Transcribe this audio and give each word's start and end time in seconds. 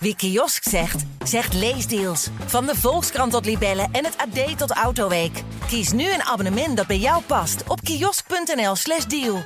Wie 0.00 0.16
kiosk 0.16 0.62
zegt, 0.62 1.04
zegt 1.24 1.54
leesdeals. 1.54 2.30
Van 2.46 2.66
de 2.66 2.74
Volkskrant 2.74 3.32
tot 3.32 3.44
Libellen 3.44 3.88
en 3.92 4.04
het 4.04 4.16
AD 4.16 4.58
tot 4.58 4.70
Autoweek. 4.70 5.42
Kies 5.66 5.92
nu 5.92 6.02
een 6.02 6.22
abonnement 6.22 6.76
dat 6.76 6.86
bij 6.86 6.98
jou 6.98 7.22
past 7.22 7.68
op 7.68 7.80
kiosk.nl/slash 7.80 9.04
deal. 9.04 9.42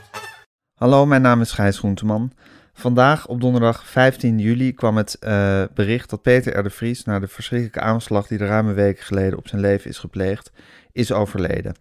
Hallo, 0.75 1.07
mijn 1.07 1.23
naam 1.23 1.41
is 1.41 1.53
Gijs 1.53 1.79
Groenteman. 1.79 2.33
Vandaag, 2.73 3.27
op 3.27 3.41
donderdag 3.41 3.87
15 3.87 4.39
juli, 4.39 4.73
kwam 4.73 4.97
het 4.97 5.17
uh, 5.21 5.63
bericht 5.75 6.11
dat 6.11 6.23
Peter 6.23 6.59
R. 6.59 6.63
de 6.63 6.71
Vries, 6.71 7.05
na 7.05 7.19
de 7.19 7.29
verschrikkelijke 7.29 7.81
aanslag 7.81 8.27
die 8.27 8.39
er 8.39 8.47
ruim 8.47 8.75
week 8.75 9.01
geleden 9.01 9.39
op 9.39 9.49
zijn 9.49 9.61
leven 9.61 9.91
is 9.91 9.99
gepleegd, 9.99 10.53
is 10.93 11.13
overleden. 11.13 11.75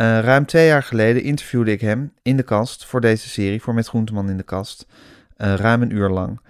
Uh, 0.00 0.18
ruim 0.20 0.46
twee 0.46 0.66
jaar 0.66 0.82
geleden 0.82 1.22
interviewde 1.22 1.70
ik 1.70 1.80
hem 1.80 2.12
in 2.22 2.36
de 2.36 2.42
kast 2.42 2.84
voor 2.84 3.00
deze 3.00 3.28
serie, 3.28 3.62
voor 3.62 3.74
Met 3.74 3.88
Groenteman 3.88 4.30
in 4.30 4.36
de 4.36 4.42
kast, 4.42 4.86
uh, 5.38 5.54
ruim 5.54 5.82
een 5.82 5.94
uur 5.94 6.08
lang. 6.08 6.40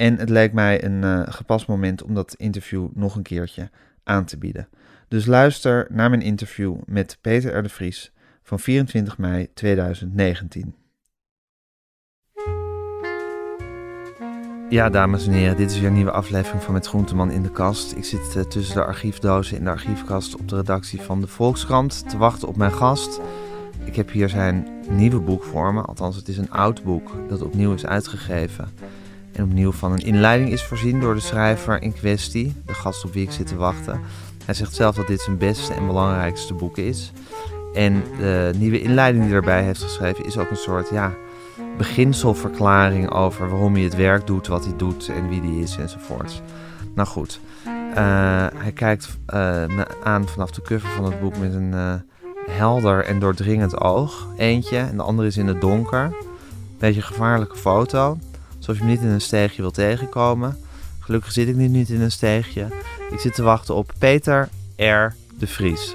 En 0.00 0.18
het 0.18 0.28
leek 0.28 0.52
mij 0.52 0.84
een 0.84 1.02
uh, 1.02 1.22
gepast 1.24 1.66
moment 1.66 2.02
om 2.02 2.14
dat 2.14 2.34
interview 2.34 2.88
nog 2.94 3.16
een 3.16 3.22
keertje 3.22 3.70
aan 4.04 4.24
te 4.24 4.38
bieden. 4.38 4.68
Dus 5.08 5.26
luister 5.26 5.86
naar 5.90 6.10
mijn 6.10 6.22
interview 6.22 6.76
met 6.86 7.18
Peter 7.20 7.64
R. 7.64 7.68
Vries 7.68 8.12
van 8.42 8.60
24 8.60 9.18
mei 9.18 9.48
2019. 9.54 10.74
Ja, 14.68 14.90
dames 14.90 15.26
en 15.26 15.32
heren, 15.32 15.56
dit 15.56 15.70
is 15.70 15.78
weer 15.78 15.88
een 15.88 15.94
nieuwe 15.94 16.10
aflevering 16.10 16.62
van 16.62 16.74
Met 16.74 16.86
Groenteman 16.86 17.30
in 17.30 17.42
de 17.42 17.50
Kast. 17.50 17.96
Ik 17.96 18.04
zit 18.04 18.34
uh, 18.36 18.42
tussen 18.42 18.74
de 18.74 18.84
archiefdozen 18.84 19.56
in 19.56 19.64
de 19.64 19.70
archiefkast 19.70 20.36
op 20.36 20.48
de 20.48 20.56
redactie 20.56 21.00
van 21.00 21.20
de 21.20 21.26
Volkskrant 21.26 22.08
te 22.08 22.16
wachten 22.16 22.48
op 22.48 22.56
mijn 22.56 22.72
gast. 22.72 23.20
Ik 23.84 23.96
heb 23.96 24.10
hier 24.10 24.28
zijn 24.28 24.68
nieuwe 24.88 25.20
boek 25.20 25.42
voor 25.42 25.74
me, 25.74 25.82
althans 25.82 26.16
het 26.16 26.28
is 26.28 26.38
een 26.38 26.50
oud 26.50 26.82
boek 26.82 27.28
dat 27.28 27.42
opnieuw 27.42 27.72
is 27.74 27.86
uitgegeven. 27.86 28.68
En 29.32 29.44
opnieuw 29.44 29.72
van 29.72 29.92
een 29.92 30.04
inleiding 30.04 30.50
is 30.50 30.62
voorzien 30.62 31.00
door 31.00 31.14
de 31.14 31.20
schrijver 31.20 31.82
in 31.82 31.92
kwestie, 31.92 32.54
de 32.66 32.74
gast 32.74 33.04
op 33.04 33.12
wie 33.12 33.22
ik 33.22 33.30
zit 33.30 33.46
te 33.46 33.56
wachten. 33.56 34.00
Hij 34.44 34.54
zegt 34.54 34.74
zelf 34.74 34.94
dat 34.94 35.06
dit 35.06 35.20
zijn 35.20 35.38
beste 35.38 35.74
en 35.74 35.86
belangrijkste 35.86 36.54
boek 36.54 36.78
is. 36.78 37.12
En 37.74 38.02
de 38.18 38.52
nieuwe 38.58 38.80
inleiding 38.80 39.22
die 39.24 39.32
hij 39.32 39.40
erbij 39.40 39.62
heeft 39.62 39.82
geschreven 39.82 40.24
is 40.24 40.38
ook 40.38 40.50
een 40.50 40.56
soort, 40.56 40.88
ja, 40.88 41.12
beginselverklaring 41.76 43.10
over 43.10 43.48
waarom 43.48 43.74
hij 43.74 43.82
het 43.82 43.96
werk 43.96 44.26
doet, 44.26 44.46
wat 44.46 44.64
hij 44.64 44.76
doet 44.76 45.08
en 45.08 45.28
wie 45.28 45.40
hij 45.40 45.62
is 45.62 45.76
enzovoort. 45.76 46.42
Nou 46.94 47.08
goed, 47.08 47.40
uh, 47.90 48.46
hij 48.54 48.72
kijkt 48.74 49.18
uh, 49.34 49.64
aan 50.02 50.28
vanaf 50.28 50.50
de 50.50 50.62
cover 50.62 50.88
van 50.88 51.04
het 51.04 51.20
boek 51.20 51.38
met 51.38 51.54
een 51.54 51.72
uh, 51.72 51.94
helder 52.50 53.04
en 53.04 53.18
doordringend 53.18 53.80
oog. 53.80 54.28
Eentje 54.36 54.78
en 54.78 54.96
de 54.96 55.02
andere 55.02 55.28
is 55.28 55.36
in 55.36 55.46
het 55.46 55.60
donker. 55.60 56.14
Beetje 56.78 57.02
gevaarlijke 57.02 57.56
foto. 57.56 58.18
Alsof 58.60 58.78
je 58.78 58.84
niet 58.84 59.00
in 59.00 59.08
een 59.08 59.20
steegje 59.20 59.62
wil 59.62 59.70
tegenkomen. 59.70 60.58
Gelukkig 60.98 61.32
zit 61.32 61.48
ik 61.48 61.54
nu 61.54 61.68
niet 61.68 61.88
in 61.88 62.00
een 62.00 62.10
steegje. 62.10 62.68
Ik 63.10 63.20
zit 63.20 63.34
te 63.34 63.42
wachten 63.42 63.74
op 63.74 63.92
Peter 63.98 64.48
R. 64.76 65.14
de 65.38 65.46
Vries. 65.46 65.94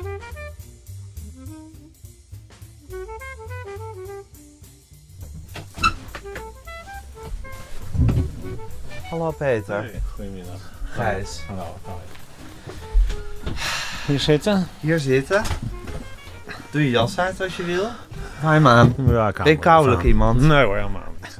Hallo 9.09 9.31
Peter. 9.31 9.81
Hey, 9.81 10.01
goedemiddag. 10.13 10.59
Gijs. 10.83 11.41
Hallo. 11.47 11.77
Hallo. 11.83 11.99
Hier 14.05 14.19
zitten? 14.19 14.67
Hier 14.79 14.99
zitten. 14.99 15.43
Doe 16.71 16.83
je 16.83 16.89
jas 16.89 17.19
uit 17.19 17.41
als 17.41 17.57
je 17.57 17.63
wil. 17.63 17.87
Ga 18.39 18.51
hem 18.51 18.67
aan. 18.67 18.93
Ja, 19.07 19.27
ik 19.27 19.43
Ben 19.43 19.59
koudelijk 19.59 20.03
iemand? 20.03 20.41
Nee 20.41 20.63
hoor, 20.63 20.75
helemaal 20.75 21.01
niet. 21.21 21.39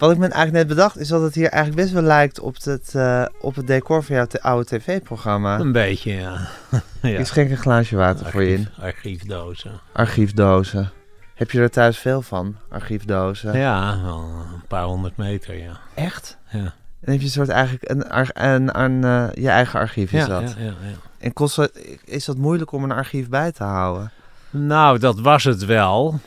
Wat 0.00 0.10
ik 0.10 0.18
me 0.18 0.28
eigenlijk 0.28 0.52
net 0.52 0.76
bedacht 0.76 0.98
is 0.98 1.08
dat 1.08 1.22
het 1.22 1.34
hier 1.34 1.48
eigenlijk 1.48 1.82
best 1.82 1.92
wel 1.94 2.02
lijkt 2.02 2.40
op 2.40 2.56
het, 2.62 2.92
uh, 2.96 3.24
op 3.40 3.54
het 3.54 3.66
decor 3.66 4.02
van 4.02 4.16
jouw 4.16 4.26
oude 4.40 4.64
tv-programma. 4.64 5.58
Een 5.58 5.72
beetje, 5.72 6.12
ja. 6.12 6.48
ja. 7.02 7.18
Ik 7.18 7.26
schenk 7.26 7.50
een 7.50 7.56
glaasje 7.56 7.96
water 7.96 8.24
Archief, 8.24 8.32
voor 8.32 8.42
je 8.42 8.54
in. 8.56 8.68
Archiefdozen. 8.80 9.80
Archiefdozen. 9.92 10.90
Heb 11.34 11.50
je 11.50 11.60
er 11.60 11.70
thuis 11.70 11.98
veel 11.98 12.22
van, 12.22 12.56
archiefdozen? 12.68 13.58
Ja, 13.58 14.02
wel 14.02 14.18
een 14.54 14.66
paar 14.68 14.84
honderd 14.84 15.16
meter, 15.16 15.58
ja. 15.58 15.80
Echt? 15.94 16.36
Ja. 16.48 16.74
En 17.00 17.12
heb 17.12 17.18
je 17.18 17.24
een 17.24 17.30
soort 17.30 17.48
eigenlijk 17.48 17.90
een, 17.90 18.04
een, 18.44 18.80
een, 18.80 19.02
uh, 19.02 19.44
je 19.44 19.48
eigen 19.48 19.80
archief 19.80 20.12
is 20.12 20.20
ja, 20.20 20.26
dat? 20.26 20.54
Ja, 20.58 20.64
ja, 20.64 20.64
ja. 20.64 20.96
En 21.18 21.32
kost 21.32 21.70
is 22.04 22.24
dat 22.24 22.36
moeilijk 22.36 22.72
om 22.72 22.84
een 22.84 22.92
archief 22.92 23.28
bij 23.28 23.52
te 23.52 23.64
houden? 23.64 24.10
Nou, 24.50 24.98
dat 24.98 25.20
was 25.20 25.44
het 25.44 25.64
wel. 25.64 26.20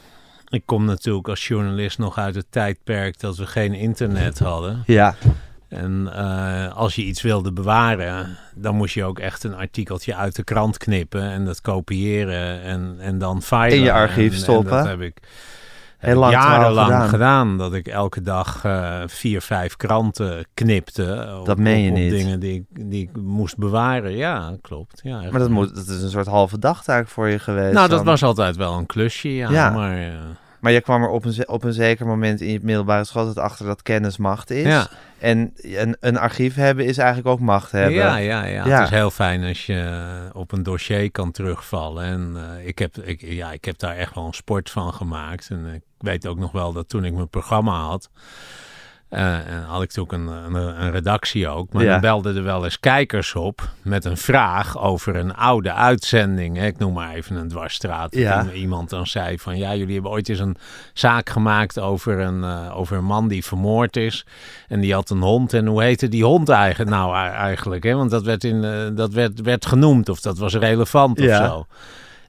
Ik 0.54 0.64
kom 0.66 0.86
natuurlijk 0.86 1.28
als 1.28 1.48
journalist 1.48 1.98
nog 1.98 2.18
uit 2.18 2.36
het 2.36 2.46
tijdperk 2.50 3.20
dat 3.20 3.38
we 3.38 3.46
geen 3.46 3.74
internet 3.74 4.40
hadden. 4.40 4.84
Ja. 4.86 5.16
En 5.68 6.10
uh, 6.16 6.76
als 6.76 6.96
je 6.96 7.04
iets 7.04 7.22
wilde 7.22 7.52
bewaren, 7.52 8.38
dan 8.56 8.76
moest 8.76 8.94
je 8.94 9.04
ook 9.04 9.20
echt 9.20 9.44
een 9.44 9.56
artikeltje 9.56 10.16
uit 10.16 10.36
de 10.36 10.44
krant 10.44 10.78
knippen 10.78 11.22
en 11.22 11.46
dat 11.46 11.62
kopiëren 11.62 12.62
en, 12.62 12.96
en 13.00 13.18
dan 13.18 13.42
filen. 13.42 13.70
In 13.70 13.82
je 13.82 13.92
archief 13.92 14.34
en, 14.34 14.40
stoppen. 14.40 14.72
En 14.72 14.78
dat 14.78 14.88
heb 14.88 15.02
ik 15.02 15.20
lang 16.02 16.32
jarenlang 16.32 16.88
gedaan. 16.88 17.10
gedaan. 17.10 17.58
Dat 17.58 17.74
ik 17.74 17.88
elke 17.88 18.22
dag 18.22 18.64
uh, 18.66 19.02
vier, 19.06 19.42
vijf 19.42 19.76
kranten 19.76 20.46
knipte. 20.54 21.36
Op, 21.40 21.46
dat 21.46 21.58
meen 21.58 21.82
je 21.82 21.90
op, 21.90 21.96
op 21.96 22.02
niet. 22.02 22.12
dingen 22.12 22.40
die 22.40 22.54
ik, 22.54 22.90
die 22.90 23.04
ik 23.04 23.22
moest 23.22 23.58
bewaren. 23.58 24.16
Ja, 24.16 24.56
klopt. 24.62 25.00
Ja, 25.04 25.22
maar 25.32 25.40
dat, 25.40 25.50
moet, 25.50 25.76
dat 25.76 25.88
is 25.88 26.02
een 26.02 26.10
soort 26.10 26.28
halve 26.28 26.60
dagtaak 26.60 27.08
voor 27.08 27.30
je 27.30 27.40
geweest. 27.40 27.74
Nou, 27.74 27.90
dat 27.90 28.04
was 28.04 28.24
altijd 28.24 28.56
wel 28.56 28.78
een 28.78 28.86
klusje, 28.86 29.36
ja. 29.36 29.52
Ja. 29.52 29.70
Maar, 29.70 29.98
uh, 29.98 30.14
maar 30.64 30.72
je 30.72 30.82
kwam 30.82 31.04
er 31.04 31.10
op 31.10 31.26
een, 31.26 31.48
op 31.48 31.64
een 31.64 31.74
zeker 31.74 32.06
moment 32.06 32.42
in 32.42 32.52
je 32.52 32.60
middelbare 32.62 33.04
school 33.04 33.34
achter 33.34 33.66
dat 33.66 33.82
kennis 33.82 34.18
macht 34.18 34.50
is. 34.50 34.66
Ja. 34.66 34.88
En 35.20 35.54
een, 35.56 35.98
een 36.00 36.18
archief 36.18 36.56
hebben 36.56 36.86
is 36.86 36.98
eigenlijk 36.98 37.28
ook 37.28 37.40
macht 37.40 37.72
hebben. 37.72 37.94
Ja, 37.94 38.18
ja, 38.18 38.46
ja, 38.46 38.66
Ja. 38.66 38.80
Het 38.80 38.84
is 38.84 38.98
heel 38.98 39.12
fijn 39.12 39.44
als 39.44 39.66
je 39.66 40.30
op 40.34 40.52
een 40.52 40.64
dossier 40.64 41.12
kan 41.12 41.32
terugvallen. 41.32 42.04
En 42.04 42.34
uh, 42.36 42.68
ik, 42.68 42.80
heb, 42.80 42.98
ik, 42.98 43.22
ja, 43.22 43.52
ik 43.52 43.66
heb 43.66 43.78
daar 43.78 43.96
echt 43.96 44.16
wel 44.16 44.26
een 44.26 44.34
sport 44.34 44.70
van 44.70 44.94
gemaakt. 44.94 45.50
En 45.50 45.66
ik 45.74 45.84
weet 45.98 46.28
ook 46.28 46.38
nog 46.38 46.52
wel 46.52 46.74
dat 46.74 46.90
toen 46.90 47.06
ik 47.06 47.14
mijn 47.14 47.30
programma 47.30 47.80
had... 47.80 48.10
Uh, 49.14 49.48
en 49.48 49.64
had 49.64 49.82
ik 49.84 49.96
natuurlijk 49.96 50.12
een, 50.12 50.56
een, 50.56 50.82
een 50.84 50.92
redactie 50.92 51.48
ook. 51.48 51.74
Maar 51.74 51.84
Ja. 51.84 51.92
dan 51.92 52.02
belden 52.02 52.36
er 52.36 52.44
wel 52.44 52.64
eens 52.64 52.80
kijkers 52.80 53.36
op 53.36 53.70
met 53.82 54.06
een 54.06 54.18
vraag 54.18 54.80
over 54.80 55.16
een 55.16 55.36
oude 55.36 55.74
uitzending. 55.74 56.58
Hè. 56.58 56.66
Ik 56.66 56.78
noem 56.78 56.94
maar 56.94 57.14
even 57.14 57.36
een 57.36 57.48
dwarsstraat. 57.48 58.16
Ja. 58.16 58.52
Iemand 58.52 58.90
dan 58.90 59.08
zei 59.08 59.40
van 59.40 59.58
ja, 59.58 59.76
jullie 59.76 59.94
hebben 59.94 60.12
ooit 60.12 60.30
eens 60.30 60.40
een 60.40 60.56
zaak 60.94 61.30
gemaakt 61.30 61.80
over 61.80 62.20
een, 62.20 62.40
uh, 62.40 62.78
over 62.78 62.98
een 62.98 63.06
man 63.06 63.28
die 63.28 63.46
vermoord 63.46 63.96
is. 63.98 64.26
En 64.68 64.80
die 64.80 64.94
had 64.94 65.10
een 65.10 65.22
hond. 65.22 65.54
En 65.54 65.66
hoe 65.66 65.84
heette 65.84 66.08
die 66.08 66.24
hond 66.24 66.50
eigenlijk 66.50 66.90
nou 66.90 67.16
eigenlijk? 67.16 67.84
Hè? 67.84 67.94
Want 67.96 68.12
dat, 68.12 68.24
werd, 68.24 68.44
in, 68.44 68.64
uh, 68.64 68.88
dat 68.96 69.14
werd, 69.14 69.42
werd 69.42 69.66
genoemd 69.66 70.10
of 70.10 70.20
dat 70.20 70.38
was 70.38 70.54
relevant 70.56 71.20
of 71.20 71.26
Ja. 71.26 71.46
zo. 71.48 71.66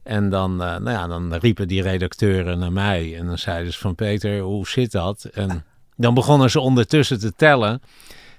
En 0.02 0.30
dan, 0.30 0.50
uh, 0.52 0.58
nou 0.58 0.90
ja, 0.90 1.06
dan 1.06 1.34
riepen 1.34 1.68
die 1.68 1.82
redacteuren 1.82 2.58
naar 2.58 2.72
mij. 2.72 3.16
En 3.18 3.26
dan 3.26 3.38
zeiden 3.38 3.72
ze 3.72 3.78
van 3.78 3.94
Peter, 3.94 4.38
hoe 4.40 4.68
zit 4.68 4.92
dat? 4.92 5.24
En 5.32 5.64
dan 5.96 6.14
begonnen 6.14 6.50
ze 6.50 6.60
ondertussen 6.60 7.18
te 7.18 7.32
tellen. 7.36 7.82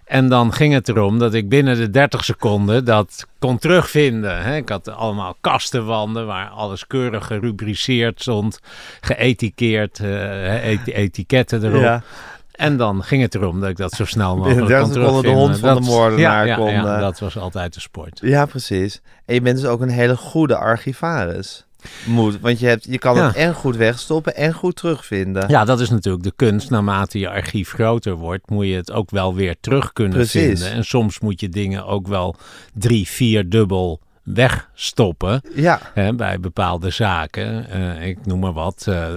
En 0.05 0.29
dan 0.29 0.53
ging 0.53 0.73
het 0.73 0.89
erom 0.89 1.19
dat 1.19 1.33
ik 1.33 1.49
binnen 1.49 1.77
de 1.77 1.89
30 1.89 2.23
seconden 2.23 2.85
dat 2.85 3.27
kon 3.39 3.57
terugvinden. 3.57 4.55
Ik 4.55 4.69
had 4.69 4.89
allemaal 4.89 5.35
kastenwanden 5.41 6.25
waar 6.25 6.49
alles 6.49 6.87
keurig 6.87 7.25
gerubriceerd 7.25 8.21
stond. 8.21 8.59
Geëtikeerd, 9.01 9.99
et 9.99 10.87
etiketten 10.87 11.63
erop. 11.63 11.81
Ja. 11.81 12.03
En 12.51 12.77
dan 12.77 13.03
ging 13.03 13.21
het 13.21 13.35
erom 13.35 13.59
dat 13.59 13.69
ik 13.69 13.77
dat 13.77 13.91
zo 13.91 14.05
snel 14.05 14.37
mogelijk 14.37 14.67
Binnen 14.67 14.77
30 14.77 14.93
kon 14.93 15.03
seconden 15.03 15.21
de 15.21 15.29
terugvinden. 15.29 15.69
hond 15.71 15.83
van 15.85 15.93
de 15.93 15.99
moordenaar 15.99 16.47
ja, 16.47 16.55
kon, 16.55 16.71
Ja, 16.71 16.95
eh, 16.95 16.99
dat 16.99 17.19
was 17.19 17.37
altijd 17.37 17.73
de 17.73 17.79
sport. 17.79 18.19
Ja, 18.23 18.45
precies. 18.45 19.01
En 19.25 19.33
je 19.33 19.41
bent 19.41 19.57
dus 19.57 19.65
ook 19.65 19.81
een 19.81 19.89
hele 19.89 20.17
goede 20.17 20.57
archivaris. 20.57 21.65
Moet, 22.05 22.39
want 22.39 22.59
je, 22.59 22.65
hebt, 22.65 22.85
je 22.89 22.97
kan 22.97 23.17
het 23.17 23.35
en 23.35 23.53
goed 23.53 23.75
wegstoppen 23.75 24.35
en 24.35 24.53
goed 24.53 24.75
terugvinden. 24.75 25.49
Ja, 25.49 25.65
dat 25.65 25.79
is 25.79 25.89
natuurlijk 25.89 26.23
de 26.23 26.33
kunst. 26.35 26.69
Naarmate 26.69 27.19
je 27.19 27.29
archief 27.29 27.71
groter 27.71 28.15
wordt, 28.15 28.49
moet 28.49 28.65
je 28.65 28.75
het 28.75 28.91
ook 28.91 29.09
wel 29.09 29.35
weer 29.35 29.55
terug 29.59 29.93
kunnen 29.93 30.13
Precies. 30.13 30.41
vinden. 30.41 30.71
En 30.71 30.85
soms 30.85 31.19
moet 31.19 31.39
je 31.39 31.49
dingen 31.49 31.85
ook 31.85 32.07
wel 32.07 32.35
drie, 32.73 33.07
vier 33.07 33.49
dubbel 33.49 33.99
wegstoppen 34.25 35.41
Ja, 35.55 35.79
hè, 35.93 36.13
bij 36.13 36.39
bepaalde 36.39 36.89
zaken. 36.89 37.69
Eh, 37.69 38.07
ik 38.07 38.25
noem 38.25 38.39
maar 38.39 38.53
wat. 38.53 38.85
eh, 38.87 39.07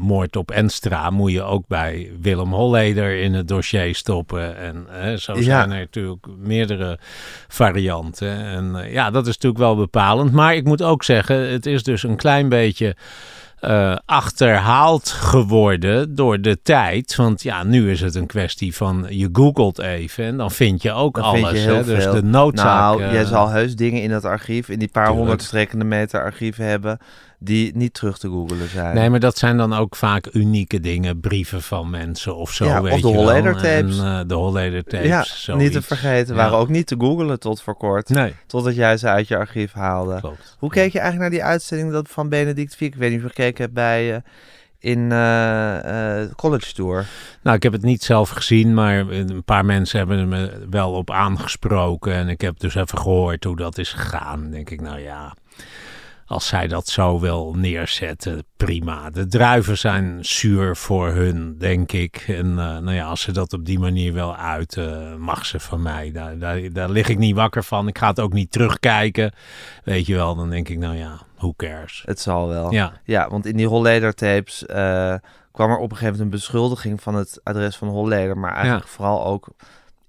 moord 0.00 0.36
op 0.36 0.50
Enstra 0.50 1.10
moet 1.10 1.32
je 1.32 1.42
ook 1.42 1.66
bij 1.66 2.10
Willem 2.20 2.52
Holleder 2.52 3.20
in 3.20 3.34
het 3.34 3.48
dossier 3.48 3.94
stoppen. 3.94 4.56
En 4.56 4.86
eh, 5.02 5.14
zo 5.16 5.36
Ja. 5.36 5.42
zijn 5.42 5.70
er 5.70 5.78
natuurlijk 5.78 6.26
meerdere 6.38 6.98
varianten. 7.48 8.36
En 8.44 8.90
ja, 8.90 9.10
dat 9.10 9.26
is 9.26 9.34
natuurlijk 9.34 9.62
wel 9.62 9.76
bepalend. 9.76 10.32
Maar 10.32 10.54
ik 10.54 10.64
moet 10.64 10.82
ook 10.82 11.04
zeggen, 11.04 11.50
het 11.50 11.66
is 11.66 11.82
dus 11.82 12.02
een 12.02 12.16
klein 12.16 12.48
beetje 12.48 12.96
eh, 13.60 13.96
achterhaald 14.04 15.08
geworden 15.08 16.14
door 16.14 16.40
de 16.40 16.62
tijd. 16.62 17.16
Want 17.16 17.42
ja, 17.42 17.62
nu 17.62 17.90
is 17.90 18.00
het 18.00 18.14
een 18.14 18.26
kwestie 18.26 18.76
van 18.76 19.06
je 19.08 19.28
googelt 19.32 19.78
even 19.78 20.24
en 20.24 20.36
dan 20.36 20.50
vind 20.50 20.82
je 20.82 20.92
ook 20.92 21.14
dan 21.14 21.24
alles. 21.24 21.50
je 21.50 21.58
hè? 21.58 21.84
Dus 21.84 22.04
de 22.04 22.22
noodzaak. 22.22 22.80
Nou, 22.80 23.02
eh, 23.02 23.12
jij 23.12 23.24
zal 23.24 23.48
heus 23.48 23.76
dingen 23.76 24.02
in 24.02 24.10
dat 24.10 24.24
archief, 24.24 24.68
in 24.68 24.78
die 24.78 24.88
paar 24.88 25.02
Tuurlijk. 25.02 25.26
honderd 25.26 25.48
strekkende 25.48 25.84
meter 25.84 26.22
archief 26.22 26.56
hebben, 26.56 26.98
die 27.38 27.76
niet 27.76 27.94
terug 27.94 28.18
te 28.18 28.28
googelen 28.28 28.68
zijn. 28.68 28.94
Nee, 28.94 29.10
maar 29.10 29.20
dat 29.20 29.38
zijn 29.38 29.56
dan 29.56 29.72
ook 29.74 29.96
vaak 29.96 30.28
unieke 30.32 30.80
dingen. 30.80 31.20
Brieven 31.20 31.62
van 31.62 31.90
mensen 31.90 32.36
of 32.36 32.52
zo, 32.52 32.64
Ja, 32.64 32.82
weet 32.82 32.92
of 32.92 33.00
de 33.00 33.08
je 33.08 33.14
wel. 33.14 33.22
Holleder-tapes. 33.24 33.98
En, 33.98 34.04
eh, 34.04 34.20
de 34.26 34.34
Holleder-tapes, 34.34 35.06
ja, 35.08 35.22
zoiets. 35.24 35.64
niet 35.64 35.72
te 35.72 35.82
vergeten. 35.82 36.34
Ja. 36.34 36.40
Waren 36.42 36.58
ook 36.58 36.68
niet 36.68 36.86
te 36.86 36.94
googelen 36.98 37.40
tot 37.40 37.62
voor 37.62 37.76
kort. 37.76 38.08
Nee, 38.08 38.34
Totdat 38.46 38.74
jij 38.74 38.96
ze 38.96 39.06
uit 39.08 39.28
je 39.28 39.36
archief 39.36 39.72
haalde. 39.72 40.20
klopt. 40.20 40.56
Hoe 40.58 40.70
keek 40.70 40.92
je 40.92 40.98
eigenlijk 40.98 41.30
naar 41.30 41.40
die 41.40 41.48
uitzending 41.50 41.92
dat 41.92 42.08
van 42.08 42.28
Benedict 42.28 42.76
Fiek? 42.76 42.92
Ik 42.94 43.00
weet 43.00 43.10
niet 43.10 43.18
of 43.18 43.24
je 43.24 43.34
gekeken 43.34 43.62
hebt 43.62 43.74
bij... 43.74 44.14
eh, 44.14 44.20
in 44.80 45.12
eh, 45.12 46.24
College 46.36 46.72
Tour. 46.74 47.06
Nou, 47.42 47.56
ik 47.56 47.62
heb 47.62 47.72
het 47.72 47.82
niet 47.82 48.02
zelf 48.02 48.28
gezien, 48.30 48.74
maar 48.74 48.98
een 48.98 49.42
paar 49.44 49.64
mensen 49.64 49.98
hebben 49.98 50.28
me 50.28 50.66
wel 50.70 50.92
op 50.92 51.10
aangesproken. 51.10 52.12
En 52.14 52.28
ik 52.28 52.40
heb 52.40 52.58
dus 52.58 52.74
even 52.74 52.98
gehoord 52.98 53.44
hoe 53.44 53.56
dat 53.56 53.78
is 53.78 53.92
gegaan. 53.92 54.40
Dan 54.42 54.50
denk 54.50 54.70
ik, 54.70 54.80
nou 54.80 55.00
ja, 55.00 55.34
als 56.28 56.46
zij 56.46 56.66
dat 56.68 56.88
zo 56.88 57.20
wil 57.20 57.54
neerzetten, 57.56 58.44
prima. 58.56 59.10
De 59.10 59.26
druiven 59.26 59.78
zijn 59.78 60.18
zuur 60.24 60.76
voor 60.76 61.08
hun, 61.08 61.58
denk 61.58 61.92
ik. 61.92 62.24
En 62.26 62.46
eh, 62.46 62.78
nou 62.78 62.92
ja, 62.92 63.06
als 63.06 63.20
ze 63.20 63.32
dat 63.32 63.52
op 63.52 63.64
die 63.64 63.78
manier 63.78 64.12
wel 64.12 64.36
uiten, 64.36 65.20
mag 65.20 65.46
ze 65.46 65.60
van 65.60 65.82
mij. 65.82 66.12
Daar, 66.12 66.38
daar, 66.38 66.72
daar 66.72 66.90
lig 66.90 67.08
ik 67.08 67.18
niet 67.18 67.34
wakker 67.34 67.64
van. 67.64 67.88
Ik 67.88 67.98
ga 67.98 68.08
het 68.08 68.20
ook 68.20 68.32
niet 68.32 68.50
terugkijken. 68.52 69.32
Weet 69.84 70.06
je 70.06 70.14
wel, 70.14 70.34
dan 70.34 70.50
denk 70.50 70.68
ik, 70.68 70.78
nou 70.78 70.96
ja, 70.96 71.18
who 71.36 71.52
cares. 71.56 72.02
Het 72.06 72.20
zal 72.20 72.48
wel. 72.48 72.72
Ja, 72.72 72.92
Ja, 73.04 73.28
want 73.28 73.46
in 73.46 73.56
die 73.56 73.66
Holleder 73.66 74.14
tapes 74.14 74.66
eh, 74.66 75.14
kwam 75.52 75.70
er 75.70 75.76
op 75.76 75.90
een 75.90 75.96
gegeven 75.96 76.04
moment 76.06 76.20
een 76.20 76.30
beschuldiging 76.38 77.02
van 77.02 77.14
het 77.14 77.40
adres 77.42 77.76
van 77.76 77.88
Holleder, 77.88 78.38
maar 78.38 78.54
eigenlijk 78.54 78.88
vooral 78.88 79.24
ook 79.26 79.48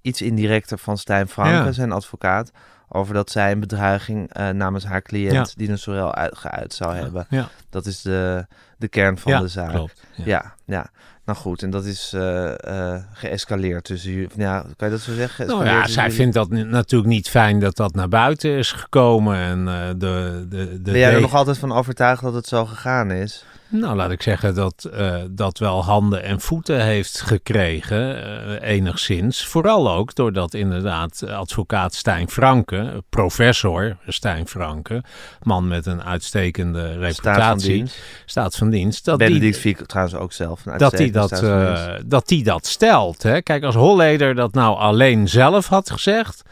iets 0.02 0.22
indirecter 0.22 0.78
van 0.78 0.98
Stijn 0.98 1.28
Franke, 1.28 1.50
Ja. 1.64 1.72
zijn 1.72 1.92
advocaat, 1.92 2.50
over 2.92 3.14
dat 3.14 3.30
zij 3.30 3.52
een 3.52 3.60
bedreiging 3.60 4.32
eh, 4.32 4.48
namens 4.48 4.84
haar 4.84 5.02
cliënt, 5.02 5.32
Ja. 5.32 5.46
Dina 5.56 5.76
Sorel, 5.76 6.14
uit, 6.14 6.38
geuit 6.38 6.72
zou 6.74 6.94
hebben. 6.94 7.26
ja, 7.28 7.48
Dat 7.70 7.86
is 7.86 8.02
de, 8.02 8.46
de 8.78 8.88
kern 8.88 9.18
van 9.18 9.32
ja 9.32 9.40
de 9.40 9.48
zaak. 9.48 9.70
klopt. 9.70 10.02
Ja. 10.16 10.24
Ja, 10.24 10.54
ja. 10.64 10.90
Nou 11.24 11.38
goed, 11.38 11.62
en 11.62 11.70
dat 11.70 11.84
is 11.84 12.12
eh, 12.14 12.94
eh, 12.94 13.02
geëscaleerd 13.12 13.84
tussen 13.84 14.10
jullie. 14.10 14.28
Ja, 14.36 14.60
kan 14.76 14.88
je 14.88 14.94
dat 14.94 15.02
zo 15.04 15.14
zeggen? 15.14 15.46
Nou 15.46 15.64
ja, 15.64 15.86
zij 15.86 16.02
jullie? 16.02 16.18
vindt 16.18 16.34
dat 16.34 16.50
natuurlijk 16.50 17.10
niet 17.10 17.28
fijn 17.28 17.58
dat 17.60 17.76
dat 17.76 17.94
naar 17.94 18.08
buiten 18.08 18.50
is 18.50 18.72
gekomen. 18.72 19.36
En 19.36 19.64
de, 19.64 19.94
de, 19.98 20.46
de 20.48 20.78
Ben 20.90 20.98
jij 20.98 21.14
er 21.14 21.20
nog 21.20 21.34
altijd 21.34 21.58
van 21.58 21.72
overtuigd 21.72 22.22
dat 22.22 22.34
het 22.34 22.46
zo 22.46 22.66
gegaan 22.66 23.10
is? 23.10 23.44
Nou, 23.72 23.96
laat 23.96 24.10
ik 24.10 24.22
zeggen 24.22 24.54
dat 24.54 24.84
eh, 24.84 25.16
dat 25.30 25.58
wel 25.58 25.84
handen 25.84 26.22
en 26.22 26.40
voeten 26.40 26.84
heeft 26.84 27.20
gekregen, 27.20 28.22
eh, 28.60 28.70
enigszins. 28.70 29.46
Vooral 29.46 29.90
ook 29.90 30.14
doordat 30.14 30.54
inderdaad 30.54 31.24
advocaat 31.26 31.94
Stijn 31.94 32.28
Franke, 32.28 33.02
professor 33.08 33.96
Stijn 34.06 34.46
Franke, 34.46 35.02
man 35.42 35.68
met 35.68 35.86
een 35.86 36.02
uitstekende 36.02 36.98
reputatie, 36.98 37.12
Staat 37.12 37.46
van 37.46 37.58
dienst. 37.58 37.98
staat 38.24 38.56
van 38.56 38.70
dienst, 38.70 39.04
dat 39.04 39.18
die, 39.18 39.28
Benedict 39.28 39.58
Fiek 39.58 39.86
trouwens 39.86 40.16
ook 40.16 40.32
zelf. 40.32 40.66
een 40.66 40.78
dat 40.78 40.96
die 40.96 41.16
uitstekende 41.16 41.40
dat, 41.40 41.42
eh, 41.42 42.04
dat 42.06 42.28
die 42.28 42.44
dat 42.44 42.66
stelt. 42.66 43.22
Hè? 43.22 43.42
Kijk, 43.42 43.64
als 43.64 43.74
Holleder 43.74 44.34
dat 44.34 44.54
nou 44.54 44.76
alleen 44.76 45.28
zelf 45.28 45.66
had 45.66 45.90
gezegd, 45.90 46.42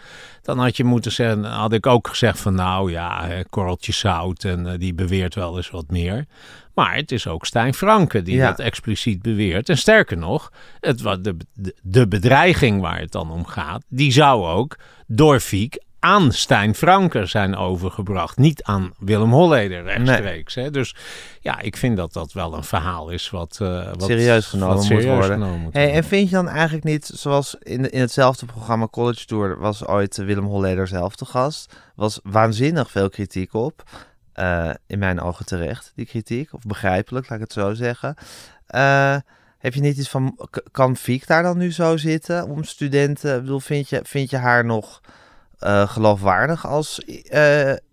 dan 0.42 0.58
had 0.58 0.76
je 0.76 0.84
moeten 0.84 1.12
zeggen, 1.12 1.44
had 1.44 1.72
ik 1.72 1.86
ook 1.86 2.08
gezegd 2.08 2.40
van 2.40 2.54
nou 2.54 2.90
ja, 2.90 3.28
korreltje 3.50 3.92
zout 3.92 4.44
en 4.44 4.78
die 4.78 4.94
beweert 4.94 5.34
wel 5.34 5.56
eens 5.56 5.70
wat 5.70 5.88
meer. 5.88 6.26
Maar 6.78 6.96
het 6.96 7.12
is 7.12 7.26
ook 7.26 7.46
Stijn 7.46 7.74
Franke 7.74 8.22
die 8.22 8.36
Ja. 8.36 8.48
dat 8.48 8.58
expliciet 8.58 9.22
beweert. 9.22 9.68
En 9.68 9.78
sterker 9.78 10.16
nog, 10.16 10.52
het, 10.80 10.98
de, 10.98 11.36
de, 11.82 12.08
bedreiging 12.08 12.80
waar 12.80 12.98
het 13.00 13.12
dan 13.12 13.30
om 13.30 13.46
gaat, 13.46 13.84
die 13.88 14.12
zou 14.12 14.46
ook 14.46 14.76
door 15.06 15.40
Fiek 15.40 15.82
aan 15.98 16.32
Stijn 16.32 16.74
Franke 16.74 17.26
zijn 17.26 17.56
overgebracht. 17.56 18.36
Niet 18.36 18.62
aan 18.62 18.92
Willem 18.98 19.32
Holleder 19.32 19.82
rechtstreeks. 19.82 20.54
Hè? 20.54 20.70
Dus 20.70 20.94
ja, 21.40 21.60
ik 21.60 21.76
vind 21.76 21.96
dat 21.96 22.12
dat 22.12 22.32
wel 22.32 22.54
een 22.54 22.64
verhaal 22.64 23.08
is 23.10 23.30
wat, 23.30 23.58
eh, 23.62 23.84
wat 23.86 24.02
Serieus 24.02 24.46
genomen 24.46 24.76
wat 24.76 24.88
moet 24.90 25.04
worden. 25.04 25.30
genomen 25.30 25.60
moet 25.60 25.72
Hey, 25.72 25.82
worden. 25.82 26.02
en 26.02 26.08
vind 26.08 26.28
je 26.28 26.34
dan 26.34 26.48
eigenlijk 26.48 26.84
niet, 26.84 27.10
zoals 27.14 27.56
in, 27.62 27.90
in 27.90 28.00
hetzelfde 28.00 28.46
programma 28.46 28.86
College 28.86 29.24
Tour 29.26 29.58
was 29.58 29.86
ooit 29.86 30.16
Willem 30.16 30.44
Holleder 30.46 30.88
zelf 30.88 31.16
te 31.16 31.24
gast, 31.24 31.76
was 31.94 32.20
waanzinnig 32.22 32.90
veel 32.90 33.08
kritiek 33.08 33.54
op. 33.54 33.82
Eh, 34.38 34.70
in 34.86 34.98
mijn 34.98 35.20
ogen 35.20 35.46
terecht, 35.46 35.92
die 35.94 36.06
kritiek. 36.06 36.52
Of 36.54 36.62
begrijpelijk, 36.62 37.28
laat 37.28 37.38
ik 37.38 37.44
het 37.44 37.52
zo 37.52 37.74
zeggen. 37.74 38.14
Eh, 38.66 39.16
heb 39.58 39.74
je 39.74 39.80
niet 39.80 39.96
iets 39.96 40.08
van, 40.08 40.48
kan 40.70 40.96
Fiek 40.96 41.26
daar 41.26 41.42
dan 41.42 41.58
nu 41.58 41.72
zo 41.72 41.96
zitten 41.96 42.48
om 42.48 42.64
studenten? 42.64 43.34
Ik 43.34 43.40
bedoel, 43.40 43.60
vind 43.60 43.88
je, 43.88 44.00
vind 44.04 44.30
je 44.30 44.36
haar 44.36 44.64
nog 44.64 45.00
eh, 45.58 45.88
geloofwaardig 45.88 46.66
als 46.66 47.04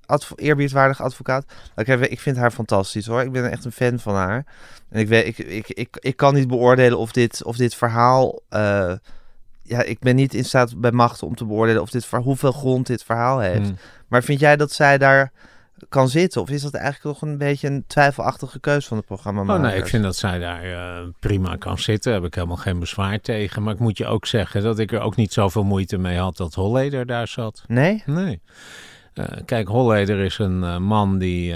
adv- 0.06 0.32
eerbiedwaardig 0.36 1.02
advocaat? 1.02 1.46
Ik, 1.76 1.88
heb, 1.88 2.02
ik 2.02 2.20
vind 2.20 2.38
haar 2.38 2.52
fantastisch 2.52 3.06
hoor. 3.06 3.22
Ik 3.22 3.32
ben 3.32 3.52
echt 3.52 3.66
een 3.66 3.72
fan 3.72 4.00
van 4.00 4.16
haar. 4.16 4.46
En 4.90 5.00
ik, 5.00 5.08
weet, 5.08 5.26
ik, 5.28 5.38
ik, 5.38 5.68
ik, 5.68 5.98
ik 6.00 6.16
kan 6.16 6.34
niet 6.34 6.48
beoordelen 6.48 6.98
of 6.98 7.12
dit, 7.12 7.44
of 7.44 7.58
dit 7.58 7.76
verhaal. 7.76 8.40
ja, 9.62 9.82
ik 9.84 10.00
ben 10.00 10.16
niet 10.16 10.34
in 10.34 10.46
staat 10.46 10.80
bij 10.82 10.92
machten 10.92 11.28
om 11.28 11.36
te 11.36 11.46
beoordelen 11.46 11.82
of 11.82 11.90
dit, 11.90 12.06
hoeveel 12.10 12.52
grond 12.52 12.88
dit 12.88 13.04
verhaal 13.04 13.40
heeft. 13.40 13.68
Hmm. 13.68 13.78
Maar 14.08 14.24
vind 14.24 14.40
jij 14.40 14.56
dat 14.56 14.72
zij 14.72 14.98
daar 14.98 15.32
kan 15.90 16.10
zitten? 16.10 16.42
Of 16.42 16.50
is 16.50 16.62
dat 16.62 16.74
eigenlijk 16.74 17.20
toch 17.20 17.30
een 17.30 17.38
beetje 17.38 17.68
een 17.68 17.84
twijfelachtige 17.88 18.60
keus 18.60 18.88
van 18.88 18.98
het 18.98 19.06
programma? 19.06 19.56
Oh 19.56 19.62
nee, 19.62 19.78
ik 19.78 19.88
vind 19.88 20.04
dat 20.04 20.16
zij 20.16 20.40
daar 20.40 20.64
eh, 20.64 21.08
prima 21.20 21.56
kan 21.56 21.78
zitten. 21.78 22.12
Daar 22.12 22.22
heb 22.22 22.30
ik 22.30 22.36
helemaal 22.36 22.58
geen 22.58 22.80
bezwaar 22.80 23.20
tegen. 23.20 23.64
Maar 23.64 23.74
ik 23.74 23.80
moet 23.80 23.98
je 23.98 24.06
ook 24.06 24.26
zeggen 24.26 24.64
dat 24.64 24.80
ik 24.80 24.92
er 24.92 25.00
ook 25.00 25.16
niet 25.16 25.34
zoveel 25.34 25.64
moeite 25.64 25.98
mee 25.98 26.18
had 26.18 26.38
dat 26.38 26.54
Holleder 26.54 27.06
daar 27.06 27.28
zat. 27.28 27.64
Nee? 27.68 28.04
Nee. 28.06 28.42
Eh, 29.14 29.26
kijk, 29.46 29.68
Holleder 29.68 30.20
is 30.20 30.38
een 30.38 30.64
eh, 30.64 30.78
man 30.78 31.18
die, 31.18 31.56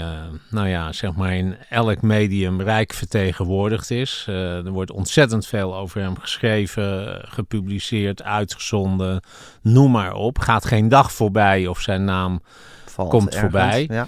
nou 0.50 0.68
ja, 0.68 0.92
zeg 0.92 1.14
maar 1.14 1.34
in 1.34 1.56
elk 1.68 2.02
medium 2.02 2.60
rijk 2.62 2.92
vertegenwoordigd 2.92 3.90
is. 3.90 4.24
Er 4.28 4.70
wordt 4.70 4.90
ontzettend 4.90 5.46
veel 5.46 5.76
over 5.76 6.00
hem 6.00 6.18
geschreven, 6.18 7.20
gepubliceerd, 7.28 8.22
uitgezonden, 8.22 9.22
noem 9.62 9.90
maar 9.90 10.12
op. 10.12 10.38
Gaat 10.38 10.64
geen 10.64 10.88
dag 10.88 11.12
voorbij 11.12 11.66
of 11.66 11.80
zijn 11.80 12.04
naam 12.04 12.40
Valt 13.00 13.10
Komt 13.10 13.34
ergens. 13.34 13.52
voorbij. 13.52 13.86
Ja. 13.90 14.06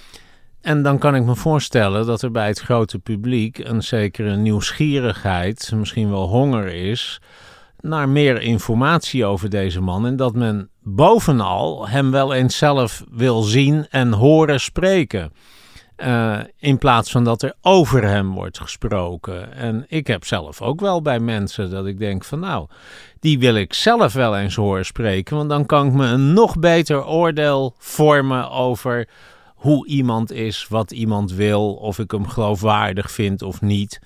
En 0.60 0.82
dan 0.82 0.98
kan 0.98 1.14
ik 1.14 1.24
me 1.24 1.36
voorstellen 1.36 2.06
dat 2.06 2.22
er 2.22 2.30
bij 2.30 2.46
het 2.46 2.60
grote 2.60 2.98
publiek 2.98 3.58
een 3.58 3.82
zekere 3.82 4.36
nieuwsgierigheid, 4.36 5.72
misschien 5.74 6.10
wel 6.10 6.28
honger 6.28 6.66
is, 6.66 7.20
naar 7.80 8.08
meer 8.08 8.42
informatie 8.42 9.24
over 9.24 9.50
deze 9.50 9.80
man. 9.80 10.06
En 10.06 10.16
dat 10.16 10.34
men 10.34 10.70
bovenal 10.82 11.88
hem 11.88 12.10
wel 12.10 12.34
eens 12.34 12.56
zelf 12.56 13.04
wil 13.10 13.42
zien 13.42 13.86
en 13.90 14.12
horen 14.12 14.60
spreken. 14.60 15.32
Eh, 15.96 16.38
in 16.58 16.78
plaats 16.78 17.10
van 17.10 17.24
dat 17.24 17.42
er 17.42 17.54
over 17.60 18.04
hem 18.04 18.32
wordt 18.34 18.60
gesproken. 18.60 19.52
En 19.54 19.84
ik 19.88 20.06
heb 20.06 20.24
zelf 20.24 20.62
ook 20.62 20.80
wel 20.80 21.02
bij 21.02 21.20
mensen 21.20 21.70
dat 21.70 21.86
ik 21.86 21.98
denk 21.98 22.24
van 22.24 22.38
nou, 22.40 22.66
die 23.20 23.38
wil 23.38 23.54
ik 23.54 23.72
zelf 23.74 24.12
wel 24.12 24.38
eens 24.38 24.54
horen 24.54 24.84
spreken. 24.84 25.36
Want 25.36 25.48
dan 25.48 25.66
kan 25.66 25.86
ik 25.86 25.92
me 25.92 26.06
een 26.06 26.32
nog 26.32 26.58
beter 26.58 27.06
oordeel 27.06 27.74
vormen 27.78 28.50
over 28.50 29.08
hoe 29.54 29.86
iemand 29.86 30.32
is, 30.32 30.66
wat 30.68 30.90
iemand 30.90 31.32
wil, 31.32 31.74
of 31.74 31.98
ik 31.98 32.10
hem 32.10 32.28
geloofwaardig 32.28 33.10
vind 33.10 33.42
of 33.42 33.60
niet. 33.60 34.00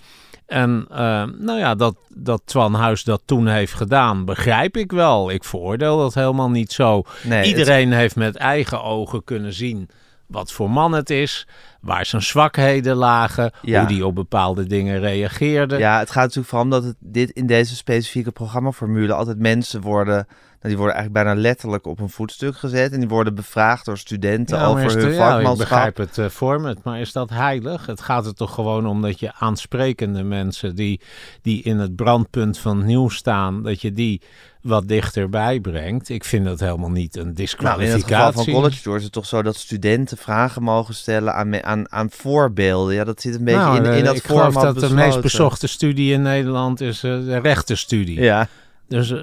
En 0.46 0.86
eh, 0.90 0.96
nou 1.38 1.58
ja, 1.58 1.74
dat, 1.74 1.96
dat 2.14 2.42
Twan 2.44 2.74
Huis 2.74 3.04
dat 3.04 3.22
toen 3.24 3.46
heeft 3.46 3.72
gedaan, 3.72 4.24
begrijp 4.24 4.76
ik 4.76 4.92
wel. 4.92 5.30
Ik 5.30 5.44
veroordeel 5.44 5.98
dat 5.98 6.14
helemaal 6.14 6.50
niet 6.50 6.72
zo. 6.72 7.02
Nee, 7.24 7.38
het- 7.38 7.46
Iedereen 7.46 7.92
heeft 7.92 8.16
met 8.16 8.36
eigen 8.36 8.82
ogen 8.82 9.24
kunnen 9.24 9.52
zien 9.52 9.88
wat 10.26 10.52
voor 10.52 10.70
man 10.70 10.92
het 10.92 11.10
is, 11.10 11.46
waar 11.86 12.06
zijn 12.06 12.22
zwakheden 12.22 12.96
lagen, 12.96 13.50
Ja. 13.62 13.78
hoe 13.78 13.88
die 13.88 14.06
op 14.06 14.14
bepaalde 14.14 14.66
dingen 14.66 15.00
reageerde. 15.00 15.78
Ja, 15.78 15.98
het 15.98 16.10
gaat 16.10 16.22
natuurlijk 16.22 16.48
vooral 16.48 16.68
dat 16.68 16.84
het, 16.84 16.96
dit 17.00 17.30
in 17.30 17.46
deze 17.46 17.76
specifieke 17.76 18.32
programmaformule 18.32 19.12
altijd 19.12 19.38
mensen 19.38 19.80
worden, 19.80 20.26
die 20.60 20.76
worden 20.76 20.94
eigenlijk 20.96 21.24
bijna 21.24 21.40
letterlijk 21.40 21.86
op 21.86 22.00
een 22.00 22.08
voetstuk 22.08 22.56
gezet 22.56 22.92
en 22.92 22.98
die 22.98 23.08
worden 23.08 23.34
bevraagd 23.34 23.84
door 23.84 23.98
studenten 23.98 24.60
over 24.60 24.84
hun 24.84 24.90
het- 24.96 25.02
ja, 25.02 25.08
ik 25.10 25.16
vakmanschap. 25.16 25.56
begrijp 25.68 25.96
het 25.96 26.18
eh, 26.18 26.26
format, 26.28 26.82
maar 26.84 27.00
is 27.00 27.12
dat 27.12 27.30
heilig? 27.30 27.86
Het 27.86 28.00
gaat 28.00 28.26
er 28.26 28.34
toch 28.34 28.54
gewoon 28.54 28.86
om 28.86 29.02
dat 29.02 29.20
je 29.20 29.32
aansprekende 29.34 30.22
mensen 30.22 30.74
die, 30.74 31.00
die 31.42 31.62
in 31.62 31.78
het 31.78 31.96
brandpunt 31.96 32.58
van 32.58 32.76
het 32.76 32.86
nieuws 32.86 33.16
staan, 33.16 33.62
dat 33.62 33.80
je 33.80 33.92
die 33.92 34.20
wat 34.60 34.88
dichterbij 34.88 35.60
brengt. 35.60 36.08
Ik 36.08 36.24
vind 36.24 36.44
dat 36.44 36.60
helemaal 36.60 36.90
niet 36.90 37.16
een 37.16 37.22
Nou, 37.22 37.26
in 37.26 37.28
het 37.28 37.36
disqualificatie. 37.36 38.14
geval 38.14 38.44
van 38.44 38.52
College 38.54 38.82
Tour 38.82 38.98
is 38.98 39.04
het 39.04 39.12
toch 39.12 39.26
zo 39.26 39.42
dat 39.42 39.56
studenten 39.56 40.16
vragen 40.16 40.62
mogen 40.62 40.94
stellen 40.94 41.34
aan, 41.34 41.64
aan, 41.64 41.92
aan 41.92 42.10
voorbeelden. 42.10 42.94
Ja, 42.94 43.04
dat 43.04 43.20
zit 43.20 43.34
een 43.34 43.44
beetje 43.44 43.60
Nou, 43.60 43.76
in, 43.76 43.84
eh, 43.84 43.98
in 43.98 44.04
dat 44.04 44.16
ik 44.16 44.24
geloof 44.26 44.52
format 44.52 44.74
dat 44.80 44.88
de 44.88 44.94
meest 44.94 45.20
bezochte 45.20 45.66
studie 45.66 46.12
in 46.12 46.22
Nederland 46.22 46.80
is 46.80 47.02
eh, 47.02 47.10
de 47.24 47.38
rechtenstudie. 47.38 48.20
Ja, 48.20 48.48
Dus 48.88 49.10
uh, 49.10 49.20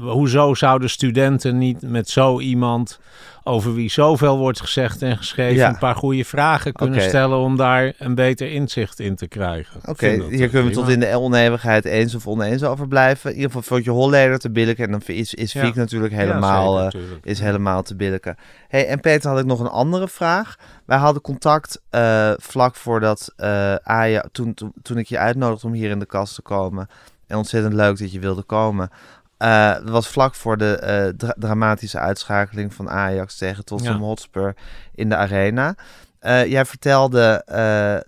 hoezo 0.00 0.54
zouden 0.54 0.90
studenten 0.90 1.58
niet 1.58 1.82
met 1.82 2.08
zo 2.08 2.40
iemand 2.40 2.98
over 3.42 3.74
wie 3.74 3.90
zoveel 3.90 4.38
wordt 4.38 4.60
gezegd 4.60 5.02
en 5.02 5.16
geschreven 5.16 5.66
een 5.66 5.78
paar 5.78 5.94
goede 5.94 6.24
vragen 6.24 6.72
kunnen 6.72 7.02
stellen 7.02 7.38
om 7.38 7.56
daar 7.56 7.92
een 7.98 8.14
beter 8.14 8.52
inzicht 8.52 9.00
in 9.00 9.16
te 9.16 9.26
krijgen? 9.26 9.80
Oké, 9.84 10.22
hier 10.28 10.48
kunnen 10.48 10.68
we 10.68 10.74
tot 10.74 10.88
in 10.88 11.00
de 11.00 11.16
oneenigheid 11.16 11.84
eens 11.84 12.14
of 12.14 12.26
oneens 12.26 12.62
over 12.62 12.88
blijven. 12.88 13.30
In 13.30 13.36
ieder 13.36 13.50
geval 13.50 13.66
vond 13.66 13.84
je 13.84 13.90
Holleder 13.90 14.38
te 14.38 14.50
billijken 14.50 14.84
en 14.84 14.90
dan 14.90 15.02
is, 15.06 15.34
is 15.34 15.52
Fiek 15.52 15.74
natuurlijk 15.74 16.14
helemaal, 16.14 16.82
uh, 16.82 17.02
is 17.22 17.40
helemaal 17.40 17.82
te 17.82 17.96
billijken. 17.96 18.36
Hey, 18.68 18.86
en 18.86 19.00
Peter 19.00 19.30
had 19.30 19.38
ik 19.38 19.46
nog 19.46 19.60
een 19.60 19.68
andere 19.68 20.08
vraag. 20.08 20.56
Wij 20.86 20.98
hadden 20.98 21.22
contact 21.22 21.82
uh, 21.90 22.32
vlak 22.36 22.74
voordat 22.74 23.32
Aja, 23.82 24.24
toen, 24.32 24.54
toen, 24.54 24.72
toen 24.82 24.98
ik 24.98 25.06
je 25.06 25.18
uitnodigde 25.18 25.66
om 25.66 25.72
hier 25.72 25.90
in 25.90 25.98
de 25.98 26.06
kast 26.06 26.34
te 26.34 26.42
komen 26.42 26.88
en 27.26 27.36
ontzettend 27.36 27.74
leuk 27.74 27.98
dat 27.98 28.12
je 28.12 28.20
wilde 28.20 28.42
komen. 28.42 28.90
Uh, 29.38 29.72
dat 29.72 29.88
was 29.88 30.08
vlak 30.08 30.34
voor 30.34 30.56
de 30.56 31.12
uh, 31.18 31.28
dramatische 31.36 31.98
uitschakeling 31.98 32.74
van 32.74 32.90
Ajax 32.90 33.36
tegen 33.36 33.64
Tottenham 33.64 34.00
ja. 34.00 34.06
Hotspur 34.06 34.54
in 34.94 35.08
de 35.08 35.16
arena. 35.16 35.74
Uh, 36.20 36.46
jij 36.46 36.64
vertelde 36.64 37.42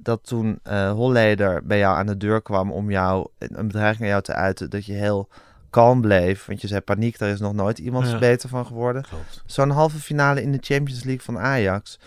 dat 0.03 0.27
toen 0.27 0.61
Holleder 0.93 1.67
bij 1.67 1.79
jou 1.79 1.97
aan 1.97 2.07
de 2.07 2.17
deur 2.17 2.43
kwam 2.43 2.73
om 2.73 2.91
jou 2.91 3.29
een 3.39 3.67
bedreiging 3.67 4.03
aan 4.03 4.09
jou 4.09 4.23
te 4.23 4.33
uiten, 4.33 4.71
dat 4.71 4.87
je 4.87 4.93
heel 4.93 5.29
kalm 5.71 6.01
bleef. 6.01 6.47
Want 6.47 6.61
je 6.61 6.67
zei 6.67 6.81
paniek, 6.81 7.19
daar 7.19 7.29
is 7.29 7.41
nog 7.41 7.55
nooit 7.55 7.79
iemand 7.79 8.11
ja. 8.11 8.19
beter 8.19 8.49
van 8.49 8.67
geworden. 8.67 9.05
Zo'n 9.47 9.71
halve 9.71 9.99
finale 9.99 10.43
in 10.43 10.53
de 10.53 10.59
Champions 10.61 11.05
League 11.05 11.25
van 11.25 11.39
Ajax 11.39 11.99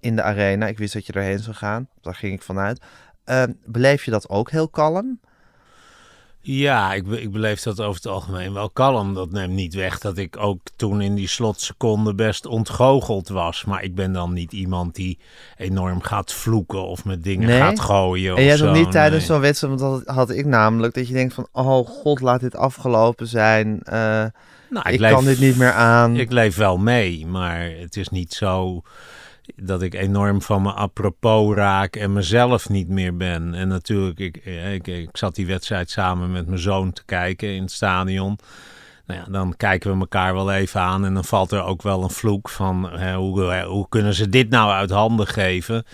in 0.00 0.16
de 0.16 0.22
arena. 0.22 0.66
Ik 0.66 0.78
wist 0.78 0.92
dat 0.92 1.06
je 1.06 1.12
erheen 1.12 1.38
zou 1.38 1.56
gaan, 1.56 1.88
daar 2.00 2.14
ging 2.14 2.32
ik 2.32 2.42
vanuit. 2.42 2.80
beleef 3.64 4.04
je 4.04 4.10
dat 4.10 4.28
ook 4.28 4.50
heel 4.50 4.68
kalm? 4.68 5.20
Ja, 6.46 6.92
ik, 6.92 7.06
ik 7.06 7.32
beleef 7.32 7.62
dat 7.62 7.80
over 7.80 7.94
het 7.94 8.06
algemeen 8.06 8.52
wel 8.52 8.70
kalm. 8.70 9.14
Dat 9.14 9.30
neemt 9.30 9.52
niet 9.52 9.74
weg 9.74 9.98
dat 9.98 10.18
ik 10.18 10.36
ook 10.36 10.60
toen 10.76 11.00
in 11.00 11.14
die 11.14 11.28
slotseconde 11.28 12.14
best 12.14 12.46
ontgoocheld 12.46 13.28
was. 13.28 13.64
Maar 13.64 13.82
ik 13.82 13.94
ben 13.94 14.12
dan 14.12 14.32
niet 14.32 14.52
iemand 14.52 14.94
die 14.94 15.18
enorm 15.56 16.00
gaat 16.00 16.32
vloeken 16.32 16.86
of 16.86 17.04
met 17.04 17.24
dingen 17.24 17.58
gaat 17.58 17.80
gooien. 17.80 18.36
En 18.36 18.44
jij 18.44 18.56
nog 18.56 18.74
niet 18.76 18.90
tijdens 18.90 19.26
zo'n 19.26 19.40
wedstrijd, 19.40 19.80
want 19.80 20.04
dat 20.06 20.14
had 20.14 20.30
ik 20.30 20.46
namelijk, 20.46 20.94
dat 20.94 21.08
je 21.08 21.14
denkt 21.14 21.34
van, 21.34 21.48
oh 21.52 21.88
god, 21.88 22.20
laat 22.20 22.40
dit 22.40 22.56
afgelopen 22.56 23.26
zijn. 23.26 23.80
Uh, 23.86 23.92
nou, 24.70 24.88
ik, 24.88 25.00
ik 25.00 25.00
kan 25.00 25.24
dit 25.24 25.40
niet 25.40 25.56
meer 25.56 25.72
aan. 25.72 26.16
Ik 26.16 26.32
leef 26.32 26.56
wel 26.56 26.78
mee, 26.78 27.26
maar 27.26 27.70
het 27.80 27.96
is 27.96 28.08
niet 28.08 28.34
zo 28.34 28.82
dat 29.56 29.82
ik 29.82 29.94
enorm 29.94 30.42
van 30.42 30.62
me 30.62 30.72
apropos 30.72 31.54
raak 31.54 31.96
en 31.96 32.12
mezelf 32.12 32.68
niet 32.68 32.88
meer 32.88 33.16
ben. 33.16 33.54
En 33.54 33.68
natuurlijk, 33.68 34.18
ik, 34.18 34.36
ik, 34.72 34.86
ik 34.86 35.08
zat 35.12 35.34
die 35.34 35.46
wedstrijd 35.46 35.90
samen 35.90 36.32
met 36.32 36.46
mijn 36.46 36.58
zoon 36.58 36.92
te 36.92 37.04
kijken 37.04 37.48
in 37.48 37.62
het 37.62 37.72
stadion. 37.72 38.38
Nou 39.06 39.20
ja, 39.20 39.26
dan 39.30 39.56
kijken 39.56 39.92
we 39.92 40.00
elkaar 40.00 40.34
wel 40.34 40.52
even 40.52 40.80
aan 40.80 41.04
en 41.04 41.14
dan 41.14 41.24
valt 41.24 41.52
er 41.52 41.62
ook 41.62 41.82
wel 41.82 42.02
een 42.02 42.10
vloek 42.10 42.48
van 42.48 42.90
hè, 42.90 43.14
hoe, 43.14 43.62
hoe 43.62 43.88
kunnen 43.88 44.14
ze 44.14 44.28
dit 44.28 44.50
nou 44.50 44.70
uit 44.70 44.90
handen 44.90 45.26
geven? 45.26 45.84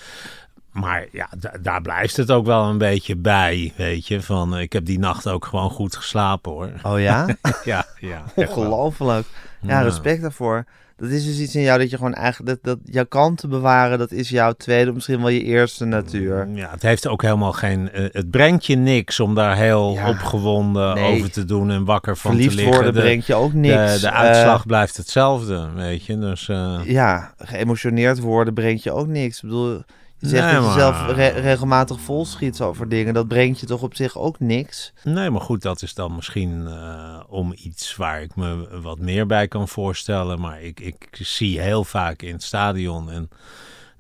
Maar 0.71 1.07
ja, 1.13 1.29
daar 1.61 1.83
blijft 1.83 2.17
het 2.17 2.31
ook 2.31 2.47
wel 2.47 2.65
een 2.65 2.79
beetje 2.79 3.17
bij, 3.17 3.73
weet 3.77 4.07
je. 4.07 4.23
Van, 4.23 4.59
ik 4.59 4.73
heb 4.73 4.85
die 4.85 4.99
nacht 4.99 5.29
ook 5.29 5.45
gewoon 5.45 5.71
goed 5.71 5.97
geslapen 5.97 6.53
hoor. 6.53 6.73
Oh 6.83 7.01
ja? 7.01 7.27
ja, 7.65 7.87
ja. 8.01 8.25
Ongelooflijk. 8.35 9.27
Ja, 9.61 9.81
respect 9.81 10.23
daarvoor. 10.23 10.65
Dat 11.01 11.11
is 11.11 11.25
dus 11.25 11.39
iets 11.39 11.55
in 11.55 11.63
jou 11.63 11.79
dat 11.79 11.91
je 11.91 11.97
gewoon 11.97 12.15
eigenlijk, 12.15 12.63
dat, 12.63 12.79
dat 12.79 12.93
jouw 12.93 13.05
kanten 13.05 13.49
bewaren, 13.49 13.99
dat 13.99 14.13
is 14.13 14.29
jouw 14.29 14.53
tweede, 14.53 14.93
misschien 14.93 15.21
wel 15.21 15.29
je 15.29 15.43
eerste 15.43 15.85
natuur. 15.85 16.47
Mm, 16.47 16.57
ja, 16.57 16.71
het 16.71 16.83
heeft 16.83 17.07
ook 17.07 17.23
helemaal 17.23 17.53
geen, 17.53 17.91
uh, 17.95 18.09
het 18.13 18.31
brengt 18.31 18.67
je 18.67 18.77
niks 18.77 19.21
om 19.21 19.35
daar 19.35 19.57
heel 19.57 19.99
opgewonden 20.07 20.97
over 20.97 21.31
te 21.31 21.45
doen 21.45 21.71
en 21.71 21.85
wakker 21.85 22.17
van 22.17 22.31
Verliefd 22.31 22.51
te 22.51 22.57
liggen. 22.57 22.75
worden 22.75 23.03
brengt 23.03 23.27
je 23.27 23.35
ook 23.35 23.53
niks. 23.53 23.95
De, 23.95 24.01
de 24.01 24.13
uitslag 24.13 24.61
uh, 24.61 24.67
blijft 24.67 24.97
hetzelfde, 24.97 25.69
weet 25.75 26.05
je. 26.05 26.19
Dus, 26.19 26.49
uh... 26.49 26.81
Ja, 26.85 27.35
geëmotioneerd 27.39 28.19
worden 28.19 28.55
brengt 28.55 28.83
je 28.83 28.93
ook 28.93 29.07
niks. 29.07 29.37
Ik 29.37 29.43
bedoel, 29.43 29.83
je 30.21 30.29
zegt 30.29 30.45
nee, 30.45 30.55
dat 30.55 30.65
je 30.65 30.81
zelf 30.81 31.07
re 31.07 31.29
regelmatig 31.29 32.01
volschiet 32.01 32.61
over 32.61 32.89
dingen. 32.89 33.15
Dat 33.15 33.29
brengt 33.29 33.61
je 33.61 33.67
toch 33.67 33.83
op 33.83 33.95
zich 33.95 34.19
ook 34.19 34.41
niks? 34.41 34.93
Nee, 35.05 35.31
maar 35.31 35.41
goed, 35.41 35.63
dat 35.63 35.83
is 35.83 35.95
dan 35.95 36.15
misschien 36.15 36.61
uh, 36.61 37.21
om 37.29 37.53
iets 37.57 37.97
waar 37.97 38.23
ik 38.23 38.37
me 38.37 38.81
wat 38.81 38.99
meer 38.99 39.27
bij 39.27 39.49
kan 39.49 39.69
voorstellen. 39.69 40.41
Maar 40.41 40.63
ik, 40.63 40.81
ik 40.81 41.09
zie 41.11 41.61
heel 41.61 41.85
vaak 41.85 42.23
in 42.23 42.33
het 42.33 42.43
stadion 42.43 43.11
en 43.11 43.31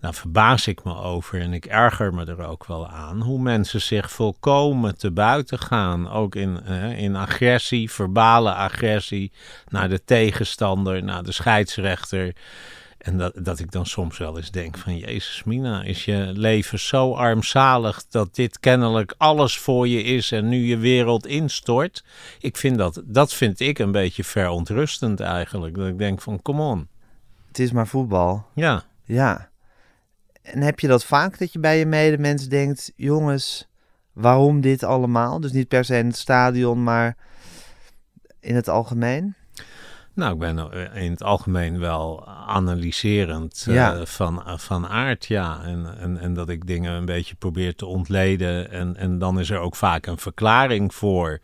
daar 0.00 0.15
verbaas 0.15 0.67
ik 0.67 0.85
me 0.85 0.95
over. 0.95 1.41
En 1.41 1.53
ik 1.53 1.67
erger 1.67 2.15
me 2.15 2.25
er 2.25 2.47
ook 2.47 2.67
wel 2.67 2.89
aan 2.89 3.21
hoe 3.21 3.41
mensen 3.41 3.81
zich 3.81 4.11
volkomen 4.11 4.99
te 4.99 5.11
buiten 5.11 5.59
gaan. 5.59 6.11
Ook 6.11 6.35
in, 6.35 6.67
in 6.97 7.17
agressie, 7.17 7.91
verbale 7.91 8.55
agressie 8.55 9.33
naar 9.69 9.89
de 9.89 10.05
tegenstander, 10.05 11.03
naar 11.03 11.23
de 11.23 11.33
scheidsrechter. 11.33 12.35
En 13.00 13.19
dat, 13.19 13.45
dat 13.45 13.59
ik 13.59 13.73
dan 13.73 13.87
soms 13.87 14.19
wel 14.19 14.37
eens 14.37 14.50
denk 14.50 14.78
van 14.78 14.97
Jezus 14.97 15.45
Mina, 15.45 15.83
is 15.83 16.04
je 16.04 16.30
leven 16.35 16.78
zo 16.78 17.12
armzalig 17.12 18.04
dat 18.09 18.35
dit 18.35 18.61
kennelijk 18.61 19.14
alles 19.16 19.59
voor 19.59 19.88
je 19.88 20.02
is 20.02 20.33
en 20.33 20.49
nu 20.49 20.57
je 20.57 20.76
wereld 20.76 21.26
instort. 21.26 22.04
Ik 22.40 22.57
vind 22.57 22.78
dat, 22.78 23.02
dat 23.04 23.35
vind 23.35 23.61
ik 23.61 23.78
een 23.78 23.92
beetje 23.92 24.25
verontrustend 24.25 25.21
eigenlijk. 25.21 25.76
Dat 25.76 25.87
ik 25.87 25.99
denk 25.99 26.21
van 26.21 26.42
come 26.42 26.62
on. 26.62 26.88
Het 27.49 27.59
is 27.59 27.73
maar 27.73 27.87
voetbal. 27.87 28.47
Ja. 28.54 28.83
Ja. 29.04 29.50
En 30.42 30.61
heb 30.61 30.80
je 30.80 30.88
dat 30.88 31.04
vaak 31.04 31.38
dat 31.38 31.52
je 31.52 31.59
bij 31.59 31.78
je 31.78 31.87
medemens 31.87 32.49
denkt, 32.49 32.92
jongens, 32.97 33.69
waarom 34.12 34.61
dit 34.61 34.83
allemaal? 34.83 35.40
Dus 35.40 35.52
niet 35.52 35.69
per 35.69 35.85
se 35.85 35.99
in 35.99 36.07
het 36.07 36.16
stadion, 36.16 36.83
maar 36.83 37.16
in 38.40 38.54
het 38.54 38.69
algemeen? 38.69 39.35
Nou, 40.21 40.33
ik 40.33 40.39
ben 40.39 40.59
eh, 40.59 41.03
in 41.03 41.11
het 41.11 41.23
algemeen 41.23 41.79
wel 41.79 42.29
analyserend 42.29 43.67
uh, 43.69 44.00
van, 44.05 44.43
uh, 44.47 44.59
van 44.59 44.87
aard, 44.87 45.27
ja. 45.27 45.62
En, 45.62 45.99
en, 45.99 46.19
en 46.19 46.35
dat 46.35 46.49
ik 46.49 46.67
dingen 46.67 46.93
een 46.93 47.05
beetje 47.05 47.35
probeer 47.35 47.75
te 47.75 47.87
ontleden. 47.87 48.71
En, 48.71 48.97
en 48.97 49.19
dan 49.19 49.41
is 49.41 49.50
er 49.50 49.59
ook 49.59 49.77
vaak 49.77 50.07
een 50.07 50.19
verklaring 50.19 50.95
voor. 50.95 51.41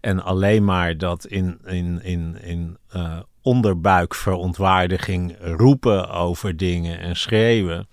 En 0.00 0.22
alleen 0.22 0.64
maar 0.64 0.98
dat 0.98 1.26
in, 1.26 1.58
in, 1.64 2.02
in, 2.02 2.42
in 2.42 2.78
uh, 2.96 3.18
onderbuikverontwaardiging 3.42 5.36
roepen 5.40 6.10
over 6.10 6.56
dingen 6.56 6.98
en 6.98 7.16
schreeuwen, 7.16 7.88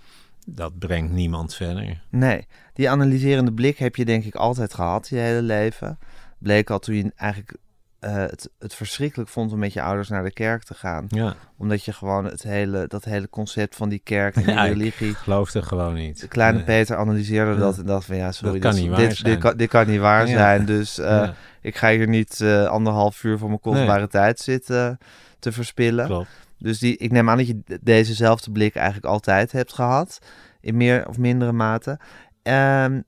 dat 0.46 0.80
brengt 0.80 1.12
niemand 1.12 1.56
verder. 1.56 2.02
Nee, 2.10 2.48
die 2.74 2.90
analyserende 2.90 3.54
blik 3.54 3.78
heb 3.78 3.96
je 3.96 4.06
denk 4.06 4.24
ik 4.24 4.36
altijd 4.36 4.74
gehad 4.74 5.10
je 5.10 5.16
hele 5.16 5.42
leven. 5.42 6.00
Bleek 6.38 6.70
al 6.70 6.80
toen 6.80 6.96
je 6.96 7.12
eigenlijk 7.16 7.56
uh, 8.02 8.14
het, 8.16 8.50
het 8.60 8.74
verschrikkelijk 8.74 9.30
vond 9.30 9.52
om 9.52 9.60
met 9.60 9.74
je 9.74 9.82
ouders 9.82 10.10
naar 10.10 10.24
de 10.24 10.32
kerk 10.32 10.64
te 10.64 10.74
gaan. 10.74 11.06
Ja. 11.08 11.36
Omdat 11.58 11.86
je 11.86 11.94
gewoon 11.94 12.26
het 12.26 12.44
hele, 12.44 12.88
dat 12.88 13.04
hele 13.04 13.30
concept 13.30 13.76
van 13.76 13.90
die 13.90 14.02
kerk 14.04 14.36
en 14.36 14.44
die 14.46 14.54
ja, 14.54 14.64
religie... 14.64 15.10
Ik 15.10 15.16
geloofde 15.16 15.62
gewoon 15.62 15.94
niet. 15.94 16.22
De 16.22 16.28
kleine 16.28 16.58
nee. 16.58 16.66
Peter 16.66 16.98
analyseerde 16.98 17.58
dat 17.58 17.78
en 17.78 17.86
dacht 17.86 18.06
van 18.06 18.16
ja, 18.16 18.32
sorry, 18.32 18.54
dat 18.54 18.62
kan 18.62 18.72
dit, 18.72 18.82
niet 18.82 18.90
waar 18.92 19.00
dit, 19.00 19.16
zijn. 19.18 19.32
Dit, 19.32 19.42
kan, 19.42 19.58
dit 19.58 19.70
kan 19.70 19.88
niet 19.88 20.00
waar 20.00 20.28
ja. 20.28 20.38
zijn. 20.38 20.66
Dus 20.66 21.00
uh, 21.00 21.30
ik 21.62 21.78
ga 21.78 21.90
hier 21.90 22.08
niet 22.08 22.40
uh, 22.40 22.66
anderhalf 22.66 23.24
uur 23.24 23.38
voor 23.38 23.48
mijn 23.48 23.60
kostbare 23.60 24.00
nee. 24.00 24.08
tijd 24.08 24.40
zitten 24.40 24.98
te 25.40 25.52
verspillen. 25.52 26.06
Klopt. 26.06 26.30
Dus 26.58 26.80
die, 26.80 26.98
ik 26.98 27.12
neem 27.12 27.30
aan 27.30 27.38
dat 27.38 27.48
je 27.48 27.80
dezezelfde 27.82 28.52
blik 28.52 28.76
eigenlijk 28.76 29.06
altijd 29.06 29.52
hebt 29.52 29.74
gehad. 29.74 30.20
In 30.62 30.78
meer 30.78 31.08
of 31.08 31.18
mindere 31.18 31.52
mate. 31.52 32.00
Um, 32.44 33.04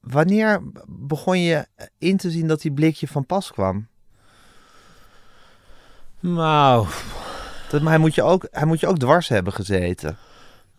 Wanneer 0.00 0.62
begon 0.86 1.40
je 1.40 1.66
in 1.98 2.16
te 2.16 2.30
zien 2.30 2.46
dat 2.46 2.60
die 2.60 2.72
blikje 2.72 3.08
van 3.08 3.26
pas 3.26 3.52
kwam? 3.52 3.86
Nou. 6.20 6.86
Dat, 7.70 7.82
maar 7.82 7.92
hij 7.92 8.00
moet, 8.00 8.14
je 8.14 8.22
ook, 8.22 8.48
hij 8.50 8.66
moet 8.66 8.80
je 8.80 8.86
ook 8.86 8.98
dwars 8.98 9.28
hebben 9.28 9.52
gezeten. 9.52 10.16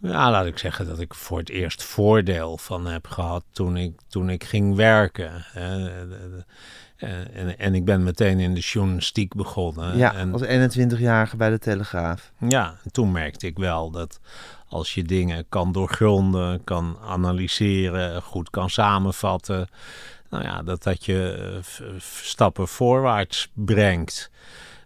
Ja, 0.02 0.32
laat 0.32 0.46
ik 0.46 0.58
zeggen 0.58 0.88
dat 0.88 1.00
ik 1.00 1.14
voor 1.14 1.38
het 1.38 1.50
eerst 1.50 1.84
voordeel 1.84 2.58
van 2.58 2.86
heb 2.86 3.08
gehad 3.08 3.44
toen 3.52 3.78
ik, 3.78 4.00
toen 4.08 4.30
ik 4.30 4.44
ging 4.44 4.76
werken. 4.76 5.46
En, 7.00 7.60
en 7.60 7.76
ik 7.76 7.86
ben 7.86 8.04
meteen 8.04 8.40
in 8.40 8.54
de 8.54 8.60
journalistiek 8.60 9.34
begonnen. 9.34 9.98
Ja, 9.98 10.14
en, 10.14 10.34
als 10.34 10.44
21-jarige 10.44 11.38
bij 11.38 11.50
de 11.50 11.60
Telegraaf. 11.60 12.32
Ja, 12.48 12.76
toen 12.92 13.12
merkte 13.12 13.48
ik 13.48 13.58
wel 13.58 13.92
dat 13.92 14.20
als 14.68 14.94
je 14.94 15.04
dingen 15.04 15.46
kan 15.50 15.72
doorgronden, 15.72 16.64
kan 16.64 16.98
analyseren, 17.06 18.22
goed 18.22 18.50
kan 18.50 18.70
samenvatten, 18.70 19.68
nou 20.30 20.44
ja, 20.44 20.64
dat 20.64 20.84
dat 20.84 21.06
je 21.06 21.52
eh, 21.80 21.88
stappen 22.00 22.68
voorwaarts 22.68 23.50
brengt. 23.54 24.32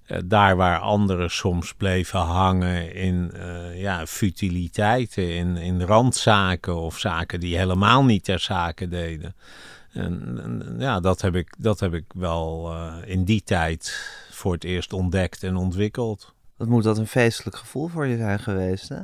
Uh, 0.08 0.18
daar 0.26 0.56
waar 0.56 0.80
anderen 0.80 1.32
soms 1.32 1.74
bleven 1.74 2.20
hangen 2.20 2.94
in 2.96 3.32
uh, 3.36 3.82
ja, 3.82 4.06
futiliteiten, 4.06 5.36
in, 5.36 5.58
in 5.58 5.82
randzaken 5.82 6.76
of 6.76 7.00
zaken 7.00 7.40
die 7.40 7.58
helemaal 7.58 8.04
niet 8.04 8.24
ter 8.24 8.40
zake 8.40 8.88
deden. 8.88 9.36
En, 9.94 10.40
en 10.44 10.76
ja, 10.80 11.00
dat 11.00 11.22
heb 11.22 11.36
ik, 11.36 11.56
dat 11.58 11.80
heb 11.80 11.94
ik 11.94 12.06
wel 12.16 12.72
uh, 12.72 12.96
in 13.06 13.24
die 13.24 13.44
tijd 13.44 14.10
voor 14.30 14.54
het 14.54 14.64
eerst 14.64 14.94
ontdekt 14.94 15.44
en 15.44 15.56
ontwikkeld. 15.56 16.34
Wat 16.58 16.68
moet 16.68 16.84
dat 16.84 16.98
een 16.98 17.08
feestelijk 17.08 17.56
gevoel 17.56 17.88
voor 17.88 18.06
je 18.06 18.18
zijn 18.18 18.40
geweest, 18.40 18.90
hè? 18.90 19.02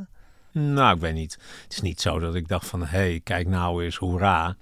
Nou, 0.51 0.95
ik 0.95 1.01
weet 1.01 1.13
niet. 1.13 1.37
Het 1.63 1.73
is 1.73 1.81
niet 1.81 2.01
zo 2.01 2.19
dat 2.19 2.35
ik 2.35 2.47
dacht 2.47 2.67
van, 2.67 2.81
hé, 2.81 2.87
hey, 2.87 3.21
kijk 3.23 3.47
nou 3.47 3.83
eens, 3.83 3.95
hoera. 3.95 4.55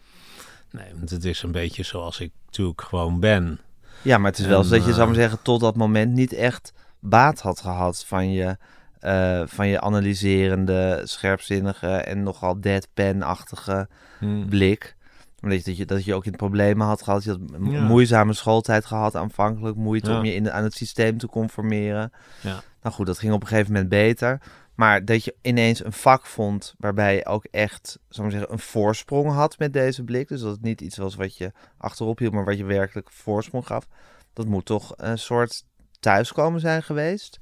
Nee, 0.71 0.93
want 0.95 1.09
het 1.09 1.25
is 1.25 1.43
een 1.43 1.51
beetje 1.51 1.83
zoals 1.83 2.19
ik 2.19 2.31
natuurlijk 2.45 2.81
gewoon 2.81 3.19
ben. 3.19 3.59
Ja, 4.01 4.17
maar 4.17 4.31
het 4.31 4.39
is 4.39 4.45
wel 4.45 4.63
zo 4.63 4.69
dat 4.69 4.83
je, 4.83 4.89
eh, 4.89 4.95
zou 4.95 5.07
maar 5.07 5.15
zeggen, 5.15 5.41
tot 5.41 5.59
dat 5.59 5.75
moment 5.75 6.13
niet 6.13 6.33
echt 6.33 6.73
baat 6.99 7.41
had 7.41 7.59
gehad 7.59 8.05
van 8.05 8.31
je, 8.31 8.57
eh, 8.99 9.41
van 9.45 9.67
je 9.67 9.81
analyserende, 9.81 11.01
scherpzinnige 11.03 11.87
en 11.87 12.23
nogal 12.23 12.61
deadpan-achtige 12.61 13.87
Hmm. 14.19 14.49
blik. 14.49 14.95
Omdat 15.41 15.57
je, 15.57 15.63
dat, 15.65 15.77
je, 15.77 15.85
dat 15.85 16.05
je 16.05 16.13
ook 16.13 16.25
in 16.25 16.35
problemen 16.35 16.87
had 16.87 17.01
gehad. 17.01 17.23
Je 17.23 17.29
had 17.29 17.39
een 17.51 17.71
Ja. 17.71 17.81
moeizame 17.81 18.33
schooltijd 18.33 18.85
gehad, 18.85 19.15
aanvankelijk 19.15 19.75
moeite 19.77 20.09
Ja. 20.11 20.17
om 20.17 20.25
je 20.25 20.33
in, 20.33 20.51
aan 20.51 20.63
het 20.63 20.73
systeem 20.73 21.17
te 21.17 21.27
conformeren. 21.27 22.11
Ja. 22.41 22.61
Nou 22.81 22.95
goed, 22.95 23.05
dat 23.05 23.19
ging 23.19 23.33
op 23.33 23.41
een 23.41 23.47
gegeven 23.47 23.71
moment 23.71 23.89
beter. 23.89 24.41
Maar 24.75 25.05
dat 25.05 25.23
je 25.23 25.35
ineens 25.41 25.83
een 25.85 25.93
vak 25.93 26.25
vond 26.25 26.75
waarbij 26.77 27.15
je 27.15 27.25
ook 27.25 27.45
echt, 27.51 27.99
zal 28.09 28.25
ik 28.25 28.31
zeggen, 28.31 28.51
een 28.51 28.59
voorsprong 28.59 29.31
had 29.31 29.57
met 29.59 29.73
deze 29.73 30.03
blik. 30.03 30.27
Dus 30.27 30.41
dat 30.41 30.51
het 30.51 30.61
niet 30.61 30.81
iets 30.81 30.97
was 30.97 31.15
wat 31.15 31.37
je 31.37 31.51
achterop 31.77 32.19
hield, 32.19 32.33
maar 32.33 32.45
wat 32.45 32.57
je 32.57 32.65
werkelijk 32.65 33.11
voorsprong 33.11 33.65
gaf. 33.65 33.87
Dat 34.33 34.45
moet 34.45 34.65
toch 34.65 34.93
een 34.97 35.19
soort 35.19 35.63
thuiskomen 35.99 36.59
zijn 36.59 36.83
geweest. 36.83 37.39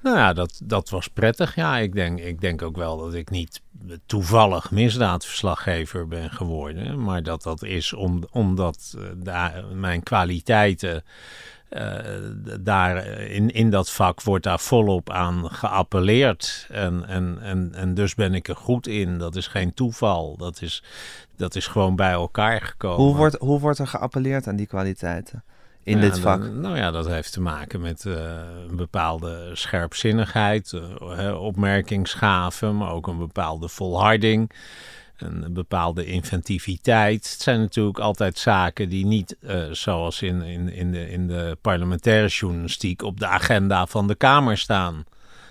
Nou 0.00 0.16
ja, 0.16 0.32
dat, 0.32 0.60
dat 0.64 0.88
was 0.88 1.08
prettig. 1.08 1.54
Ja, 1.54 1.78
ik 1.78 1.94
denk, 1.94 2.18
ik 2.18 2.40
denk 2.40 2.62
ook 2.62 2.76
wel 2.76 2.96
dat 2.96 3.14
ik 3.14 3.30
niet 3.30 3.60
toevallig 4.06 4.70
misdaadverslaggever 4.70 6.08
ben 6.08 6.30
geworden. 6.30 7.02
Maar 7.02 7.22
dat 7.22 7.42
dat 7.42 7.62
is 7.62 7.92
om, 7.92 8.22
omdat 8.30 8.94
eh, 8.98 9.04
daar 9.16 9.64
mijn 9.74 10.02
kwaliteiten 10.02 11.04
eh, 11.68 11.96
daar 12.60 13.06
in, 13.06 13.50
in 13.50 13.70
dat 13.70 13.90
vak 13.90 14.22
wordt 14.22 14.44
daar 14.44 14.60
volop 14.60 15.10
aan 15.10 15.50
geappelleerd. 15.50 16.66
En, 16.70 17.04
en, 17.06 17.38
en, 17.40 17.74
en 17.74 17.94
dus 17.94 18.14
ben 18.14 18.34
ik 18.34 18.48
er 18.48 18.56
goed 18.56 18.86
in. 18.86 19.18
Dat 19.18 19.36
is 19.36 19.46
geen 19.46 19.74
toeval. 19.74 20.36
Dat 20.36 20.62
is, 20.62 20.82
dat 21.36 21.54
is 21.54 21.66
gewoon 21.66 21.96
bij 21.96 22.12
elkaar 22.12 22.60
gekomen. 22.60 23.04
Hoe 23.04 23.16
wordt, 23.16 23.36
hoe 23.38 23.60
wordt 23.60 23.78
er 23.78 23.86
geappelleerd 23.86 24.46
aan 24.46 24.56
die 24.56 24.66
kwaliteiten 24.66 25.44
in 25.82 25.96
Ja, 25.96 26.00
dit 26.02 26.18
vak? 26.18 26.40
dan- 26.42 26.60
nou 26.60 26.76
ja, 26.76 26.90
dat 26.90 27.06
heeft 27.06 27.32
te 27.32 27.40
maken 27.40 27.80
met 27.80 28.06
eh, 28.06 28.12
een 28.68 28.76
bepaalde 28.76 29.50
scherpzinnigheid, 29.52 30.72
eh, 30.72 31.16
hè, 31.16 31.32
opmerkingsgave, 31.32 32.70
maar 32.72 32.90
ook 32.92 33.06
een 33.06 33.18
bepaalde 33.18 33.68
volharding, 33.68 34.50
een 35.16 35.52
bepaalde 35.52 36.04
inventiviteit. 36.06 37.30
Het 37.32 37.42
zijn 37.42 37.60
natuurlijk 37.60 37.98
altijd 37.98 38.38
zaken 38.38 38.88
die 38.88 39.06
niet, 39.06 39.36
eh, 39.40 39.62
zoals 39.70 40.22
in, 40.22 40.42
in, 40.42 40.68
in, 40.72 40.92
de, 40.92 41.10
in 41.10 41.26
de 41.26 41.56
parlementaire 41.60 42.28
journalistiek, 42.28 43.02
op 43.02 43.20
de 43.20 43.26
agenda 43.26 43.86
van 43.86 44.06
de 44.06 44.14
Kamer 44.14 44.58
staan. 44.58 45.04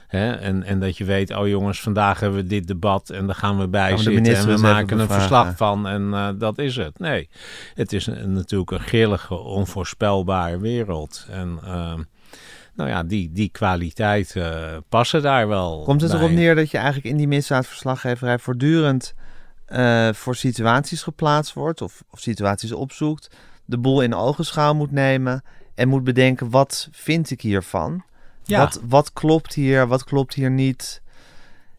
Hè? 0.08 0.32
En, 0.32 0.64
en 0.64 0.80
dat 0.80 0.98
je 0.98 1.06
weet, 1.06 1.36
oh 1.36 1.48
jongens, 1.48 1.82
vandaag 1.82 2.20
hebben 2.20 2.40
we 2.42 2.48
dit 2.48 2.68
debat 2.68 3.10
en 3.10 3.26
daar 3.26 3.36
gaan 3.36 3.58
we 3.60 3.68
bij 3.68 3.90
Gaan 3.90 4.00
zitten 4.00 4.36
en 4.36 4.48
we 4.48 4.58
maken 4.58 5.00
een 5.00 5.08
verslag 5.08 5.58
van 5.58 5.88
en 5.88 6.14
eh, 6.14 6.30
dat 6.38 6.58
is 6.58 6.76
het. 6.76 7.00
Nee, 7.00 7.30
het 7.74 7.94
is 7.94 8.08
een- 8.08 8.34
natuurlijk 8.34 8.72
een 8.72 8.80
grillige, 8.80 9.36
onvoorspelbare 9.36 10.60
wereld. 10.60 11.26
En 11.30 11.60
ehm, 11.64 12.02
nou 12.76 12.90
ja, 12.90 13.04
die, 13.04 13.32
die 13.32 13.50
kwaliteiten 13.50 14.84
passen 14.90 15.22
daar 15.22 15.48
wel 15.48 15.84
Komt 15.84 16.02
het 16.02 16.12
bij. 16.12 16.20
erop 16.20 16.32
neer 16.32 16.56
dat 16.56 16.72
je 16.72 16.78
eigenlijk 16.78 17.08
in 17.08 17.18
die 17.18 17.28
misdaadverslaggeverij 17.28 18.40
voortdurend 18.40 19.14
eh, 19.66 20.10
voor 20.14 20.36
situaties 20.36 21.04
geplaatst 21.04 21.54
wordt 21.54 21.82
of, 21.82 22.04
of 22.10 22.20
situaties 22.20 22.72
opzoekt, 22.72 23.30
de 23.66 23.78
boel 23.78 24.02
in 24.02 24.14
ogenschouw 24.16 24.74
moet 24.74 24.92
nemen 24.92 25.44
en 25.76 25.88
moet 25.88 26.04
bedenken 26.04 26.50
wat 26.50 26.88
vind 26.92 27.32
ik 27.32 27.42
hiervan? 27.42 28.04
Ja. 28.48 28.60
Wat, 28.60 28.80
wat 28.88 29.14
klopt 29.14 29.54
hier, 29.54 29.88
wat 29.88 30.04
klopt 30.04 30.34
hier 30.34 30.52
niet? 30.52 31.02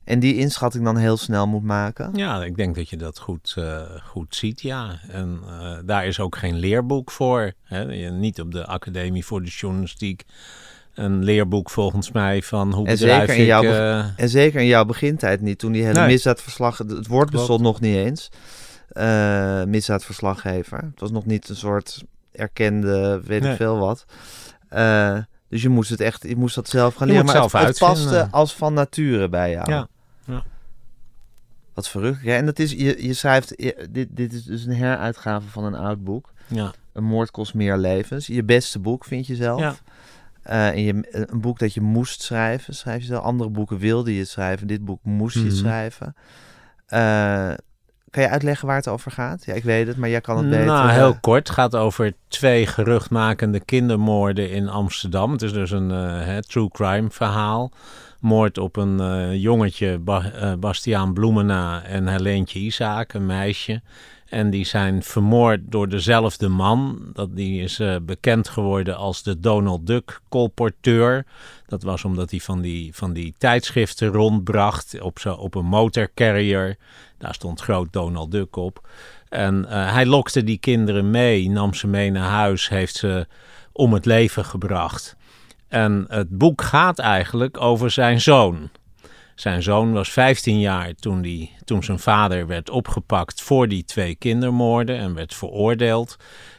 En 0.05 0.19
die 0.19 0.37
inschatting 0.37 0.85
dan 0.85 0.97
heel 0.97 1.17
snel 1.17 1.47
moet 1.47 1.63
maken. 1.63 2.11
Ja, 2.15 2.45
ik 2.45 2.57
denk 2.57 2.75
dat 2.75 2.89
je 2.89 2.97
dat 2.97 3.19
goed, 3.19 3.55
eh, 3.59 3.81
goed 4.05 4.35
ziet, 4.37 4.61
ja. 4.61 5.01
En 5.09 5.41
eh, 5.49 5.77
daar 5.85 6.07
is 6.07 6.21
ook 6.21 6.37
geen 6.37 6.57
leerboek 6.57 7.11
voor. 7.11 7.53
Hè? 7.63 8.11
Niet 8.11 8.41
op 8.41 8.53
de 8.53 8.67
Academie 8.67 9.25
voor 9.25 9.43
de 9.43 9.49
Journalistiek 9.51 10.25
een 10.95 11.25
leerboek 11.25 11.71
volgens 11.71 12.13
mij 12.13 12.43
van 12.43 12.73
hoe 12.73 12.87
En 12.87 12.99
zeker 12.99 13.35
in 13.35 13.41
ik... 13.41 13.47
jouw 13.47 13.63
eh, 13.63 14.07
En 14.17 14.29
zeker 14.29 14.61
in 14.61 14.67
jouw 14.67 14.85
begintijd 14.85 15.41
niet, 15.41 15.59
toen 15.59 15.73
die 15.73 15.85
hele 15.85 15.99
Nee. 15.99 16.07
misdaadverslag, 16.09 16.79
het 16.79 17.07
woord 17.07 17.31
bestond 17.31 17.61
nog 17.61 17.81
niet 17.81 17.97
eens, 17.97 18.29
misdaadverslaggever. 19.69 20.79
Het 20.79 21.01
was 21.01 21.11
nog 21.11 21.27
niet 21.27 21.49
een 21.49 21.57
soort 21.57 22.05
erkende, 22.33 23.21
weet 23.25 23.43
Nee. 23.43 23.51
ik 23.51 23.57
veel 23.57 23.79
wat. 23.79 24.05
Eh, 24.69 25.19
dus 25.49 25.63
je 25.63 25.69
moest 25.69 25.91
het 25.91 26.01
echt, 26.01 26.23
je 26.23 26.37
moest 26.37 26.55
dat 26.55 26.69
zelf 26.69 26.95
gaan 26.95 27.07
leren. 27.09 27.25
Maar 27.25 27.35
het, 27.41 27.51
zelf 27.51 27.65
het 27.67 27.79
paste 27.79 28.29
als 28.31 28.55
van 28.55 28.75
nature 28.75 29.29
bij 29.29 29.51
jou. 29.51 29.71
Ja, 29.71 29.89
ja. 30.25 30.43
Wat 31.75 31.89
verrukkelijk. 31.89 32.37
En 32.39 32.47
dat 32.47 32.59
is, 32.59 32.71
je, 32.73 33.07
je 33.07 33.15
schrijft, 33.15 33.53
je- 33.57 33.89
dit, 33.91 34.09
dit 34.11 34.33
is 34.33 34.45
dus 34.45 34.65
een 34.65 34.75
heruitgave 34.75 35.49
van 35.49 35.65
een 35.65 35.75
oud 35.75 36.05
boek. 36.05 36.33
ja, 36.47 36.73
Een 36.93 37.05
moord 37.05 37.31
kost 37.31 37.55
meer 37.55 37.77
levens. 37.77 38.27
Je 38.27 38.45
beste 38.45 38.79
boek 38.79 39.05
vind 39.05 39.27
je 39.27 39.35
zelf. 39.37 39.61
Ja. 39.61 39.75
Eh, 40.43 40.69
en 40.69 40.81
je, 40.83 41.09
een 41.31 41.41
boek 41.41 41.59
dat 41.59 41.75
je 41.75 41.81
moest 41.81 42.23
schrijven, 42.23 42.75
schrijf 42.75 43.01
je 43.01 43.07
zelf. 43.07 43.23
Andere 43.25 43.51
boeken 43.51 43.79
wilde 43.79 44.15
je 44.15 44.25
schrijven. 44.25 44.67
Dit 44.67 44.85
boek 44.85 45.01
moest 45.05 45.35
je 45.35 45.41
Mhm. 45.45 45.55
schrijven. 45.55 46.15
Eh, 46.87 47.53
kan 48.11 48.23
je 48.23 48.29
uitleggen 48.29 48.67
waar 48.67 48.77
het 48.77 48.89
over 48.89 49.11
gaat? 49.11 49.45
Ja, 49.45 49.55
ik 49.55 49.65
weet 49.65 49.87
het, 49.87 49.97
maar 49.97 50.09
jij 50.09 50.21
kan 50.21 50.37
het 50.37 50.49
beter. 50.51 50.65
Nou, 50.65 50.89
eh, 50.89 50.95
heel 50.95 51.17
kort. 51.21 51.49
Het 51.49 51.57
gaat 51.57 51.77
over 51.77 52.13
twee 52.29 52.67
geruchtmakende 52.67 53.61
kindermoorden 53.61 54.51
in 54.51 54.69
Amsterdam. 54.69 55.33
Het 55.33 55.43
is 55.43 55.53
dus 55.53 55.71
een 55.71 55.91
eh, 55.91 56.25
hè, 56.25 56.43
true 56.43 56.69
crime 56.69 57.11
verhaal. 57.11 57.73
Moord 58.21 58.59
op 58.59 58.77
een 58.77 59.01
eh, 59.01 59.35
jongetje, 59.35 59.99
Ba- 59.99 60.31
eh, 60.31 60.53
Bastiaan 60.55 61.13
Bloemena 61.13 61.83
en 61.85 62.07
Helentje 62.07 62.59
Isaak, 62.59 63.13
een 63.13 63.27
meisje. 63.27 63.83
En 64.29 64.51
die 64.51 64.65
zijn 64.65 65.03
vermoord 65.03 65.61
door 65.65 65.89
dezelfde 65.89 66.49
man. 66.49 67.11
Dat, 67.13 67.37
die 67.37 67.63
is 67.63 67.79
eh, 67.79 67.97
bekend 68.03 68.49
geworden 68.49 68.97
als 68.97 69.23
de 69.23 69.41
Donald 69.41 69.87
Duck 69.87 70.21
colporteur. 70.29 71.27
Dat 71.67 71.83
was 71.83 72.05
omdat 72.05 72.31
hij 72.31 72.41
van 72.41 72.61
die, 72.61 72.95
van 72.95 73.13
die 73.13 73.35
tijdschriften 73.39 74.09
rondbracht 74.09 75.01
op, 75.01 75.19
zo, 75.19 75.33
op 75.33 75.55
een 75.55 75.65
motorcarrier. 75.65 76.77
Daar 77.19 77.35
stond 77.35 77.61
groot 77.61 77.93
Donald 77.93 78.31
Duck 78.31 78.57
op. 78.57 78.89
En 79.29 79.69
eh, 79.69 79.93
hij 79.93 80.07
lokte 80.07 80.45
die 80.45 80.59
kinderen 80.59 81.11
mee, 81.11 81.51
nam 81.51 81.75
ze 81.75 81.87
mee 81.87 82.11
naar 82.11 82.29
huis, 82.29 82.69
heeft 82.69 82.97
ze 82.97 83.27
om 83.73 83.93
het 83.93 84.05
leven 84.05 84.45
gebracht. 84.45 85.17
En 85.69 86.05
het 86.09 86.39
boek 86.39 86.63
gaat 86.63 86.99
eigenlijk 86.99 87.61
over 87.61 87.91
zijn 87.91 88.21
zoon. 88.21 88.71
Zijn 89.35 89.63
zoon 89.63 89.93
was 89.93 90.11
15 90.11 90.61
jaar 90.61 90.95
toen, 90.95 91.23
die, 91.23 91.53
toen 91.65 91.83
zijn 91.83 91.99
vader 91.99 92.47
werd 92.47 92.71
opgepakt 92.71 93.43
voor 93.43 93.69
die 93.69 93.85
twee 93.85 94.15
kindermoorden 94.15 94.99
en 94.99 95.15
werd 95.15 95.35
veroordeeld. 95.35 96.17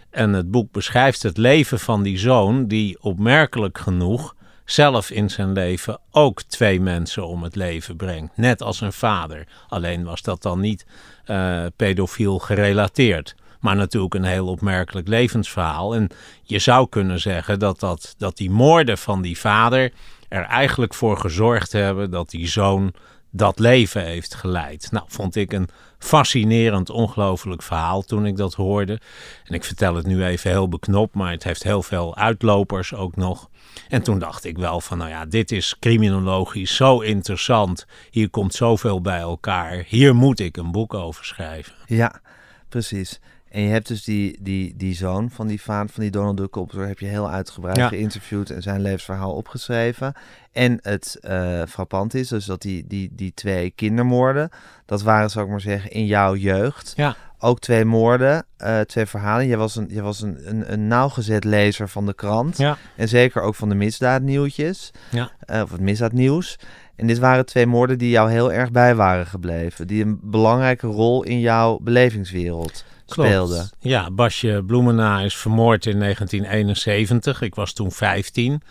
En 0.10 0.34
het 0.34 0.52
boek 0.52 0.72
beschrijft 0.72 1.24
het 1.24 1.38
leven 1.38 1.80
van 1.80 2.04
die 2.04 2.18
zoon, 2.18 2.68
die 2.68 3.02
opmerkelijk 3.02 3.78
genoeg 3.78 4.36
zelf 4.72 5.10
in 5.10 5.30
zijn 5.30 5.52
leven 5.52 6.00
ook 6.12 6.42
twee 6.42 6.82
mensen 6.82 7.28
om 7.28 7.44
het 7.44 7.56
leven 7.56 7.96
brengt. 7.96 8.38
Net 8.38 8.62
als 8.62 8.78
zijn 8.78 8.94
vader. 8.94 9.48
Alleen 9.68 10.04
was 10.04 10.22
dat 10.22 10.42
dan 10.42 10.60
niet 10.60 10.86
eh, 11.26 11.66
pedofiel 11.76 12.40
gerelateerd. 12.40 13.36
Maar 13.60 13.76
natuurlijk 13.76 14.14
een 14.14 14.24
heel 14.24 14.48
opmerkelijk 14.48 15.08
levensverhaal. 15.08 15.96
En 15.96 16.10
je 16.44 16.60
zou 16.60 16.90
kunnen 16.90 17.20
zeggen 17.20 17.60
dat, 17.60 17.80
dat, 17.80 18.16
dat 18.18 18.38
die 18.38 18.50
moorden 18.50 18.98
van 18.98 19.22
die 19.22 19.40
vader 19.40 19.92
er 20.30 20.44
eigenlijk 20.44 20.94
voor 20.94 21.18
gezorgd 21.18 21.72
hebben 21.72 22.12
dat 22.12 22.30
die 22.30 22.48
zoon 22.48 22.94
dat 23.32 23.60
leven 23.60 24.04
heeft 24.06 24.36
geleid. 24.36 24.88
Nou, 24.92 25.06
vond 25.08 25.36
ik 25.36 25.54
een 25.54 25.70
fascinerend, 26.00 26.90
ongelooflijk 26.90 27.62
verhaal 27.62 28.02
toen 28.02 28.26
ik 28.26 28.38
dat 28.38 28.54
hoorde. 28.54 29.00
En 29.44 29.54
ik 29.54 29.64
vertel 29.64 29.96
het 29.96 30.06
nu 30.06 30.24
even 30.24 30.50
heel 30.50 30.70
beknopt, 30.70 31.16
maar 31.16 31.32
het 31.32 31.44
heeft 31.44 31.64
heel 31.64 31.84
veel 31.84 32.16
uitlopers 32.16 32.94
ook 32.94 33.16
nog. 33.16 33.50
En 33.88 34.02
toen 34.02 34.20
dacht 34.20 34.46
ik 34.46 34.58
wel 34.58 34.82
van, 34.82 34.98
nou 34.98 35.10
ja, 35.10 35.26
dit 35.26 35.52
is 35.52 35.76
criminologisch 35.80 36.76
zo 36.76 37.00
interessant. 37.00 37.86
Hier 38.10 38.30
komt 38.30 38.54
zoveel 38.54 39.02
bij 39.02 39.20
elkaar. 39.20 39.84
Hier 39.88 40.16
moet 40.16 40.40
ik 40.40 40.58
een 40.58 40.72
boek 40.72 40.94
over 40.94 41.26
schrijven. 41.26 41.74
Ja, 41.86 42.22
precies. 42.70 43.20
En 43.50 43.62
je 43.62 43.70
hebt 43.70 43.88
dus 43.88 44.04
die, 44.04 44.38
die, 44.42 44.74
die 44.78 44.96
zoon 44.96 45.30
van 45.32 45.48
die 45.48 45.62
vader 45.62 45.90
van 45.90 46.02
die 46.04 46.12
Donald 46.12 46.38
Duck 46.38 46.56
opzoer 46.56 46.88
heb 46.88 47.00
je 47.00 47.06
heel 47.06 47.30
uitgebreid 47.30 47.78
Ja. 47.78 47.88
geïnterviewd 47.88 48.50
en 48.50 48.62
zijn 48.62 48.82
levensverhaal 48.82 49.34
opgeschreven. 49.34 50.14
En 50.52 50.80
het 50.82 51.18
eh 51.22 51.62
frappant 51.68 52.14
is 52.14 52.28
dus 52.28 52.46
dat 52.46 52.62
die, 52.62 52.88
die, 52.88 53.10
die 53.12 53.34
twee 53.34 53.70
kindermoorden, 53.72 54.50
dat 54.86 55.02
waren, 55.02 55.30
zou 55.30 55.46
ik 55.46 55.52
maar 55.52 55.62
zeggen, 55.62 55.92
in 55.92 56.06
jouw 56.06 56.36
jeugd. 56.36 56.94
Ja. 56.96 57.16
Ook 57.40 57.60
twee 57.60 57.86
moorden, 57.86 58.46
eh, 58.58 58.80
twee 58.80 59.06
verhalen. 59.06 59.48
Je 59.48 59.58
was, 59.58 59.76
een, 59.76 59.88
je 59.90 60.02
was 60.02 60.22
een, 60.22 60.38
een, 60.44 60.74
een 60.74 60.88
nauwgezet 60.88 61.44
lezer 61.44 61.90
van 61.90 62.06
de 62.06 62.14
krant. 62.14 62.58
Ja. 62.58 62.78
En 62.96 63.08
zeker 63.08 63.42
ook 63.42 63.56
van 63.56 63.70
de 63.70 63.76
misdaadnieuwtjes. 63.76 64.92
Ja. 65.12 65.32
Eh, 65.40 65.62
of 65.62 65.72
het 65.72 65.82
misdaadnieuws. 65.82 66.60
En 66.96 67.08
dit 67.08 67.20
waren 67.20 67.46
twee 67.46 67.66
moorden 67.66 67.98
die 67.98 68.10
jou 68.10 68.32
heel 68.32 68.54
erg 68.54 68.72
bij 68.72 68.96
waren 68.96 69.26
gebleven. 69.26 69.88
Die 69.88 70.04
een 70.04 70.20
belangrijke 70.22 70.88
rol 70.88 71.24
in 71.24 71.40
jouw 71.40 71.80
belevingswereld 71.82 72.86
speelden. 73.06 73.70
Ja, 73.80 74.12
Basje 74.12 74.64
Bloemena 74.66 75.20
is 75.20 75.36
vermoord 75.38 75.86
in 75.86 76.00
1971. 76.00 77.42
Ik 77.42 77.56
was 77.56 77.74
toen 77.74 77.92
15. 77.92 78.62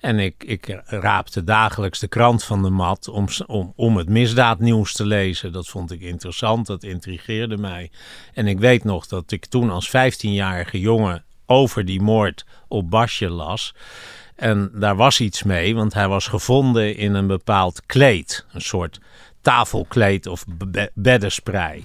En 0.00 0.18
ik, 0.18 0.44
ik 0.44 0.80
raapte 0.84 1.44
dagelijks 1.44 1.98
de 1.98 2.08
krant 2.08 2.44
van 2.44 2.62
de 2.62 2.70
mat 2.70 3.08
om, 3.08 3.26
om, 3.46 3.72
om 3.76 3.96
het 3.96 4.08
misdaadnieuws 4.08 4.92
te 4.92 5.06
lezen. 5.06 5.52
Dat 5.52 5.68
vond 5.68 5.92
ik 5.92 6.00
interessant, 6.00 6.66
dat 6.66 6.82
intrigeerde 6.82 7.56
mij. 7.56 7.90
En 8.34 8.46
ik 8.46 8.58
weet 8.58 8.84
nog 8.84 9.06
dat 9.06 9.30
ik 9.30 9.46
toen 9.46 9.70
als 9.70 9.88
15-jarige 9.88 10.80
jongen 10.80 11.24
over 11.46 11.84
die 11.84 12.00
moord 12.00 12.44
op 12.68 12.90
Basje 12.90 13.30
las. 13.30 13.74
En 14.36 14.70
daar 14.74 14.96
was 14.96 15.20
iets 15.20 15.42
mee, 15.42 15.74
want 15.74 15.94
hij 15.94 16.08
was 16.08 16.26
gevonden 16.26 16.96
in 16.96 17.14
een 17.14 17.26
bepaald 17.26 17.86
kleed. 17.86 18.46
Een 18.52 18.60
soort 18.60 19.00
tafelkleed 19.40 20.26
of 20.26 20.44
beddensprei. 20.94 21.84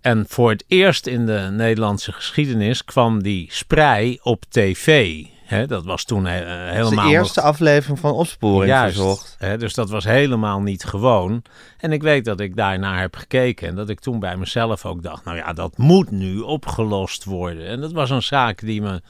En 0.00 0.24
voor 0.28 0.50
het 0.50 0.64
eerst 0.66 1.06
in 1.06 1.26
de 1.26 1.48
Nederlandse 1.50 2.12
geschiedenis 2.12 2.84
kwam 2.84 3.22
die 3.22 3.46
sprei 3.50 4.18
op 4.22 4.44
tv. 4.48 5.24
Dat 5.66 5.84
was 5.84 6.04
toen 6.04 6.26
uh, 6.26 6.32
helemaal. 6.70 7.04
De 7.08 7.10
eerste 7.10 7.40
aflevering 7.40 7.98
van 7.98 8.12
Opsporing 8.12 8.72
Juist, 8.72 8.96
verzocht. 8.96 9.36
dus 9.58 9.74
dat 9.74 9.90
was 9.90 10.04
helemaal 10.04 10.60
niet 10.60 10.84
gewoon. 10.84 11.42
En 11.78 11.92
ik 11.92 12.02
weet 12.02 12.24
dat 12.24 12.40
ik 12.40 12.56
daarnaar 12.56 13.00
heb 13.00 13.16
gekeken. 13.16 13.68
En 13.68 13.74
dat 13.74 13.88
ik 13.88 14.00
toen 14.00 14.18
bij 14.18 14.36
mezelf 14.36 14.86
ook 14.86 15.02
dacht: 15.02 15.24
nou 15.24 15.36
ja, 15.36 15.52
dat 15.52 15.78
moet 15.78 16.10
nu 16.10 16.38
opgelost 16.38 17.24
worden. 17.24 17.66
En 17.66 17.80
dat 17.80 17.92
was 17.92 18.10
een 18.10 18.22
zaak 18.22 18.60
die 18.60 18.82
me, 18.82 19.02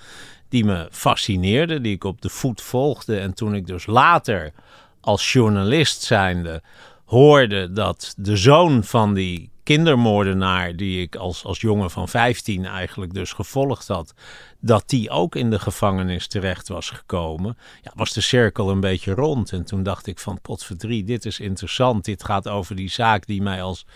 die 0.49 0.65
me 0.65 0.89
fascineerde, 0.91 1.81
die 1.81 1.95
ik 1.95 2.05
op 2.05 2.21
de 2.21 2.31
voet 2.31 2.61
volgde. 2.61 3.19
En 3.19 3.35
toen 3.35 3.55
ik 3.55 3.67
dus 3.67 3.87
later 3.87 4.53
als 5.01 5.33
journalist 5.33 6.03
zijnde 6.03 6.63
hoorde 7.05 7.73
dat 7.73 8.15
de 8.17 8.37
zoon 8.37 8.85
van 8.85 9.15
die 9.15 9.52
kindermoordenaar 9.63 10.77
die 10.77 11.01
ik 11.01 11.17
als, 11.17 11.45
als 11.45 11.61
jongen 11.61 11.91
van 11.91 12.09
15 12.09 12.67
eigenlijk 12.67 13.15
dus 13.15 13.33
gevolgd 13.33 13.89
had, 13.89 14.15
dat 14.61 14.83
die 14.87 15.11
ook 15.11 15.37
in 15.37 15.51
de 15.51 15.59
gevangenis 15.59 16.27
terecht 16.27 16.69
was 16.69 16.91
gekomen, 16.91 17.59
ja, 17.83 17.93
was 17.95 18.13
de 18.13 18.21
cirkel 18.21 18.71
een 18.71 18.81
beetje 18.81 19.15
rond. 19.15 19.53
En 19.53 19.65
toen 19.65 19.83
dacht 19.83 20.07
ik 20.07 20.19
van 20.19 20.41
potverdrie, 20.41 21.05
dit 21.05 21.25
is 21.25 21.41
interessant. 21.41 22.05
Dit 22.05 22.25
gaat 22.25 22.49
over 22.49 22.77
die 22.77 22.91
zaak 22.91 23.27
die 23.27 23.43
mij 23.43 23.63
als 23.63 23.87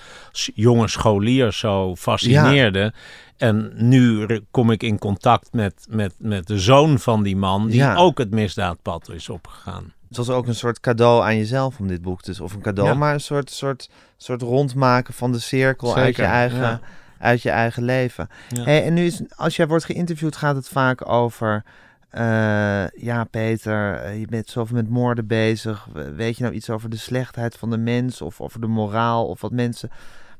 jonge 0.54 0.88
scholier 0.88 1.52
zo 1.52 1.96
fascineerde. 1.96 2.92
En 3.36 3.72
nu 3.76 4.26
kom 4.50 4.70
ik 4.70 4.82
in 4.82 4.98
contact 4.98 5.52
met, 5.52 5.86
met, 5.90 6.14
met 6.18 6.46
de 6.46 6.58
zoon 6.58 6.98
van 6.98 7.22
die 7.22 7.36
man, 7.36 7.66
die 7.66 7.94
ook 7.94 8.18
het 8.18 8.30
misdaadpad 8.30 9.10
is 9.10 9.28
opgegaan. 9.28 9.94
Het 10.08 10.16
was 10.16 10.30
ook 10.30 10.46
een 10.46 10.54
soort 10.54 10.80
cadeau 10.80 11.24
aan 11.24 11.36
jezelf 11.36 11.78
om 11.78 11.88
dit 11.88 12.02
boek 12.02 12.22
te... 12.22 12.42
Of 12.42 12.54
een 12.54 12.60
cadeau, 12.60 12.96
maar 12.96 13.14
een 13.14 13.20
soort, 13.20 13.50
soort, 13.50 13.90
soort 14.16 14.42
rondmaken 14.42 15.14
van 15.14 15.32
de 15.32 15.38
cirkel 15.38 15.96
uit 15.96 16.16
je 16.16 16.22
eigen, 16.22 16.80
uit 17.18 17.42
je 17.42 17.50
eigen 17.50 17.82
leven. 17.82 18.28
Hey, 18.54 18.84
en 18.84 18.94
nu 18.94 19.04
is, 19.04 19.20
als 19.36 19.56
jij 19.56 19.66
wordt 19.66 19.84
geïnterviewd, 19.84 20.36
gaat 20.36 20.56
het 20.56 20.68
vaak 20.68 21.08
over... 21.08 21.64
Uh, 22.12 22.88
ja, 22.88 23.24
Peter, 23.30 23.94
eh, 23.94 24.20
je 24.20 24.26
bent 24.26 24.48
zoveel 24.48 24.76
met 24.76 24.88
moorden 24.88 25.26
bezig. 25.26 25.88
Weet 26.16 26.36
je 26.36 26.42
nou 26.42 26.54
iets 26.54 26.70
over 26.70 26.90
de 26.90 26.96
slechtheid 26.96 27.56
van 27.56 27.70
de 27.70 27.76
mens 27.76 28.22
of 28.22 28.40
over 28.40 28.60
de 28.60 28.66
moraal 28.66 29.26
of 29.26 29.40
wat 29.40 29.52
mensen... 29.52 29.90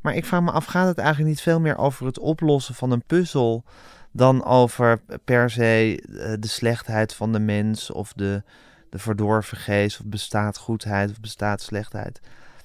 Maar 0.01 0.15
ik 0.15 0.25
vraag 0.25 0.41
me 0.41 0.51
af, 0.51 0.65
gaat 0.65 0.87
het 0.87 0.99
eigenlijk 0.99 1.29
niet 1.29 1.41
veel 1.41 1.61
meer 1.61 1.77
over 1.77 2.07
het 2.07 2.19
oplossen 2.19 2.75
van 2.75 2.91
een 2.91 3.03
puzzel 3.07 3.65
dan 4.13 4.45
over 4.45 5.01
per 5.25 5.51
se 5.51 6.03
eh, 6.19 6.33
de 6.41 6.49
slechtheid 6.49 7.15
van 7.15 7.33
de 7.33 7.39
mens 7.39 7.91
of 7.91 8.13
de, 8.13 8.43
de 8.91 8.99
verdorven 8.99 9.57
geest 9.57 10.01
of 10.01 10.07
bestaat 10.07 10.59
goedheid 10.59 11.11
of 11.11 11.21
bestaat 11.21 11.61
slechtheid? 11.63 12.21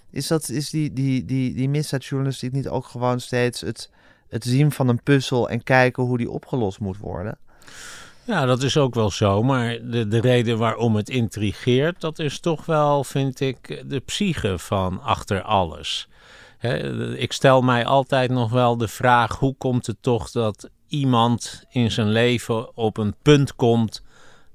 Is, 0.10 0.28
dat, 0.28 0.50
is 0.50 0.70
die, 0.70 0.94
die, 0.94 1.26
die, 1.26 1.54
die 1.54 1.70
misdaadjournalistiek 1.70 2.52
niet 2.52 2.68
ook 2.68 2.86
gewoon 2.86 3.20
steeds 3.20 3.62
het, 3.62 3.90
het 4.30 4.44
zien 4.44 4.72
van 4.72 4.88
een 4.88 5.04
puzzel 5.04 5.50
en 5.50 5.64
kijken 5.64 6.04
hoe 6.04 6.18
die 6.18 6.30
opgelost 6.30 6.80
moet 6.80 6.98
worden? 6.98 7.38
Ja, 8.24 8.46
dat 8.46 8.64
is 8.64 8.78
ook 8.78 8.94
wel 8.94 9.10
zo. 9.10 9.44
Maar 9.44 9.78
de, 9.90 10.08
de 10.08 10.22
reden 10.22 10.58
waarom 10.58 10.96
het 10.96 11.10
intrigeert, 11.10 12.02
dat 12.02 12.20
is 12.20 12.40
toch 12.40 12.66
wel, 12.66 13.04
vind 13.04 13.40
ik, 13.40 13.84
de 13.88 14.00
psyche 14.00 14.60
van 14.60 15.02
achter 15.02 15.42
alles 15.42 16.10
ik 17.16 17.32
stel 17.32 17.62
mij 17.62 17.86
altijd 17.86 18.32
nog 18.32 18.52
wel 18.52 18.78
de 18.78 18.88
vraag: 18.88 19.40
hoe 19.40 19.56
komt 19.58 19.88
het 19.88 19.98
toch 20.02 20.32
dat 20.32 20.70
iemand 20.88 21.64
in 21.70 21.92
zijn 21.92 22.10
leven 22.10 22.78
op 22.78 22.98
een 22.98 23.16
punt 23.22 23.56
komt 23.56 24.04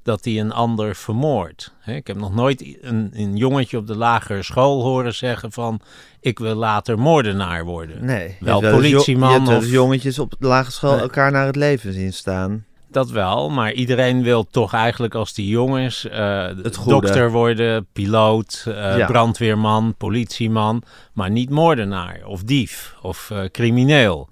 dat 0.06 0.24
hij 0.24 0.40
een 0.40 0.52
ander 0.52 0.96
vermoordt? 0.96 1.74
ik 1.84 2.06
heb 2.06 2.16
nog 2.16 2.34
nooit 2.34 2.76
een, 2.80 3.10
een, 3.14 3.36
jongetje 3.36 3.76
op 3.76 3.86
de 3.86 3.96
lagere 3.96 4.42
school 4.42 4.82
horen 4.82 5.14
zeggen 5.14 5.52
van 5.52 5.80
ik 6.20 6.38
wil 6.38 6.54
later 6.54 6.98
moordenaar 6.98 7.64
worden. 7.64 8.04
Nee, 8.04 8.36
wel 8.40 8.60
politieman. 8.60 9.44
Je 9.44 9.56
of 9.56 9.66
jongetjes 9.66 10.18
op 10.18 10.34
de 10.38 10.46
lagere 10.46 10.72
school 10.72 10.98
elkaar 10.98 11.32
naar 11.32 11.46
het 11.46 11.56
leven 11.56 11.92
zien 11.92 12.12
staan. 12.12 12.64
Dat 12.88 13.10
wel, 13.10 13.50
maar 13.50 13.72
iedereen 13.72 14.22
wil 14.22 14.46
toch 14.50 14.72
eigenlijk 14.72 15.14
als 15.14 15.34
die 15.34 15.48
jongens 15.48 16.04
uh, 16.04 16.46
dokter 16.86 17.30
worden, 17.30 17.86
piloot, 17.92 18.64
uh, 18.68 19.06
brandweerman, 19.06 19.94
politieman, 19.98 20.82
maar 21.12 21.30
niet 21.30 21.50
moordenaar 21.50 22.20
of 22.24 22.42
dief 22.42 22.94
of 23.02 23.30
uh, 23.32 23.44
crimineel. 23.52 24.28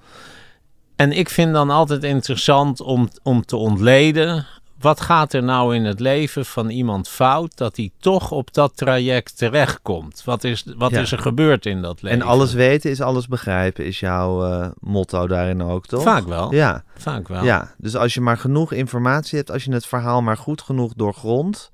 En 0.97 1.13
ik 1.13 1.29
vind 1.29 1.53
dan 1.53 1.71
altijd 1.71 2.05
interessant 2.05 2.81
om, 2.81 3.09
om 3.23 3.45
te 3.45 3.57
ontleden 3.57 4.47
wat 4.85 5.01
gaat 5.01 5.33
er 5.33 5.42
nou 5.42 5.75
in 5.75 5.85
het 5.85 6.01
leven 6.01 6.44
van 6.44 6.68
iemand 6.68 7.09
fout 7.09 7.57
dat 7.57 7.77
hij 7.77 7.90
toch 8.01 8.31
op 8.31 8.55
dat 8.55 8.77
traject 8.77 9.38
terechtkomt? 9.38 10.23
Wat 10.25 10.44
is, 10.44 10.64
wat 10.77 10.92
is 10.92 11.12
er 11.12 11.18
gebeurd 11.18 11.66
in 11.66 11.83
dat 11.83 12.03
leven? 12.03 12.20
En 12.20 12.27
alles 12.27 12.53
weten 12.53 12.90
is 12.90 13.01
alles 13.01 13.29
begrijpen, 13.29 13.85
is 13.85 14.01
jouw 14.01 14.47
uh, 14.47 14.66
motto 14.81 15.27
daarin 15.27 15.62
ook, 15.62 15.87
toch? 15.87 16.03
Vaak 16.03 16.27
wel. 16.27 16.55
Ja. 16.55 16.85
Vaak 16.97 17.29
wel. 17.29 17.44
Ja, 17.44 17.75
dus 17.79 17.97
als 17.97 18.14
je 18.14 18.20
maar 18.20 18.38
genoeg 18.38 18.73
informatie 18.73 19.38
hebt, 19.38 19.51
als 19.51 19.64
je 19.64 19.73
het 19.73 19.87
verhaal 19.87 20.23
maar 20.23 20.37
goed 20.37 20.62
genoeg 20.62 20.92
doorgrondt, 20.94 21.70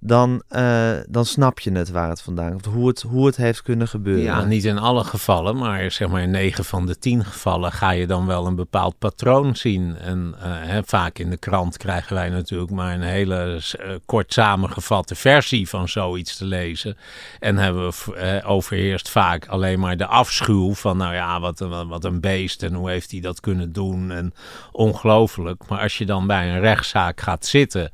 dan, 0.00 0.42
uh, 0.50 0.90
dan 1.08 1.24
snap 1.24 1.60
je 1.60 1.72
het 1.72 1.90
waar 1.90 2.08
het 2.08 2.22
vandaan 2.22 2.50
komt. 2.50 2.64
Hoe 2.64 2.88
het, 2.88 3.02
hoe 3.02 3.26
het 3.26 3.36
heeft 3.36 3.62
kunnen 3.62 3.88
gebeuren. 3.88 4.22
Ja, 4.22 4.44
niet 4.44 4.64
in 4.64 4.78
alle 4.78 5.04
gevallen, 5.04 5.56
maar 5.56 5.90
zeg 5.90 6.08
maar 6.08 6.22
in 6.22 6.30
9 6.30 6.64
van 6.64 6.86
de 6.86 6.98
10 6.98 7.24
gevallen 7.24 7.72
ga 7.72 7.90
je 7.90 8.06
dan 8.06 8.26
wel 8.26 8.46
een 8.46 8.54
bepaald 8.54 8.98
patroon 8.98 9.56
zien. 9.56 9.96
En 9.96 10.34
uh, 10.36 10.42
hè, 10.42 10.80
vaak 10.84 11.18
in 11.18 11.30
de 11.30 11.36
krant 11.36 11.76
krijgen 11.76 12.14
wij 12.14 12.28
natuurlijk 12.28 12.70
maar 12.70 12.94
een 12.94 13.02
hele 13.02 13.60
uh, 13.80 13.90
kort 14.06 14.32
samengevatte 14.32 15.14
versie 15.14 15.68
van 15.68 15.88
zoiets 15.88 16.36
te 16.36 16.44
lezen. 16.44 16.96
En 17.38 17.56
hebben 17.56 17.90
we 17.90 18.42
overheerst 18.44 19.08
vaak 19.08 19.46
alleen 19.46 19.80
maar 19.80 19.96
de 19.96 20.06
afschuw 20.06 20.74
van, 20.74 20.96
nou 20.96 21.14
ja, 21.14 21.40
wat, 21.40 21.58
wat 21.88 22.04
een 22.04 22.20
beest 22.20 22.62
en 22.62 22.74
hoe 22.74 22.90
heeft 22.90 23.10
hij 23.10 23.20
dat 23.20 23.40
kunnen 23.40 23.72
doen 23.72 24.10
en 24.10 24.34
ongelooflijk. 24.72 25.62
Maar 25.68 25.80
als 25.80 25.98
je 25.98 26.06
dan 26.06 26.26
bij 26.26 26.48
een 26.50 26.60
rechtszaak 26.60 27.20
gaat 27.20 27.46
zitten 27.46 27.90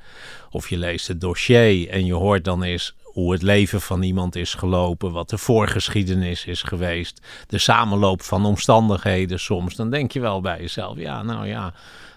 of 0.53 0.69
je 0.69 0.79
leest 0.79 1.09
het 1.09 1.21
dossier 1.21 1.89
en 1.89 2.07
je 2.07 2.15
hoort 2.15 2.45
dan 2.45 2.63
eens 2.63 2.95
hoe 3.03 3.33
het 3.33 3.43
leven 3.43 3.81
van 3.81 4.03
iemand 4.03 4.37
is 4.37 4.55
gelopen, 4.55 5.13
wat 5.13 5.31
de 5.31 5.39
voorgeschiedenis 5.39 6.45
is 6.45 6.63
geweest, 6.63 7.27
de 7.47 7.59
samenloop 7.59 8.23
van 8.23 8.45
omstandigheden 8.45 9.41
soms, 9.41 9.77
dan 9.77 9.91
denk 9.91 10.13
je 10.13 10.21
wel 10.21 10.41
bij 10.41 10.61
jezelf, 10.61 10.99
ja, 10.99 11.23
nou 11.23 11.47
ja, 11.47 11.73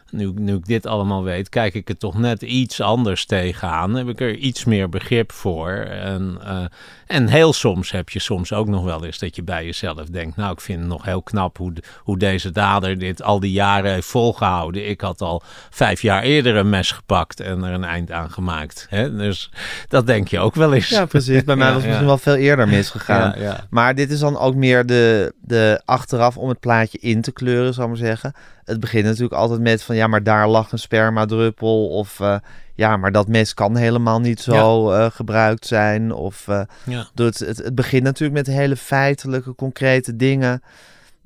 nu, 0.10 0.32
nu 0.36 0.56
ik 0.56 0.66
dit 0.66 0.86
allemaal 0.86 1.24
weet, 1.24 1.50
kijk 1.50 1.74
ik 1.74 1.90
er 1.90 1.98
toch 1.98 2.18
net 2.18 2.42
iets 2.42 2.82
anders 2.82 3.26
tegenaan. 3.26 3.96
Heb 3.96 4.08
ik 4.08 4.22
er 4.22 4.36
iets 4.36 4.66
meer 4.66 4.90
begrip 4.90 5.32
voor. 5.32 5.72
En, 5.72 6.40
uh, 6.44 6.66
en 7.08 7.28
heel 7.28 7.54
soms 7.54 7.92
heb 7.92 8.10
je 8.10 8.20
soms 8.20 8.54
ook 8.54 8.68
nog 8.68 8.84
wel 8.84 9.06
eens 9.06 9.20
dat 9.20 9.36
je 9.36 9.44
bij 9.44 9.66
jezelf 9.66 10.06
denkt: 10.06 10.36
Nou, 10.36 10.52
ik 10.52 10.62
vind 10.62 10.80
het 10.80 10.88
nog 10.88 11.06
heel 11.06 11.22
knap 11.22 11.58
hoe, 11.58 11.74
hoe 11.98 12.18
deze 12.18 12.52
dader 12.52 12.98
dit 12.98 13.24
al 13.24 13.40
die 13.40 13.52
jaren 13.52 13.94
heeft 13.94 14.08
volgehouden. 14.08 14.90
Ik 14.90 15.02
had 15.02 15.22
al 15.22 15.42
vijf 15.70 16.02
jaar 16.02 16.24
eerder 16.24 16.56
een 16.56 16.70
mes 16.70 16.92
gepakt 16.92 17.40
en 17.40 17.64
er 17.64 17.74
een 17.74 17.84
eind 17.84 18.12
aan 18.12 18.32
gemaakt. 18.32 18.88
Hè? 18.90 19.16
Dus 19.16 19.52
dat 19.88 20.08
denk 20.08 20.28
je 20.28 20.40
ook 20.40 20.56
wel 20.56 20.74
eens. 20.74 20.90
Ja, 20.90 21.06
precies. 21.06 21.44
Bij 21.44 21.56
mij 21.66 21.68
was 21.68 21.76
het 21.76 21.86
misschien 21.86 22.08
wel 22.08 22.18
veel 22.18 22.36
eerder 22.36 22.68
misgegaan. 22.68 23.40
Ja, 23.40 23.66
maar 23.70 23.96
dit 23.96 24.12
is 24.12 24.20
dan 24.20 24.38
ook 24.38 24.56
meer 24.56 24.86
de, 24.86 25.34
de 25.42 25.82
achteraf 25.86 26.38
om 26.38 26.50
het 26.50 26.60
plaatje 26.60 26.98
in 26.98 27.22
te 27.22 27.32
kleuren, 27.32 27.74
zou 27.74 27.92
ik 27.92 27.98
maar 27.98 28.08
zeggen 28.08 28.34
het 28.66 28.80
begint 28.80 29.06
natuurlijk 29.06 29.34
altijd 29.34 29.60
met 29.60 29.84
van 29.84 29.96
ja, 29.96 30.08
maar 30.08 30.24
daar 30.24 30.48
lag 30.48 30.72
een 30.72 30.80
spermadruppel. 30.80 31.88
Of 31.88 32.20
uh, 32.20 32.38
ja, 32.76 32.98
maar 32.98 33.12
dat 33.12 33.28
mes 33.28 33.54
kan 33.54 33.76
helemaal 33.76 34.20
niet 34.20 34.42
zo 34.42 34.92
uh, 34.92 35.06
gebruikt 35.10 35.66
zijn. 35.66 36.12
Of 36.12 36.48
uh, 36.48 36.62
ja. 36.86 37.08
het, 37.16 37.40
het, 37.40 37.58
het 37.58 37.76
begint 37.76 38.04
natuurlijk 38.04 38.46
met 38.46 38.56
hele 38.56 38.76
feitelijke, 38.76 39.56
concrete 39.56 40.16
dingen 40.16 40.62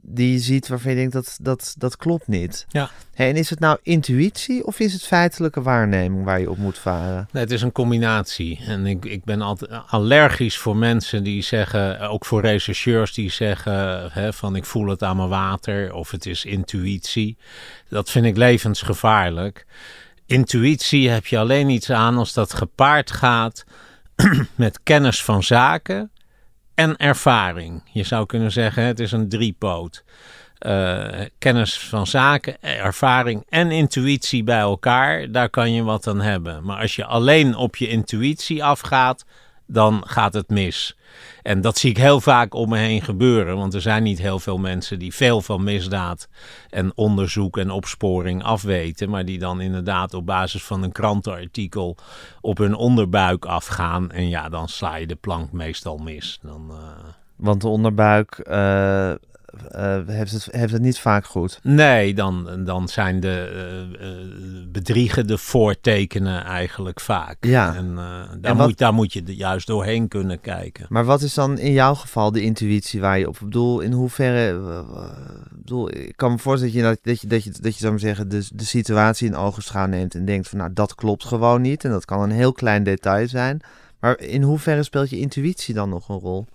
die 0.01 0.31
je 0.31 0.39
ziet 0.39 0.67
waarvan 0.67 0.91
je 0.91 0.97
denkt 0.97 1.13
dat 1.13 1.37
dat, 1.41 1.75
dat 1.77 1.97
klopt 1.97 2.27
niet. 2.27 2.65
Ja. 2.69 2.89
Hey, 3.13 3.29
en 3.29 3.35
is 3.35 3.49
het 3.49 3.59
nou 3.59 3.77
intuïtie 3.83 4.65
of 4.65 4.79
is 4.79 4.93
het 4.93 5.03
feitelijke 5.03 5.61
waarneming 5.61 6.23
waar 6.25 6.39
je 6.39 6.49
op 6.49 6.57
moet 6.57 6.77
varen? 6.77 7.27
Nee, 7.31 7.43
het 7.43 7.51
is 7.51 7.61
een 7.61 7.71
combinatie. 7.71 8.59
En 8.67 8.85
ik, 8.85 9.05
ik 9.05 9.23
ben 9.23 9.41
altijd 9.41 9.71
allergisch 9.87 10.57
voor 10.57 10.77
mensen 10.77 11.23
die 11.23 11.41
zeggen, 11.41 11.99
ook 11.99 12.25
voor 12.25 12.41
rechercheurs 12.41 13.13
die 13.13 13.31
zeggen 13.31 14.09
hè, 14.11 14.33
van 14.33 14.55
ik 14.55 14.65
voel 14.65 14.87
het 14.87 15.03
aan 15.03 15.17
mijn 15.17 15.29
water 15.29 15.93
of 15.93 16.11
het 16.11 16.25
is 16.25 16.45
intuïtie. 16.45 17.37
Dat 17.89 18.09
vind 18.09 18.25
ik 18.25 18.37
levensgevaarlijk. 18.37 19.65
Intuïtie 20.25 21.09
heb 21.09 21.25
je 21.25 21.37
alleen 21.37 21.69
iets 21.69 21.91
aan 21.91 22.17
als 22.17 22.33
dat 22.33 22.53
gepaard 22.53 23.11
gaat 23.11 23.63
met 24.55 24.83
kennis 24.83 25.23
van 25.23 25.43
zaken 25.43 26.11
en 26.79 26.97
ervaring. 26.97 27.81
Je 27.91 28.03
zou 28.03 28.25
kunnen 28.25 28.51
zeggen, 28.51 28.83
het 28.83 28.99
is 28.99 29.11
een 29.11 29.29
driepoot. 29.29 30.03
Uh, 30.59 31.07
kennis 31.37 31.79
van 31.79 32.07
zaken, 32.07 32.61
ervaring 32.61 33.45
en 33.49 33.71
intuïtie 33.71 34.43
bij 34.43 34.59
elkaar, 34.59 35.31
daar 35.31 35.49
kan 35.49 35.73
je 35.73 35.83
wat 35.83 36.07
aan 36.07 36.21
hebben. 36.21 36.63
Maar 36.63 36.81
als 36.81 36.95
je 36.95 37.05
alleen 37.05 37.55
op 37.55 37.75
je 37.75 37.87
intuïtie 37.87 38.63
afgaat, 38.63 39.25
dan 39.71 40.03
gaat 40.05 40.33
het 40.33 40.49
mis. 40.49 40.97
En 41.41 41.61
dat 41.61 41.77
zie 41.77 41.89
ik 41.89 41.97
heel 41.97 42.21
vaak 42.21 42.53
om 42.53 42.69
me 42.69 42.77
heen 42.77 43.01
gebeuren, 43.01 43.57
want 43.57 43.73
er 43.73 43.81
zijn 43.81 44.03
niet 44.03 44.19
heel 44.19 44.39
veel 44.39 44.57
mensen 44.57 44.99
die 44.99 45.13
veel 45.13 45.41
van 45.41 45.63
misdaad 45.63 46.27
en 46.69 46.91
onderzoek 46.95 47.57
en 47.57 47.71
opsporing 47.71 48.43
afweten, 48.43 49.09
maar 49.09 49.25
die 49.25 49.39
dan 49.39 49.61
inderdaad 49.61 50.13
op 50.13 50.25
basis 50.25 50.63
van 50.63 50.83
een 50.83 50.91
krantenartikel 50.91 51.97
op 52.41 52.57
hun 52.57 52.75
onderbuik 52.75 53.45
afgaan. 53.45 54.11
En 54.11 54.29
ja, 54.29 54.49
dan 54.49 54.67
sla 54.67 54.95
je 54.95 55.07
de 55.07 55.15
plank 55.15 55.51
meestal 55.51 55.97
mis. 55.97 56.39
Dan, 56.41 56.67
uh... 56.71 56.77
Want 57.35 57.61
de 57.61 57.67
onderbuik 57.67 58.43
uh, 58.47 59.11
uh, 59.75 59.97
heeft, 60.05 60.31
het, 60.31 60.47
heeft 60.51 60.73
het 60.73 60.81
niet 60.81 60.99
vaak 60.99 61.25
goed. 61.25 61.59
Nee, 61.63 62.13
dan, 62.13 62.63
dan 62.63 62.87
zijn 62.87 63.19
de 63.19 63.87
uh, 64.01 64.71
bedriegen 64.71 65.27
de 65.27 65.37
voortekenen 65.37 66.43
eigenlijk 66.43 66.99
vaak. 66.99 67.37
Ja. 67.39 67.75
En, 67.75 67.95
daar, 68.41 68.55
moet, 68.55 68.77
daar 68.77 68.93
moet 68.93 69.13
je 69.13 69.35
juist 69.35 69.67
doorheen 69.67 70.07
kunnen 70.07 70.41
kijken. 70.41 70.85
Maar 70.89 71.05
wat 71.05 71.21
is 71.21 71.33
dan 71.33 71.57
in 71.57 71.71
jouw 71.71 71.95
geval 71.95 72.31
de 72.31 72.41
intuïtie 72.41 73.01
waar 73.01 73.19
je 73.19 73.27
op 73.27 73.37
bedoel? 73.41 73.79
In 73.79 73.91
hoeverre. 73.91 74.83
bedoel, 75.51 75.95
ik 75.95 76.13
kan 76.15 76.31
me 76.31 76.37
voorstellen 76.37 76.73
dat 76.73 76.95
je, 76.95 77.09
dat 77.09 77.21
je, 77.21 77.27
dat 77.27 77.43
je, 77.43 77.51
dat 77.61 77.73
je 77.73 77.79
zou 77.79 77.91
maar 77.91 78.01
zeggen, 78.01 78.29
de, 78.29 78.47
de 78.53 78.65
situatie 78.65 79.27
in 79.27 79.35
ogenschouw 79.35 79.85
neemt 79.85 80.15
en 80.15 80.25
denkt 80.25 80.49
van 80.49 80.57
nou 80.57 80.73
dat 80.73 80.95
klopt 80.95 81.25
gewoon 81.25 81.61
niet. 81.61 81.83
En 81.83 81.91
dat 81.91 82.05
kan 82.05 82.21
een 82.21 82.31
heel 82.31 82.53
klein 82.53 82.83
detail 82.83 83.27
zijn. 83.27 83.61
Maar 83.99 84.19
in 84.19 84.41
hoeverre 84.41 84.83
speelt 84.83 85.09
je 85.09 85.19
intuïtie 85.19 85.73
dan 85.73 85.89
nog 85.89 86.09
een 86.09 86.19
rol? 86.19 86.45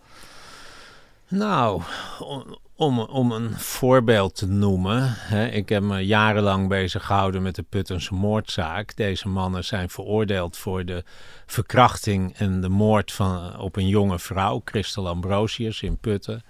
Nou, 1.28 1.82
om, 2.76 2.98
om 2.98 3.32
een 3.32 3.52
voorbeeld 3.58 4.34
te 4.34 4.46
noemen. 4.46 5.14
Hè, 5.16 5.46
ik 5.46 5.68
heb 5.68 5.82
me 5.82 6.06
jarenlang 6.06 6.68
bezig 6.68 7.06
gehouden 7.06 7.42
met 7.42 7.54
de 7.54 7.62
Puttense 7.62 8.14
moordzaak. 8.14 8.96
Deze 8.96 9.28
mannen 9.28 9.64
zijn 9.64 9.90
veroordeeld 9.90 10.56
voor 10.56 10.84
de 10.84 11.04
verkrachting 11.46 12.34
en 12.36 12.60
de 12.60 12.68
moord 12.68 13.12
van, 13.12 13.58
op 13.58 13.76
een 13.76 13.88
jonge 13.88 14.18
vrouw, 14.18 14.62
Christel 14.64 15.08
Ambrosius 15.08 15.82
in 15.82 15.98
Putten. 15.98 16.42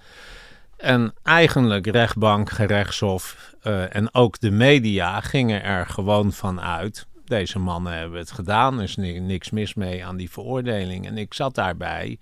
En 0.76 1.14
eigenlijk 1.22 1.86
rechtbank, 1.86 2.50
gerechtshof 2.50 3.54
uh, 3.62 3.94
en 3.94 4.14
ook 4.14 4.40
de 4.40 4.50
media 4.50 5.20
gingen 5.20 5.62
er 5.62 5.86
gewoon 5.86 6.32
van 6.32 6.60
uit. 6.60 7.06
Deze 7.24 7.58
mannen 7.58 7.92
hebben 7.92 8.18
het 8.18 8.30
gedaan, 8.30 8.76
er 8.76 8.82
is 8.82 8.96
niks 8.96 9.50
mis 9.50 9.74
mee 9.74 10.04
aan 10.04 10.16
die 10.16 10.30
veroordeling. 10.30 11.06
En 11.06 11.18
ik 11.18 11.34
zat 11.34 11.54
daarbij 11.54 12.18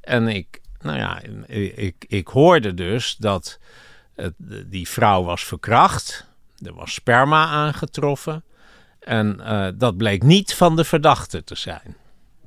en 0.00 0.28
ik 0.28 0.60
nou 0.80 0.98
ja, 0.98 1.20
ik, 1.76 2.04
ik 2.08 2.28
hoorde 2.28 2.74
dus 2.74 3.16
dat 3.16 3.58
die 4.66 4.88
vrouw 4.88 5.22
was 5.22 5.44
verkracht. 5.44 6.26
Er 6.64 6.74
was 6.74 6.94
sperma 6.94 7.46
aangetroffen. 7.46 8.44
En 9.00 9.40
uh, 9.40 9.68
dat 9.74 9.96
bleek 9.96 10.22
niet 10.22 10.54
van 10.54 10.76
de 10.76 10.84
verdachte 10.84 11.44
te 11.44 11.54
zijn. 11.54 11.96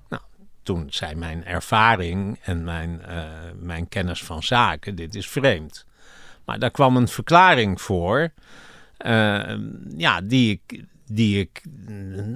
Nou, 0.10 0.22
toen 0.64 0.88
zei 0.90 1.16
mijn 1.16 1.46
ervaring 1.46 2.40
en 2.42 2.64
mijn, 2.64 3.02
uh, 3.10 3.24
mijn 3.60 3.88
kennis 3.88 4.24
van 4.24 4.44
zaken: 4.44 4.96
dit 4.96 5.16
is 5.16 5.30
vreemd. 5.30 5.86
Maar 6.46 6.60
daar 6.60 6.72
kwam 6.72 6.98
een 6.98 7.08
verklaring 7.08 7.82
voor. 7.82 8.32
Uh, 9.06 9.58
ja, 9.98 10.22
die 10.22 10.52
ik, 10.52 10.84
die 11.06 11.40
ik, 11.40 11.62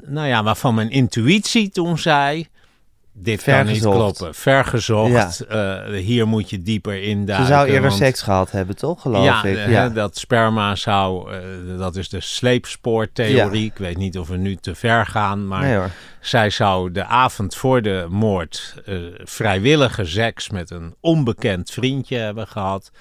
nou 0.05 0.27
ja, 0.27 0.43
waarvan 0.43 0.75
mijn 0.75 0.89
intuïtie 0.89 1.69
toen 1.69 1.97
zei: 1.97 2.47
dit 3.13 3.43
kan 3.43 3.65
niet 3.65 3.81
kloppen. 3.81 4.35
Vergezocht. 4.35 5.45
Ja. 5.49 5.85
Uh, 5.89 5.97
hier 5.97 6.27
moet 6.27 6.49
je 6.49 6.61
dieper 6.61 7.03
induiken. 7.03 7.45
Ze 7.45 7.53
zou 7.53 7.67
eerder 7.67 7.91
seks 7.91 8.21
gehad 8.21 8.51
hebben, 8.51 8.75
toch? 8.75 9.01
Geloof 9.01 9.23
ja, 9.23 9.43
ik. 9.43 9.67
Ja, 9.67 9.89
dat 9.89 10.17
sperma 10.17 10.75
zou... 10.75 11.33
Uh, 11.33 11.77
dat 11.77 11.95
is 11.95 12.09
de 12.09 12.21
sleepspoortheorie. 12.21 13.61
Ja. 13.61 13.71
Ik 13.71 13.77
weet 13.77 13.97
niet 13.97 14.17
of 14.17 14.27
we 14.27 14.37
nu 14.37 14.55
te 14.55 14.75
ver 14.75 15.05
gaan. 15.05 15.47
Maar 15.47 15.61
nee, 15.61 15.89
zij 16.19 16.49
zou 16.49 16.91
de 16.91 17.05
avond 17.05 17.55
voor 17.55 17.81
de 17.81 18.05
moord... 18.09 18.75
Uh, 18.85 18.97
vrijwillige 19.23 20.05
seks 20.05 20.49
met 20.49 20.69
een 20.69 20.95
onbekend 20.99 21.71
vriendje 21.71 22.17
hebben 22.17 22.47
gehad. 22.47 22.91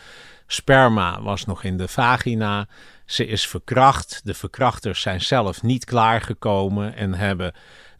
Sperma 0.46 1.22
was 1.22 1.44
nog 1.44 1.64
in 1.64 1.76
de 1.76 1.88
vagina. 1.88 2.66
Ze 3.04 3.26
is 3.26 3.46
verkracht. 3.46 4.20
De 4.24 4.34
verkrachters 4.34 5.00
zijn 5.00 5.20
zelf 5.20 5.62
niet 5.62 5.84
klaargekomen 5.84 6.96
en 6.96 7.14
hebben 7.14 7.52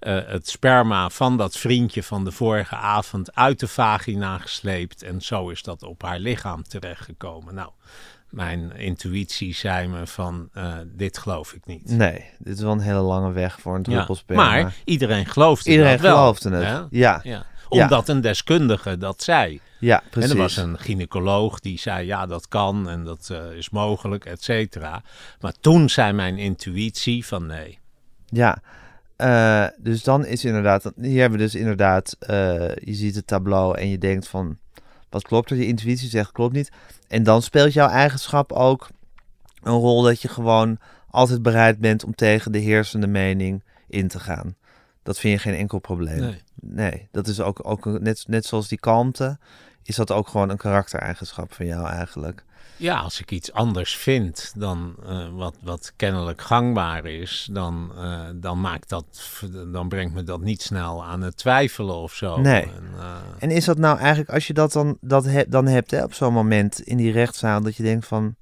het 0.08 0.48
sperma 0.48 1.08
van 1.08 1.36
dat 1.36 1.56
vriendje 1.56 2.02
van 2.02 2.24
de 2.24 2.32
vorige 2.32 2.76
avond 2.76 3.34
uit 3.34 3.60
de 3.60 3.68
vagina 3.68 4.38
gesleept. 4.38 5.02
En 5.02 5.20
zo 5.20 5.48
is 5.48 5.62
dat 5.62 5.82
op 5.82 6.02
haar 6.02 6.18
lichaam 6.18 6.62
terechtgekomen. 6.62 7.54
Nou, 7.54 7.70
mijn 8.32 8.76
intuïtie 8.76 9.54
zei 9.54 9.88
me 9.88 10.06
van, 10.06 10.48
uh, 10.54 10.74
dit 10.86 11.18
geloof 11.18 11.52
ik 11.52 11.66
niet. 11.66 11.90
Nee, 11.90 12.24
dit 12.38 12.56
is 12.56 12.62
wel 12.62 12.72
een 12.72 12.80
hele 12.80 13.00
lange 13.00 13.32
weg 13.32 13.60
voor 13.60 13.74
een 13.74 13.82
druppelsperma. 13.82 14.56
Ja, 14.56 14.62
maar 14.62 14.74
iedereen 14.84 15.26
geloofde 15.26 15.70
iedereen 15.70 15.98
wel. 15.98 16.16
geloofde 16.16 16.50
het, 16.50 16.64
hè? 16.64 16.98
ja. 16.98 17.20
ja. 17.22 17.46
Omdat 17.68 18.08
een 18.08 18.20
deskundige 18.20 18.98
dat 18.98 19.22
zei. 19.22 19.60
Ja, 19.80 20.02
precies. 20.10 20.30
En 20.30 20.36
er 20.36 20.42
was 20.42 20.56
een 20.56 20.78
gynaecoloog 20.78 21.60
die 21.60 21.78
zei, 21.78 22.06
ja, 22.06 22.26
dat 22.26 22.48
kan 22.48 22.88
en 22.88 23.04
dat 23.04 23.28
uh, 23.32 23.56
is 23.56 23.70
mogelijk, 23.70 24.24
et 24.24 24.42
cetera. 24.42 25.02
Maar 25.40 25.52
toen 25.60 25.88
zei 25.88 26.12
mijn 26.12 26.38
intuïtie 26.38 27.26
van 27.26 27.46
nee. 27.46 27.78
Ja, 28.26 28.62
uh, 29.22 29.66
dus 29.78 30.02
dan 30.02 30.26
is 30.26 30.44
inderdaad, 30.44 30.92
hier 30.96 31.20
hebben 31.20 31.38
we 31.38 31.44
dus 31.44 31.54
inderdaad, 31.54 32.16
uh, 32.20 32.28
je 32.74 32.94
ziet 32.94 33.14
het 33.14 33.26
tableau 33.26 33.78
en 33.78 33.88
je 33.88 33.98
denkt 33.98 34.28
van, 34.28 34.58
wat 35.10 35.22
klopt 35.22 35.50
er? 35.50 35.56
Je 35.56 35.66
intuïtie 35.66 36.08
zegt 36.08 36.32
klopt 36.32 36.54
niet. 36.54 36.72
En 37.08 37.22
dan 37.22 37.42
speelt 37.42 37.72
jouw 37.72 37.88
eigenschap 37.88 38.52
ook 38.52 38.88
een 39.62 39.72
rol 39.72 40.02
dat 40.02 40.22
je 40.22 40.28
gewoon 40.28 40.78
altijd 41.10 41.42
bereid 41.42 41.78
bent 41.78 42.04
om 42.04 42.14
tegen 42.14 42.52
de 42.52 42.58
heersende 42.58 43.06
mening 43.06 43.62
in 43.88 44.08
te 44.08 44.20
gaan. 44.20 44.56
Dat 45.02 45.18
vind 45.18 45.34
je 45.34 45.48
geen 45.48 45.58
enkel 45.58 45.78
probleem. 45.78 46.20
Nee, 46.20 46.42
nee 46.60 47.08
dat 47.10 47.26
is 47.26 47.40
ook, 47.40 47.68
ook 47.68 47.84
net, 47.84 48.24
net 48.26 48.46
zoals 48.46 48.68
die 48.68 48.78
kalmte, 48.78 49.38
is 49.82 49.96
dat 49.96 50.10
ook 50.10 50.28
gewoon 50.28 50.50
een 50.50 50.56
karaktereigenschap 50.56 51.52
van 51.52 51.66
jou 51.66 51.86
eigenlijk. 51.86 52.44
Ja, 52.82 53.00
als 53.00 53.20
ik 53.20 53.30
iets 53.30 53.52
anders 53.52 53.96
vind 53.96 54.52
dan 54.56 54.96
uh, 55.06 55.28
wat, 55.32 55.56
wat 55.62 55.92
kennelijk 55.96 56.40
gangbaar 56.40 57.04
is, 57.04 57.48
dan, 57.52 57.92
uh, 57.96 58.20
dan, 58.34 58.60
maakt 58.60 58.88
dat, 58.88 59.04
dan 59.72 59.88
brengt 59.88 60.14
me 60.14 60.22
dat 60.22 60.40
niet 60.40 60.62
snel 60.62 61.04
aan 61.04 61.22
het 61.22 61.36
twijfelen 61.36 61.94
of 61.94 62.14
zo. 62.14 62.40
Nee. 62.40 62.62
En, 62.62 62.88
uh... 62.96 63.16
en 63.38 63.50
is 63.50 63.64
dat 63.64 63.78
nou 63.78 63.98
eigenlijk, 63.98 64.30
als 64.30 64.46
je 64.46 64.52
dat 64.52 64.72
dan, 64.72 64.98
dat 65.00 65.24
he, 65.24 65.44
dan 65.48 65.66
hebt 65.66 65.90
hè, 65.90 66.04
op 66.04 66.14
zo'n 66.14 66.32
moment 66.32 66.80
in 66.80 66.96
die 66.96 67.12
rechtszaal, 67.12 67.62
dat 67.62 67.76
je 67.76 67.82
denkt 67.82 68.06
van, 68.06 68.36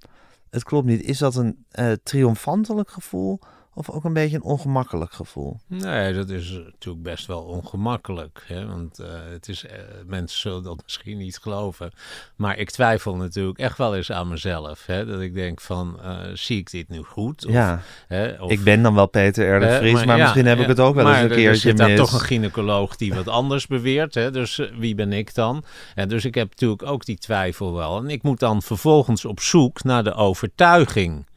het 0.50 0.64
klopt 0.64 0.87
niet, 0.87 1.03
is 1.03 1.18
dat 1.18 1.35
een 1.35 1.64
triomfantelijk 2.03 2.90
gevoel? 2.90 3.38
Of 3.74 3.90
ook 3.90 4.04
een 4.04 4.12
beetje 4.12 4.37
een 4.37 4.42
ongemakkelijk 4.42 5.12
gevoel? 5.12 5.61
Nee, 5.66 6.14
dat 6.14 6.28
is 6.28 6.50
natuurlijk 6.50 7.04
best 7.04 7.26
wel 7.26 7.42
ongemakkelijk. 7.42 8.44
Hè? 8.46 8.66
Want 8.66 9.00
uh, 9.00 9.06
het 9.30 9.48
is, 9.48 9.64
uh, 9.64 9.70
mensen 10.06 10.38
zullen 10.38 10.62
dat 10.62 10.80
misschien 10.83 11.18
niet 11.18 11.38
geloven. 11.38 11.92
Maar 12.37 12.59
ik 12.59 12.70
twijfel 12.70 13.16
natuurlijk 13.16 13.59
echt 13.59 13.78
wel 13.78 13.96
eens 13.96 14.12
aan 14.12 14.28
mezelf. 14.28 14.87
Hè? 14.87 15.06
Dat 15.06 15.20
ik 15.20 15.35
denk 15.35 15.61
van, 15.61 16.00
uh, 16.02 16.18
zie 16.35 16.59
ik 16.59 16.70
dit 16.70 16.88
nu 16.88 17.02
goed? 17.02 17.46
Of, 17.46 17.52
ja, 17.52 17.83
hè? 18.09 18.42
Of, 18.42 18.50
ik 18.50 18.64
ben 18.64 18.83
dan 18.83 18.94
wel 18.94 19.06
Peter 19.06 19.56
R. 19.56 19.61
de 19.61 19.76
Vries, 19.76 19.92
maar, 19.92 20.06
maar 20.06 20.16
ja, 20.16 20.22
misschien 20.22 20.46
heb 20.46 20.56
ja, 20.56 20.62
ik 20.62 20.68
het 20.68 20.80
ook 20.80 20.94
wel 20.94 21.09
eens 21.09 21.20
een 21.20 21.28
keertje 21.28 21.48
mis. 21.48 21.74
Maar 21.74 21.88
er 21.88 21.88
zit 21.88 21.96
daar 21.96 22.06
toch 22.06 22.12
een 22.12 22.26
gynaecoloog 22.26 22.96
die 22.96 23.14
wat 23.14 23.28
anders 23.28 23.66
beweert. 23.66 24.14
Hè? 24.14 24.30
Dus 24.30 24.70
wie 24.78 24.94
ben 24.94 25.12
ik 25.12 25.35
dan? 25.35 25.64
En 25.94 26.09
dus 26.09 26.24
ik 26.24 26.35
heb 26.35 26.48
natuurlijk 26.48 26.83
ook 26.83 27.04
die 27.04 27.18
twijfel 27.18 27.74
wel. 27.74 27.98
En 27.98 28.11
ik 28.11 28.22
moet 28.22 28.40
dan 28.40 28.62
vervolgens 28.62 29.24
op 29.24 29.40
zoek 29.40 29.83
naar 29.83 30.04
de 30.04 30.14
overtuiging 30.14 31.28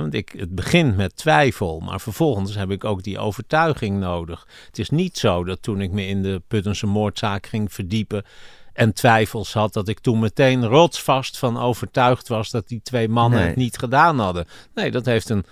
want 0.00 0.14
ik, 0.14 0.34
het 0.36 0.54
begint 0.54 0.96
met 0.96 1.16
twijfel, 1.16 1.80
maar 1.80 2.00
vervolgens 2.00 2.54
heb 2.54 2.70
ik 2.70 2.84
ook 2.84 3.02
die 3.02 3.18
overtuiging 3.18 3.98
nodig. 3.98 4.46
Het 4.66 4.78
is 4.78 4.90
niet 4.90 5.18
zo 5.18 5.44
dat 5.44 5.62
toen 5.62 5.80
ik 5.80 5.90
me 5.90 6.06
in 6.06 6.22
de 6.22 6.42
Puttense 6.48 6.86
moordzaak 6.86 7.46
ging 7.46 7.72
verdiepen 7.72 8.24
en 8.72 8.92
twijfels 8.92 9.52
had, 9.52 9.72
dat 9.72 9.88
ik 9.88 9.98
toen 9.98 10.18
meteen 10.18 10.66
rotsvast 10.66 11.38
van 11.38 11.58
overtuigd 11.58 12.28
was 12.28 12.50
dat 12.50 12.68
die 12.68 12.80
twee 12.82 13.08
mannen 13.08 13.38
Nee. 13.38 13.48
het 13.48 13.56
niet 13.56 13.78
gedaan 13.78 14.18
hadden. 14.18 14.46
Nee, 14.74 14.90
dat 14.90 15.04
heeft 15.06 15.28
een 15.28 15.44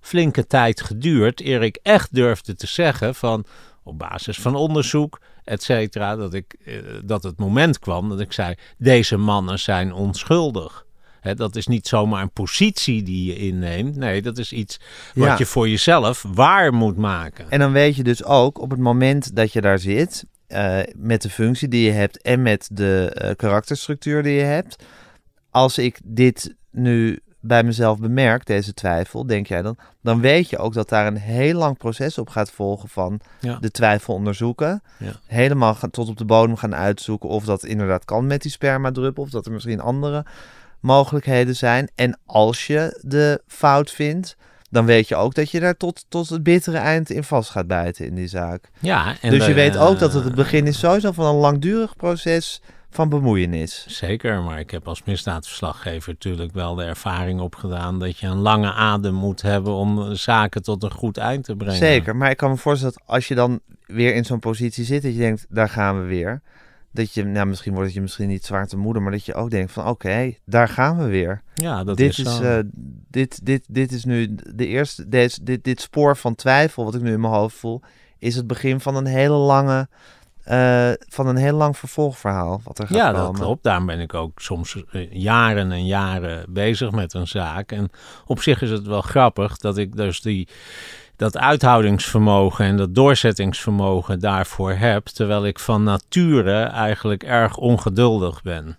flinke 0.00 0.46
tijd 0.46 0.80
geduurd 0.80 1.40
eer 1.40 1.62
ik 1.62 1.78
echt 1.82 2.14
durfde 2.14 2.54
te 2.54 2.66
zeggen 2.66 3.14
van 3.14 3.44
op 3.82 3.98
basis 3.98 4.38
van 4.38 4.54
onderzoek, 4.54 5.20
et 5.44 5.62
cetera, 5.62 6.16
dat, 6.16 6.34
ik, 6.34 6.56
eh, 6.64 6.74
dat 7.04 7.22
het 7.22 7.38
moment 7.38 7.78
kwam 7.78 8.08
dat 8.08 8.20
ik 8.20 8.32
zei: 8.32 8.54
deze 8.78 9.16
mannen 9.16 9.58
zijn 9.58 9.92
onschuldig. 9.92 10.86
Dat 11.34 11.56
is 11.56 11.66
niet 11.66 11.86
zomaar 11.88 12.22
een 12.22 12.30
positie 12.30 13.02
die 13.02 13.24
je 13.24 13.36
inneemt. 13.36 13.96
Nee, 13.96 14.22
dat 14.22 14.38
is 14.38 14.52
iets 14.52 14.80
wat 15.14 15.26
Ja. 15.26 15.34
je 15.38 15.46
voor 15.46 15.68
jezelf 15.68 16.24
waar 16.34 16.74
moet 16.74 16.96
maken. 16.96 17.50
En 17.50 17.58
dan 17.58 17.72
weet 17.72 17.96
je 17.96 18.02
dus 18.02 18.24
ook 18.24 18.60
op 18.60 18.70
het 18.70 18.80
moment 18.80 19.36
dat 19.36 19.52
je 19.52 19.60
daar 19.60 19.78
zit, 19.78 20.24
eh, 20.46 20.78
met 20.96 21.22
de 21.22 21.30
functie 21.30 21.68
die 21.68 21.84
je 21.84 21.90
hebt 21.92 22.22
en 22.22 22.42
met 22.42 22.68
de 22.72 23.10
eh, 23.14 23.36
karakterstructuur 23.36 24.22
die 24.22 24.34
je 24.34 24.42
hebt. 24.42 24.84
Als 25.50 25.78
ik 25.78 26.00
dit 26.04 26.54
nu 26.70 27.18
bij 27.40 27.62
mezelf 27.64 27.98
bemerk, 27.98 28.46
deze 28.46 28.74
twijfel, 28.74 29.26
denk 29.26 29.46
jij 29.46 29.62
dan, 29.62 29.76
dan 30.02 30.20
weet 30.20 30.50
je 30.50 30.58
ook 30.58 30.72
dat 30.74 30.88
daar 30.88 31.06
een 31.06 31.16
heel 31.16 31.54
lang 31.54 31.78
proces 31.78 32.18
op 32.18 32.28
gaat 32.28 32.50
volgen 32.50 32.88
van 32.88 33.20
Ja. 33.40 33.58
de 33.60 33.70
twijfel 33.70 34.14
onderzoeken. 34.14 34.82
Ja. 34.98 35.12
Helemaal 35.26 35.74
gaan, 35.74 35.90
tot 35.90 36.08
op 36.08 36.16
de 36.16 36.24
bodem 36.24 36.56
gaan 36.56 36.74
uitzoeken 36.74 37.28
of 37.28 37.44
dat 37.44 37.64
inderdaad 37.64 38.04
kan 38.04 38.26
met 38.26 38.42
die 38.42 38.50
spermadruppel, 38.50 39.22
of 39.22 39.30
dat 39.30 39.46
er 39.46 39.52
misschien 39.52 39.80
andere 39.80 40.24
mogelijkheden 40.80 41.56
zijn. 41.56 41.90
En 41.94 42.18
als 42.26 42.66
je 42.66 43.00
de 43.02 43.42
fout 43.46 43.90
vindt, 43.90 44.36
dan 44.70 44.86
weet 44.86 45.08
je 45.08 45.16
ook 45.16 45.34
dat 45.34 45.50
je 45.50 45.60
daar 45.60 45.76
tot, 45.76 46.04
tot 46.08 46.28
het 46.28 46.42
bittere 46.42 46.76
eind 46.76 47.10
in 47.10 47.24
vast 47.24 47.50
gaat 47.50 47.66
bijten 47.66 48.06
in 48.06 48.14
die 48.14 48.28
zaak. 48.28 48.70
Ja, 48.78 49.16
en 49.20 49.30
dus 49.30 49.46
je 49.46 49.54
weet 49.54 49.76
ook 49.76 49.98
dat 49.98 50.12
het 50.12 50.20
eh, 50.20 50.26
het 50.26 50.34
begin 50.34 50.66
is 50.66 50.78
sowieso 50.78 51.12
van 51.12 51.26
een 51.26 51.40
langdurig 51.40 51.96
proces 51.96 52.60
van 52.90 53.08
bemoeienis. 53.08 53.84
Zeker, 53.88 54.42
maar 54.42 54.58
ik 54.58 54.70
heb 54.70 54.88
als 54.88 55.02
misdaadverslaggever 55.04 56.12
natuurlijk 56.12 56.52
wel 56.52 56.74
de 56.74 56.84
ervaring 56.84 57.40
opgedaan 57.40 57.98
dat 57.98 58.18
je 58.18 58.26
een 58.26 58.38
lange 58.38 58.72
adem 58.72 59.14
moet 59.14 59.42
hebben 59.42 59.72
om 59.72 60.14
zaken 60.14 60.62
tot 60.62 60.82
een 60.82 60.92
goed 60.92 61.16
eind 61.16 61.44
te 61.44 61.56
brengen. 61.56 61.76
Zeker, 61.76 62.16
maar 62.16 62.30
ik 62.30 62.36
kan 62.36 62.50
me 62.50 62.56
voorstellen 62.56 62.94
dat 62.94 63.08
als 63.14 63.28
je 63.28 63.34
dan 63.34 63.60
weer 63.86 64.14
in 64.14 64.24
zo'n 64.24 64.38
positie 64.38 64.84
zit, 64.84 65.02
dat 65.02 65.12
je 65.12 65.18
denkt, 65.18 65.46
daar 65.48 65.68
gaan 65.68 66.00
we 66.00 66.06
weer. 66.06 66.42
Dat 66.98 67.14
je, 67.14 67.24
nou 67.24 67.46
misschien 67.46 67.72
wordt 67.72 67.86
het 67.86 67.96
je 67.96 68.02
misschien 68.02 68.28
niet 68.28 68.44
zwaar 68.44 68.66
te 68.66 68.76
moeder, 68.76 69.02
maar 69.02 69.12
dat 69.12 69.24
je 69.24 69.34
ook 69.34 69.50
denkt 69.50 69.72
van 69.72 69.86
oké, 69.86 70.32
daar 70.44 70.68
gaan 70.68 70.96
we 70.98 71.04
weer. 71.06 71.42
Ja, 71.54 71.84
dat 71.84 71.96
dit 71.96 72.10
is, 72.10 72.18
is, 72.18 72.36
zo. 72.36 72.42
eh, 72.42 72.58
dit, 73.10 73.46
dit, 73.46 73.64
dit 73.68 73.92
is 73.92 74.04
nu 74.04 74.34
de 74.54 74.66
eerste, 74.66 75.08
deze, 75.08 75.44
dit, 75.44 75.64
dit 75.64 75.80
spoor 75.80 76.16
van 76.16 76.34
twijfel 76.34 76.84
wat 76.84 76.94
ik 76.94 77.00
nu 77.02 77.12
in 77.12 77.20
mijn 77.20 77.32
hoofd 77.32 77.56
voel, 77.56 77.80
is 78.18 78.34
het 78.36 78.46
begin 78.46 78.80
van 78.80 78.96
een 78.96 79.06
hele 79.06 79.34
lange, 79.34 79.88
eh, 80.44 80.90
van 81.08 81.26
een 81.26 81.36
heel 81.36 81.56
lang 81.56 81.76
vervolgverhaal 81.76 82.60
wat 82.64 82.78
er 82.78 82.86
gaat 82.86 82.96
Ja, 82.96 83.10
komen. 83.12 83.24
dat 83.32 83.40
klopt. 83.40 83.62
Daarom 83.62 83.86
ben 83.86 84.00
ik 84.00 84.14
ook 84.14 84.40
soms 84.40 84.84
eh, 84.90 85.12
jaren 85.12 85.72
en 85.72 85.86
jaren 85.86 86.52
bezig 86.52 86.90
met 86.90 87.14
een 87.14 87.26
zaak. 87.28 87.72
En 87.72 87.90
op 88.26 88.42
zich 88.42 88.62
is 88.62 88.70
het 88.70 88.86
wel 88.86 89.02
grappig 89.02 89.56
dat 89.56 89.78
ik 89.78 89.96
dus 89.96 90.20
die, 90.20 90.48
dat 91.18 91.36
uithoudingsvermogen 91.38 92.64
en 92.64 92.76
dat 92.76 92.94
doorzettingsvermogen 92.94 94.20
daarvoor 94.20 94.72
heb. 94.72 95.06
Terwijl 95.06 95.46
ik 95.46 95.58
van 95.58 95.82
nature 95.82 96.62
eigenlijk 96.62 97.22
erg 97.22 97.56
ongeduldig 97.56 98.42
ben. 98.42 98.78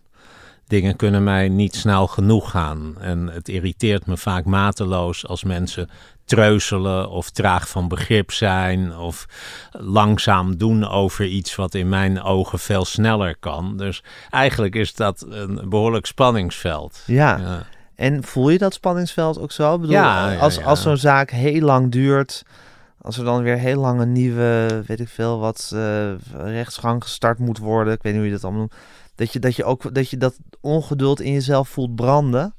Dingen 0.68 0.96
kunnen 0.96 1.24
mij 1.24 1.50
niet 1.50 1.76
snel 1.76 2.08
genoeg 2.08 2.50
gaan. 2.50 2.96
En 3.00 3.28
het 3.28 3.50
irriteert 3.50 4.06
me 4.06 4.18
vaak 4.18 4.46
mateloos 4.46 5.28
als 5.28 5.44
mensen 5.44 5.90
treuzelen 6.26 7.10
of 7.10 7.30
traag 7.30 7.70
van 7.70 7.88
begrip 7.88 8.32
zijn 8.32 8.98
of 8.98 9.26
langzaam 9.72 10.58
doen 10.58 10.88
over 10.88 11.26
iets 11.26 11.56
wat 11.56 11.74
in 11.74 11.90
mijn 11.90 12.22
ogen 12.22 12.60
veel 12.60 12.86
sneller 12.86 13.36
kan. 13.40 13.78
Dus 13.78 14.04
eigenlijk 14.30 14.76
is 14.76 14.94
dat 14.94 15.26
een 15.30 15.70
behoorlijk 15.70 16.06
spanningsveld. 16.06 17.04
Ja. 17.06 17.38
Ja. 17.38 17.66
En 18.00 18.24
voel 18.24 18.50
je 18.50 18.58
dat 18.58 18.74
spanningsveld 18.74 19.40
ook 19.40 19.52
zo? 19.52 19.74
Ik 19.74 19.80
bedoel, 19.82 19.96
Ja, 19.96 20.36
als, 20.36 20.56
ja. 20.56 20.64
als 20.64 20.82
zo'n 20.82 20.98
zaak 20.98 21.32
heel 21.32 21.62
lang 21.62 21.92
duurt, 21.92 22.44
als 23.02 23.18
er 23.18 23.24
dan 23.24 23.44
weer 23.44 23.58
heel 23.58 23.80
lang 23.80 24.02
een 24.02 24.12
nieuwe, 24.12 24.84
weet 24.86 25.00
ik 25.00 25.08
veel, 25.08 25.40
wat 25.40 25.72
eh, 25.74 26.12
rechtsgang 26.32 27.04
gestart 27.04 27.40
moet 27.40 27.58
worden, 27.58 27.94
ik 27.94 28.02
weet 28.02 28.14
niet 28.14 28.22
hoe 28.22 28.32
je 28.32 28.36
dat 28.36 28.44
allemaal 28.44 28.62
noemt, 28.62 28.76
dat 29.16 29.34
je 29.34 29.40
dat, 29.40 29.56
je 29.56 29.64
ook, 29.64 29.96
dat, 29.96 30.10
je 30.10 30.18
dat 30.18 30.38
ongeduld 30.62 31.22
in 31.22 31.32
jezelf 31.32 31.70
voelt 31.70 31.96
branden. 31.96 32.54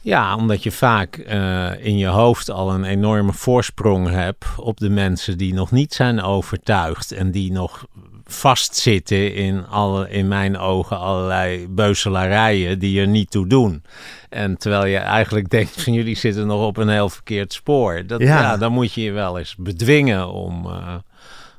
Ja, 0.00 0.36
omdat 0.36 0.62
je 0.62 0.72
vaak 0.72 1.16
eh, 1.16 1.84
in 1.84 1.98
je 1.98 2.06
hoofd 2.06 2.50
al 2.50 2.74
een 2.74 2.84
enorme 2.84 3.32
voorsprong 3.32 4.08
hebt 4.08 4.44
op 4.56 4.78
de 4.78 4.90
mensen 4.90 5.38
die 5.38 5.54
nog 5.54 5.70
niet 5.70 5.94
zijn 5.94 6.22
overtuigd 6.22 7.12
en 7.12 7.30
die 7.30 7.52
nog 7.52 7.86
vastzitten 8.24 9.34
in, 9.34 9.66
alle, 9.66 10.10
in 10.10 10.28
mijn 10.28 10.58
ogen 10.58 10.98
allerlei 10.98 11.68
beuzelarijen 11.68 12.78
die 12.78 13.00
er 13.00 13.08
niet 13.08 13.30
toe 13.30 13.46
doen. 13.46 13.82
En 14.32 14.56
terwijl 14.56 14.86
je 14.86 14.96
eigenlijk 14.96 15.48
denkt 15.50 15.82
van 15.82 15.92
jullie 15.92 16.16
zitten 16.16 16.46
nog 16.46 16.66
op 16.66 16.76
een 16.76 16.88
heel 16.88 17.08
verkeerd 17.08 17.52
spoor. 17.52 18.06
Dat, 18.06 18.20
Ja. 18.20 18.40
ja. 18.40 18.56
dan 18.56 18.72
moet 18.72 18.92
je 18.92 19.02
je 19.02 19.12
wel 19.12 19.38
eens 19.38 19.56
bedwingen 19.58 20.28
om, 20.28 20.66
eh, 20.66 20.94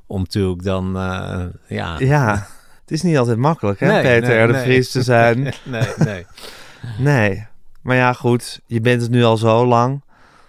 om 0.08 0.20
natuurlijk 0.20 0.64
dan, 0.64 0.98
eh, 0.98 1.44
ja... 1.68 1.96
Ja, 2.00 2.48
het 2.82 2.92
is 2.92 3.02
niet 3.02 3.18
altijd 3.18 3.38
makkelijk, 3.38 3.80
hè, 3.80 3.88
Nee, 3.88 4.02
Peter 4.02 4.38
nee, 4.38 4.48
de 4.48 4.54
nee. 4.54 4.62
Vries 4.62 4.92
te 4.92 5.02
zijn. 5.14 5.54
nee, 5.64 5.88
nee. 5.98 6.26
Nee. 6.98 7.48
Maar 7.82 7.96
ja, 7.96 8.14
goed, 8.14 8.60
je 8.66 8.82
bent 8.82 9.02
het 9.02 9.12
nu 9.12 9.24
al 9.24 9.38
zo 9.38 9.66
lang. 9.66 10.04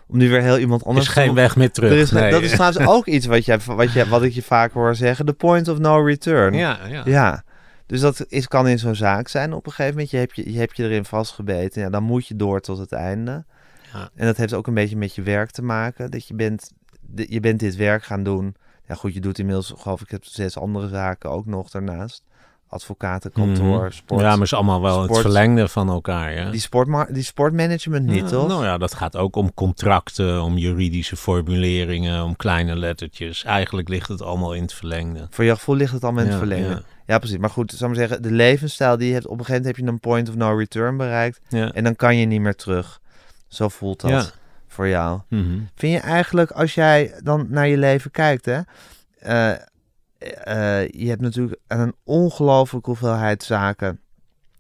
Om 0.08 0.18
nu 0.18 0.30
weer 0.30 0.42
heel 0.42 0.58
iemand 0.58 0.80
Er 0.80 0.87
anders 0.87 1.06
is 1.06 1.14
te 1.14 1.20
geen 1.20 1.34
weg 1.34 1.56
meer 1.56 1.70
terug. 1.70 1.90
Er 1.90 1.98
is, 1.98 2.10
nee. 2.10 2.30
Dat 2.30 2.42
is 2.42 2.50
trouwens 2.50 2.87
ook 2.87 3.06
iets 3.06 3.26
wat, 3.26 3.44
jij, 3.44 3.58
wat, 3.66 3.92
je, 3.92 4.08
wat 4.08 4.22
ik 4.22 4.32
je 4.32 4.42
vaak 4.42 4.72
hoor 4.72 4.94
zeggen. 4.94 5.26
The 5.26 5.32
point 5.32 5.68
of 5.68 5.78
no 5.78 6.04
return. 6.04 6.54
Ja, 6.54 6.78
ja. 6.88 7.02
Ja, 7.04 7.44
dus 7.87 8.01
dat 8.01 8.25
is, 8.29 8.49
kan 8.49 8.68
in 8.68 8.79
zo'n 8.79 8.94
zaak 8.94 9.29
zijn. 9.29 9.53
Op 9.53 9.66
een 9.66 9.73
gegeven 9.73 9.92
moment, 9.92 10.11
je 10.11 10.16
hebt 10.16 10.37
je, 10.37 10.53
je, 10.53 10.59
hebt 10.59 10.77
je 10.77 10.83
erin 10.83 11.05
vastgebeten. 11.05 11.83
Ja, 11.83 11.90
dan 11.90 12.03
moet 12.03 12.27
je 12.27 12.37
door 12.37 12.61
tot 12.61 12.79
het 12.79 12.92
einde. 12.92 13.44
Ja. 13.92 14.11
En 14.14 14.27
dat 14.27 14.37
heeft 14.37 14.55
ook 14.55 14.66
een 14.66 14.75
beetje 14.75 14.97
met 14.97 15.14
je 15.14 15.23
werk 15.23 15.51
te 15.51 15.62
maken. 15.62 16.11
Dat 16.11 16.29
je 16.29 16.35
bent, 16.35 16.73
je 17.14 17.40
bent 17.40 17.61
dit 17.61 17.77
werk 17.77 18.05
gaan 18.05 18.23
doen. 18.23 18.55
Ja 18.87 18.94
goed, 18.94 19.14
je 19.14 19.20
doet 19.20 19.38
inmiddels, 19.38 19.73
geloof 19.77 20.01
ik, 20.01 20.11
heb 20.11 20.25
zes 20.25 20.59
andere 20.59 20.88
zaken 20.88 21.31
ook 21.31 21.47
nog 21.47 21.70
daarnaast. 21.70 22.25
Advocatenkantoor, 22.74 23.82
Mhm. 23.82 23.90
sport. 23.92 24.20
Ja, 24.20 24.26
maar 24.26 24.34
het 24.37 24.42
is 24.44 24.54
allemaal 24.54 24.80
wel 24.82 24.96
het 24.96 25.04
sport. 25.08 25.20
verlengde 25.20 25.68
van 25.68 25.88
elkaar. 25.88 26.32
Ja? 26.34 26.50
Die, 26.50 26.60
sportma- 26.60 27.06
die 27.10 27.22
sportmanagement 27.22 28.06
niet, 28.06 28.20
Ja, 28.22 28.26
toch? 28.28 28.48
Nou 28.48 28.64
ja, 28.64 28.78
dat 28.78 28.94
gaat 28.94 29.16
ook 29.16 29.37
om 29.37 29.54
contracten, 29.54 30.42
om 30.42 30.56
juridische 30.58 31.16
formuleringen, 31.16 32.22
om 32.24 32.37
kleine 32.37 32.76
lettertjes. 32.76 33.44
Eigenlijk 33.44 33.88
ligt 33.88 34.08
het 34.08 34.22
allemaal 34.22 34.52
in 34.54 34.62
het 34.62 34.72
verlengde. 34.72 35.26
Voor 35.30 35.44
je 35.44 35.54
gevoel 35.54 35.76
ligt 35.76 35.92
het 35.92 36.02
allemaal 36.04 36.22
in 36.22 36.30
het 36.30 36.40
Ja, 36.40 36.46
verlengde. 36.46 36.74
ja. 36.74 36.82
Ja. 37.06 37.18
precies. 37.18 37.38
Maar 37.38 37.50
goed, 37.50 37.70
zou 37.72 37.90
ik 37.92 37.96
maar 37.98 38.06
zeggen, 38.08 38.22
de 38.28 38.34
levensstijl 38.34 38.96
die 38.96 39.06
je 39.08 39.12
hebt, 39.12 39.26
op 39.26 39.38
een 39.38 39.44
gegeven 39.44 39.60
moment 39.62 39.76
heb 39.76 39.87
je 39.87 39.92
een 39.92 40.00
point 40.00 40.28
of 40.28 40.34
no 40.34 40.56
return 40.56 40.96
bereikt. 40.96 41.40
Ja. 41.48 41.72
En 41.72 41.84
dan 41.84 41.96
kan 41.96 42.16
je 42.16 42.26
niet 42.26 42.40
meer 42.40 42.54
terug. 42.56 43.00
Zo 43.48 43.68
voelt 43.68 44.00
dat 44.00 44.34
voor 44.68 44.88
jou. 44.88 45.20
Mhm. 45.28 45.58
Vind 45.74 45.92
je 45.92 45.98
eigenlijk, 45.98 46.50
als 46.50 46.74
jij 46.74 47.14
dan 47.22 47.46
naar 47.48 47.68
je 47.68 47.76
leven 47.78 48.10
kijkt, 48.10 48.44
hè, 48.44 48.60
eh, 49.18 49.58
eh, 50.32 50.88
je 50.88 51.08
hebt 51.08 51.20
natuurlijk 51.20 51.60
een 51.66 51.94
ongelooflijke 52.04 52.88
hoeveelheid 52.90 53.42
zaken. 53.42 54.00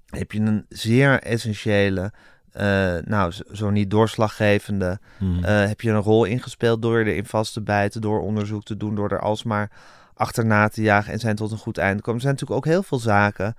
Heb 0.06 0.32
je 0.32 0.40
een 0.40 0.66
zeer 0.68 1.20
essentiële, 1.22 2.12
eh, 2.52 2.94
nou, 3.04 3.32
zo- 3.52 3.70
niet 3.70 3.90
doorslaggevende, 3.90 4.98
eh, 5.44 5.66
heb 5.66 5.80
je 5.80 5.90
een 5.90 6.00
rol 6.02 6.24
ingespeeld 6.24 6.82
door 6.82 6.98
je 6.98 7.04
erin 7.10 7.26
vast 7.26 7.52
te 7.52 7.60
bijten, 7.62 8.00
door 8.00 8.20
onderzoek 8.20 8.64
te 8.64 8.76
doen, 8.76 8.94
door 8.94 9.10
er 9.10 9.20
alsmaar 9.20 9.70
achterna 10.14 10.68
te 10.68 10.82
jagen 10.82 11.12
en 11.12 11.18
zijn 11.18 11.36
tot 11.36 11.50
een 11.52 11.58
goed 11.58 11.78
einde 11.78 12.02
komen. 12.02 12.14
Er 12.14 12.20
zijn 12.26 12.32
natuurlijk 12.34 12.66
ook 12.66 12.72
heel 12.72 12.82
veel 12.82 12.98
zaken 12.98 13.56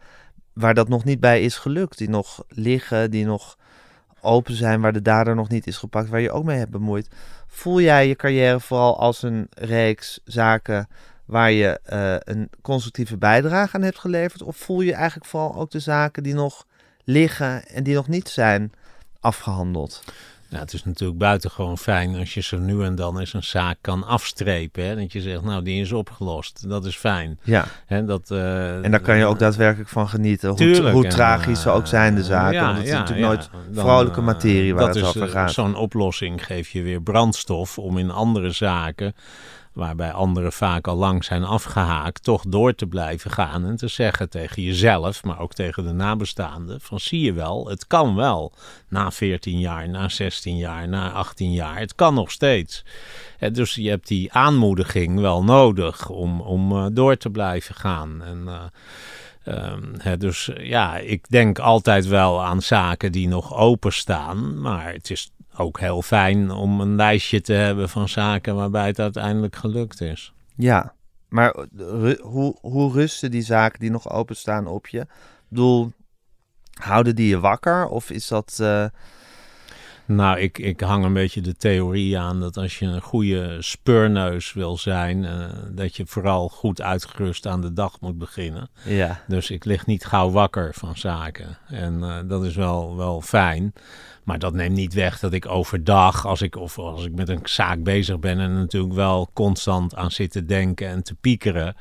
waar 0.53 0.73
dat 0.73 0.87
nog 0.87 1.03
niet 1.03 1.19
bij 1.19 1.41
is 1.41 1.57
gelukt, 1.57 1.97
die 1.97 2.09
nog 2.09 2.43
liggen, 2.49 3.11
die 3.11 3.25
nog 3.25 3.57
open 4.21 4.53
zijn, 4.55 4.81
waar 4.81 4.93
de 4.93 5.01
dader 5.01 5.35
nog 5.35 5.49
niet 5.49 5.67
is 5.67 5.77
gepakt, 5.77 6.09
waar 6.09 6.19
je 6.19 6.31
ook 6.31 6.43
mee 6.43 6.57
hebt 6.57 6.71
bemoeid. 6.71 7.09
Voel 7.47 7.81
jij 7.81 8.07
je 8.07 8.15
carrière 8.15 8.59
vooral 8.59 8.99
als 8.99 9.23
een 9.23 9.47
reeks 9.53 10.19
zaken 10.23 10.87
waar 11.25 11.51
je 11.51 11.79
eh, 11.83 12.15
een 12.19 12.49
constructieve 12.61 13.17
bijdrage 13.17 13.75
aan 13.75 13.81
hebt 13.81 13.99
geleverd? 13.99 14.41
Of 14.41 14.57
voel 14.57 14.81
je 14.81 14.93
eigenlijk 14.93 15.29
vooral 15.29 15.55
ook 15.55 15.71
de 15.71 15.79
zaken 15.79 16.23
die 16.23 16.33
nog 16.33 16.65
liggen 17.03 17.67
en 17.67 17.83
die 17.83 17.95
nog 17.95 18.07
niet 18.07 18.29
zijn 18.29 18.71
afgehandeld? 19.19 20.03
Ja, 20.47 20.59
het 20.59 20.73
is 20.73 20.83
natuurlijk 20.83 21.19
buitengewoon 21.19 21.77
fijn 21.77 22.15
als 22.15 22.33
je 22.33 22.41
zo 22.41 22.57
nu 22.57 22.83
en 22.83 22.95
dan 22.95 23.19
eens 23.19 23.33
een 23.33 23.43
zaak 23.43 23.77
kan 23.81 24.03
afstrepen. 24.03 24.85
Hè? 24.85 24.95
Dat 24.95 25.11
je 25.11 25.21
zegt, 25.21 25.41
nou, 25.41 25.63
die 25.63 25.81
is 25.81 25.91
opgelost. 25.91 26.69
Dat 26.69 26.85
is 26.85 26.95
fijn. 26.95 27.39
Ja, 27.43 27.65
Hè, 27.85 28.05
dat, 28.05 28.31
eh, 28.31 28.83
en 28.83 28.91
daar 28.91 28.99
kan 28.99 29.17
je 29.17 29.25
ook 29.25 29.39
daadwerkelijk 29.39 29.89
van 29.89 30.07
genieten. 30.09 30.49
Hoe, 30.49 30.57
Tuurlijk. 30.57 30.93
hoe 30.95 31.03
En, 31.03 31.09
tragisch 31.09 31.61
ze 31.61 31.69
ook 31.69 31.83
eh, 31.83 31.89
zijn, 31.89 32.15
de 32.15 32.23
zaken. 32.23 32.53
ja, 32.53 32.73
het 32.73 32.83
is 32.83 32.89
ja, 32.89 32.99
natuurlijk 32.99 33.25
ja. 33.25 33.27
nooit 33.27 33.49
Dan, 33.71 33.83
vrolijke 33.83 34.19
eh, 34.19 34.25
materie 34.25 34.73
waar 34.75 34.85
dat 34.85 34.95
het 34.95 35.03
is, 35.03 35.09
over 35.09 35.21
eh, 35.21 35.29
gaat. 35.29 35.51
Zo'n 35.51 35.75
oplossing 35.75 36.45
geeft 36.45 36.69
je 36.69 36.81
weer 36.81 37.01
brandstof 37.01 37.77
om 37.77 37.97
in 37.97 38.11
andere 38.11 38.51
zaken, 38.51 39.15
waarbij 39.75 40.11
anderen 40.11 40.51
vaak 40.51 40.88
al 40.88 40.95
lang 40.95 41.23
zijn 41.23 41.43
afgehaakt, 41.43 42.23
toch 42.23 42.43
door 42.47 42.75
te 42.75 42.85
blijven 42.85 43.31
gaan 43.31 43.65
en 43.65 43.75
te 43.75 43.88
zeggen 43.88 44.29
tegen 44.29 44.63
jezelf, 44.63 45.23
maar 45.23 45.39
ook 45.39 45.53
tegen 45.53 45.83
de 45.83 45.91
nabestaanden, 45.91 46.81
van 46.81 46.99
zie 46.99 47.21
je 47.21 47.33
wel, 47.33 47.67
het 47.67 47.88
kan 47.88 48.15
wel. 48.15 48.53
Na 48.89 49.11
14 49.11 49.59
jaar, 49.59 49.89
na 49.89 50.09
16 50.09 50.57
jaar, 50.57 50.88
na 50.88 51.11
18 51.11 51.51
jaar, 51.51 51.79
het 51.79 51.95
kan 51.95 52.13
nog 52.13 52.31
steeds. 52.31 52.83
Eh, 53.39 53.53
Dus 53.53 53.75
je 53.75 53.89
hebt 53.89 54.07
die 54.07 54.33
aanmoediging 54.33 55.19
wel 55.19 55.43
nodig 55.43 56.09
om, 56.09 56.41
om 56.41 56.71
eh, 56.71 56.85
door 56.91 57.17
te 57.17 57.29
blijven 57.29 57.75
gaan. 57.75 58.23
En, 58.23 58.47
eh, 58.47 58.63
Ehm, 59.45 60.17
dus 60.17 60.49
ja, 60.57 60.97
ik 60.97 61.29
denk 61.29 61.59
altijd 61.59 62.07
wel 62.07 62.43
aan 62.43 62.61
zaken 62.61 63.11
die 63.11 63.27
nog 63.27 63.55
openstaan. 63.55 64.61
Maar 64.61 64.93
het 64.93 65.09
is 65.09 65.31
ook 65.57 65.79
heel 65.79 66.01
fijn 66.01 66.51
om 66.51 66.81
een 66.81 66.95
lijstje 66.95 67.41
te 67.41 67.53
hebben 67.53 67.89
van 67.89 68.09
zaken 68.09 68.55
waarbij 68.55 68.87
het 68.87 68.99
uiteindelijk 68.99 69.55
gelukt 69.55 70.01
is. 70.01 70.33
Ja, 70.55 70.93
maar 71.29 71.51
eh, 71.51 71.63
ru- 71.77 72.21
hoe, 72.21 72.57
hoe 72.61 72.91
rusten 72.93 73.31
die 73.31 73.41
zaken 73.41 73.79
die 73.79 73.91
nog 73.91 74.09
openstaan 74.09 74.67
op 74.67 74.87
je? 74.87 74.99
Ik 74.99 75.07
bedoel, 75.49 75.91
houden 76.73 77.15
die 77.15 77.27
je 77.27 77.39
wakker? 77.39 77.87
Of 77.87 78.09
is 78.09 78.27
dat... 78.27 78.57
eh, 78.61 78.85
Nou, 80.05 80.39
ik, 80.39 80.57
ik 80.57 80.79
hang 80.81 81.03
een 81.05 81.13
beetje 81.13 81.41
de 81.41 81.55
theorie 81.55 82.19
aan 82.19 82.39
dat 82.39 82.57
als 82.57 82.79
je 82.79 82.85
een 82.85 83.01
goede 83.01 83.61
speurneus 83.61 84.53
wil 84.53 84.77
zijn, 84.77 85.25
eh, 85.25 85.45
dat 85.71 85.95
je 85.95 86.05
vooral 86.05 86.49
goed 86.49 86.81
uitgerust 86.81 87.47
aan 87.47 87.61
de 87.61 87.73
dag 87.73 87.99
moet 88.01 88.17
beginnen. 88.17 88.69
ja, 88.83 89.21
Dus 89.27 89.51
ik 89.51 89.65
lig 89.65 89.85
niet 89.85 90.05
gauw 90.05 90.29
wakker 90.29 90.73
van 90.73 90.97
zaken. 90.97 91.57
En 91.67 92.25
dat 92.27 92.43
is 92.43 92.55
wel, 92.55 92.95
wel 92.97 93.21
fijn. 93.21 93.73
Maar 94.25 94.39
dat 94.39 94.53
neemt 94.53 94.75
niet 94.75 94.93
weg 94.93 95.19
dat 95.19 95.33
ik 95.33 95.47
overdag, 95.47 96.25
als 96.25 96.41
ik, 96.41 96.55
of 96.55 96.77
als 96.77 97.05
ik 97.05 97.15
met 97.15 97.29
een 97.29 97.39
zaak 97.43 97.83
bezig 97.83 98.19
ben, 98.19 98.39
en 98.39 98.53
natuurlijk 98.53 98.93
wel 98.93 99.29
constant 99.33 99.95
aan 99.95 100.11
zit 100.11 100.31
te 100.31 100.45
denken 100.45 100.88
en 100.88 101.03
te 101.03 101.15
piekeren. 101.15 101.75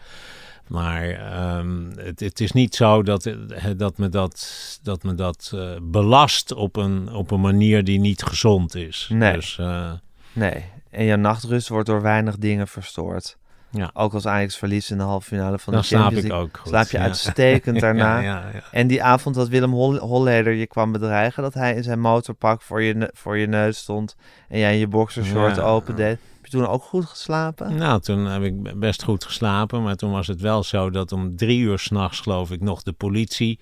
Maar 0.66 1.08
ehm, 1.08 1.90
het, 1.96 2.20
het 2.20 2.40
is 2.40 2.52
niet 2.52 2.74
zo 2.74 3.02
dat, 3.02 3.26
eh, 3.26 3.64
dat 3.76 3.98
me 3.98 4.08
dat, 4.08 4.78
dat, 4.82 5.02
me 5.02 5.14
dat 5.14 5.50
eh, 5.54 5.70
belast 5.82 6.52
op 6.52 6.76
een, 6.76 7.12
op 7.12 7.30
een 7.30 7.40
manier 7.40 7.84
die 7.84 8.00
niet 8.00 8.22
gezond 8.22 8.74
is. 8.74 9.08
Nee. 9.12 9.32
Dus, 9.32 9.58
eh, 9.58 9.92
Nee. 10.32 10.64
En 10.90 11.04
je 11.04 11.16
nachtrust 11.16 11.68
wordt 11.68 11.86
door 11.86 12.02
weinig 12.02 12.36
dingen 12.36 12.68
verstoord. 12.68 13.36
Ja. 13.76 13.90
Ook 13.92 14.14
als 14.14 14.26
Ajax 14.26 14.56
verliest 14.56 14.90
in 14.90 14.98
de 14.98 15.02
halve 15.04 15.26
finale 15.26 15.58
van 15.58 15.72
Dan 15.72 15.82
de 15.82 15.88
slaap 15.88 16.00
Champions 16.02 16.24
ik 16.24 16.30
League. 16.30 16.48
ook 16.48 16.56
goed. 16.58 16.68
Slaap 16.68 16.88
je 16.88 16.96
ja. 16.96 17.02
uitstekend 17.02 17.80
daarna. 17.86 18.18
Ja. 18.20 18.44
En 18.70 18.86
die 18.86 19.02
avond 19.02 19.34
dat 19.34 19.48
Willem 19.48 19.72
Hol- 19.72 19.98
Holleder 19.98 20.52
je 20.52 20.66
kwam 20.66 20.92
bedreigen, 20.92 21.42
dat 21.42 21.54
hij 21.54 21.74
in 21.74 21.82
zijn 21.82 22.00
motorpak 22.00 22.62
voor 22.62 22.82
je, 22.82 23.10
voor 23.14 23.36
je 23.38 23.46
neus 23.46 23.78
stond 23.78 24.16
en 24.48 24.58
jij 24.58 24.78
je 24.78 24.86
boxershort 24.88 25.60
open 25.60 25.96
deed. 25.96 26.18
Heb 26.34 26.52
je 26.52 26.58
toen 26.58 26.66
ook 26.66 26.82
goed 26.82 27.04
geslapen? 27.04 27.76
Nou, 27.76 28.00
toen 28.00 28.24
heb 28.26 28.42
ik 28.42 28.78
best 28.80 29.02
goed 29.02 29.24
geslapen. 29.24 29.82
Maar 29.82 29.96
toen 29.96 30.10
was 30.12 30.26
het 30.26 30.40
wel 30.40 30.62
zo 30.62 30.90
dat 30.90 31.12
om 31.12 31.36
drie 31.36 31.60
uur 31.60 31.78
s'nachts, 31.78 32.20
geloof 32.20 32.50
ik, 32.50 32.60
nog 32.60 32.82
de 32.82 32.92
politie 32.92 33.60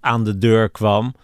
aan 0.00 0.24
de 0.24 0.38
deur 0.38 0.70
kwam. 0.70 1.14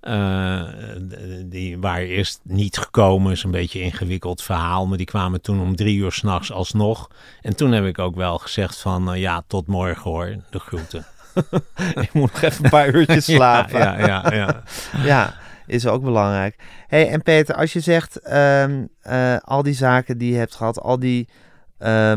D- 0.00 1.50
die 1.50 1.78
waren 1.78 2.06
eerst 2.06 2.40
niet 2.42 2.78
gekomen, 2.78 3.32
is 3.32 3.42
een 3.42 3.50
beetje 3.50 3.78
een 3.78 3.84
ingewikkeld 3.84 4.42
verhaal. 4.42 4.86
Maar 4.86 4.96
die 4.96 5.06
kwamen 5.06 5.40
toen 5.40 5.60
om 5.60 5.76
drie 5.76 5.98
uur 5.98 6.12
s'nachts 6.12 6.52
alsnog. 6.52 7.10
En 7.40 7.56
toen 7.56 7.72
heb 7.72 7.84
ik 7.84 7.98
ook 7.98 8.14
wel 8.16 8.38
gezegd 8.38 8.78
van, 8.78 9.12
eh, 9.12 9.20
ja, 9.20 9.42
tot 9.46 9.66
morgen 9.66 10.10
hoor, 10.10 10.36
de 10.50 10.58
groeten. 10.58 11.06
ik 12.04 12.12
moet 12.12 12.32
nog 12.32 12.42
even 12.42 12.64
een 12.64 12.70
paar 12.70 12.94
uurtjes 12.94 13.24
slapen. 13.34 13.78
Ja, 13.78 13.98
ja, 13.98 14.06
ja. 14.06 14.34
ja. 14.34 14.62
Ja, 15.04 15.34
is 15.66 15.86
ook 15.86 16.02
belangrijk. 16.02 16.56
hey, 16.86 17.08
en 17.08 17.22
Peter, 17.22 17.54
als 17.54 17.72
je 17.72 17.80
zegt 17.80 18.16
ehm, 18.20 18.84
eh, 19.00 19.36
al 19.36 19.62
die 19.62 19.74
zaken 19.74 20.18
die 20.18 20.32
je 20.32 20.38
hebt 20.38 20.54
gehad, 20.54 20.80
al 20.80 20.98
die 20.98 21.28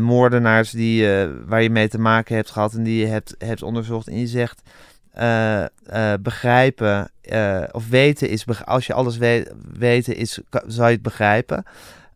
moordenaars 0.00 0.70
die, 0.70 1.06
waar 1.46 1.62
je 1.62 1.70
mee 1.70 1.88
te 1.88 1.98
maken 1.98 2.34
hebt 2.34 2.50
gehad 2.50 2.72
en 2.72 2.82
die 2.82 3.00
je 3.00 3.06
hebt, 3.06 3.34
hebt 3.38 3.62
onderzocht, 3.62 4.08
en 4.08 4.18
je 4.18 4.26
zegt 4.26 4.62
eh, 5.12 5.62
eh, 5.62 6.18
begrijpen 6.20 7.10
eh, 7.20 7.62
of 7.72 7.88
weten 7.88 8.28
is, 8.28 8.64
als 8.64 8.86
je 8.86 8.94
alles 8.94 9.16
weet, 9.16 9.52
weten 9.72 10.16
is, 10.16 10.40
zou 10.66 10.86
je 10.86 10.94
het 10.94 11.02
begrijpen. 11.02 11.64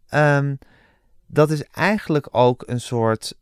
Ehm, 0.09 0.55
dat 1.27 1.51
is 1.51 1.63
eigenlijk 1.65 2.29
ook 2.31 2.63
een 2.67 2.81
soort 2.81 3.37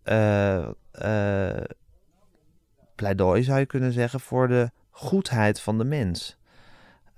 pleidooi, 2.95 3.43
zou 3.43 3.59
je 3.59 3.67
kunnen 3.67 3.93
zeggen, 3.93 4.21
voor 4.21 4.49
de 4.49 4.71
goedheid 4.91 5.61
van 5.61 5.79
de 5.79 5.85
mens. 5.85 6.37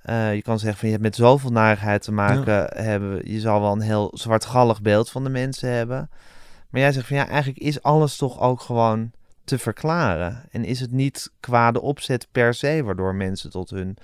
Je 0.04 0.42
kan 0.42 0.58
zeggen 0.58 0.78
van 0.78 0.88
je 0.88 0.94
hebt 0.94 1.06
met 1.06 1.16
zoveel 1.16 1.50
narigheid 1.50 2.02
te 2.02 2.12
maken 2.12 2.82
hebben. 2.82 3.32
Je 3.32 3.40
zal 3.40 3.60
wel 3.60 3.72
een 3.72 3.80
heel 3.80 4.10
zwartgallig 4.14 4.82
beeld 4.82 5.10
van 5.10 5.24
de 5.24 5.30
mensen 5.30 5.70
hebben. 5.70 6.10
Maar 6.70 6.80
jij 6.80 6.92
zegt 6.92 7.06
van 7.06 7.16
ja, 7.16 7.28
eigenlijk 7.28 7.58
is 7.58 7.82
alles 7.82 8.16
toch 8.16 8.40
ook 8.40 8.60
gewoon 8.60 9.12
te 9.46 9.58
verklaren. 9.58 10.42
En 10.50 10.64
is 10.64 10.80
het 10.80 10.92
niet 10.92 11.32
kwade 11.40 11.80
opzet 11.80 12.28
per 12.32 12.54
se 12.54 12.82
waardoor 12.84 13.14
mensen 13.14 13.50
tot 13.50 13.70
hun 13.70 13.96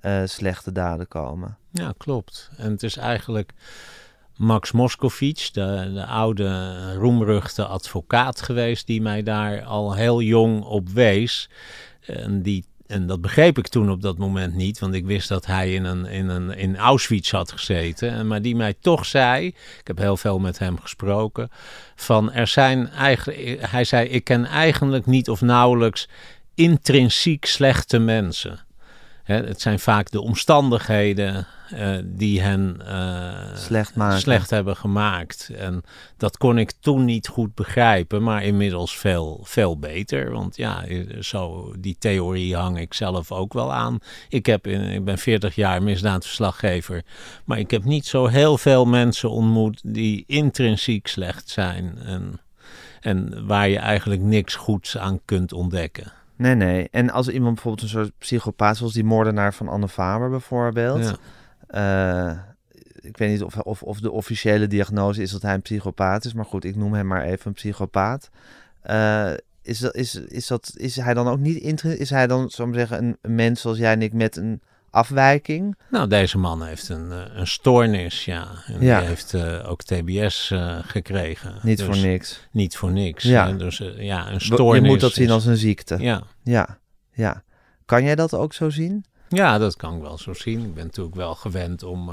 eh, 0.00 0.22
slechte 0.24 0.72
daden 0.72 1.08
komen. 1.08 1.56
Ja, 1.70 1.94
klopt. 1.96 2.50
En 2.56 2.70
het 2.70 2.82
is 2.82 2.96
eigenlijk 2.96 3.52
Max 4.36 4.72
Moscovic, 4.72 5.48
de, 5.52 5.90
de 5.94 6.06
oude 6.06 6.94
roemruchte 6.94 7.64
advocaat 7.64 8.40
geweest, 8.40 8.86
die 8.86 9.02
mij 9.02 9.22
daar 9.22 9.64
al 9.64 9.94
heel 9.94 10.20
jong 10.20 10.64
op 10.64 10.88
wees. 10.88 11.50
En, 12.00 12.42
die, 12.42 12.64
en 12.86 13.06
dat 13.06 13.20
begreep 13.20 13.58
ik 13.58 13.68
toen 13.68 13.90
op 13.90 14.02
dat 14.02 14.18
moment 14.18 14.54
niet, 14.54 14.78
want 14.78 14.94
ik 14.94 15.06
wist 15.06 15.28
dat 15.28 15.46
hij 15.46 15.74
in, 15.74 15.84
een, 15.84 16.06
in, 16.06 16.28
een, 16.28 16.50
in 16.50 16.76
Auschwitz 16.76 17.30
had 17.30 17.52
gezeten. 17.52 18.10
En, 18.10 18.26
maar 18.26 18.42
die 18.42 18.56
mij 18.56 18.74
toch 18.80 19.06
zei, 19.06 19.46
ik 19.46 19.86
heb 19.86 19.98
heel 19.98 20.16
veel 20.16 20.38
met 20.38 20.58
hem 20.58 20.80
gesproken, 20.80 21.50
van 21.94 22.32
er 22.32 22.46
zijn 22.46 22.90
eigenlijk, 22.90 23.70
hij 23.70 23.84
zei, 23.84 24.08
ik 24.08 24.24
ken 24.24 24.44
eigenlijk 24.44 25.06
niet 25.06 25.28
of 25.28 25.40
nauwelijks 25.40 26.08
intrinsiek 26.54 27.44
slechte 27.44 27.98
mensen. 27.98 28.65
Het 29.26 29.60
zijn 29.60 29.78
vaak 29.78 30.10
de 30.10 30.20
omstandigheden 30.20 31.46
eh, 31.70 31.96
die 32.04 32.40
hen 32.40 32.80
eh, 32.86 33.56
Slecht 34.20 34.50
hebben 34.50 34.76
gemaakt. 34.76 35.50
En 35.58 35.82
dat 36.16 36.36
kon 36.36 36.58
ik 36.58 36.72
toen 36.80 37.04
niet 37.04 37.28
goed 37.28 37.54
begrijpen, 37.54 38.22
maar 38.22 38.44
inmiddels 38.44 38.98
veel, 38.98 39.40
veel 39.42 39.78
beter. 39.78 40.30
Want 40.30 40.56
ja, 40.56 40.84
zo, 41.20 41.72
die 41.78 41.96
theorie 41.98 42.56
hang 42.56 42.78
ik 42.78 42.94
zelf 42.94 43.32
ook 43.32 43.52
wel 43.52 43.72
aan. 43.72 43.98
Ik, 44.28 44.46
heb 44.46 44.66
in, 44.66 44.80
ik 44.80 45.04
ben 45.04 45.18
40 45.18 45.54
jaar 45.54 45.82
misdaadverslaggever, 45.82 47.02
maar 47.44 47.58
ik 47.58 47.70
heb 47.70 47.84
niet 47.84 48.06
zo 48.06 48.26
heel 48.26 48.58
veel 48.58 48.84
mensen 48.84 49.30
ontmoet 49.30 49.80
die 49.84 50.24
intrinsiek 50.26 51.06
slecht 51.06 51.48
zijn. 51.48 51.98
En, 52.04 52.40
en 53.00 53.46
waar 53.46 53.68
je 53.68 53.78
eigenlijk 53.78 54.20
niks 54.20 54.54
goeds 54.54 54.98
aan 54.98 55.20
kunt 55.24 55.52
ontdekken. 55.52 56.12
Nee, 56.36 56.54
nee. 56.54 56.88
En 56.90 57.10
als 57.10 57.28
iemand 57.28 57.54
bijvoorbeeld 57.54 57.82
een 57.82 57.98
soort 57.98 58.12
psychopaat, 58.18 58.76
zoals 58.76 58.92
die 58.92 59.04
moordenaar 59.04 59.54
van 59.54 59.68
Anne 59.68 59.88
Faber 59.88 60.30
bijvoorbeeld. 60.30 61.18
Ja. 61.68 62.28
Eh, 62.28 62.38
ik 63.00 63.16
weet 63.16 63.30
niet 63.30 63.42
of, 63.42 63.58
of, 63.58 63.82
of 63.82 64.00
de 64.00 64.10
officiële 64.10 64.66
diagnose 64.66 65.22
is 65.22 65.30
dat 65.30 65.42
hij 65.42 65.54
een 65.54 65.62
psychopaat 65.62 66.24
is, 66.24 66.34
maar 66.34 66.44
goed, 66.44 66.64
ik 66.64 66.76
noem 66.76 66.94
hem 66.94 67.06
maar 67.06 67.22
even 67.22 67.46
een 67.46 67.52
psychopaat. 67.52 68.30
Eh, 68.82 69.32
is, 69.62 69.78
dat, 69.78 69.94
is, 69.94 70.14
is, 70.14 70.46
dat, 70.46 70.72
is 70.76 70.96
hij 70.96 71.14
dan 71.14 71.28
ook 71.28 71.38
niet 71.38 71.84
Is 71.84 72.10
hij 72.10 72.26
dan, 72.26 72.50
zou 72.50 72.68
ik 72.68 72.74
zeggen, 72.74 72.98
een, 72.98 73.18
een 73.20 73.34
mens 73.34 73.60
zoals 73.60 73.78
jij 73.78 73.92
en 73.92 74.02
ik 74.02 74.12
met 74.12 74.36
een 74.36 74.60
afwijking? 74.96 75.76
Nou, 75.90 76.08
deze 76.08 76.38
man 76.38 76.62
heeft 76.62 76.88
een, 76.88 77.12
eh, 77.12 77.18
een 77.34 77.46
stoornis, 77.46 78.24
ja. 78.24 78.48
En 78.66 78.80
Ja. 78.82 78.98
Die 78.98 79.08
heeft 79.08 79.34
eh, 79.34 79.70
ook 79.70 79.82
TBS 79.82 80.50
eh, 80.50 80.78
gekregen. 80.82 81.54
Niet 81.62 81.76
Dus 81.78 81.86
voor 81.86 81.96
niks. 81.98 82.40
Niet 82.50 82.76
voor 82.76 82.90
niks. 82.92 83.24
Ja. 83.24 83.46
hè. 83.46 83.56
Dus 83.56 83.78
ja, 83.96 84.26
een 84.26 84.32
Je 84.32 84.40
stoornis. 84.40 84.88
moet 84.90 85.00
dat 85.00 85.12
zien 85.12 85.24
is- 85.26 85.30
als 85.30 85.44
een 85.46 85.56
ziekte. 85.56 85.96
Ja. 85.98 86.22
Ja, 86.42 86.78
ja. 87.12 87.42
Kan 87.84 88.04
jij 88.04 88.14
dat 88.14 88.34
ook 88.34 88.52
zo 88.54 88.70
zien? 88.70 89.04
ja, 89.28 89.58
dat 89.58 89.76
kan 89.76 89.96
ik 89.96 90.02
wel 90.02 90.18
zo 90.18 90.32
zien. 90.34 90.64
Ik 90.64 90.74
ben 90.74 90.84
natuurlijk 90.84 91.16
wel 91.16 91.34
gewend 91.34 91.82
om 91.82 92.10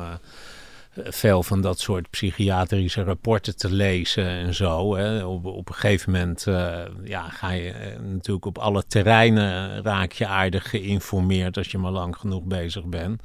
veel 0.96 1.44
van 1.44 1.62
dat 1.62 1.80
soort 1.80 2.10
psychiatrische 2.10 3.04
rapporten 3.04 3.58
te 3.58 3.72
lezen 3.72 4.28
en 4.28 4.54
zo. 4.54 4.96
Hè. 4.96 5.26
Op, 5.26 5.46
op 5.46 5.70
een 5.70 5.76
gegeven 5.76 6.12
moment 6.12 6.48
eh, 6.48 6.80
ja, 7.04 7.30
ga 7.30 7.50
je 7.52 7.72
eh, 7.72 8.00
natuurlijk 8.00 8.46
op 8.46 8.58
alle 8.58 8.84
terreinen 8.88 9.84
raak 9.84 10.12
je 10.12 10.28
aardig 10.28 10.70
geïnformeerd 10.70 11.58
als 11.58 11.72
je 11.72 11.78
maar 11.78 11.92
lang 11.92 12.16
genoeg 12.16 12.44
bezig 12.44 12.86
bent. 12.86 13.22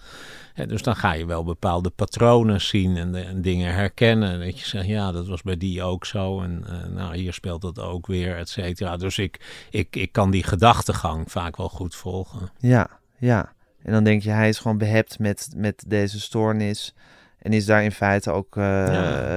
Dus 0.66 0.82
dan 0.82 0.96
ga 0.96 1.12
je 1.12 1.26
wel 1.26 1.44
bepaalde 1.44 1.90
patronen 1.90 2.60
zien 2.60 2.96
en, 2.96 3.12
de- 3.12 3.20
en 3.20 3.42
dingen 3.42 3.74
herkennen. 3.74 4.40
Dat 4.40 4.58
je 4.58 4.66
zegt, 4.66 4.86
ja, 4.86 5.12
dat 5.12 5.26
was 5.26 5.42
bij 5.42 5.56
die 5.56 5.82
ook 5.82 6.04
zo. 6.04 6.40
En 6.42 6.64
eh, 6.66 6.88
nou, 6.94 7.16
hier 7.16 7.32
speelt 7.32 7.62
dat 7.62 7.78
ook 7.80 8.06
weer, 8.06 8.36
et 8.36 8.48
cetera. 8.48 8.96
Dus 8.96 9.18
ik, 9.18 9.66
ik, 9.70 9.96
ik 9.96 10.12
kan 10.12 10.30
die 10.30 10.42
gedachtegang 10.42 11.30
vaak 11.30 11.56
wel 11.56 11.68
goed 11.68 11.94
volgen. 11.94 12.50
Ja, 12.58 12.88
ja. 13.18 13.52
En 13.82 13.92
dan 13.92 14.04
denk 14.04 14.22
je, 14.22 14.30
hij 14.30 14.48
is 14.48 14.58
gewoon 14.58 14.78
behept 14.78 15.18
met, 15.18 15.48
met 15.56 15.84
deze 15.86 16.20
stoornis. 16.20 16.94
En 17.38 17.52
is 17.52 17.66
daar 17.66 17.84
in 17.84 17.92
feite 17.92 18.30
ook... 18.30 18.56
eh, 18.56 18.62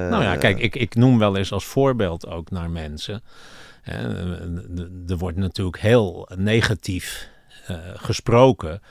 nou 0.10 0.24
ja, 0.24 0.36
kijk, 0.36 0.60
ik, 0.60 0.76
ik 0.76 0.95
noem 0.95 1.20
wel 1.20 1.38
eens 1.38 1.52
als 1.52 1.66
voorbeeld 1.66 2.28
ook 2.28 2.52
naar 2.52 2.70
mensen. 2.70 3.24
Er 5.08 5.18
wordt 5.18 5.38
natuurlijk 5.38 5.80
heel 5.80 6.30
negatief 6.36 7.30
eh, 7.68 7.78
gesproken 7.93 8.82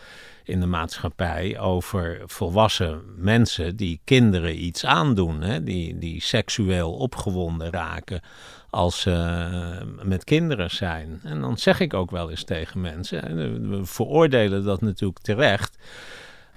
in 0.44 0.60
de 0.60 0.66
maatschappij 0.66 1.58
over 1.58 2.22
volwassen 2.26 3.02
mensen 3.16 3.76
die 3.76 4.00
kinderen 4.04 4.64
iets 4.64 4.84
aandoen. 4.84 5.40
Hè, 5.42 5.62
die, 5.62 5.98
die 5.98 6.22
seksueel 6.22 6.92
opgewonden 6.92 7.70
raken 7.70 8.20
als 8.70 9.00
ze 9.00 9.12
eh, 9.12 10.04
met 10.06 10.24
kinderen 10.24 10.70
zijn. 10.70 11.20
En 11.24 11.40
dan 11.40 11.58
zeg 11.58 11.80
ik 11.80 11.94
ook 11.94 12.10
wel 12.10 12.30
eens 12.30 12.44
tegen 12.44 12.80
mensen, 12.80 13.24
hè, 13.24 13.34
we 13.60 13.84
veroordelen 13.84 14.64
dat 14.64 14.80
natuurlijk 14.80 15.20
terecht. 15.20 15.78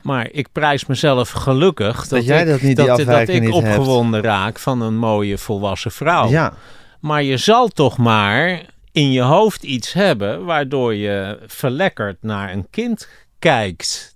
Maar 0.03 0.27
ik 0.31 0.47
prijs 0.51 0.85
mezelf 0.85 1.29
gelukkig 1.29 2.07
dat, 2.07 2.25
jij 2.25 2.41
ik, 2.41 2.47
dat 2.47 2.61
niet, 2.61 2.75
die 2.77 2.85
dat, 2.85 2.97
dat 2.97 3.27
ik 3.27 3.41
niet 3.41 3.53
hebt. 3.53 3.53
opgewonden 3.77 4.21
raak 4.21 4.59
van 4.59 4.81
een 4.81 4.97
mooie 4.97 5.37
volwassen 5.37 5.91
vrouw. 5.91 6.29
Ja, 6.29 6.53
Maar 6.99 7.23
je 7.23 7.37
zal 7.37 7.67
toch 7.67 7.97
maar 7.97 8.61
in 8.91 9.11
je 9.11 9.21
hoofd 9.21 9.63
iets 9.63 9.93
hebben 9.93 10.45
waardoor 10.45 10.95
je 10.95 11.39
verlekkerd 11.47 12.17
naar 12.21 12.51
een 12.53 12.67
kind 12.69 13.07
kijkt. 13.39 14.15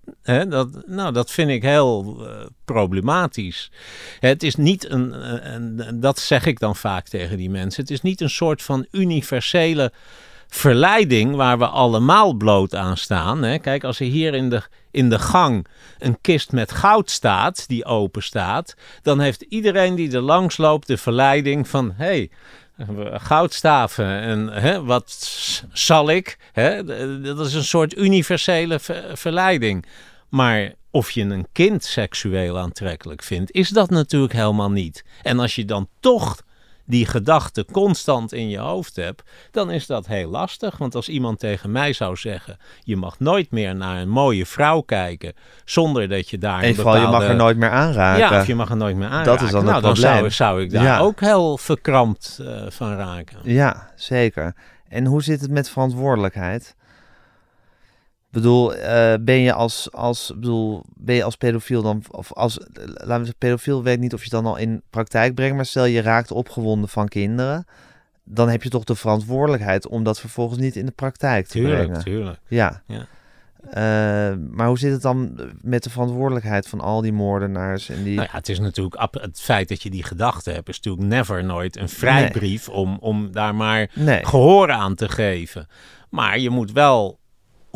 Dat, 0.49 0.67
nou, 0.85 1.13
dat 1.13 1.31
vind 1.31 1.49
ik 1.49 1.61
heel 1.63 2.17
eh, 2.27 2.45
problematisch. 2.65 3.71
Het 4.19 4.43
is 4.43 4.55
niet 4.55 4.89
een, 4.89 5.13
een- 5.55 5.99
dat 5.99 6.19
zeg 6.19 6.45
ik 6.45 6.59
dan 6.59 6.75
vaak 6.75 7.07
tegen 7.07 7.37
die 7.37 7.49
mensen, 7.49 7.81
het 7.81 7.91
is 7.91 8.01
niet 8.01 8.21
een 8.21 8.29
soort 8.29 8.61
van 8.61 8.85
universele 8.91 9.91
verleiding 10.47 11.35
waar 11.35 11.57
we 11.57 11.67
allemaal 11.67 12.33
bloot 12.33 12.75
aan 12.75 12.97
staan. 12.97 13.43
Hè. 13.43 13.57
Kijk, 13.57 13.83
als 13.83 13.99
er 13.99 14.05
hier 14.05 14.33
in 14.33 14.49
de, 14.49 14.61
in 14.91 15.09
de 15.09 15.19
gang 15.19 15.67
een 15.99 16.17
kist 16.21 16.51
met 16.51 16.71
goud 16.71 17.11
staat, 17.11 17.67
die 17.67 17.85
open 17.85 18.23
staat, 18.23 18.75
dan 19.01 19.19
heeft 19.19 19.41
iedereen 19.41 19.95
die 19.95 20.11
er 20.11 20.21
langs 20.21 20.57
loopt 20.57 20.87
de 20.87 20.97
verleiding 20.97 21.67
van, 21.67 21.93
hey, 21.95 22.29
goudstaven 23.13 24.05
en 24.05 24.47
hè, 24.47 24.83
wat 24.83 25.29
zal 25.73 26.09
ik? 26.09 26.37
Hè? 26.51 26.83
Dat 27.21 27.45
is 27.47 27.53
een 27.53 27.63
soort 27.63 27.97
universele 27.97 28.79
ver- 28.79 29.17
verleiding. 29.17 29.85
Maar 30.29 30.73
of 30.91 31.11
je 31.11 31.21
een 31.21 31.47
kind 31.51 31.83
seksueel 31.83 32.59
aantrekkelijk 32.59 33.23
vindt, 33.23 33.51
is 33.51 33.69
dat 33.69 33.89
natuurlijk 33.89 34.33
helemaal 34.33 34.71
niet. 34.71 35.03
En 35.23 35.39
als 35.39 35.55
je 35.55 35.65
dan 35.65 35.87
toch 35.99 36.41
die 36.87 37.05
gedachte 37.05 37.65
constant 37.71 38.33
in 38.33 38.49
je 38.49 38.57
hoofd 38.57 38.95
hebt, 38.95 39.23
dan 39.51 39.71
is 39.71 39.85
dat 39.85 40.07
heel 40.07 40.29
lastig. 40.29 40.77
Want 40.77 40.95
als 40.95 41.09
iemand 41.09 41.39
tegen 41.39 41.71
mij 41.71 41.93
zou 41.93 42.15
zeggen: 42.15 42.57
je 42.83 42.95
mag 42.97 43.19
nooit 43.19 43.51
meer 43.51 43.75
naar 43.75 44.01
een 44.01 44.09
mooie 44.09 44.45
vrouw 44.45 44.81
kijken 44.81 45.33
zonder 45.65 46.09
dat 46.09 46.29
je 46.29 46.37
daar. 46.37 46.61
En 46.61 46.75
vooral, 46.75 46.95
je 47.01 47.07
mag 47.07 47.23
er 47.23 47.35
nooit 47.35 47.57
meer 47.57 47.69
aanraken. 47.69 48.19
Ja, 48.19 48.39
of 48.39 48.47
je 48.47 48.55
mag 48.55 48.69
er 48.69 48.77
nooit 48.77 48.95
meer 48.95 49.07
aanraken. 49.07 49.31
Dat 49.31 49.41
is 49.41 49.51
dan 49.51 49.63
nou, 49.63 49.73
het 49.75 49.83
dan 49.83 49.93
probleem. 49.93 50.17
zou, 50.17 50.31
zou 50.31 50.61
ik 50.61 50.71
daar 50.71 50.83
Ja. 50.83 50.99
ook 50.99 51.19
heel 51.19 51.57
verkrampt 51.57 52.39
eh, 52.41 52.61
van 52.69 52.95
raken. 52.95 53.37
Ja, 53.43 53.91
zeker. 53.95 54.55
En 54.89 55.05
hoe 55.05 55.23
zit 55.23 55.41
het 55.41 55.51
met 55.51 55.69
verantwoordelijkheid? 55.69 56.75
Bedoel, 58.37 58.75
eh, 58.75 59.13
ben 59.21 59.39
je 59.39 59.53
als, 59.53 59.91
als, 59.91 60.31
bedoel, 60.35 60.83
ben 60.95 61.15
je 61.15 61.23
als 61.23 61.35
pedofiel 61.35 61.81
dan, 61.81 62.03
of 62.11 62.33
als, 62.33 62.59
eh, 62.59 62.65
laten 62.85 63.07
we 63.07 63.13
zeggen, 63.13 63.37
pedofiel 63.37 63.83
weet 63.83 63.99
niet 63.99 64.13
of 64.13 64.19
je 64.19 64.35
het 64.35 64.43
dan 64.43 64.45
al 64.45 64.57
in 64.57 64.81
praktijk 64.89 65.35
brengt, 65.35 65.55
maar 65.55 65.65
stel 65.65 65.85
je 65.85 66.01
raakt 66.01 66.31
opgewonden 66.31 66.89
van 66.89 67.07
kinderen, 67.07 67.65
dan 68.23 68.49
heb 68.49 68.63
je 68.63 68.69
toch 68.69 68.83
de 68.83 68.95
verantwoordelijkheid 68.95 69.87
om 69.87 70.03
dat 70.03 70.19
vervolgens 70.19 70.59
niet 70.59 70.75
in 70.75 70.85
de 70.85 70.91
praktijk 70.91 71.45
te 71.45 71.51
Tuurlijk, 71.51 71.81
brengen. 71.83 72.03
tuurlijk. 72.03 72.39
Ja. 72.47 72.81
Ja. 72.85 73.07
Eh, 73.69 74.37
maar 74.49 74.67
hoe 74.67 74.79
zit 74.79 74.91
het 74.91 75.01
dan 75.01 75.39
met 75.61 75.83
de 75.83 75.89
verantwoordelijkheid 75.89 76.67
van 76.67 76.81
al 76.81 77.01
die 77.01 77.13
moordenaars 77.13 77.89
en 77.89 78.03
die... 78.03 78.15
Nou 78.15 78.27
ja, 78.31 78.37
het 78.37 78.49
is 78.49 78.59
natuurlijk 78.59 79.07
het 79.11 79.39
feit 79.41 79.69
dat 79.69 79.83
je 79.83 79.89
die 79.89 80.03
gedachte 80.03 80.51
hebt, 80.51 80.69
is 80.69 80.79
natuurlijk 80.79 81.07
never 81.07 81.43
nooit 81.43 81.77
een 81.77 81.89
vrijbrief 81.89 82.69
om, 82.69 82.97
om 82.99 83.31
daar 83.31 83.55
maar 83.55 83.89
nee. 83.93 84.25
gehoor 84.25 84.71
aan 84.71 84.95
te 84.95 85.09
geven. 85.09 85.67
Maar 86.09 86.39
je 86.39 86.49
moet 86.49 86.71
wel 86.71 87.19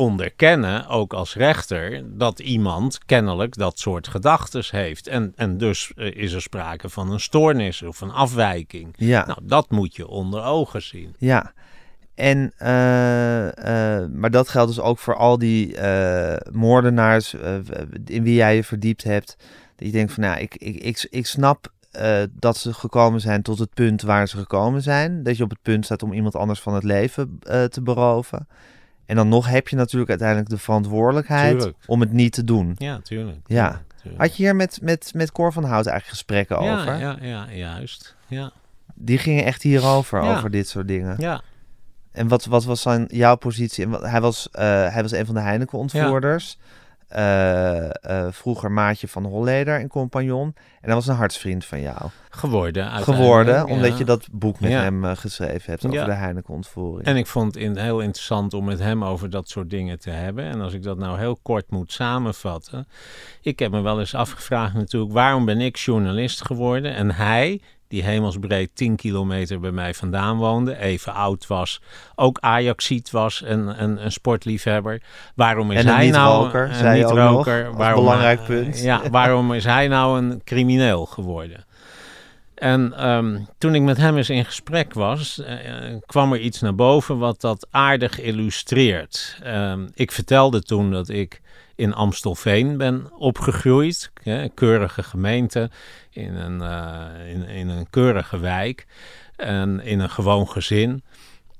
onderkennen, 0.02 0.88
ook 0.88 1.12
als 1.12 1.34
rechter, 1.34 2.02
dat 2.18 2.38
iemand 2.38 2.98
kennelijk 3.06 3.56
dat 3.56 3.78
soort 3.78 4.08
gedachten 4.08 4.64
heeft. 4.70 5.06
En, 5.06 5.32
en 5.36 5.58
dus 5.58 5.92
eh, 5.96 6.16
is 6.16 6.32
er 6.32 6.42
sprake 6.42 6.88
van 6.88 7.12
een 7.12 7.20
stoornis 7.20 7.82
of 7.82 8.00
een 8.00 8.10
afwijking. 8.10 8.94
Ja. 8.96 9.26
Nou, 9.26 9.38
dat 9.42 9.70
moet 9.70 9.96
je 9.96 10.06
onder 10.06 10.44
ogen 10.44 10.82
zien. 10.82 11.14
Ja, 11.18 11.52
en, 12.14 12.52
eh, 12.56 13.48
eh, 14.02 14.10
maar 14.10 14.30
dat 14.30 14.48
geldt 14.48 14.74
dus 14.74 14.84
ook 14.84 14.98
voor 14.98 15.16
al 15.16 15.38
die 15.38 15.76
moordenaars 16.52 17.34
in 18.04 18.22
wie 18.22 18.34
jij 18.34 18.56
je 18.56 18.64
verdiept 18.64 19.04
hebt. 19.04 19.36
Dat 19.76 19.86
je 19.86 19.92
denkt 19.92 20.12
van, 20.12 20.22
nou, 20.22 20.40
ik, 20.40 20.56
ik, 20.56 20.76
ik, 20.76 21.06
ik 21.10 21.26
snap 21.26 21.72
dat 22.30 22.56
ze 22.56 22.74
gekomen 22.74 23.20
zijn 23.20 23.42
tot 23.42 23.58
het 23.58 23.74
punt 23.74 24.02
waar 24.02 24.28
ze 24.28 24.36
gekomen 24.36 24.82
zijn. 24.82 25.22
Dat 25.22 25.36
je 25.36 25.42
op 25.42 25.50
het 25.50 25.62
punt 25.62 25.84
staat 25.84 26.02
om 26.02 26.12
iemand 26.12 26.36
anders 26.36 26.60
van 26.60 26.74
het 26.74 26.84
leven 26.84 27.38
te 27.70 27.80
beroven. 27.82 28.46
En 29.06 29.16
dan 29.16 29.28
nog 29.28 29.48
heb 29.48 29.68
je 29.68 29.76
natuurlijk 29.76 30.10
uiteindelijk 30.10 30.48
de 30.48 30.58
verantwoordelijkheid 30.58 31.56
Tuurlijk. 31.58 31.76
om 31.86 32.00
het 32.00 32.12
niet 32.12 32.32
te 32.32 32.44
doen. 32.44 32.74
Ja, 32.78 32.98
tuurlijk. 33.02 33.38
Ja. 33.46 33.80
tuurlijk. 34.02 34.22
Had 34.22 34.36
je 34.36 34.42
hier 34.42 34.56
met, 34.56 34.78
met, 34.82 35.10
met 35.14 35.32
Cor 35.32 35.52
van 35.52 35.62
Hout 35.64 35.86
eigenlijk 35.86 36.06
gesprekken 36.08 36.62
ja, 36.62 36.80
over? 36.80 36.98
Ja, 36.98 37.16
ja, 37.20 37.46
juist. 37.52 38.16
Ja, 38.26 38.50
Die 38.94 39.18
gingen 39.18 39.44
echt 39.44 39.62
hierover, 39.62 40.22
Ja. 40.24 40.36
over 40.36 40.50
dit 40.50 40.68
soort 40.68 40.88
dingen. 40.88 41.14
ja. 41.18 41.40
En 42.12 42.28
wat, 42.28 42.44
wat 42.44 42.64
was 42.64 42.82
dan 42.82 43.04
jouw 43.08 43.36
positie? 43.36 43.84
En 43.84 43.90
wat- 43.90 44.02
Hij 44.02 44.20
was, 44.20 44.50
eh, 44.50 44.62
hij 44.92 45.02
was 45.02 45.12
een 45.12 45.26
van 45.26 45.34
de 45.34 45.40
Heineken-ontvoerders. 45.40 46.58
Eh, 47.12 47.86
eh, 48.26 48.32
vroeger 48.32 48.70
maatje 48.72 49.08
van 49.08 49.24
Holleder 49.24 49.80
en 49.80 49.88
compagnon. 49.88 50.46
En 50.56 50.88
hij 50.88 50.94
was 50.94 51.06
een 51.06 51.14
hartsvriend 51.14 51.64
van 51.64 51.80
jou. 51.80 51.96
geworden. 52.34 52.90
Geworden, 52.90 53.66
omdat 53.66 53.98
je 53.98 54.04
dat 54.04 54.28
boek 54.32 54.60
met 54.60 54.70
Ja. 54.70 54.82
hem 54.82 55.04
eh, 55.04 55.16
geschreven 55.16 55.70
hebt 55.70 55.86
over 55.86 55.98
Ja. 55.98 56.04
de 56.04 56.12
Heineken-ontvoering. 56.12 57.06
En 57.06 57.16
ik 57.16 57.26
vond 57.26 57.54
het 57.54 57.78
heel 57.78 58.00
interessant 58.00 58.54
om 58.54 58.64
met 58.64 58.78
hem 58.78 59.04
over 59.04 59.30
dat 59.30 59.48
soort 59.48 59.70
dingen 59.70 59.98
te 60.00 60.10
hebben. 60.10 60.44
En 60.44 60.60
als 60.60 60.72
ik 60.72 60.82
dat 60.82 60.98
nou 60.98 61.18
heel 61.18 61.38
kort 61.42 61.70
moet 61.70 61.92
samenvatten. 61.92 62.86
Ik 63.42 63.58
heb 63.58 63.70
me 63.70 63.80
wel 63.80 63.98
eens 64.00 64.14
afgevraagd 64.14 64.74
natuurlijk, 64.74 65.12
waarom 65.12 65.44
ben 65.44 65.60
ik 65.60 65.76
journalist 65.76 66.44
geworden? 66.46 66.94
En 66.94 67.10
hij, 67.10 67.60
die 67.92 68.02
hemelsbreed 68.02 68.70
10 68.74 68.96
kilometer 68.96 69.60
bij 69.60 69.70
mij 69.70 69.94
vandaan 69.94 70.36
woonde, 70.36 70.76
even 70.76 71.14
oud 71.14 71.46
was, 71.46 71.80
ook 72.14 72.38
Ajaxiet 72.40 73.10
was 73.10 73.42
en 73.42 73.82
een, 73.82 74.04
een 74.04 74.12
sportliefhebber. 74.12 75.02
Waarom 75.34 75.70
is 75.70 75.78
En 75.78 75.86
hij 75.86 76.10
nou 76.10 76.58
een 76.58 76.92
niet-roker? 76.92 77.76
Waarom, 77.76 78.04
belangrijk 78.04 78.40
eh, 78.40 78.46
punt. 78.46 78.82
Ja, 78.82 79.10
waarom 79.10 79.52
is 79.52 79.64
hij 79.64 79.88
nou 79.88 80.18
een 80.18 80.40
crimineel 80.44 81.06
geworden? 81.06 81.64
En 82.54 82.92
ehm, 82.96 83.38
toen 83.58 83.74
ik 83.74 83.82
met 83.82 83.96
hem 83.96 84.16
eens 84.16 84.30
in 84.30 84.44
gesprek 84.44 84.92
was, 84.92 85.42
eh, 85.42 85.56
kwam 86.06 86.32
er 86.32 86.40
iets 86.40 86.60
naar 86.60 86.74
boven 86.74 87.18
wat 87.18 87.40
dat 87.40 87.66
aardig 87.70 88.20
illustreert. 88.20 89.38
Ehm, 89.42 89.86
ik 89.94 90.12
vertelde 90.12 90.62
toen 90.62 90.90
dat 90.90 91.08
ik 91.08 91.41
in 91.74 91.94
Amstelveen 91.94 92.76
ben 92.76 93.12
opgegroeid, 93.18 94.10
hè, 94.22 94.48
keurige 94.48 95.02
gemeente, 95.02 95.70
in 96.10 96.34
een, 96.34 96.62
eh, 96.62 97.30
in, 97.30 97.48
in 97.48 97.68
een 97.68 97.90
keurige 97.90 98.38
wijk 98.38 98.86
en 99.36 99.80
in 99.80 100.00
een 100.00 100.10
gewoon 100.10 100.48
gezin. 100.48 101.02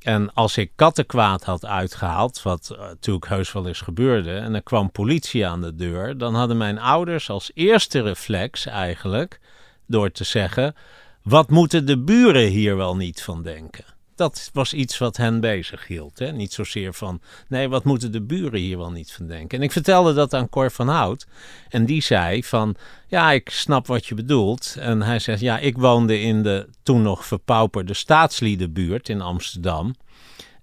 En 0.02 0.34
als 0.34 0.56
ik 0.56 0.72
kattenkwaad 0.76 1.44
had 1.44 1.66
uitgehaald, 1.66 2.42
wat 2.42 2.70
eh, 2.72 2.78
natuurlijk 2.80 3.28
heus 3.28 3.52
wel 3.52 3.66
eens 3.66 3.80
gebeurde, 3.80 4.36
en 4.36 4.54
er 4.54 4.62
kwam 4.62 4.90
politie 4.90 5.46
aan 5.46 5.60
de 5.60 5.74
deur, 5.74 6.18
dan 6.18 6.34
hadden 6.34 6.56
mijn 6.56 6.78
ouders 6.78 7.30
als 7.30 7.50
eerste 7.54 8.02
reflex 8.02 8.66
eigenlijk 8.66 9.40
door 9.86 10.10
te 10.10 10.24
zeggen: 10.24 10.74
wat 11.22 11.50
moeten 11.50 11.86
de 11.86 11.98
buren 11.98 12.46
hier 12.46 12.76
wel 12.76 12.96
niet 12.96 13.22
van 13.22 13.42
denken? 13.42 13.84
Dat 14.23 14.51
was 14.53 14.73
iets 14.73 14.99
wat 14.99 15.16
hen 15.16 15.41
bezig 15.41 15.87
hield. 15.87 16.18
Hè? 16.18 16.33
Niet 16.33 16.53
zozeer 16.53 16.95
van, 16.95 17.20
nee, 17.49 17.68
wat 17.68 17.85
moeten 17.85 18.12
de 18.12 18.23
buren 18.23 18.61
hier 18.61 18.79
wel 18.79 18.91
niet 18.91 19.12
van 19.12 19.27
denken? 19.27 19.59
En 19.59 19.64
ik 19.64 19.73
vertelde 19.73 20.14
dat 20.14 20.35
aan 20.35 20.49
Cor 20.49 20.70
van 20.70 20.89
Hout. 20.89 21.27
En 21.68 21.87
die 21.87 22.03
zei 22.03 22.45
van, 22.45 22.77
ja, 23.07 23.31
ik 23.31 23.51
snap 23.51 23.87
wat 23.87 24.07
je 24.07 24.14
bedoelt. 24.14 24.77
En 24.79 25.03
hij 25.03 25.18
zegt, 25.18 25.41
ja, 25.41 25.59
ik 25.59 25.77
woonde 25.79 26.20
in 26.20 26.43
de 26.43 26.68
toen 26.83 27.03
nog 27.03 27.27
verpauperde 27.27 27.95
staatsliedenbuurt 27.95 29.09
in 29.09 29.20
Amsterdam. 29.20 29.95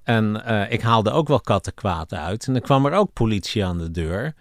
En 0.04 0.46
eh, 0.46 0.72
ik 0.72 0.82
haalde 0.82 1.12
ook 1.12 1.28
wel 1.28 1.42
kattenkwaad 1.42 2.14
uit. 2.14 2.48
En 2.48 2.54
dan 2.54 2.62
kwam 2.62 2.86
er 2.86 2.94
ook 2.94 3.14
politie 3.14 3.66
aan 3.66 3.78
de 3.78 3.92
deur. 3.92 4.34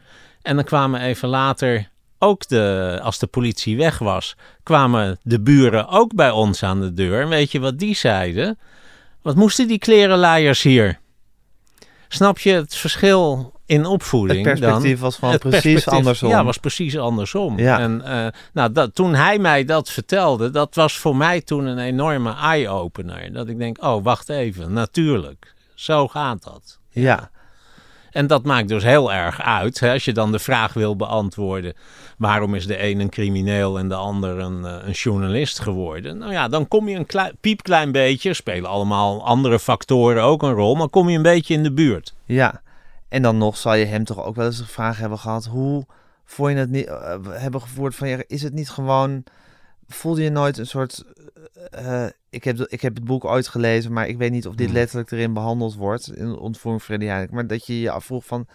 En 0.43 0.55
dan 0.55 0.65
kwamen 0.65 1.01
even 1.01 1.29
later 1.29 1.91
ook 2.19 2.49
de, 2.49 2.99
als 3.03 3.19
de 3.19 3.27
politie 3.27 3.77
weg 3.77 3.99
was, 3.99 4.37
kwamen 4.63 5.19
de 5.23 5.41
buren 5.41 5.89
ook 5.89 6.15
bij 6.15 6.31
ons 6.31 6.63
aan 6.63 6.81
de 6.81 6.93
deur. 6.93 7.21
En 7.23 7.29
weet 7.29 7.53
je 7.53 7.61
wat 7.61 7.79
die 7.79 7.95
zeiden? 7.95 8.59
Wat 9.23 9.37
moesten 9.37 9.69
die 9.69 9.79
klerenlaaiers 9.79 10.63
hier? 10.63 10.99
Snap 12.09 12.39
je 12.39 12.53
het 12.53 12.75
verschil 12.75 13.53
in 13.67 13.87
opvoeding? 13.87 14.47
het 14.47 14.59
perspectief 14.59 15.01
dan? 15.01 15.11
was 15.21 15.33
Het 15.33 15.41
precies 15.41 15.89
andersom. 15.89 16.31
Ja, 16.31 16.45
was 16.45 16.57
precies 16.57 16.99
andersom. 16.99 17.59
Ja. 17.59 17.79
En 17.79 18.03
eh, 18.05 18.27
nou, 18.53 18.73
dat, 18.73 18.95
toen 18.95 19.15
hij 19.15 19.39
mij 19.39 19.65
dat 19.65 19.91
vertelde, 19.91 20.51
dat 20.51 20.75
was 20.75 20.99
voor 20.99 21.17
mij 21.17 21.41
toen 21.41 21.67
een 21.67 21.79
enorme 21.79 22.35
eye-opener. 22.35 23.33
Dat 23.33 23.49
ik 23.49 23.59
denk, 23.59 23.85
oh, 23.85 24.05
wacht 24.05 24.29
even, 24.29 24.73
natuurlijk. 24.73 25.55
Zo 25.75 26.09
gaat 26.09 26.43
dat. 26.43 26.79
ja. 26.91 27.31
En 28.19 28.27
dat 28.27 28.45
maakt 28.45 28.69
dus 28.69 28.83
heel 28.83 29.13
erg 29.13 29.43
uit. 29.43 29.81
Hè, 29.81 29.93
als 29.93 30.05
je 30.05 30.13
dan 30.13 30.33
de 30.33 30.39
vraag 30.39 30.73
wil 30.73 30.97
beantwoorden: 30.97 31.75
waarom 32.17 32.55
is 32.55 32.67
de 32.67 32.83
een 32.83 33.01
een 33.01 33.09
crimineel 33.09 33.79
en 33.79 33.89
de 33.89 33.95
ander 33.95 34.39
een, 34.39 34.65
eh, 34.65 34.87
een 34.87 34.93
journalist 34.93 35.59
geworden? 35.59 36.19
Nou 36.19 36.33
ja, 36.33 36.49
dan 36.49 36.69
kom 36.69 36.89
je 36.89 36.97
een 36.97 37.07
klei- 37.07 37.33
piepklein 37.41 37.93
beetje. 37.93 38.35
Spelen 38.35 38.71
allemaal 38.71 39.25
andere 39.25 39.59
factoren 39.59 40.23
ook 40.23 40.43
een 40.43 40.53
rol, 40.53 40.75
maar 40.75 40.89
kom 40.89 41.09
je 41.09 41.17
een 41.17 41.23
beetje 41.23 41.55
in 41.55 41.63
de 41.63 41.73
buurt. 41.73 42.15
Ja, 42.25 42.63
en 43.09 43.23
dan 43.23 43.39
nog 43.39 43.57
zal 43.57 43.75
je 43.75 43.85
hem 43.85 44.05
toch 44.05 44.25
ook 44.25 44.37
wel 44.37 44.47
eens 44.47 44.59
de 44.59 44.67
vraag 44.67 44.99
hebben 44.99 45.19
gehad: 45.19 45.45
hoe 45.45 45.87
vond 46.25 46.51
je 46.51 46.57
het 46.57 46.71
niet 46.71 46.87
eh, 46.87 47.17
hebben 47.29 47.61
gevoerd 47.61 47.95
van 47.95 48.25
is 48.27 48.43
het 48.43 48.53
niet 48.53 48.71
gewoon. 48.71 49.25
Voelde 49.89 50.23
je 50.23 50.31
nooit 50.31 50.59
een 50.59 50.67
soort. 50.67 51.05
Eh, 51.71 52.07
ik, 52.31 52.45
heb, 52.45 52.59
ik 52.59 52.81
heb 52.81 52.95
het 52.95 53.05
boek 53.05 53.25
ooit 53.25 53.49
gelezen, 53.49 53.93
maar 53.93 54.09
ik 54.09 54.17
weet 54.19 54.31
niet 54.31 54.47
of 54.47 54.55
dit 54.55 54.67
Hmm. 54.67 54.75
letterlijk 54.77 55.11
erin 55.11 55.33
behandeld 55.33 55.75
wordt. 55.75 56.13
In 56.17 56.37
ontvoering 56.39 56.83
Freddy 56.85 57.07
Heineken. 57.07 57.35
Maar 57.35 57.47
dat 57.47 57.67
je 57.67 57.81
je 57.81 57.91
afvroeg 57.91 58.25
van. 58.27 58.47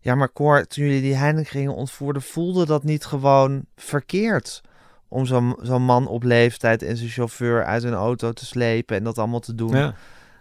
Ja, 0.00 0.14
maar 0.14 0.32
Cor, 0.32 0.66
toen 0.66 0.84
jullie 0.84 1.00
die 1.02 1.14
Heineken 1.14 1.50
gingen 1.50 1.74
ontvoeren, 1.74 2.22
voelde 2.22 2.66
dat 2.66 2.84
niet 2.84 3.04
gewoon 3.04 3.64
verkeerd? 3.76 4.60
Om 5.08 5.26
zo'n 5.26 5.56
zo'n 5.62 5.82
man 5.82 6.06
op 6.06 6.22
leeftijd 6.22 6.82
en 6.82 6.96
zijn 6.96 7.08
chauffeur 7.10 7.64
uit 7.64 7.82
een 7.82 7.94
auto 7.94 8.32
te 8.32 8.44
slepen 8.46 8.96
en 8.96 9.04
dat 9.04 9.18
allemaal 9.18 9.40
te 9.40 9.54
doen. 9.54 9.76
Ja. 9.76 9.88
Ik 9.88 9.94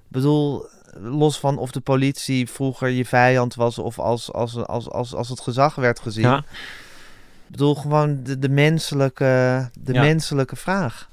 bedoel, 0.07 0.65
los 0.99 1.39
van 1.39 1.57
of 1.57 1.71
de 1.71 1.79
politie 1.81 2.49
vroeger 2.49 2.89
je 2.89 3.05
vijand 3.05 3.55
was 3.55 3.77
of 3.77 3.99
als, 3.99 4.33
als, 4.33 4.55
als, 4.57 4.89
als, 4.89 5.13
als 5.13 5.29
het 5.29 5.39
gezag 5.39 5.75
werd 5.75 5.99
gezien. 5.99 6.23
Ja. 6.23 6.37
Ik 6.37 7.51
bedoel, 7.51 7.75
gewoon 7.75 8.23
de, 8.23 8.39
de, 8.39 8.49
menselijke, 8.49 9.69
de 9.79 9.93
Ja. 9.93 10.01
menselijke 10.01 10.55
vraag. 10.55 11.09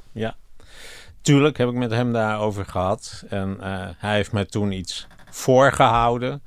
Tuurlijk 1.23 1.59
heb 1.59 1.69
ik 1.69 1.75
met 1.75 1.91
hem 1.91 2.13
daarover 2.13 2.65
gehad. 2.65 3.25
En 3.29 3.61
eh, 3.61 3.89
hij 3.97 4.15
heeft 4.15 4.33
mij 4.33 4.45
toen 4.45 4.73
iets 4.73 5.07
voorgehouden. 5.31 6.43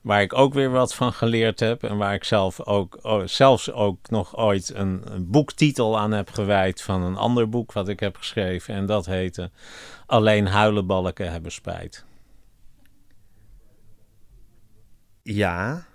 Waar 0.00 0.22
ik 0.22 0.34
ook 0.34 0.54
weer 0.54 0.70
wat 0.70 0.94
van 0.94 1.12
geleerd 1.12 1.60
heb. 1.60 1.82
En 1.82 1.96
waar 1.96 2.14
ik 2.14 2.24
zelf 2.24 2.66
ook, 2.66 2.98
oh, 3.02 3.26
zelfs 3.26 3.72
ook 3.72 4.10
nog 4.10 4.36
ooit 4.36 4.74
een, 4.74 5.02
een 5.04 5.30
boektitel 5.30 5.98
aan 5.98 6.12
heb 6.12 6.30
gewijd. 6.30 6.82
van 6.82 7.02
een 7.02 7.16
ander 7.16 7.48
boek 7.48 7.72
wat 7.72 7.88
ik 7.88 8.00
heb 8.00 8.16
geschreven. 8.16 8.74
En 8.74 8.86
dat 8.86 9.06
heette 9.06 9.50
Alleen 10.06 10.46
huilenbalken 10.46 11.32
hebben 11.32 11.52
spijt. 11.52 12.04
Ja, 15.22 15.86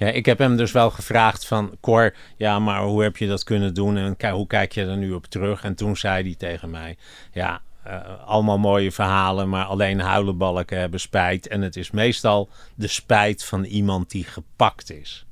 Ja, 0.00 0.06
ik 0.06 0.26
heb 0.26 0.38
hem 0.38 0.56
dus 0.56 0.72
wel 0.72 0.90
gevraagd 0.90 1.46
van... 1.46 1.76
Cor, 1.80 2.14
ja, 2.36 2.58
maar 2.58 2.82
hoe 2.82 3.02
heb 3.02 3.16
je 3.16 3.26
dat 3.26 3.44
kunnen 3.44 3.74
doen? 3.74 3.96
En 3.96 4.30
hoe 4.30 4.46
kijk 4.46 4.72
je 4.72 4.84
er 4.84 4.96
nu 4.96 5.12
op 5.12 5.26
terug? 5.26 5.64
En 5.64 5.74
toen 5.74 5.96
zei 5.96 6.22
hij 6.22 6.34
tegen 6.38 6.70
mij... 6.70 6.96
Ja, 7.32 7.60
eh, 7.82 8.00
allemaal 8.26 8.58
mooie 8.58 8.92
verhalen, 8.92 9.48
maar 9.48 9.64
alleen 9.64 10.00
huilenbalken 10.00 10.78
hebben 10.78 11.00
spijt. 11.00 11.48
En 11.48 11.62
het 11.62 11.76
is 11.76 11.90
meestal 11.90 12.48
de 12.74 12.86
spijt 12.86 13.44
van 13.44 13.64
iemand 13.64 14.10
die 14.10 14.24
gepakt 14.24 14.92
is. 14.92 15.26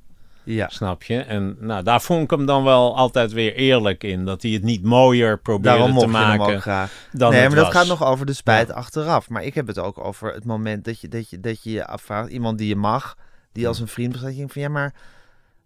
Ja. 0.45 0.69
Snap 0.69 1.03
je? 1.03 1.19
En 1.21 1.57
nou, 1.61 1.83
daar 1.83 2.01
vond 2.01 2.23
ik 2.23 2.31
hem 2.31 2.47
dan 2.47 2.64
wel 2.64 2.97
altijd 2.97 3.33
weer 3.33 3.55
eerlijk 3.55 4.05
in. 4.05 4.25
Dat 4.25 4.43
hij 4.43 4.51
het 4.51 4.62
niet 4.62 4.83
mooier 4.83 5.39
probeerde 5.39 5.79
Daarom 5.79 5.87
te 5.87 5.93
mocht 5.93 6.11
je 6.11 6.16
hem 6.16 6.39
maken 6.39 6.55
ook 6.55 6.61
graag. 6.61 6.93
dan 7.12 7.31
nee, 7.31 7.47
maar 7.47 7.57
dat 7.57 7.73
gaat 7.73 7.87
nog 7.87 8.05
over 8.05 8.27
de 8.27 8.33
spijt 8.33 8.73
achteraf. 8.73 9.29
Maar 9.29 9.43
ik 9.45 9.55
heb 9.55 9.66
het 9.66 9.79
ook 9.79 10.05
over 10.05 10.33
het 10.35 10.45
moment 10.45 10.85
dat 10.85 11.01
je 11.01 11.09
dat 11.09 11.31
je, 11.31 11.41
dat 11.41 11.62
je, 11.62 11.71
je 11.71 11.87
afvraagt. 11.87 12.31
Iemand 12.31 12.59
die 12.59 12.69
je 12.69 12.77
mag, 12.77 13.16
die 13.59 13.68
als 13.68 13.80
een 13.80 13.88
vriend 13.88 14.12
bestaat. 14.12 14.34
Van 14.52 14.62
ja, 14.62 14.68
maar 14.68 14.94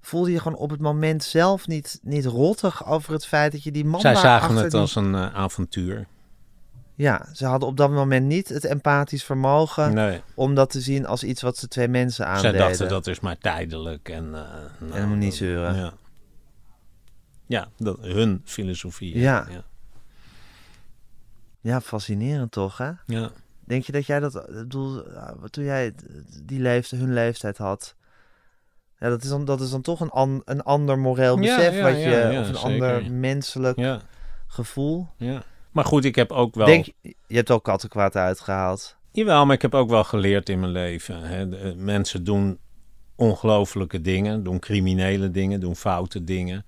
voelde 0.00 0.30
je 0.32 0.38
gewoon 0.40 0.58
op 0.58 0.70
het 0.70 0.80
moment 0.80 1.24
zelf 1.24 1.66
niet, 1.66 1.98
niet 2.02 2.24
rottig 2.24 2.86
over 2.86 3.12
het 3.12 3.26
feit 3.26 3.52
dat 3.52 3.62
je 3.62 3.72
die 3.72 3.84
man 3.84 4.00
Zij 4.00 4.14
zagen 4.16 4.56
het 4.56 4.70
die- 4.70 4.80
als 4.80 4.94
een 4.94 5.14
eh, 5.14 5.34
avontuur. 5.34 6.06
Ja, 6.94 7.28
ze 7.32 7.46
hadden 7.46 7.68
op 7.68 7.76
dat 7.76 7.90
moment 7.90 8.26
niet 8.26 8.48
het 8.48 8.64
empathisch 8.64 9.24
vermogen 9.24 9.94
Nee, 9.94 10.20
om 10.34 10.54
dat 10.54 10.70
te 10.70 10.80
zien 10.80 11.06
als 11.06 11.24
iets 11.24 11.42
wat 11.42 11.56
ze 11.56 11.68
twee 11.68 11.88
mensen 11.88 12.24
zij 12.24 12.26
aandeden. 12.34 12.58
dachten 12.68 12.88
dat 12.88 13.06
is 13.06 13.20
maar 13.20 13.38
tijdelijk. 13.38 14.08
En, 14.08 14.30
nou, 14.30 14.92
En 14.92 15.08
moet 15.08 15.16
niet 15.18 15.34
zeuren. 15.34 15.74
Ja, 15.76 15.92
ja 17.46 17.68
dat, 17.76 17.98
hun 18.00 18.40
filosofie. 18.44 19.18
Ja. 19.18 19.46
ja. 19.50 19.64
Ja, 21.60 21.80
fascinerend 21.80 22.52
toch, 22.52 22.78
hè? 22.78 22.90
ja. 23.06 23.30
Denk 23.64 23.84
je 23.84 23.92
dat 23.92 24.06
jij 24.06 24.20
dat, 24.20 24.34
ik 24.34 24.46
bedoel, 24.46 25.12
ja, 25.12 25.34
toen 25.50 25.64
jij 25.64 25.92
die 26.42 26.60
leeftijd, 26.60 27.00
hun 27.00 27.12
leeftijd 27.12 27.58
had, 27.58 27.94
ja, 28.98 29.08
dat 29.08 29.22
is 29.22 29.28
dan, 29.28 29.44
dat 29.44 29.60
is 29.60 29.70
dan 29.70 29.82
toch 29.82 30.00
een, 30.00 30.10
an, 30.10 30.42
een 30.44 30.62
ander 30.62 30.98
moreel 30.98 31.36
besef, 31.38 31.74
ja, 31.74 31.82
wat 31.82 32.02
je, 32.02 32.38
of 32.40 32.48
een 32.48 32.54
zeker. 32.54 32.60
ander 32.62 33.12
menselijk 33.12 33.98
gevoel. 34.46 35.08
ja. 35.16 35.42
Maar 35.70 35.84
goed, 35.84 36.04
ik 36.04 36.14
heb 36.14 36.32
ook 36.32 36.54
wel... 36.54 36.66
Denk, 36.66 36.84
je 37.00 37.14
je 37.26 37.36
hebt 37.36 37.50
ook 37.50 37.64
kattenkwaad 37.64 38.16
uitgehaald. 38.16 38.96
Jawel, 39.12 39.46
maar 39.46 39.54
ik 39.54 39.62
heb 39.62 39.74
ook 39.74 39.88
wel 39.88 40.04
geleerd 40.04 40.48
in 40.48 40.60
mijn 40.60 40.72
leven. 40.72 41.22
Hè. 41.22 41.48
De- 41.48 41.56
eh, 41.56 41.72
mensen 41.74 42.24
doen 42.24 42.58
ongelofelijke 43.16 44.00
dingen, 44.00 44.42
doen 44.42 44.58
criminele 44.58 45.30
dingen, 45.30 45.60
doen 45.60 45.76
foute 45.76 46.24
dingen. 46.24 46.64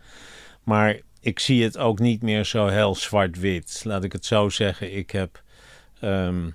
Maar 0.63 1.01
ik 1.21 1.39
zie 1.39 1.63
het 1.65 1.79
ook 1.79 1.99
niet 1.99 2.23
meer 2.23 2.45
zo 2.45 2.67
heel 2.67 2.95
zwart-wit. 2.95 3.81
Laat 3.85 4.05
ik 4.05 4.13
het 4.13 4.25
zo 4.25 4.49
zeggen. 4.49 4.97
Ik 4.97 5.11
heb 5.11 5.43
ehm, 6.01 6.51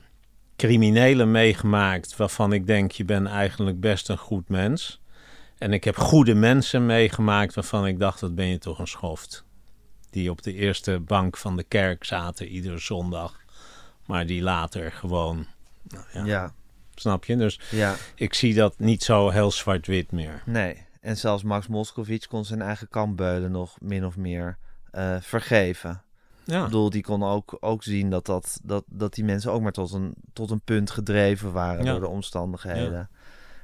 criminelen 0.59 1.31
meegemaakt 1.31 2.15
waarvan 2.15 2.53
ik 2.53 2.67
denk, 2.67 2.91
je 2.91 3.05
bent 3.05 3.27
eigenlijk 3.27 3.79
best 3.79 4.09
een 4.09 4.17
goed 4.17 4.49
mens. 4.49 5.01
En 5.57 5.73
ik 5.73 5.83
heb 5.83 5.95
goede 5.97 6.33
mensen 6.33 6.85
meegemaakt 6.85 7.53
waarvan 7.53 7.87
ik 7.87 7.99
dacht, 7.99 8.19
dat 8.19 8.35
ben 8.35 8.45
je 8.47 8.57
toch 8.57 8.79
een 8.79 8.87
schoft. 8.87 9.43
Die 10.09 10.29
op 10.29 10.41
de 10.41 10.53
eerste 10.53 10.99
bank 10.99 11.37
van 11.37 11.55
de 11.55 11.63
kerk 11.63 12.03
zaten 12.03 12.47
iedere 12.47 12.77
zondag. 12.77 13.39
Maar 14.05 14.25
die 14.25 14.41
later 14.41 14.91
gewoon, 14.91 15.45
nou 15.83 16.03
ja, 16.13 16.25
Ja. 16.25 16.53
snap 16.95 17.25
je? 17.25 17.35
Dus 17.37 17.59
ja, 17.71 17.95
ik 18.15 18.33
zie 18.33 18.53
dat 18.53 18.79
niet 18.79 19.03
zo 19.03 19.29
heel 19.29 19.51
zwart-wit 19.51 20.11
meer. 20.11 20.41
nee. 20.45 20.87
En 21.01 21.17
zelfs 21.17 21.43
Max 21.43 21.67
Moscovic 21.67 22.25
kon 22.29 22.45
zijn 22.45 22.61
eigen 22.61 22.87
kampbeulen 22.89 23.51
nog 23.51 23.77
min 23.81 24.05
of 24.05 24.17
meer 24.17 24.57
eh, 24.91 25.15
vergeven. 25.21 26.01
Ja, 26.49 26.57
Ik 26.59 26.65
bedoel, 26.65 26.89
die 26.89 27.03
kon 27.03 27.23
ook, 27.23 27.57
ook 27.59 27.83
zien 27.83 28.09
dat, 28.09 28.25
dat, 28.25 28.59
dat, 28.63 28.83
dat 28.87 29.13
die 29.13 29.23
mensen 29.23 29.51
ook 29.51 29.61
maar 29.61 29.71
tot 29.71 29.93
een, 29.93 30.13
tot 30.33 30.51
een 30.51 30.61
punt 30.61 30.91
gedreven 30.91 31.51
waren 31.51 31.85
Ja. 31.85 31.91
door 31.91 31.99
de 31.99 32.07
omstandigheden. 32.07 33.09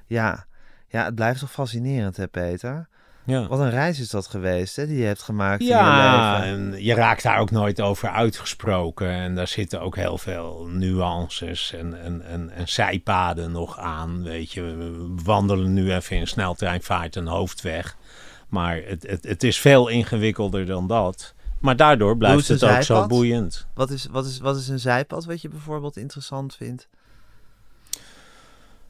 Ja. 0.08 0.46
ja. 0.88 1.04
het 1.04 1.16
blijft 1.16 1.40
toch 1.40 1.52
fascinerend, 1.52 2.18
hè, 2.18 2.28
Peter? 2.28 2.88
ja. 3.24 3.48
Wat 3.48 3.60
een 3.60 3.70
reis 3.70 4.00
is 4.00 4.10
dat 4.10 4.28
geweest, 4.28 4.76
hè, 4.76 4.88
die 4.88 4.98
je 4.98 5.06
hebt 5.06 5.22
gemaakt 5.22 5.60
in 5.62 5.66
je 5.68 5.72
Ja, 5.74 6.40
leven. 6.40 6.74
en 6.74 6.84
je 6.84 6.94
raakt 6.94 7.24
daar 7.24 7.40
ook 7.40 7.52
nooit 7.52 7.82
over 7.82 8.10
uitgesproken. 8.10 9.10
En 9.10 9.36
daar 9.36 9.48
zitten 9.48 9.82
ook 9.82 9.96
heel 9.96 10.18
veel 10.18 10.68
nuances 10.72 11.74
en, 11.74 12.02
en, 12.04 12.22
en, 12.26 12.50
en 12.50 12.68
zijpaden 12.68 13.52
nog 13.52 13.80
aan. 13.80 14.24
Weet 14.24 14.52
je, 14.52 14.62
we 14.62 15.14
wandelen 15.24 15.74
nu 15.74 15.94
even 15.94 16.18
in 16.18 16.28
sneltreinvaart 16.28 17.16
een 17.16 17.28
hoofdweg. 17.28 17.96
Maar 18.48 18.82
het, 18.86 19.08
het, 19.08 19.24
het 19.24 19.44
is 19.44 19.60
veel 19.60 19.88
ingewikkelder 19.88 20.66
dan 20.66 20.88
dat. 20.88 21.34
Maar 21.60 21.76
daardoor 21.76 22.18
blijft 22.18 22.48
het 22.48 22.64
ook 22.64 22.84
zo 22.84 23.08
boeiend. 23.08 23.68
Wat, 23.74 23.90
is, 23.90 24.08
wat, 24.12 24.26
is, 24.26 24.40
wat 24.40 24.58
is 24.58 24.68
een 24.68 24.80
zijpad 24.80 25.26
wat 25.26 25.42
je 25.42 25.50
bijvoorbeeld 25.50 25.98
interessant 25.98 26.56
vindt? 26.56 26.88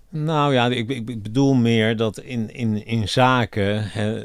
Nou 0.09 0.53
ja, 0.53 0.65
ik, 0.65 0.89
ik, 0.89 1.09
ik 1.09 1.23
bedoel 1.23 1.53
meer 1.53 1.95
dat 1.95 2.19
in, 2.19 2.53
in, 2.53 2.85
in 2.85 3.09
zaken 3.09 3.91
hè, 3.91 4.23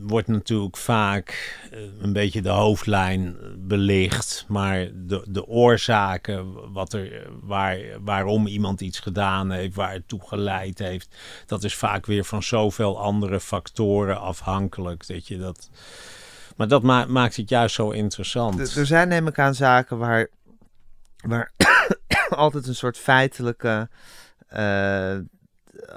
wordt 0.00 0.28
natuurlijk 0.28 0.76
vaak 0.76 1.58
eh, 1.70 1.80
een 2.00 2.12
beetje 2.12 2.42
de 2.42 2.48
hoofdlijn 2.48 3.36
belicht. 3.58 4.44
Maar 4.48 4.88
de, 4.94 5.24
de 5.28 5.46
oorzaken, 5.46 6.72
wat 6.72 6.92
er, 6.92 7.28
waar, 7.42 7.78
waarom 8.00 8.46
iemand 8.46 8.80
iets 8.80 8.98
gedaan 8.98 9.50
heeft, 9.50 9.74
waar 9.74 9.92
het 9.92 10.08
toe 10.08 10.20
geleid 10.24 10.78
heeft, 10.78 11.16
dat 11.46 11.64
is 11.64 11.74
vaak 11.74 12.06
weer 12.06 12.24
van 12.24 12.42
zoveel 12.42 13.00
andere 13.00 13.40
factoren 13.40 14.20
afhankelijk. 14.20 15.06
Dat 15.06 15.26
je 15.26 15.38
dat, 15.38 15.70
maar 16.56 16.68
dat 16.68 16.82
ma- 16.82 17.06
maakt 17.06 17.36
het 17.36 17.48
juist 17.48 17.74
zo 17.74 17.90
interessant. 17.90 18.76
Er- 18.76 18.86
zijn 18.86 19.08
neem 19.08 19.26
ik 19.26 19.38
aan 19.38 19.54
zaken 19.54 19.98
waar, 19.98 20.28
waar 21.26 21.52
altijd 22.30 22.66
een 22.66 22.74
soort 22.74 22.98
feitelijke 22.98 23.88
eh, 24.46 25.16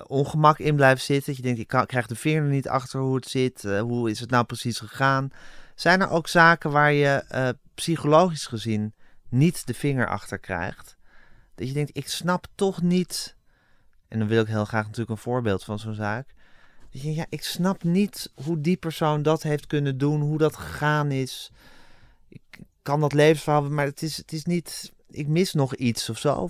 ongemak 0.08 0.60
in 0.60 0.76
blijft 0.76 1.04
zitten. 1.04 1.26
Dat 1.26 1.36
je 1.36 1.42
denkt, 1.42 1.60
ik 1.60 1.88
krijg 1.88 2.08
de 2.08 2.16
vinger 2.16 2.44
er 2.44 2.50
niet 2.50 2.68
achter 2.68 3.00
hoe 3.00 3.16
het 3.16 3.28
zit. 3.28 3.64
eh, 3.66 3.80
hoe 3.82 4.10
is 4.10 4.20
het 4.20 4.30
nou 4.30 4.46
precies 4.46 4.78
gegaan? 4.80 5.30
Zijn 5.76 6.02
er 6.02 6.10
ook 6.10 6.28
zaken 6.28 6.72
waar 6.72 6.92
je 6.92 7.08
eh, 7.28 7.50
psychologisch 7.76 8.46
gezien 8.46 8.94
niet 9.30 9.68
de 9.68 9.74
vinger 9.74 10.08
achter 10.08 10.40
krijgt? 10.40 10.96
Dat 11.56 11.68
je 11.68 11.74
denkt, 11.74 11.98
ik 11.98 12.10
snap 12.10 12.46
toch 12.56 12.82
niet... 12.82 13.36
En 14.08 14.20
dan 14.20 14.28
wil 14.28 14.42
ik 14.42 14.48
heel 14.48 14.66
graag 14.66 14.84
natuurlijk 14.84 15.10
een 15.10 15.18
voorbeeld 15.18 15.64
van 15.64 15.80
zo'n 15.80 15.94
zaak. 15.94 16.34
Ja, 16.98 17.26
ik 17.30 17.44
snap 17.44 17.84
niet 17.84 18.32
hoe 18.44 18.62
die 18.62 18.78
persoon 18.78 19.24
dat 19.24 19.44
heeft 19.44 19.68
kunnen 19.68 19.98
doen. 19.98 20.22
Hoe 20.22 20.38
dat 20.38 20.56
gegaan 20.56 21.12
is 21.12 21.52
ik 22.36 22.60
kan 22.82 23.00
dat 23.00 23.14
levensverhaal, 23.14 23.70
maar 23.70 23.86
het 23.86 24.02
is, 24.02 24.18
het 24.18 24.32
is 24.32 24.46
niet. 24.46 24.94
Ik 25.16 25.28
mis 25.28 25.54
nog 25.54 25.76
iets 25.76 26.10
of 26.10 26.18
zo. 26.18 26.50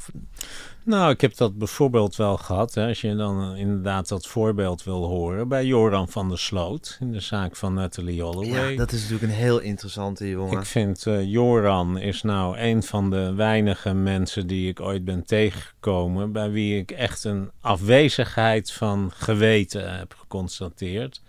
Nou, 0.84 1.12
ik 1.12 1.22
heb 1.22 1.38
dat 1.38 1.58
bijvoorbeeld 1.58 2.16
wel 2.16 2.38
gehad. 2.38 2.74
Hè, 2.74 2.88
als 2.88 3.02
je 3.02 3.16
dan 3.16 3.54
eh, 3.54 3.60
inderdaad 3.60 4.08
dat 4.08 4.28
voorbeeld 4.28 4.84
wil 4.84 5.06
horen. 5.06 5.48
Bij 5.48 5.66
Joran 5.66 6.10
van 6.10 6.30
der 6.30 6.40
Sloot. 6.40 6.98
In 7.00 7.12
de 7.12 7.20
zaak 7.20 7.56
van 7.56 7.74
Natalie 7.74 8.22
Holloway. 8.22 8.72
Ja, 8.72 8.78
dat 8.78 8.92
is 8.92 9.02
natuurlijk 9.02 9.32
een 9.32 9.38
heel 9.38 9.60
interessante 9.60 10.30
jongen. 10.30 10.60
Ik 10.60 10.66
vind 10.66 11.06
eh, 11.06 11.24
Joran 11.24 11.98
is 11.98 12.22
nou 12.22 12.58
een 12.58 12.84
van 12.84 13.10
de 13.10 13.34
weinige 13.34 13.94
mensen 13.94 14.48
die 14.48 14.70
ik 14.70 14.80
ooit 14.80 15.06
ben 15.06 15.26
tegengekomen. 15.26 16.32
Bij 16.32 16.52
wie 16.52 16.80
ik 16.80 16.92
echt 16.92 17.24
een 17.24 17.52
afwezigheid 17.62 18.72
van 18.72 19.12
geweten 19.14 19.98
heb 19.98 20.16
geconstateerd. 20.20 21.22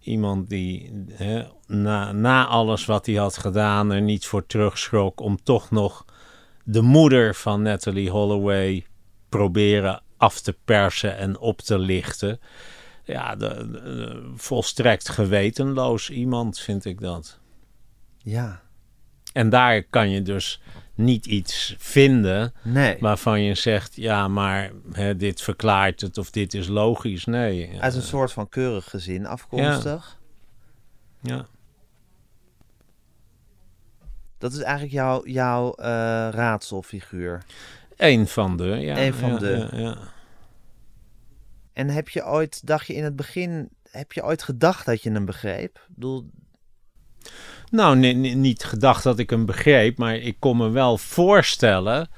Iemand 0.00 0.48
die 0.48 1.04
hè, 1.12 1.42
na, 1.66 2.12
na 2.12 2.46
alles 2.46 2.84
wat 2.84 3.06
hij 3.06 3.14
had 3.14 3.38
gedaan 3.38 3.92
er 3.92 4.02
niet 4.02 4.26
voor 4.26 4.46
terugschrok 4.46 5.20
om 5.20 5.42
toch 5.42 5.70
nog 5.70 6.04
de 6.64 6.82
moeder 6.82 7.34
van 7.34 7.62
Natalie 7.62 8.10
Holloway 8.10 8.86
proberen 9.28 10.02
af 10.16 10.40
te 10.40 10.56
persen 10.64 11.16
en 11.16 11.38
op 11.38 11.60
te 11.60 11.78
lichten. 11.78 12.40
Ja, 13.04 13.36
de, 13.36 13.70
de- 13.70 14.32
volstrekt 14.36 15.08
gewetenloos 15.08 16.10
iemand 16.10 16.58
vind 16.58 16.84
ik 16.84 17.00
dat. 17.00 17.38
Ja, 18.18 18.62
En 19.32 19.48
daar 19.48 19.82
kan 19.82 20.10
je 20.10 20.22
dus 20.22 20.60
niet 20.94 21.26
iets 21.26 21.74
vinden 21.78 22.52
nee. 22.62 22.96
waarvan 23.00 23.42
je 23.42 23.54
zegt, 23.54 23.96
ja, 23.96 24.28
maar 24.28 24.70
hè, 24.92 25.16
dit 25.16 25.40
verklaart 25.42 26.00
het 26.00 26.18
of 26.18 26.30
dit 26.30 26.54
is 26.54 26.66
logisch. 26.68 27.24
Nee. 27.24 27.80
Uit 27.80 27.94
een 27.94 28.00
eh, 28.00 28.06
soort 28.06 28.32
van 28.32 28.48
keurig 28.48 28.90
gezin 28.90 29.26
afkomstig. 29.26 30.18
ja. 31.22 31.46
Dat 34.44 34.52
is 34.52 34.60
eigenlijk 34.60 34.92
jouw, 34.92 35.26
jouw 35.26 35.72
eh, 35.74 35.86
raadselfiguur. 36.30 37.42
Eén 37.96 38.26
van 38.26 38.56
de. 38.56 38.64
Ja, 38.64 38.98
Eén 38.98 39.14
van 39.14 39.30
ja, 39.32 39.38
de. 39.38 39.68
Ja, 39.72 39.78
ja. 39.78 39.96
En 41.72 41.88
heb 41.88 42.08
je 42.08 42.26
ooit, 42.26 42.66
dacht 42.66 42.86
je 42.86 42.94
in 42.94 43.04
het 43.04 43.16
begin, 43.16 43.68
heb 43.90 44.12
je 44.12 44.24
ooit 44.24 44.42
gedacht 44.42 44.86
dat 44.86 45.02
je 45.02 45.10
hem 45.10 45.24
begreep? 45.24 45.76
Ik 45.76 45.94
bedoel, 45.94 46.30
Nou, 47.70 47.96
ni- 47.96 48.12
ni- 48.14 48.34
niet 48.34 48.64
gedacht 48.64 49.02
dat 49.02 49.18
ik 49.18 49.30
hem 49.30 49.46
begreep, 49.46 49.98
maar 49.98 50.16
ik 50.16 50.36
kon 50.38 50.56
me 50.56 50.70
wel 50.70 50.98
voorstellen 50.98 52.08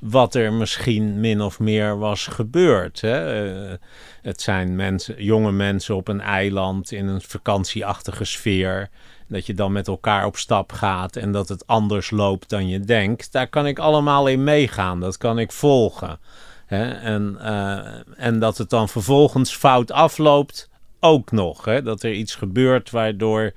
wat 0.00 0.34
er 0.34 0.52
misschien 0.52 1.20
min 1.20 1.40
of 1.40 1.58
meer 1.58 1.98
was 1.98 2.26
gebeurd. 2.26 3.00
Hè? 3.00 3.46
Eh, 3.72 3.76
het 4.22 4.40
zijn 4.40 4.76
mensen, 4.76 5.24
jonge 5.24 5.52
mensen 5.52 5.96
op 5.96 6.08
een 6.08 6.20
eiland 6.20 6.92
in 6.92 7.06
een 7.06 7.20
vakantieachtige 7.20 8.24
sfeer. 8.24 8.90
Dat 9.28 9.46
je 9.46 9.54
dan 9.54 9.72
met 9.72 9.88
elkaar 9.88 10.26
op 10.26 10.36
stap 10.36 10.72
gaat 10.72 11.16
en 11.16 11.32
dat 11.32 11.48
het 11.48 11.66
anders 11.66 12.10
loopt 12.10 12.48
dan 12.48 12.68
je 12.68 12.80
denkt. 12.80 13.32
Daar 13.32 13.48
kan 13.48 13.66
ik 13.66 13.78
allemaal 13.78 14.26
in 14.26 14.44
meegaan. 14.44 15.00
Dat 15.00 15.16
kan 15.16 15.38
ik 15.38 15.52
volgen. 15.52 16.18
Hè? 16.66 16.90
En, 16.90 17.36
eh, 17.40 18.26
en 18.26 18.38
dat 18.38 18.58
het 18.58 18.70
dan 18.70 18.88
vervolgens 18.88 19.56
fout 19.56 19.92
afloopt, 19.92 20.70
ook 21.00 21.32
nog. 21.32 21.64
Hè? 21.64 21.82
Dat 21.82 22.02
er 22.02 22.12
iets 22.12 22.34
gebeurt 22.34 22.90
waardoor 22.90 23.52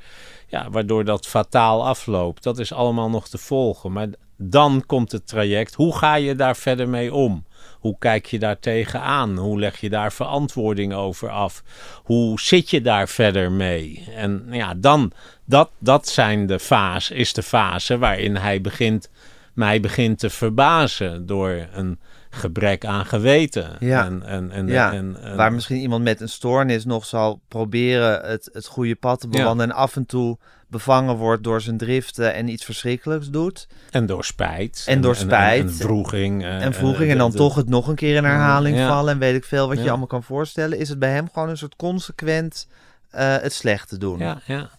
ja, 0.47 0.69
waardoor 0.69 1.05
dat 1.05 1.27
fataal 1.27 1.87
afloopt. 1.87 2.43
Dat 2.43 2.59
is 2.59 2.73
allemaal 2.73 3.09
nog 3.09 3.27
te 3.27 3.37
volgen. 3.37 3.91
Maar 3.91 4.07
dan 4.37 4.83
komt 4.85 5.11
het 5.11 5.27
traject. 5.27 5.73
Hoe 5.73 5.97
ga 5.97 6.15
je 6.15 6.35
daar 6.35 6.55
verder 6.55 6.89
mee 6.89 7.13
om? 7.13 7.45
Hoe 7.79 7.95
kijk 7.99 8.25
je 8.25 8.39
daar 8.39 8.59
tegenaan? 8.59 9.37
Hoe 9.37 9.59
leg 9.59 9.79
je 9.79 9.89
daar 9.89 10.13
verantwoording 10.13 10.93
over 10.93 11.29
af? 11.29 11.63
Hoe 12.03 12.39
zit 12.39 12.69
je 12.69 12.81
daar 12.81 13.07
verder 13.07 13.51
mee? 13.51 14.07
En 14.15 14.47
ja, 14.49 14.73
dan, 14.73 15.11
dat, 15.47 15.69
dat 15.79 16.07
zijn 16.07 16.45
de 16.45 16.59
fase, 16.59 17.13
is 17.15 17.33
de 17.33 17.43
fase 17.43 17.97
waarin 17.97 18.35
hij 18.35 18.61
begint, 18.61 19.09
mij 19.53 19.79
begint 19.79 20.19
te 20.19 20.29
verbazen 20.29 21.25
door 21.25 21.67
een 21.73 21.99
gebrek 22.29 22.85
aan 22.85 23.05
geweten. 23.05 23.69
Ja. 23.79 24.05
En, 24.05 24.23
en, 24.25 24.51
en, 24.51 24.67
Ja, 24.67 24.93
en- 24.93 25.17
en- 25.21 25.35
Waar 25.35 25.53
misschien 25.53 25.77
iemand 25.77 26.03
met 26.03 26.21
een 26.21 26.29
stoornis 26.29 26.85
nog 26.85 27.05
zal 27.05 27.41
proberen 27.47 28.21
het, 28.29 28.49
het 28.53 28.65
goede 28.65 28.95
pad 28.95 29.19
te 29.19 29.27
bewandelen. 29.27 29.71
En 29.71 29.77
af 29.77 29.95
en 29.95 30.05
toe 30.05 30.37
bevangen 30.69 31.15
wordt 31.15 31.43
door 31.43 31.61
zijn 31.61 31.77
driften 31.77 32.33
en 32.33 32.47
iets 32.47 32.65
verschrikkelijks 32.65 33.29
doet. 33.29 33.67
en 33.91 34.05
door 34.05 34.25
spijt. 34.25 34.83
En 34.87 35.01
door 35.01 35.15
spijt. 35.15 35.63
En, 35.63 35.73
vroeging. 35.73 36.43
eh, 36.43 36.63
en 36.65 36.73
vroeging 36.73 37.11
en 37.11 37.17
dan 37.17 37.31
de- 37.31 37.37
toch 37.37 37.55
het 37.55 37.69
nog 37.69 37.87
een 37.87 37.95
keer 37.95 38.15
in 38.15 38.23
herhaling 38.23 38.77
vallen. 38.87 39.13
En 39.13 39.19
weet 39.19 39.35
ik 39.35 39.43
veel 39.45 39.67
wat 39.67 39.77
je 39.83 39.89
allemaal 39.89 40.07
kan 40.07 40.23
voorstellen. 40.23 40.77
Is 40.77 40.89
het 40.89 40.99
bij 40.99 41.11
hem 41.11 41.29
gewoon 41.33 41.49
een 41.49 41.57
soort 41.57 41.75
consequent 41.75 42.67
eh, 43.09 43.37
het 43.37 43.53
slechte 43.53 43.97
doen. 43.97 44.19
Ja, 44.19 44.37
ja. 44.45 44.69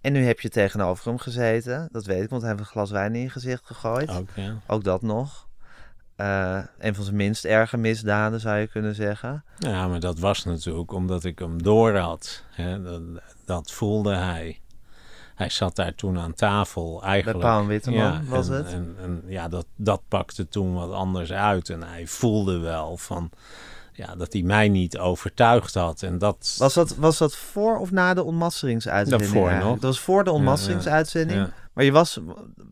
En 0.00 0.12
nu 0.12 0.24
heb 0.24 0.40
je 0.40 0.48
tegenover 0.48 1.08
hem 1.08 1.18
gezeten. 1.18 1.88
Dat 1.92 2.04
weet 2.04 2.22
ik, 2.22 2.30
want 2.30 2.42
hij 2.42 2.50
heeft 2.50 2.62
een 2.62 2.70
glas 2.70 2.90
wijn 2.90 3.14
in 3.14 3.20
je 3.20 3.30
gezicht 3.30 3.66
gegooid. 3.66 4.10
Ook, 4.10 4.28
ja. 4.34 4.54
Ook 4.66 4.84
dat 4.84 5.02
nog. 5.02 5.48
Eh, 6.16 6.58
een 6.78 6.94
van 6.94 7.04
zijn 7.04 7.16
minst 7.16 7.44
erge 7.44 7.76
misdaden 7.76 8.40
zou 8.40 8.58
je 8.58 8.66
kunnen 8.66 8.94
zeggen. 8.94 9.44
Ja, 9.58 9.88
maar 9.88 10.00
dat 10.00 10.18
was 10.18 10.44
natuurlijk 10.44 10.92
omdat 10.92 11.24
ik 11.24 11.38
hem 11.38 11.62
door 11.62 11.96
had. 11.96 12.44
Hè? 12.50 12.82
Dat, 12.82 13.02
dat 13.44 13.72
voelde 13.72 14.14
hij. 14.14 14.60
Hij 15.34 15.48
zat 15.50 15.76
daar 15.76 15.94
toen 15.94 16.18
aan 16.18 16.34
tafel 16.34 17.02
eigenlijk. 17.02 17.38
Paul 17.38 17.66
Witteman 17.66 18.26
was 18.26 18.48
en, 18.48 18.54
het. 18.54 18.72
En, 18.72 18.96
en 19.00 19.22
ja, 19.26 19.48
dat, 19.48 19.66
dat 19.76 20.02
pakte 20.08 20.48
toen 20.48 20.74
wat 20.74 20.92
anders 20.92 21.32
uit. 21.32 21.70
En 21.70 21.82
hij 21.82 22.06
voelde 22.06 22.58
wel 22.58 22.96
van, 22.96 23.30
ja, 24.06 24.14
dat 24.16 24.32
hij 24.32 24.42
mij 24.42 24.68
niet 24.68 24.98
overtuigd 24.98 25.74
had. 25.74 26.02
En 26.02 26.18
dat... 26.18 26.54
Was 26.58 26.74
dat, 26.74 26.94
was 26.96 27.18
dat 27.18 27.36
voor 27.36 27.78
of 27.78 27.90
na 27.90 28.14
de 28.14 28.22
ontmasseringsuitzending? 28.22 29.20
Daarvoor 29.32 29.48
eigenlijk? 29.48 29.70
nog. 29.70 29.80
Dat 29.80 29.90
was 29.94 30.00
voor 30.00 30.24
de 30.24 30.30
ontmasseringsuitzending. 30.30 31.38
Ja. 31.40 31.50
Maar 31.72 31.84
je 31.84 31.92
was, 31.92 32.20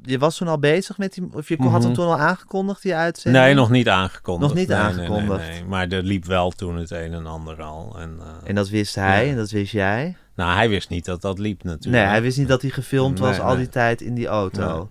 je 0.03 0.19
was 0.19 0.37
toen 0.37 0.49
al 0.49 0.59
bezig 0.59 0.99
met 0.99 1.15
die... 1.15 1.29
Of 1.33 1.49
je 1.49 1.57
had 1.57 1.71
Mhm. 1.73 1.83
hem 1.83 1.93
toen 1.95 2.07
al 2.07 2.19
aangekondigd, 2.19 2.83
die 2.83 2.95
uitzending? 2.95 3.45
Nee, 3.45 3.55
nog 3.55 3.71
niet 3.71 3.89
aangekondigd. 3.89 4.49
Nog 4.51 4.59
niet 4.61 4.69
Nee, 4.69 4.77
aangekondigd. 4.79 5.41
Nee, 5.41 5.51
nee. 5.51 5.65
Maar 5.65 5.89
er 5.89 6.03
liep 6.03 6.25
wel 6.25 6.51
toen 6.51 6.77
het 6.77 6.91
een 6.91 7.13
en 7.15 7.27
ander 7.27 7.63
al. 7.63 7.97
En, 7.99 8.17
eh, 8.21 8.49
En 8.49 8.55
dat 8.55 8.69
wist 8.69 8.95
hij 8.95 9.31
en 9.31 9.37
dat 9.37 9.51
wist 9.51 9.73
jij. 9.73 10.17
nou, 10.35 10.55
hij 10.57 10.69
wist 10.69 10.89
niet 10.89 11.05
dat 11.05 11.21
dat 11.21 11.39
liep 11.39 11.63
natuurlijk. 11.63 12.03
Nee, 12.03 12.13
hij 12.13 12.23
wist 12.23 12.39
niet 12.39 12.49
dat 12.49 12.63
hij 12.63 12.71
gefilmd 12.71 13.19
was 13.19 13.41
al 13.41 13.57
die 13.57 13.69
tijd 13.69 14.01
in 14.01 14.15
die 14.15 14.27
auto. 14.27 14.91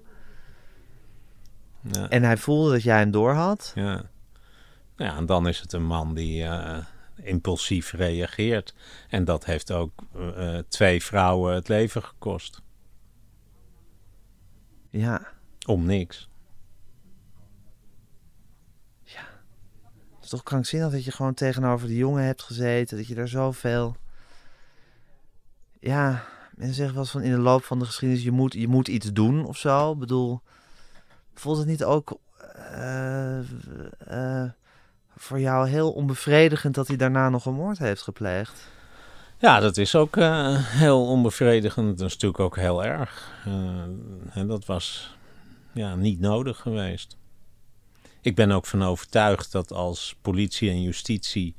Ja. 1.91 2.09
En 2.09 2.23
hij 2.23 2.37
voelde 2.37 2.71
dat 2.71 2.83
jij 2.83 2.97
hem 2.97 3.11
door 3.11 3.33
had. 3.33 3.71
Ja. 3.75 4.01
Ja, 4.95 5.15
en 5.17 5.25
dan 5.25 5.47
is 5.47 5.59
het 5.59 5.73
een 5.73 5.85
man 5.85 6.13
die 6.13 6.43
eh, 6.43 6.77
impulsief 7.15 7.91
reageert. 7.91 8.73
En 9.09 9.25
dat 9.25 9.45
heeft 9.45 9.71
ook 9.71 9.91
eh, 10.15 10.57
twee 10.67 11.03
vrouwen 11.03 11.53
het 11.53 11.67
leven 11.67 12.03
gekost. 12.03 12.61
Ja, 14.89 15.27
Om 15.65 15.85
niks. 15.85 16.29
het 20.25 20.33
is 20.33 20.39
toch 20.39 20.49
krankzinnig 20.49 20.91
dat 20.91 21.03
je 21.03 21.11
gewoon 21.11 21.33
tegenover 21.33 21.87
die 21.87 21.97
jongen 21.97 22.23
hebt 22.23 22.43
gezeten. 22.43 22.97
Dat 22.97 23.07
je 23.07 23.15
daar 23.15 23.27
zoveel... 23.27 23.95
Ja, 25.79 26.23
mensen 26.55 26.75
zeggen 26.75 26.93
wel 26.93 27.03
eens 27.03 27.11
van 27.11 27.21
in 27.21 27.31
de 27.31 27.37
loop 27.37 27.63
van 27.63 27.79
de 27.79 27.85
geschiedenis... 27.85 28.23
je 28.23 28.31
moet, 28.31 28.53
je 28.53 28.67
moet 28.67 28.87
iets 28.87 29.13
doen 29.13 29.45
of 29.45 29.57
zo. 29.57 29.91
Ik 29.91 29.99
bedoel, 29.99 30.39
voelt 31.33 31.57
het 31.57 31.67
niet 31.67 31.83
ook 31.83 32.19
eh, 32.39 33.39
voor 35.17 35.39
jou 35.39 35.69
heel 35.69 35.91
onbevredigend... 35.91 36.75
dat 36.75 36.87
hij 36.87 36.97
daarna 36.97 37.29
nog 37.29 37.45
een 37.45 37.53
moord 37.53 37.77
heeft 37.77 38.01
gepleegd? 38.01 38.67
Ja, 39.37 39.59
dat 39.59 39.77
is 39.77 39.95
ook 39.95 40.17
eh, 40.17 40.55
heel 40.57 41.05
onbevredigend. 41.07 41.97
Dat 41.97 42.07
is 42.07 42.13
natuurlijk 42.13 42.39
ook 42.39 42.55
heel 42.57 42.83
erg. 42.83 43.31
Eh, 43.45 43.53
en 44.33 44.47
dat 44.47 44.65
was 44.65 45.15
ja, 45.73 45.95
niet 45.95 46.19
nodig 46.19 46.57
geweest. 46.59 47.17
Ik 48.21 48.35
ben 48.35 48.51
ook 48.51 48.65
van 48.65 48.83
overtuigd 48.83 49.51
dat 49.51 49.71
als 49.71 50.15
politie 50.21 50.69
en 50.69 50.81
justitie 50.81 51.55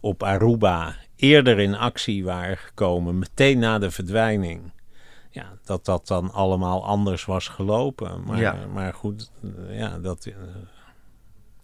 op 0.00 0.22
Aruba 0.22 0.96
eerder 1.16 1.58
in 1.58 1.74
actie 1.74 2.24
waren 2.24 2.56
gekomen, 2.56 3.18
meteen 3.18 3.58
na 3.58 3.78
de 3.78 3.90
verdwijning, 3.90 4.72
ja, 5.30 5.52
dat 5.64 5.84
dat 5.84 6.06
dan 6.06 6.32
allemaal 6.32 6.84
anders 6.84 7.24
was 7.24 7.48
gelopen. 7.48 8.22
Maar, 8.24 8.38
Ja. 8.38 8.56
maar 8.72 8.94
goed, 8.94 9.30
eh, 9.42 9.78
ja, 9.78 9.98
dat, 9.98 10.26
eh, 10.26 10.34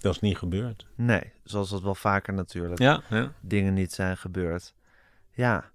dat 0.01 0.15
is 0.15 0.21
niet 0.21 0.37
gebeurd. 0.39 0.87
Nee, 0.95 1.33
zoals 1.45 1.71
dat 1.71 1.83
wel 1.83 1.95
vaker 1.95 2.33
natuurlijk. 2.35 2.79
Ja, 2.81 3.03
ja. 3.09 3.33
dingen 3.41 3.75
niet 3.75 3.93
zijn 3.93 4.17
gebeurd. 4.17 4.75
Ja. 5.31 5.71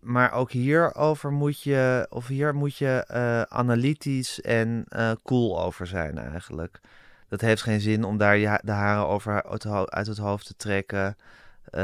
Maar 0.00 0.32
ook 0.32 0.50
hierover 0.50 1.32
moet 1.32 1.62
je, 1.62 2.06
of 2.10 2.26
hier 2.26 2.54
moet 2.54 2.76
je 2.76 3.04
eh, 3.06 3.42
analytisch 3.42 4.40
en 4.40 4.84
eh, 4.88 5.12
cool 5.22 5.60
over 5.62 5.86
zijn 5.86 6.18
eigenlijk. 6.18 6.80
Dat 7.28 7.40
heeft 7.40 7.62
geen 7.62 7.80
zin 7.80 8.04
om 8.04 8.16
daar 8.18 8.36
je, 8.36 8.60
de 8.62 8.72
haren 8.72 9.06
over 9.06 9.42
uit, 9.42 9.62
het 9.62 9.72
ho- 9.72 9.86
uit 9.86 10.06
het 10.06 10.18
hoofd 10.18 10.46
te 10.46 10.56
trekken, 10.56 11.16
eh, 11.64 11.80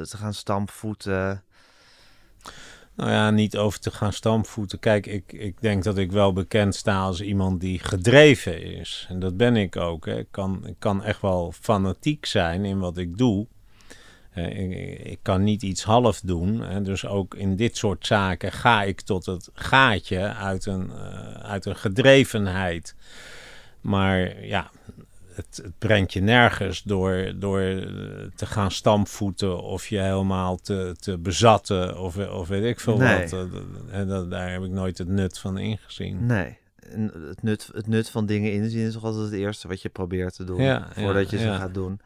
te 0.00 0.16
gaan 0.16 0.34
stampvoeten. 0.34 1.42
Nou 3.02 3.14
ja, 3.14 3.30
niet 3.30 3.56
over 3.56 3.80
te 3.80 3.90
gaan 3.90 4.12
stampvoeten. 4.12 4.78
Kijk, 4.78 5.06
ik, 5.06 5.32
ik 5.32 5.60
denk 5.60 5.84
dat 5.84 5.98
ik 5.98 6.12
wel 6.12 6.32
bekend 6.32 6.74
sta 6.74 7.02
als 7.02 7.20
iemand 7.20 7.60
die 7.60 7.78
gedreven 7.78 8.62
is. 8.62 9.06
En 9.08 9.18
dat 9.18 9.36
ben 9.36 9.56
ik 9.56 9.76
ook. 9.76 10.06
Hè. 10.06 10.18
Ik, 10.18 10.26
kan, 10.30 10.66
ik 10.66 10.74
kan 10.78 11.04
echt 11.04 11.20
wel 11.20 11.52
fanatiek 11.60 12.26
zijn 12.26 12.64
in 12.64 12.78
wat 12.78 12.96
ik 12.96 13.18
doe. 13.18 13.46
Eh, 14.30 15.10
ik, 15.10 15.18
kan 15.22 15.42
niet 15.42 15.62
iets 15.62 15.82
half 15.82 16.20
doen. 16.20 16.60
Hè. 16.60 16.82
Dus 16.82 17.06
ook 17.06 17.34
in 17.34 17.56
dit 17.56 17.76
soort 17.76 18.06
zaken 18.06 18.52
ga 18.52 18.82
ik 18.82 19.00
tot 19.00 19.26
het 19.26 19.50
gaatje 19.54 20.34
uit 20.34 20.66
een, 20.66 20.90
eh, 20.90 21.32
uit 21.32 21.66
een 21.66 21.76
gedrevenheid. 21.76 22.94
Maar 23.80 24.44
ja, 24.44 24.70
het, 25.34 25.60
het 25.62 25.78
brengt 25.78 26.12
je 26.12 26.20
nergens 26.20 26.82
door, 26.82 27.32
door 27.36 27.60
eh, 27.60 27.86
te 28.34 28.46
gaan 28.46 28.70
stampvoeten 28.70 29.62
of 29.62 29.86
je 29.86 29.98
helemaal 29.98 30.56
te, 30.56 30.96
te 30.98 31.18
bezatten 31.18 31.98
of, 31.98 32.16
of 32.16 32.48
weet 32.48 32.64
ik 32.64 32.80
veel 32.80 32.96
Nee. 32.96 33.28
wat. 33.28 33.48
En 33.90 34.08
dat, 34.08 34.30
daar 34.30 34.52
heb 34.52 34.62
ik 34.62 34.70
nooit 34.70 34.98
het 34.98 35.08
nut 35.08 35.38
van 35.38 35.58
ingezien. 35.58 36.26
Nee. 36.26 36.60
Het, 37.26 37.42
nut, 37.42 37.70
het 37.72 37.86
nut 37.86 38.10
van 38.10 38.26
dingen 38.26 38.52
inzien 38.52 38.86
is 38.86 38.92
toch 38.92 39.04
altijd 39.04 39.24
het 39.24 39.32
eerste 39.32 39.68
wat 39.68 39.82
je 39.82 39.88
probeert 39.88 40.34
te 40.34 40.44
doen. 40.44 40.62
Ja, 40.62 40.88
voordat 40.94 41.30
ja, 41.30 41.36
je 41.36 41.42
ze 41.42 41.50
ja. 41.50 41.56
gaat 41.56 41.74
doen. 41.74 42.00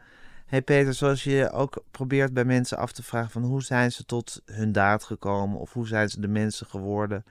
hey 0.45 0.61
Peter, 0.61 0.93
zoals 0.93 1.23
je 1.23 1.51
ook 1.51 1.83
probeert 1.91 2.33
bij 2.33 2.45
mensen 2.45 2.77
af 2.77 2.91
te 2.91 3.03
vragen 3.03 3.31
van 3.31 3.43
hoe 3.43 3.63
zijn 3.63 3.91
ze 3.91 4.05
tot 4.05 4.41
hun 4.45 4.71
daad 4.71 5.03
gekomen 5.03 5.59
of 5.59 5.73
hoe 5.73 5.87
zijn 5.87 6.09
ze 6.09 6.19
de 6.19 6.27
mensen 6.27 6.67
geworden 6.67 7.23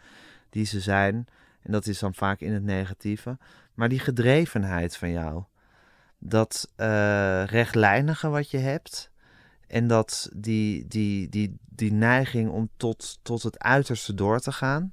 die 0.50 0.64
ze 0.64 0.80
zijn. 0.80 1.26
En 1.62 1.72
dat 1.72 1.86
is 1.86 1.98
dan 1.98 2.14
vaak 2.14 2.40
in 2.40 2.52
het 2.52 2.62
negatieve. 2.62 3.38
Maar 3.74 3.88
die 3.88 3.98
gedrevenheid 3.98 4.96
van 4.96 5.10
jou, 5.10 5.42
dat 6.18 6.72
eh, 6.76 7.44
rechtlijnige 7.44 8.28
wat 8.28 8.50
je 8.50 8.58
hebt 8.58 9.10
en 9.66 9.86
dat 9.86 10.30
die, 10.34 10.86
die, 10.88 11.28
die, 11.28 11.58
die 11.68 11.92
neiging 11.92 12.50
om 12.50 12.68
tot, 12.76 13.18
tot 13.22 13.42
het 13.42 13.58
uiterste 13.58 14.14
door 14.14 14.40
te 14.40 14.52
gaan. 14.52 14.92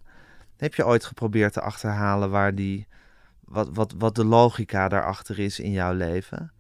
Heb 0.57 0.75
je 0.75 0.85
ooit 0.85 1.05
geprobeerd 1.05 1.53
te 1.53 1.61
achterhalen 1.61 2.29
waar 2.29 2.55
die, 2.55 2.87
wat, 3.39 3.69
wat, 3.73 3.93
wat 3.97 4.15
de 4.15 4.25
logica 4.25 4.87
daarachter 4.87 5.39
is 5.39 5.59
in 5.59 5.71
jouw 5.71 5.93
leven? 5.93 6.51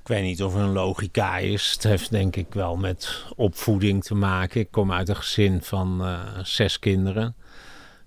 Ik 0.00 0.12
weet 0.12 0.22
niet 0.22 0.42
of 0.42 0.54
er 0.54 0.60
een 0.60 0.72
logica 0.72 1.38
is. 1.38 1.70
Het 1.72 1.82
heeft 1.82 2.10
denk 2.10 2.36
ik 2.36 2.54
wel 2.54 2.76
met 2.76 3.24
opvoeding 3.36 4.04
te 4.04 4.14
maken. 4.14 4.60
Ik 4.60 4.70
kom 4.70 4.92
uit 4.92 5.08
een 5.08 5.16
gezin 5.16 5.62
van 5.62 6.04
eh, 6.04 6.38
zes 6.42 6.78
kinderen. 6.78 7.36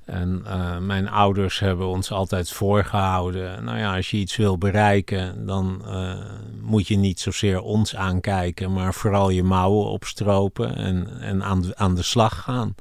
En 0.09 0.41
eh, 0.45 0.77
mijn 0.77 1.09
ouders 1.09 1.59
hebben 1.59 1.87
ons 1.87 2.11
altijd 2.11 2.51
voorgehouden. 2.51 3.63
Nou 3.63 3.77
ja, 3.77 3.95
als 3.95 4.11
je 4.11 4.17
iets 4.17 4.35
wil 4.35 4.57
bereiken, 4.57 5.45
dan 5.45 5.81
eh, 5.85 6.13
moet 6.61 6.87
je 6.87 6.97
niet 6.97 7.19
zozeer 7.19 7.61
ons 7.61 7.95
aankijken, 7.95 8.73
maar 8.73 8.93
vooral 8.93 9.29
je 9.29 9.43
mouwen 9.43 9.85
opstropen 9.85 10.75
en, 10.75 11.19
en 11.19 11.43
aan, 11.43 11.77
aan 11.77 11.95
de 11.95 12.03
slag 12.03 12.41
gaan. 12.41 12.75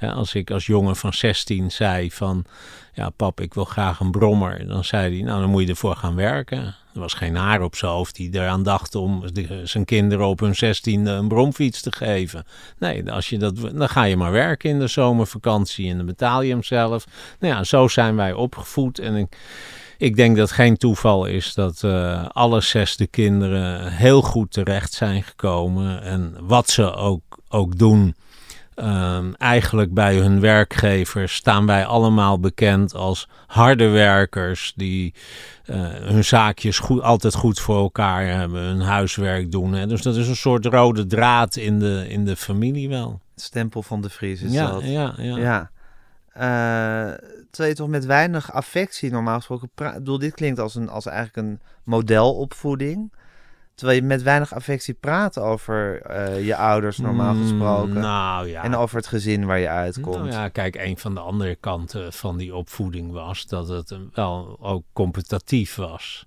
Als 0.00 0.34
ik 0.34 0.50
als 0.50 0.66
jongen 0.66 0.96
van 0.96 1.12
16 1.12 1.70
zei 1.70 2.10
van, 2.10 2.44
ja 2.92 3.10
pap, 3.10 3.40
ik 3.40 3.54
wil 3.54 3.64
graag 3.64 4.00
een 4.00 4.10
brommer, 4.10 4.66
dan 4.66 4.84
zei 4.84 5.14
hij, 5.14 5.24
nou 5.24 5.40
dan 5.40 5.50
moet 5.50 5.62
je 5.62 5.68
ervoor 5.68 5.96
gaan 5.96 6.14
werken. 6.14 6.74
Er 6.94 7.00
was 7.00 7.14
geen 7.14 7.36
haar 7.36 7.62
op 7.62 7.76
zijn 7.76 7.90
hoofd 7.92 8.16
die 8.16 8.30
eraan 8.32 8.62
dacht 8.62 8.94
om 8.94 9.24
zijn 9.64 9.84
kinderen 9.84 10.26
op 10.26 10.40
hun 10.40 10.54
16e 10.54 11.08
een 11.08 11.28
bromfiets 11.28 11.80
te 11.80 11.92
geven. 11.92 12.46
Nee, 12.78 13.10
als 13.12 13.28
je 13.28 13.38
dat, 13.38 13.56
dan 13.56 13.88
ga 13.88 14.02
je 14.02 14.16
maar 14.16 14.32
werken 14.32 14.70
in 14.70 14.78
de 14.78 14.86
zomervakantie 14.86 15.90
en 15.90 15.96
dan 15.96 16.06
betaal 16.06 16.42
je 16.42 16.52
hem 16.52 16.62
zelf. 16.62 17.06
Nou 17.38 17.54
ja, 17.54 17.64
zo 17.64 17.88
zijn 17.88 18.16
wij 18.16 18.32
opgevoed 18.32 18.98
en 18.98 19.14
ik, 19.14 19.36
ik 19.98 20.16
denk 20.16 20.36
dat 20.36 20.52
geen 20.52 20.76
toeval 20.76 21.24
is 21.24 21.54
dat 21.54 21.82
eh, 21.82 22.28
alle 22.28 22.60
zes 22.60 22.96
de 22.96 23.06
kinderen 23.06 23.92
heel 23.92 24.22
goed 24.22 24.52
terecht 24.52 24.92
zijn 24.92 25.22
gekomen. 25.22 26.02
En 26.02 26.36
wat 26.40 26.70
ze 26.70 26.94
ook, 26.94 27.38
ook 27.48 27.78
doen, 27.78 28.14
Ehm, 28.74 29.32
eigenlijk 29.32 29.94
bij 29.94 30.16
hun 30.16 30.40
werkgevers 30.40 31.34
staan 31.34 31.66
wij 31.66 31.86
allemaal 31.86 32.40
bekend 32.40 32.94
als 32.94 33.28
harde 33.46 33.88
werkers 33.88 34.72
die 34.76 35.14
uh, 35.66 35.76
hun 35.92 36.24
zaakjes 36.24 36.78
goed, 36.78 37.02
altijd 37.02 37.34
goed 37.34 37.60
voor 37.60 37.76
elkaar 37.78 38.26
hebben, 38.26 38.62
hun 38.62 38.80
huiswerk 38.80 39.52
doen. 39.52 39.72
Hè. 39.72 39.86
Dus 39.86 40.02
dat 40.02 40.16
is 40.16 40.28
een 40.28 40.36
soort 40.36 40.66
rode 40.66 41.06
draad 41.06 41.56
in 41.56 41.78
de, 41.78 42.04
in 42.08 42.24
de 42.24 42.36
familie 42.36 42.88
wel. 42.88 43.20
Het 43.34 43.42
stempel 43.42 43.82
van 43.82 44.00
de 44.00 44.10
Vries 44.10 44.42
is 44.42 44.52
ja, 44.52 44.70
dat. 44.70 44.82
Ja, 44.82 45.14
ja. 45.16 45.36
ja. 45.36 45.70
Uh, 46.36 47.14
terwijl 47.50 47.70
je 47.70 47.74
toch 47.74 47.88
met 47.88 48.04
weinig 48.04 48.52
affectie 48.52 49.10
normaal 49.10 49.36
gesproken 49.36 49.70
praat. 49.74 49.92
Ik 49.92 49.98
bedoel, 49.98 50.18
dit 50.18 50.34
klinkt 50.34 50.58
als, 50.58 50.74
een, 50.74 50.88
als 50.88 51.06
eigenlijk 51.06 51.48
een 51.48 51.60
modelopvoeding. 51.84 53.12
Terwijl 53.74 53.98
je 54.00 54.04
met 54.06 54.22
weinig 54.22 54.54
affectie 54.54 54.94
praat 54.94 55.38
over 55.38 56.02
uh, 56.10 56.46
je 56.46 56.56
ouders 56.56 56.98
normaal 56.98 57.34
gesproken. 57.34 57.94
Mm, 57.94 57.98
nou 57.98 58.48
ja. 58.48 58.62
En 58.62 58.76
over 58.76 58.96
het 58.96 59.06
gezin 59.06 59.44
waar 59.44 59.58
je 59.58 59.68
uitkomt. 59.68 60.16
Nou 60.16 60.30
ja, 60.30 60.48
kijk, 60.48 60.74
een 60.76 60.98
van 60.98 61.14
de 61.14 61.20
andere 61.20 61.54
kanten 61.54 62.12
van 62.12 62.36
die 62.36 62.54
opvoeding 62.54 63.12
was 63.12 63.46
dat 63.46 63.68
het 63.68 63.96
wel 64.12 64.56
ook 64.60 64.84
competitief 64.92 65.74
was. 65.74 66.26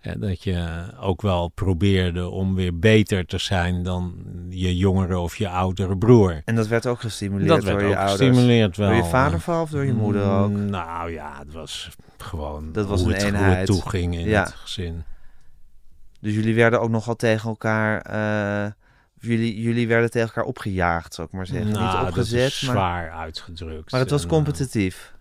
En 0.00 0.20
dat 0.20 0.42
je 0.42 0.84
ook 1.00 1.22
wel 1.22 1.48
probeerde 1.48 2.28
om 2.28 2.54
weer 2.54 2.78
beter 2.78 3.26
te 3.26 3.38
zijn 3.38 3.82
dan 3.82 4.14
je 4.48 4.76
jongere 4.76 5.18
of 5.18 5.36
je 5.36 5.48
oudere 5.48 5.96
broer. 5.98 6.42
En 6.44 6.54
dat 6.54 6.66
werd 6.66 6.86
ook 6.86 7.00
gestimuleerd 7.00 7.48
dat 7.48 7.60
door 7.60 7.68
werd 7.74 7.80
je 7.80 7.86
ook 7.86 7.96
ouders? 7.96 8.18
gestimuleerd 8.28 8.76
wel. 8.76 8.88
Door 8.88 8.96
je 8.96 9.04
vader 9.04 9.40
vooral 9.40 9.62
of 9.62 9.70
door 9.70 9.84
je 9.84 9.92
moeder 9.92 10.30
ook? 10.30 10.50
Nou 10.50 11.12
ja, 11.12 11.38
het 11.38 11.52
was 11.52 11.88
gewoon 12.18 12.72
dat 12.72 12.86
was 12.86 13.00
hoe, 13.00 13.08
een 13.08 13.14
het, 13.16 13.24
eenheid. 13.24 13.46
hoe 13.46 13.56
het 13.56 13.66
toeging 13.66 14.14
in 14.14 14.28
Ja. 14.28 14.42
het 14.42 14.52
gezin. 14.52 15.04
Dus 16.22 16.34
jullie 16.34 16.54
werden 16.54 16.80
ook 16.80 16.90
nogal 16.90 17.16
tegen 17.16 17.48
elkaar... 17.48 18.06
Uh, 18.66 18.70
jullie, 19.18 19.60
jullie 19.62 19.88
werden 19.88 20.10
tegen 20.10 20.28
elkaar 20.28 20.44
opgejaagd, 20.44 21.14
zou 21.14 21.26
ik 21.26 21.32
maar 21.36 21.46
zeggen. 21.46 21.70
Nou, 21.72 21.96
Niet 21.98 22.08
opgezet, 22.08 22.40
dat 22.42 22.48
is 22.50 22.62
maar... 22.62 22.74
zwaar 22.76 23.10
uitgedrukt. 23.10 23.90
Maar 23.90 24.00
het 24.00 24.10
was 24.10 24.22
En, 24.22 24.28
competitief. 24.28 25.12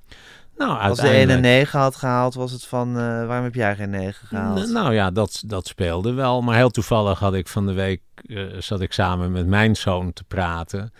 nou, 0.58 0.80
Als 0.80 0.98
de 1.00 1.04
ene 1.08 1.12
uiteindelijk- 1.18 1.42
9 1.56 1.80
had 1.80 1.96
gehaald, 1.96 2.34
was 2.34 2.52
het 2.52 2.66
van... 2.66 2.90
Uh, 2.90 2.96
waarom 3.26 3.44
heb 3.44 3.56
jij 3.56 3.76
geen 3.76 3.90
9 3.90 4.28
gehaald? 4.28 4.68
N- 4.68 4.72
Nou 4.74 4.94
ja, 4.94 5.12
dat, 5.12 5.44
dat 5.46 5.68
speelde 5.68 6.14
wel. 6.14 6.42
Maar 6.42 6.56
heel 6.56 6.70
toevallig 6.70 7.20
had 7.20 7.34
ik 7.34 7.48
van 7.48 7.66
de 7.66 7.74
week, 7.74 8.02
eh, 8.26 8.44
zat 8.60 8.82
ik 8.82 8.94
samen 8.94 9.32
met 9.32 9.48
mijn 9.48 9.76
zoon 9.76 10.14
te 10.14 10.24
praten. 10.24 10.94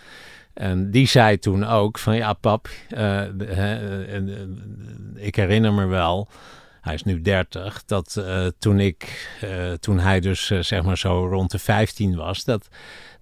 En 0.54 0.92
die 0.92 1.08
zei 1.08 1.40
toen 1.40 1.64
ook 1.68 1.98
van 2.00 2.16
ja 2.16 2.34
pap, 2.34 2.68
eh, 2.90 3.22
de- 3.36 3.46
eh, 3.46 4.16
eh, 4.16 4.24
ik 5.16 5.36
herinner 5.36 5.74
me 5.74 5.86
wel, 5.86 6.28
hij 6.82 6.94
is 6.94 7.04
nu 7.04 7.22
30, 7.22 7.84
dat 7.86 8.16
eh, 8.16 8.46
toen 8.60 8.80
ik, 8.80 9.30
eh, 9.42 9.72
toen 9.72 10.00
hij 10.00 10.20
dus 10.20 10.50
eh, 10.50 10.60
zeg 10.60 10.84
maar 10.84 10.98
zo 10.98 11.28
rond 11.28 11.52
de 11.52 11.60
15 11.60 12.16
was, 12.16 12.44
dat, 12.44 12.68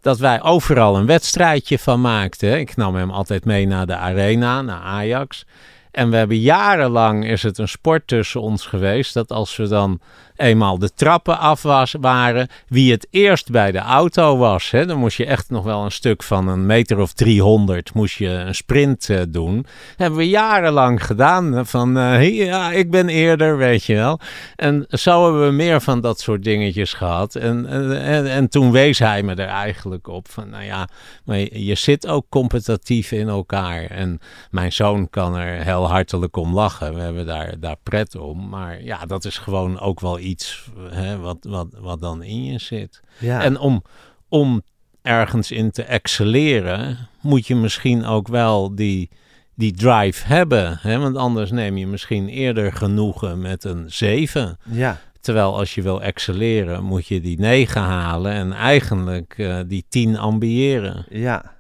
dat 0.02 0.18
wij 0.18 0.42
overal 0.42 0.98
een 0.98 1.06
wedstrijdje 1.06 1.80
van 1.80 2.02
maakten. 2.02 2.60
Ik 2.60 2.76
nam 2.76 2.96
hem 2.96 3.12
altijd 3.12 3.46
mee 3.46 3.68
naar 3.68 3.86
de 3.86 3.96
arena, 3.96 4.62
naar 4.62 4.82
Ajax. 4.82 5.46
En 5.92 6.10
we 6.10 6.16
hebben 6.16 6.40
jarenlang 6.40 7.26
is 7.26 7.44
het 7.44 7.58
een 7.58 7.68
sport 7.68 8.08
tussen 8.08 8.42
ons 8.42 8.66
geweest 8.66 9.14
dat 9.14 9.32
als 9.32 9.56
we 9.56 9.68
dan 9.68 10.00
eenmaal 10.40 10.80
de 10.80 10.94
trappen 10.94 11.40
af 11.40 11.62
waren, 12.00 12.48
wie 12.68 12.92
het 12.92 13.08
eerst 13.10 13.52
bij 13.52 13.72
de 13.72 13.80
auto 13.80 14.38
was. 14.38 14.72
Hè, 14.72 14.86
dan 14.86 14.98
moest 14.98 15.18
je 15.18 15.26
echt 15.26 15.50
nog 15.50 15.64
wel 15.64 15.84
een 15.84 15.92
stuk 15.92 16.24
van 16.24 16.48
een 16.48 16.66
meter 16.66 17.00
of 17.00 17.14
300 17.14 17.94
moest 17.94 18.18
je 18.18 18.28
een 18.28 18.56
sprint 18.56 19.10
eh, 19.10 19.22
doen. 19.28 19.66
Hebben 19.96 20.20
we 20.20 20.30
jarenlang 20.30 21.06
gedaan. 21.06 21.66
Van 21.66 21.98
eh, 21.98 22.38
ja, 22.38 22.72
ik 22.72 22.92
ben 22.92 23.10
eerder, 23.10 23.58
weet 23.58 23.84
je 23.84 23.96
wel. 23.96 24.20
En 24.56 24.86
zo 24.90 25.24
hebben 25.24 25.46
we 25.46 25.52
meer 25.52 25.82
van 25.82 26.02
dat 26.02 26.20
soort 26.20 26.44
dingetjes 26.44 26.94
gehad. 26.94 27.36
En, 27.36 27.66
en, 27.66 28.02
en, 28.02 28.28
en 28.28 28.50
toen 28.50 28.72
wees 28.72 29.00
hij 29.00 29.24
me 29.24 29.36
er 29.36 29.48
eigenlijk 29.48 30.08
op 30.08 30.30
van, 30.30 30.50
nou 30.50 30.64
ja, 30.64 30.88
maar 31.26 31.38
je, 31.38 31.66
je 31.66 31.76
zit 31.76 32.08
ook 32.08 32.26
competitief 32.30 33.12
in 33.12 33.28
elkaar. 33.28 33.84
En 33.84 34.20
mijn 34.52 34.72
zoon 34.72 35.10
kan 35.10 35.36
er 35.36 35.64
hartelijk 35.86 36.36
om 36.36 36.54
lachen. 36.54 36.94
We 36.94 37.00
hebben 37.00 37.26
daar, 37.26 37.60
daar 37.60 37.78
pret 37.84 38.16
om. 38.16 38.50
Maar 38.50 38.84
ja, 38.84 39.06
dat 39.06 39.26
is 39.26 39.38
gewoon 39.38 39.80
ook 39.80 40.00
wel 40.00 40.20
iets 40.20 40.70
hè, 40.90 41.18
wat, 41.18 41.38
wat, 41.42 41.68
wat 41.80 42.02
dan 42.02 42.24
in 42.24 42.44
je 42.44 42.60
zit. 42.60 43.02
ja. 43.18 43.44
En 43.44 43.60
om, 43.60 43.84
om 44.30 44.62
ergens 45.02 45.52
in 45.52 45.72
te 45.72 45.84
excelleren, 45.84 46.98
moet 47.22 47.48
je 47.48 47.56
misschien 47.56 48.06
ook 48.06 48.28
wel 48.28 48.76
die, 48.76 49.10
die 49.56 49.74
drive 49.74 50.28
hebben. 50.28 50.78
Hè? 50.82 50.98
Want 50.98 51.18
anders 51.18 51.52
neem 51.52 51.78
je 51.78 51.88
misschien 51.88 52.28
eerder 52.28 52.74
genoegen 52.74 53.42
met 53.42 53.64
een 53.64 53.84
7. 53.88 54.58
ja. 54.72 55.00
Terwijl 55.20 55.58
als 55.58 55.76
je 55.76 55.82
wil 55.82 56.02
excelleren, 56.02 56.84
moet 56.84 57.08
je 57.08 57.22
die 57.22 57.40
9 57.40 57.82
halen 57.82 58.32
en 58.32 58.54
eigenlijk 58.54 59.34
eh, 59.38 59.60
die 59.68 59.86
10 59.90 60.18
ambiëren. 60.18 61.06
Ja. 61.10 61.58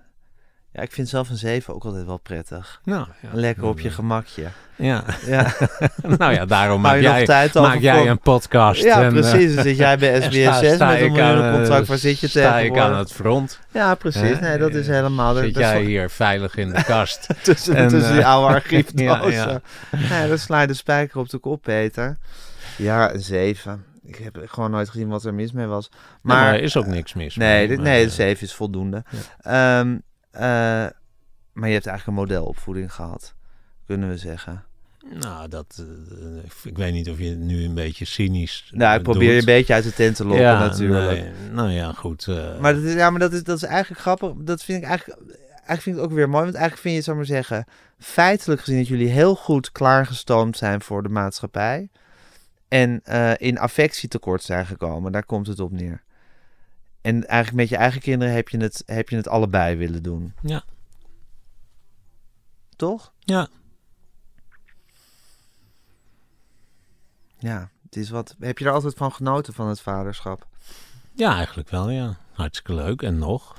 Ja, 0.73 0.81
ik 0.81 0.91
vind 0.91 1.09
zelf 1.09 1.29
een 1.29 1.37
7 1.37 1.73
ook 1.73 1.83
altijd 1.83 2.05
wel 2.05 2.17
prettig. 2.17 2.81
Nou, 2.83 3.07
ja, 3.21 3.29
Lekker 3.31 3.63
op 3.63 3.79
je 3.79 3.89
gemakje. 3.89 4.43
eh, 4.43 4.49
Ja, 4.75 5.03
Ja, 5.27 5.53
nou 6.17 6.33
ja, 6.33 6.45
daarom 6.45 6.81
maak 6.81 6.99
jij, 6.99 7.21
over 7.21 7.61
maak 7.61 7.79
jij 7.79 8.07
een 8.07 8.19
podcast. 8.19 8.83
ja 8.83 9.01
en, 9.01 9.15
eh, 9.15 9.29
precies. 9.29 9.55
Dan 9.55 9.63
zit 9.63 9.77
jij 9.77 9.97
bij 9.97 10.13
en 10.13 10.21
SBS 10.23 10.41
sta- 10.41 10.59
6 10.59 10.73
sta 10.75 10.87
met 10.87 11.01
een 11.01 11.15
eh. 11.17 11.85
Waar 11.87 11.97
zit 11.97 12.19
je 12.19 12.27
Sta 12.27 12.59
ik 12.59 12.77
aan 12.77 12.95
het 12.97 13.11
front. 13.11 13.59
Ja, 13.71 13.95
precies. 13.95 14.39
Nee, 14.39 14.57
dat 14.57 14.73
is 14.73 14.87
helemaal... 14.87 15.35
Zit 15.35 15.53
dat 15.53 15.63
jij 15.63 15.81
hier 15.83 16.09
veilig 16.09 16.55
in 16.55 16.69
de 16.69 16.83
kast. 16.83 17.27
tussen, 17.43 17.75
En, 17.75 17.87
tussen 17.87 18.09
eh, 18.09 18.15
die 18.15 18.25
oude 18.25 18.53
archiefdozen. 18.55 19.61
ja, 19.91 20.21
ja, 20.21 20.27
dan 20.27 20.37
sla 20.37 20.61
je 20.61 20.67
de 20.67 20.73
spijker 20.73 21.19
op 21.19 21.29
de 21.29 21.37
kop, 21.37 21.61
Peter. 21.61 22.17
Ja, 22.77 23.13
een 23.13 23.19
7. 23.19 23.83
Ik 24.03 24.15
heb 24.15 24.41
gewoon 24.45 24.71
nooit 24.71 24.89
gezien 24.89 25.07
wat 25.09 25.23
er 25.25 25.33
mis 25.33 25.51
mee 25.51 25.65
was. 25.65 25.89
Maar, 26.21 26.53
er 26.53 26.61
is 26.61 26.77
ook 26.77 26.85
niks 26.85 27.13
mis 27.13 27.35
nee, 27.35 27.57
mee, 27.57 27.67
dit, 27.67 27.79
nee, 27.79 27.99
eh, 28.01 28.07
de 28.07 28.13
7 28.13 28.43
is 28.43 28.53
voldoende. 28.53 29.03
Ehm, 29.41 29.97
eh, 30.31 30.41
maar 31.53 31.67
je 31.67 31.73
hebt 31.73 31.87
eigenlijk 31.87 32.07
een 32.07 32.13
modelopvoeding 32.13 32.93
gehad, 32.93 33.33
kunnen 33.85 34.09
we 34.09 34.17
zeggen. 34.17 34.63
Nou, 35.19 35.47
dat, 35.49 35.83
eh, 36.11 36.43
ik 36.63 36.77
weet 36.77 36.93
niet 36.93 37.09
of 37.09 37.19
je 37.19 37.29
nu 37.29 37.63
een 37.63 37.73
beetje 37.73 38.05
cynisch 38.05 38.69
Nou, 38.73 38.97
ik 38.97 39.03
probeer 39.03 39.31
je 39.31 39.39
een 39.39 39.45
beetje 39.45 39.73
uit 39.73 39.83
de 39.83 39.93
tent 39.93 40.15
te 40.15 40.25
lokken 40.25 40.45
ja, 40.45 40.59
natuurlijk. 40.59 41.21
nee, 41.21 41.31
nou 41.51 41.69
ja, 41.69 41.93
goed. 41.93 42.27
eh, 42.27 42.59
Maar, 42.59 42.73
dat 42.73 42.83
is, 42.83 42.93
ja, 42.93 43.09
maar 43.09 43.19
dat, 43.19 43.33
is, 43.33 43.43
dat 43.43 43.57
is 43.57 43.63
eigenlijk 43.63 44.01
grappig. 44.01 44.31
Dat 44.37 44.63
vind 44.63 44.83
ik 44.83 44.87
eigenlijk, 44.89 45.19
eigenlijk 45.45 45.81
vind 45.81 45.95
ik 45.95 46.01
het 46.01 46.11
ook 46.11 46.17
weer 46.17 46.29
mooi. 46.29 46.43
Want 46.43 46.55
eigenlijk 46.55 46.83
vind 46.83 46.95
je, 46.95 47.01
zou 47.01 47.17
maar 47.17 47.25
zeggen, 47.25 47.65
feitelijk 47.97 48.61
gezien 48.61 48.77
dat 48.77 48.87
jullie 48.87 49.07
heel 49.09 49.35
goed 49.35 49.71
klaargestoomd 49.71 50.57
zijn 50.57 50.81
voor 50.81 51.03
de 51.03 51.09
maatschappij. 51.09 51.89
En 52.67 53.01
in 53.37 53.57
affectie 53.57 54.09
tekort 54.09 54.43
zijn 54.43 54.65
gekomen. 54.65 55.11
Daar 55.11 55.25
komt 55.25 55.47
het 55.47 55.59
op 55.59 55.71
neer. 55.71 56.03
En 57.01 57.27
eigenlijk 57.27 57.61
met 57.61 57.69
je 57.69 57.77
eigen 57.77 58.01
kinderen 58.01 58.33
heb 58.33 58.49
je 58.49 58.57
het, 58.57 58.83
heb 58.85 59.09
je 59.09 59.15
het 59.15 59.27
allebei 59.27 59.75
willen 59.75 60.03
doen. 60.03 60.33
Ja. 60.41 60.63
Toch? 62.75 63.13
Ja. 63.19 63.47
Ja, 67.37 67.69
het 67.83 67.95
is 67.95 68.09
wat. 68.09 68.35
Heb 68.39 68.57
je 68.57 68.65
er 68.65 68.71
altijd 68.71 68.93
van 68.93 69.11
genoten 69.11 69.53
van 69.53 69.67
het 69.67 69.81
vaderschap? 69.81 70.47
Ja, 71.13 71.35
eigenlijk 71.35 71.69
wel, 71.69 71.89
ja. 71.89 72.17
Hartstikke 72.31 72.73
leuk. 72.73 73.01
En 73.01 73.17
nog. 73.17 73.57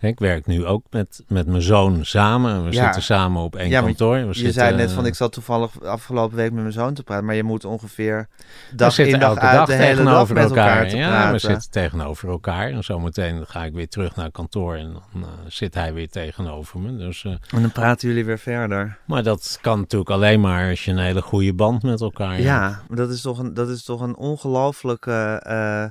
Ik 0.00 0.18
werk 0.18 0.46
nu 0.46 0.66
ook 0.66 0.84
met, 0.90 1.22
met 1.28 1.46
mijn 1.46 1.62
zoon 1.62 2.04
samen. 2.04 2.64
We 2.64 2.72
Ja. 2.72 2.82
zitten 2.84 3.02
samen 3.02 3.42
op 3.42 3.56
één 3.56 3.68
Ja, 3.68 3.80
kantoor. 3.80 4.14
We 4.20 4.26
je 4.26 4.34
zitten, 4.34 4.52
zei 4.52 4.76
net 4.76 4.92
van 4.92 5.02
eh, 5.02 5.08
ik 5.08 5.14
zat 5.14 5.32
toevallig 5.32 5.82
afgelopen 5.82 6.36
week 6.36 6.52
met 6.52 6.60
mijn 6.62 6.72
zoon 6.72 6.94
te 6.94 7.02
praten, 7.02 7.24
maar 7.24 7.34
je 7.34 7.42
moet 7.42 7.64
ongeveer 7.64 8.28
dag 8.74 8.98
in 8.98 9.18
dag 9.18 9.28
elke 9.28 9.40
uit 9.40 9.56
dag 9.56 9.66
de 9.66 9.72
hele 9.72 9.86
dag 9.86 9.96
tegenover 9.96 10.34
met 10.34 10.44
elkaar. 10.48 10.68
elkaar 10.68 10.88
te 10.88 10.96
ja, 10.96 11.08
praten. 11.08 11.32
we 11.32 11.38
zitten 11.38 11.70
tegenover 11.70 12.28
elkaar. 12.28 12.70
En 12.70 12.84
zometeen 12.84 13.46
ga 13.46 13.64
ik 13.64 13.72
weer 13.72 13.88
terug 13.88 14.16
naar 14.16 14.30
kantoor 14.30 14.74
en 14.76 14.92
dan 14.92 15.22
eh, 15.22 15.28
zit 15.48 15.74
hij 15.74 15.92
weer 15.92 16.08
tegenover 16.08 16.78
me. 16.80 16.96
Dus, 16.96 17.24
eh, 17.24 17.30
En 17.30 17.60
dan 17.60 17.72
praten 17.72 18.08
jullie 18.08 18.24
weer 18.24 18.38
verder. 18.38 18.98
maar 19.04 19.22
dat 19.22 19.58
kan 19.60 19.78
natuurlijk 19.78 20.10
alleen 20.10 20.40
maar 20.40 20.70
als 20.70 20.84
je 20.84 20.90
een 20.90 20.98
hele 20.98 21.22
goede 21.22 21.54
band 21.54 21.82
met 21.82 22.00
elkaar 22.00 22.30
hebt. 22.32 22.42
Ja, 22.42 22.80
maar 22.88 22.96
dat 22.96 23.10
is 23.10 23.20
toch 23.20 23.38
een, 23.38 23.54
dat 23.54 23.68
is 23.68 23.84
toch 23.84 24.00
een 24.00 24.16
ongelooflijke 24.16 25.40
eh, 25.44 25.84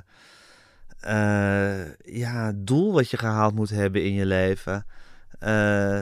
eh, 1.00 1.94
ja, 2.04 2.52
doel 2.54 2.92
wat 2.92 3.10
je 3.10 3.16
gehaald 3.16 3.54
moet 3.54 3.70
hebben 3.70 4.04
in 4.04 4.12
je 4.12 4.26
leven. 4.26 4.86
Eh, 5.38 5.50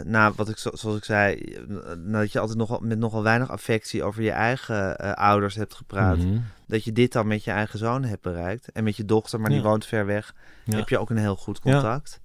nou, 0.04 0.32
wat 0.36 0.48
ik, 0.48 0.58
zo- 0.58 0.70
zoals 0.76 0.96
ik 0.96 1.04
zei, 1.04 1.34
eh, 1.34 1.92
dat 2.12 2.32
je 2.32 2.38
altijd 2.38 2.58
nogal, 2.58 2.78
met 2.82 2.98
nogal 2.98 3.22
weinig 3.22 3.50
affectie 3.50 4.02
over 4.04 4.22
je 4.22 4.30
eigen 4.30 4.98
eh, 4.98 5.12
ouders 5.12 5.54
hebt 5.54 5.74
gepraat. 5.74 6.16
Mhm. 6.16 6.38
Dat 6.66 6.84
je 6.84 6.92
dit 6.92 7.12
dan 7.12 7.26
met 7.26 7.44
je 7.44 7.50
eigen 7.50 7.78
zoon 7.78 8.04
hebt 8.04 8.22
bereikt. 8.22 8.72
En 8.72 8.84
met 8.84 8.96
je 8.96 9.04
dochter, 9.04 9.40
maar 9.40 9.50
die 9.50 9.58
Ja. 9.58 9.64
woont 9.64 9.86
ver 9.86 10.06
weg, 10.06 10.34
Ja. 10.64 10.76
heb 10.76 10.88
je 10.88 10.98
ook 10.98 11.10
een 11.10 11.16
heel 11.16 11.36
goed 11.36 11.60
Ja. 11.62 11.72
contact. 11.72 12.20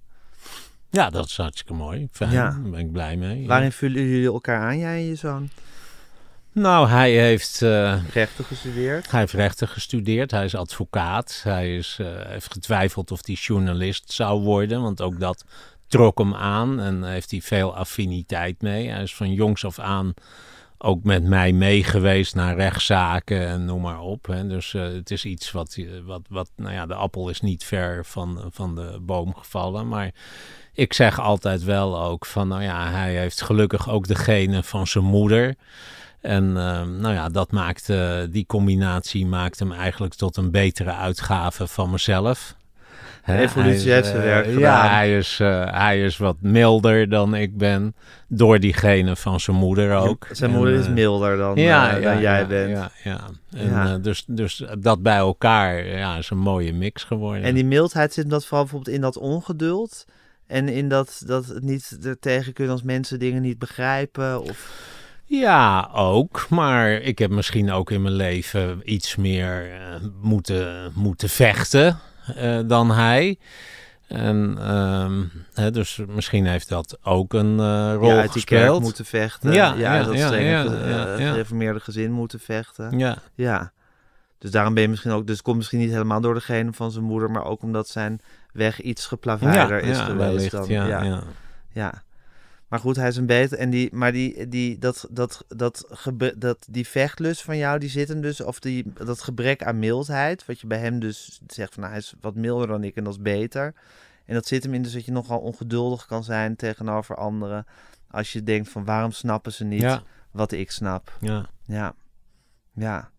Ja, 0.90 1.10
dat 1.10 1.26
is 1.26 1.36
hartstikke 1.36 1.74
mooi. 1.74 2.08
Fijn, 2.12 2.30
Ja. 2.30 2.50
daar 2.50 2.60
ben 2.70 2.80
ik 2.80 2.92
blij 2.92 3.16
mee. 3.16 3.40
ja. 3.40 3.46
Waarin 3.48 3.72
vullen 3.72 4.02
jullie 4.02 4.26
elkaar 4.26 4.60
aan, 4.60 4.78
jij 4.78 4.94
en 4.96 5.04
je 5.04 5.14
zoon? 5.14 5.48
Nou, 6.54 6.88
hij 6.88 7.12
heeft, 7.12 7.62
eh, 7.62 8.08
Rechten 8.12 8.44
gestudeerd? 8.44 9.10
hij 9.10 9.20
heeft 9.20 9.32
rechten 9.32 9.68
gestudeerd. 9.68 10.30
Hij 10.30 10.44
is 10.44 10.54
advocaat. 10.54 11.40
Hij 11.44 11.76
is, 11.76 11.96
eh, 12.00 12.06
heeft 12.26 12.52
getwijfeld 12.52 13.10
of 13.10 13.26
hij 13.26 13.34
journalist 13.34 14.12
zou 14.12 14.40
worden. 14.42 14.82
Want 14.82 15.00
ook 15.00 15.20
dat 15.20 15.44
trok 15.86 16.18
hem 16.18 16.34
aan. 16.34 16.80
En 16.80 17.04
heeft 17.04 17.30
hij 17.30 17.40
veel 17.40 17.76
affiniteit 17.76 18.62
mee. 18.62 18.88
Hij 18.88 19.02
is 19.02 19.14
van 19.14 19.32
jongs 19.32 19.64
af 19.64 19.78
aan 19.78 20.14
ook 20.78 21.04
met 21.04 21.24
mij 21.24 21.52
meegeweest 21.52 22.34
naar 22.34 22.56
rechtszaken 22.56 23.46
en 23.46 23.64
noem 23.64 23.80
maar 23.80 24.00
op. 24.00 24.26
Hè. 24.26 24.46
Dus 24.46 24.74
eh, 24.74 24.82
het 24.82 25.10
is 25.10 25.24
iets 25.24 25.50
wat, 25.50 25.78
wat, 26.04 26.22
wat, 26.28 26.50
nou 26.56 26.72
ja, 26.72 26.86
de 26.86 26.94
appel 26.94 27.28
is 27.28 27.40
niet 27.40 27.64
ver 27.64 28.04
van, 28.04 28.48
van 28.50 28.74
de 28.74 28.98
boom 29.00 29.34
gevallen. 29.34 29.88
Maar 29.88 30.10
ik 30.72 30.92
zeg 30.92 31.20
altijd 31.20 31.62
wel 31.62 32.00
ook 32.02 32.26
van, 32.26 32.48
nou 32.48 32.62
ja, 32.62 32.90
hij 32.90 33.18
heeft 33.18 33.42
gelukkig 33.42 33.88
ook 33.88 34.06
de 34.06 34.14
genen 34.14 34.64
van 34.64 34.86
zijn 34.86 35.04
moeder. 35.04 35.54
En 36.24 36.56
ehm, 36.56 37.00
nou 37.00 37.14
ja, 37.14 37.28
dat 37.28 37.52
maakt, 37.52 37.92
die 38.30 38.46
combinatie 38.46 39.26
maakt 39.26 39.58
hem 39.58 39.72
eigenlijk 39.72 40.14
tot 40.14 40.36
een 40.36 40.50
betere 40.50 40.92
uitgave 40.94 41.66
van 41.66 41.90
mezelf. 41.90 42.56
Evolutie 43.26 43.92
heeft 43.92 44.06
zijn 44.06 44.22
werk 44.22 44.44
gedaan. 44.44 44.60
Ja, 44.60 44.88
hij 44.88 45.16
is, 45.16 45.38
uh, 45.42 45.72
hij 45.72 46.04
is 46.04 46.16
wat 46.16 46.36
milder 46.40 47.08
dan 47.08 47.34
ik 47.34 47.56
ben. 47.56 47.94
Door 48.28 48.58
die 48.58 48.72
genen 48.72 49.16
van 49.16 49.40
zijn 49.40 49.56
moeder 49.56 49.96
ook. 49.96 50.26
Zijn 50.30 50.50
moeder 50.50 50.74
is 50.74 50.88
milder 50.88 51.36
dan, 51.36 51.56
ja, 51.56 51.96
uh, 51.98 52.02
dan 52.02 52.20
jij 52.20 52.46
bent. 52.46 52.70
Ja, 52.70 52.90
ja. 53.04 53.20
En, 53.56 53.68
uh, 53.68 53.94
dus, 54.00 54.24
dus 54.26 54.64
dat 54.78 55.02
bij 55.02 55.16
elkaar 55.16 55.86
ja, 55.86 56.16
is 56.16 56.30
een 56.30 56.38
mooie 56.38 56.72
mix 56.72 57.04
geworden. 57.04 57.42
En 57.42 57.54
die 57.54 57.64
mildheid 57.64 58.12
zit 58.12 58.30
dat 58.30 58.46
vooral 58.46 58.62
bijvoorbeeld 58.62 58.96
in 58.96 59.00
dat 59.02 59.18
ongeduld. 59.18 60.04
En 60.46 60.68
in 60.68 60.88
dat, 60.88 61.22
dat 61.26 61.46
het 61.46 61.62
niet 61.62 61.98
er 62.02 62.18
tegen 62.18 62.52
kunnen 62.52 62.72
als 62.72 62.82
mensen 62.82 63.18
dingen 63.18 63.42
niet 63.42 63.58
begrijpen. 63.58 64.42
Of... 64.42 64.92
Ja, 65.40 65.90
ook. 65.94 66.46
Maar 66.50 66.92
ik 66.92 67.18
heb 67.18 67.30
misschien 67.30 67.72
ook 67.72 67.90
in 67.90 68.02
mijn 68.02 68.14
leven 68.14 68.80
iets 68.84 69.16
meer 69.16 69.70
moeten, 70.20 70.92
moeten 70.94 71.28
vechten. 71.28 71.98
Uh, 72.36 72.60
dan 72.66 72.90
hij. 72.90 73.38
En, 74.08 74.58
hè, 75.54 75.70
dus 75.70 76.00
misschien 76.08 76.46
heeft 76.46 76.68
dat 76.68 76.98
ook 77.02 77.32
een 77.32 77.58
uh, 77.58 77.94
rol 77.94 78.08
ja, 78.08 78.20
uit 78.20 78.32
die 78.32 78.42
gespeeld. 78.42 78.82
moeten 78.82 79.04
vechten. 79.04 79.52
Ja, 79.52 79.74
ja, 79.74 79.94
ja 79.94 80.02
dat 80.02 80.14
ja, 80.14 80.34
ja, 80.34 80.62
ja, 80.62 81.16
gereformeerde 81.16 81.80
gezin 81.80 82.12
moeten 82.12 82.40
vechten. 82.40 82.98
Ja. 82.98 83.18
ja. 83.34 83.72
Dus 84.38 84.50
daarom 84.50 84.74
ben 84.74 84.82
je 84.82 84.88
misschien 84.88 85.10
ook... 85.10 85.26
Dus 85.26 85.36
het 85.36 85.44
komt 85.44 85.56
misschien 85.56 85.78
niet 85.78 85.90
helemaal 85.90 86.20
door 86.20 86.34
degene 86.34 86.72
van 86.72 86.90
zijn 86.90 87.04
moeder... 87.04 87.30
maar 87.30 87.44
ook 87.44 87.62
omdat 87.62 87.88
zijn 87.88 88.20
weg 88.52 88.80
iets 88.80 89.06
geplaveirder 89.06 89.82
is 89.82 89.98
geweest. 89.98 90.16
Wellicht, 90.16 90.50
dan, 90.50 90.68
ja, 90.68 90.86
ja. 90.86 91.22
ja. 91.72 92.02
Maar 92.68 92.78
goed, 92.78 92.96
hij 92.96 93.08
is 93.08 93.16
een 93.16 93.26
beter. 93.26 93.58
En 93.58 93.70
die, 93.70 93.94
maar 93.94 94.12
die, 94.12 94.48
die, 94.48 94.78
dat, 94.78 95.06
dat, 95.10 95.44
dat, 95.48 96.06
dat, 96.36 96.66
die 96.70 96.86
vechtlust 96.88 97.42
van 97.42 97.56
jou, 97.56 97.78
die 97.78 97.88
zit 97.88 98.08
hem 98.08 98.20
dus, 98.20 98.40
of 98.40 98.60
die, 98.60 98.92
dat 99.04 99.22
gebrek 99.22 99.62
aan 99.62 99.78
mildheid, 99.78 100.46
wat 100.46 100.60
je 100.60 100.66
bij 100.66 100.78
hem 100.78 100.98
dus 100.98 101.40
zegt 101.46 101.74
van, 101.74 101.82
nou, 101.82 101.94
hij 101.94 102.02
is 102.02 102.14
wat 102.20 102.34
milder 102.34 102.66
dan 102.66 102.84
ik 102.84 102.96
en 102.96 103.04
dat 103.04 103.12
is 103.12 103.22
beter. 103.22 103.74
En 104.24 104.34
dat 104.34 104.46
zit 104.46 104.62
hem 104.62 104.74
in 104.74 104.82
dus 104.82 104.92
dat 104.92 105.04
je 105.04 105.12
nogal 105.12 105.38
ongeduldig 105.38 106.06
kan 106.06 106.24
zijn 106.24 106.56
tegenover 106.56 107.16
anderen. 107.16 107.66
Als 108.10 108.32
je 108.32 108.42
denkt 108.42 108.68
van, 108.68 108.84
waarom 108.84 109.10
snappen 109.10 109.52
ze 109.52 109.64
niet 109.64 110.00
wat 110.30 110.52
ik 110.52 110.70
snap? 110.70 111.16
Ja. 111.20 111.48
Ja. 111.64 111.94
Ja. 112.74 113.10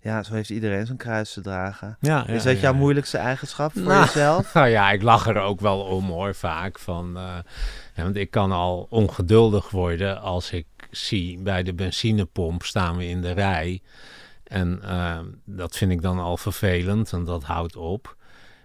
Ja, 0.00 0.22
zo 0.22 0.34
heeft 0.34 0.50
iedereen 0.50 0.86
zijn 0.86 0.98
kruis 0.98 1.32
te 1.32 1.40
dragen. 1.40 1.96
Ja, 2.00 2.26
is 2.26 2.42
dat 2.42 2.60
jouw 2.60 2.74
moeilijkste 2.74 3.18
eigenschap 3.18 3.72
voor 3.72 3.82
Nou, 3.82 4.04
jezelf? 4.04 4.52
Nou 4.54 4.68
ja, 4.68 4.90
ik 4.90 5.02
lach 5.02 5.26
er 5.26 5.38
ook 5.40 5.60
wel 5.60 5.80
om 5.80 6.04
hoor, 6.04 6.34
vaak. 6.34 6.78
Van, 6.78 7.16
uh, 7.16 7.22
ja, 7.94 8.02
want 8.02 8.16
ik 8.16 8.30
kan 8.30 8.52
al 8.52 8.86
ongeduldig 8.90 9.70
worden 9.70 10.20
als 10.20 10.52
ik 10.52 10.66
zie 10.90 11.38
bij 11.38 11.62
de 11.62 11.74
benzinepomp 11.74 12.62
staan 12.62 12.96
we 12.96 13.06
in 13.06 13.22
de 13.22 13.32
rij. 13.32 13.82
En 14.44 14.80
uh, 14.84 15.18
dat 15.44 15.76
vind 15.76 15.92
ik 15.92 16.02
dan 16.02 16.18
al 16.18 16.36
vervelend 16.36 17.12
en 17.12 17.24
dat 17.24 17.44
houdt 17.44 17.76
op. 17.76 18.16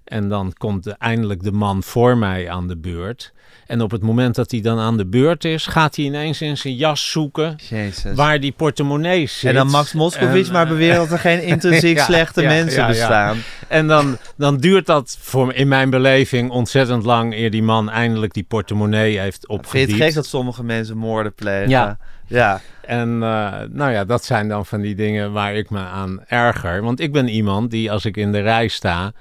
En 0.05 0.29
dan 0.29 0.53
komt 0.57 0.83
de, 0.83 0.95
eindelijk 0.99 1.43
de 1.43 1.51
man 1.51 1.83
voor 1.83 2.17
mij 2.17 2.49
aan 2.49 2.67
de 2.67 2.77
beurt. 2.77 3.33
En 3.67 3.81
op 3.81 3.91
het 3.91 4.01
moment 4.01 4.35
dat 4.35 4.51
hij 4.51 4.61
dan 4.61 4.79
aan 4.79 4.97
de 4.97 5.05
beurt 5.05 5.45
is, 5.45 5.65
gaat 5.65 5.95
hij 5.95 6.05
ineens 6.05 6.41
in 6.41 6.57
zijn 6.57 6.75
jas 6.75 7.11
zoeken 7.11 7.55
Jezus. 7.69 8.15
waar 8.15 8.39
die 8.39 8.51
portemonnee 8.51 9.27
zit. 9.27 9.49
En 9.49 9.55
dan 9.55 9.69
Max 9.69 9.93
En, 9.93 10.51
maar 10.51 10.63
eh, 10.63 10.69
beweren 10.69 10.95
dat 10.95 11.11
er 11.11 11.19
geen 11.19 11.43
intrinsiek 11.43 11.97
ja, 11.97 12.03
slechte 12.03 12.41
ja, 12.41 12.47
mensen 12.47 12.81
ja, 12.81 12.87
bestaan. 12.87 13.37
En 13.67 13.87
dan, 13.87 14.17
dan 14.37 14.57
duurt 14.57 14.85
dat 14.85 15.17
voor, 15.19 15.53
in 15.53 15.67
mijn 15.67 15.89
beleving 15.89 16.51
ontzettend 16.51 17.03
lang 17.03 17.33
eer 17.33 17.51
die 17.51 17.63
man 17.63 17.89
eindelijk 17.89 18.33
die 18.33 18.45
portemonnee 18.47 19.19
heeft 19.19 19.45
Vind 19.47 19.71
je 19.71 19.79
het 19.79 20.03
gek 20.03 20.13
dat 20.13 20.25
sommige 20.25 20.63
mensen 20.63 20.97
moorden 20.97 21.33
plegen? 21.33 21.69
Ja. 21.69 21.97
Ja. 22.27 22.61
En 22.81 23.09
uh, 23.09 23.53
nou 23.69 23.91
ja, 23.91 24.05
dat 24.05 24.25
zijn 24.25 24.47
dan 24.47 24.65
van 24.65 24.81
die 24.81 24.95
dingen 24.95 25.31
waar 25.31 25.55
ik 25.55 25.69
me 25.69 25.79
aan 25.79 26.19
erger. 26.27 26.81
Want 26.81 26.99
ik 26.99 27.11
ben 27.11 27.27
iemand 27.27 27.71
die 27.71 27.91
als 27.91 28.05
ik 28.05 28.17
in 28.17 28.31
de 28.31 28.39
rij 28.39 28.67
sta, 28.67 29.11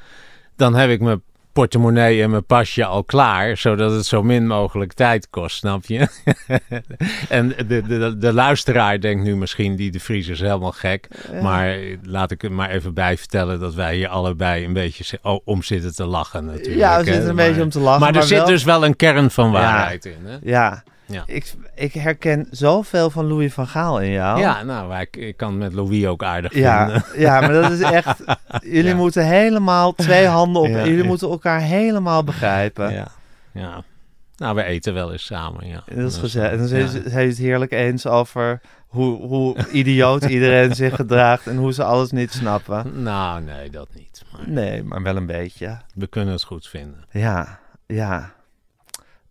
dan 0.63 0.75
heb 0.75 0.91
ik 0.91 1.01
mijn 1.01 1.23
portemonnee 1.53 2.23
en 2.23 2.31
mijn 2.31 2.47
pasje 2.47 2.85
al 2.85 3.05
klaar, 3.05 3.57
zodat 3.57 3.93
het 3.93 4.07
zo 4.07 4.23
min 4.23 4.47
mogelijk 4.47 4.93
tijd 4.93 5.31
kost, 5.31 5.57
snap 5.57 5.85
je? 5.85 6.09
en 7.29 7.49
de, 7.49 7.65
de, 7.67 7.83
de, 7.83 8.17
de, 8.19 8.33
luisteraar 8.33 9.01
denkt 9.01 9.25
nu 9.25 9.37
misschien, 9.37 9.77
die 9.77 9.91
de 9.91 10.01
Vries 10.01 10.29
is 10.29 10.41
helemaal 10.41 10.73
gek. 10.73 11.09
Ja. 11.33 11.43
Maar 11.43 11.79
laat 12.03 12.31
ik 12.31 12.43
er 12.43 12.53
maar 12.53 12.71
even 12.71 12.95
bij 12.95 13.19
vertellen 13.19 13.61
dat 13.61 13.75
wij 13.75 13.95
hier 13.97 14.09
allebei 14.09 14.65
een 14.65 14.73
beetje 14.73 15.19
oh, 15.23 15.41
om 15.45 15.63
zitten 15.63 15.95
te 15.95 16.05
lachen 16.05 16.45
natuurlijk. 16.45 16.77
Ja, 16.77 16.99
we 16.99 17.05
zitten 17.05 17.29
een 17.29 17.35
Maar- 17.35 17.47
beetje 17.47 17.63
om 17.63 17.69
te 17.71 17.81
lachen. 17.81 18.01
Maar 18.01 18.15
er 18.17 18.23
zit 18.23 18.39
wel- 18.39 18.47
dus 18.47 18.65
wel 18.65 18.85
een 18.85 18.97
kern 18.97 19.31
van 19.31 19.51
waarheid 19.51 20.05
in, 20.05 20.19
hè? 20.25 20.37
Ja. 20.43 20.83
Ja. 21.13 21.23
Ik, 21.27 21.55
ik 21.75 21.93
herken 21.93 22.47
zoveel 22.51 23.11
van 23.11 23.27
Louis 23.27 23.53
van 23.53 23.67
Gaal 23.67 24.01
in 24.01 24.11
jou. 24.11 24.41
Ja, 24.41 24.63
nou, 24.63 24.95
ik, 25.01 25.17
ik 25.17 25.37
kan 25.37 25.59
met 25.59 25.73
Louis 25.73 26.07
ook 26.07 26.23
aardig 26.23 26.55
Ja, 26.55 26.85
vinden. 26.91 27.21
ja, 27.21 27.41
maar 27.41 27.53
dat 27.53 27.71
is 27.71 27.81
echt... 27.81 28.23
Jullie 28.63 28.85
Ja. 28.91 28.95
moeten 28.97 29.27
helemaal 29.27 29.93
twee 29.95 30.27
handen 30.27 30.63
op... 30.63 30.69
Ja, 30.69 30.85
jullie 30.87 31.05
moeten 31.05 31.29
elkaar 31.29 31.61
helemaal 31.61 32.25
begrijpen. 32.25 32.93
Ja, 32.93 33.09
ja. 33.53 33.83
Nou, 34.37 34.55
we 34.55 34.63
eten 34.63 34.95
wel 34.95 35.13
eens 35.13 35.25
samen, 35.25 35.67
ja. 35.67 35.83
En 35.87 35.97
dat 36.03 36.11
is 36.11 36.17
gezellig. 36.19 36.51
En 36.51 36.59
dan 36.59 36.67
zijn 36.69 36.89
ze 36.89 37.03
het 37.09 37.39
heerlijk 37.39 37.73
eens 37.73 38.07
over 38.07 38.61
hoe, 38.87 39.27
hoe 39.27 39.57
idioot 39.71 40.25
iedereen 40.25 40.75
zich 40.75 40.95
gedraagt... 40.95 41.47
en 41.47 41.57
hoe 41.57 41.73
ze 41.73 41.85
alles 41.85 42.11
niet 42.11 42.33
snappen. 42.33 43.03
Nou, 43.03 43.43
nee, 43.43 43.71
dat 43.71 43.89
niet. 43.95 44.23
Maar 44.33 44.49
Nee, 44.49 44.83
maar 44.83 45.03
wel 45.03 45.17
een 45.17 45.27
beetje. 45.27 45.79
we 45.95 46.07
kunnen 46.07 46.33
het 46.35 46.43
goed 46.43 46.69
vinden. 46.69 47.05
Ja, 47.11 47.59
ja. 47.87 48.33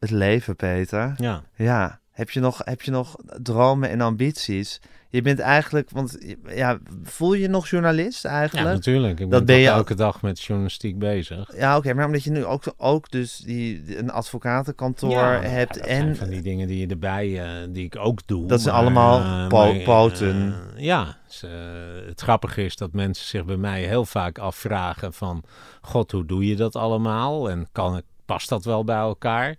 Het 0.01 0.11
leven, 0.11 0.55
Peter. 0.55 1.13
Ja. 1.17 1.43
Ja. 1.55 1.99
Heb 2.11 2.29
je 2.29 2.39
nog, 2.39 2.61
heb 2.63 2.81
je 2.81 2.91
nog 2.91 3.15
dromen 3.41 3.89
en 3.89 4.01
ambities? 4.01 4.81
Je 5.09 5.21
bent 5.21 5.39
eigenlijk, 5.39 5.89
want 5.89 6.17
ja, 6.47 6.77
voel 7.03 7.33
je 7.33 7.47
nog 7.47 7.67
journalist 7.67 8.23
Ja, 8.23 8.29
eigenlijk? 8.29 8.69
natuurlijk. 8.75 9.19
Ik 9.19 9.29
Dat 9.29 9.29
ben, 9.29 9.45
ben 9.45 9.55
toch 9.55 9.63
je 9.65 9.69
elke 9.71 9.95
dag 9.95 10.21
met 10.21 10.41
journalistiek 10.41 10.99
bezig. 10.99 11.55
Ja, 11.55 11.77
oké, 11.77 11.93
maar 11.93 12.05
omdat 12.05 12.23
je 12.23 12.31
nu 12.31 12.45
ook, 12.45 12.63
ook 12.77 13.11
dus 13.11 13.37
die, 13.37 13.97
een 13.97 14.11
advocatenkantoor 14.11 15.11
Ja, 15.11 15.41
hebt 15.41 15.73
dat 15.73 15.85
en 15.85 16.15
van 16.15 16.29
die 16.29 16.41
dingen 16.41 16.67
die 16.67 16.79
je 16.79 16.87
erbij, 16.87 17.41
eh, 17.43 17.67
die 17.69 17.85
ik 17.85 17.95
ook 17.97 18.27
doe. 18.27 18.47
Dat 18.47 18.61
zijn 18.61 18.75
allemaal 18.75 19.47
po- 19.47 19.57
maar, 19.57 19.75
eh, 19.75 19.83
poten. 19.83 20.55
ja, 20.75 21.17
ze- 21.27 22.03
het 22.07 22.21
grappige 22.21 22.63
is 22.65 22.75
dat 22.75 22.93
mensen 22.93 23.25
zich 23.25 23.45
bij 23.45 23.57
mij 23.57 23.83
heel 23.83 24.05
vaak 24.05 24.37
afvragen 24.37 25.13
van... 25.13 25.43
God, 25.81 26.11
hoe 26.11 26.25
doe 26.25 26.45
je 26.47 26.55
dat 26.55 26.75
allemaal? 26.75 27.49
En 27.49 27.67
kan, 27.71 28.01
past 28.25 28.49
dat 28.49 28.65
wel 28.65 28.83
bij 28.83 28.97
elkaar? 28.97 29.55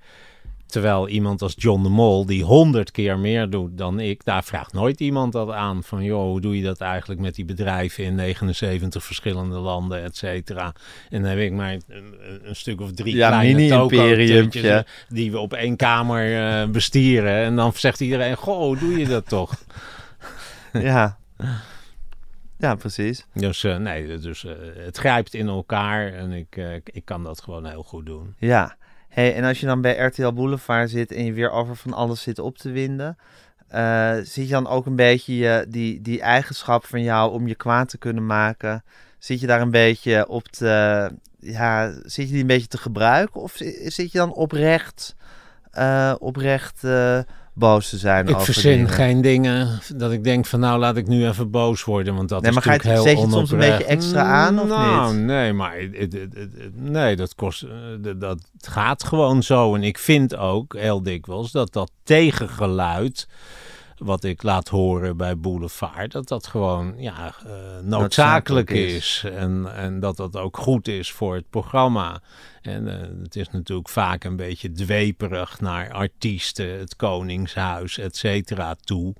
Terwijl 0.72 1.08
iemand 1.08 1.42
als 1.42 1.54
John 1.56 1.82
de 1.82 1.88
Mol, 1.88 2.26
die 2.26 2.44
honderd 2.44 2.90
keer 2.90 3.18
meer 3.18 3.50
doet 3.50 3.78
dan 3.78 4.00
ik, 4.00 4.24
daar 4.24 4.44
vraagt 4.44 4.72
nooit 4.72 5.00
iemand 5.00 5.32
dat 5.32 5.50
aan. 5.50 5.82
Van 5.82 6.04
joh, 6.04 6.22
hoe 6.22 6.40
doe 6.40 6.56
je 6.56 6.62
dat 6.62 6.80
eigenlijk 6.80 7.20
met 7.20 7.34
die 7.34 7.44
bedrijven 7.44 8.04
in 8.04 8.14
79 8.14 9.04
verschillende 9.04 9.58
landen, 9.58 10.02
et 10.02 10.16
cetera. 10.16 10.74
En 11.10 11.22
dan 11.22 11.30
heb 11.30 11.38
ik 11.38 11.52
maar 11.52 11.72
een, 11.72 12.14
een 12.42 12.56
stuk 12.56 12.80
of 12.80 12.92
drie 12.92 13.16
Ja, 13.16 13.28
kleine 13.28 13.68
toko-tutjes, 13.68 14.62
eh, 14.62 14.78
die 15.08 15.30
we 15.30 15.38
op 15.38 15.52
één 15.52 15.76
kamer 15.76 16.60
eh, 16.62 16.68
bestieren. 16.68 17.44
En 17.44 17.56
dan 17.56 17.72
zegt 17.72 18.00
iedereen, 18.00 18.36
goh, 18.36 18.58
hoe 18.58 18.78
doe 18.78 18.98
je 18.98 19.06
dat 19.06 19.28
toch? 19.28 19.54
ja. 20.72 21.18
Ja, 22.58 22.74
precies. 22.74 23.26
Dus 23.34 23.64
eh, 23.64 23.76
nee, 23.76 24.18
dus 24.18 24.46
het 24.76 24.96
grijpt 24.96 25.34
in 25.34 25.48
elkaar 25.48 26.12
en 26.12 26.32
ik, 26.32 26.56
ik 26.84 27.04
kan 27.04 27.22
dat 27.22 27.42
gewoon 27.42 27.66
heel 27.66 27.82
goed 27.82 28.06
doen. 28.06 28.34
Ja. 28.38 28.76
Hey, 29.12 29.34
en 29.34 29.44
als 29.44 29.60
je 29.60 29.66
dan 29.66 29.80
bij 29.80 29.96
RTL 29.96 30.32
Boulevard 30.32 30.90
zit 30.90 31.12
en 31.12 31.24
je 31.24 31.32
weer 31.32 31.50
over 31.50 31.76
van 31.76 31.92
alles 31.92 32.22
zit 32.22 32.38
op 32.38 32.58
te 32.58 32.70
winden, 32.70 33.16
eh 33.68 34.14
zit 34.16 34.44
je 34.46 34.52
dan 34.52 34.66
ook 34.66 34.86
een 34.86 34.96
beetje 34.96 35.36
je, 35.36 35.66
die, 35.68 36.00
die 36.00 36.20
eigenschap 36.20 36.84
van 36.86 37.02
jou 37.02 37.32
om 37.32 37.48
je 37.48 37.54
kwaad 37.54 37.88
te 37.88 37.98
kunnen 37.98 38.26
maken, 38.26 38.84
zit 39.18 39.40
je 39.40 39.46
daar 39.46 39.60
een 39.60 39.70
beetje 39.70 40.28
op 40.28 40.48
te, 40.48 41.10
ja, 41.40 41.92
zit 42.02 42.26
je 42.26 42.32
die 42.32 42.40
een 42.40 42.46
beetje 42.46 42.68
te 42.68 42.78
gebruiken? 42.78 43.40
Of 43.40 43.52
zi- 43.56 43.90
zit 43.90 44.12
je 44.12 44.18
dan 44.18 44.34
oprecht, 44.34 45.14
eh, 45.70 46.14
oprecht 46.18 46.84
eh, 46.84 47.18
boos 47.54 47.88
te 47.88 47.98
zijn 47.98 48.28
Ik 48.28 48.40
verzin 48.40 48.72
dingen? 48.72 48.88
geen 48.88 49.20
dingen 49.20 49.80
dat 49.96 50.12
ik 50.12 50.24
denk 50.24 50.46
van 50.46 50.60
nou 50.60 50.78
laat 50.78 50.96
ik 50.96 51.06
nu 51.06 51.26
even 51.28 51.50
boos 51.50 51.84
worden, 51.84 52.14
want 52.14 52.28
dat 52.28 52.40
Nee, 52.40 52.48
is 52.50 52.54
maar 52.54 52.64
ga 52.64 52.72
je 52.72 52.76
natuurlijk 52.78 53.06
het- 53.08 53.16
heel 53.16 53.22
zet 53.24 53.30
je 53.32 53.38
het 53.38 53.48
soms 53.48 53.62
een 53.64 53.70
beetje 53.78 53.90
extra 53.94 54.22
aan, 54.22 54.60
of 54.60 54.68
nou, 54.68 55.14
niet? 55.14 55.24
nee, 55.24 55.52
maar 55.52 55.76
het, 55.78 55.96
het- 55.96 56.12
het- 56.12 56.32
het- 56.58 56.80
nee, 56.80 57.16
dat 57.16 57.34
kost, 57.34 57.62
eh, 57.62 58.12
dat, 58.16 58.38
gaat 58.60 59.04
gewoon 59.04 59.42
zo. 59.42 59.74
En 59.74 59.82
ik 59.82 59.98
vind 59.98 60.36
ook 60.36 60.76
heel 60.76 61.02
dikwijls 61.02 61.50
dat 61.52 61.72
dat 61.72 61.90
tegengeluid 62.02 63.28
wat 63.96 64.24
ik 64.24 64.42
laat 64.42 64.68
horen 64.68 65.16
bij 65.16 65.38
Boulevard, 65.38 66.12
dat 66.12 66.28
dat 66.28 66.46
gewoon 66.46 66.94
ja, 66.96 67.12
eh, 67.26 67.50
noodzakelijk 67.82 67.90
Noodzakelijk 67.90 68.70
is. 68.70 68.94
is. 68.94 69.24
En, 69.36 69.74
en 69.76 70.00
dat 70.00 70.16
dat 70.16 70.36
ook 70.36 70.56
goed 70.56 70.88
is 70.88 71.12
voor 71.12 71.34
het 71.34 71.50
programma. 71.50 72.20
En 72.62 72.86
uh, 72.86 73.22
het 73.22 73.36
is 73.36 73.50
natuurlijk 73.50 73.88
vaak 73.88 74.24
een 74.24 74.36
beetje 74.36 74.72
dweperig 74.72 75.60
naar 75.60 75.92
artiesten, 75.92 76.78
het 76.78 76.96
Koningshuis, 76.96 77.98
et 77.98 78.16
cetera, 78.16 78.74
toe. 78.74 79.14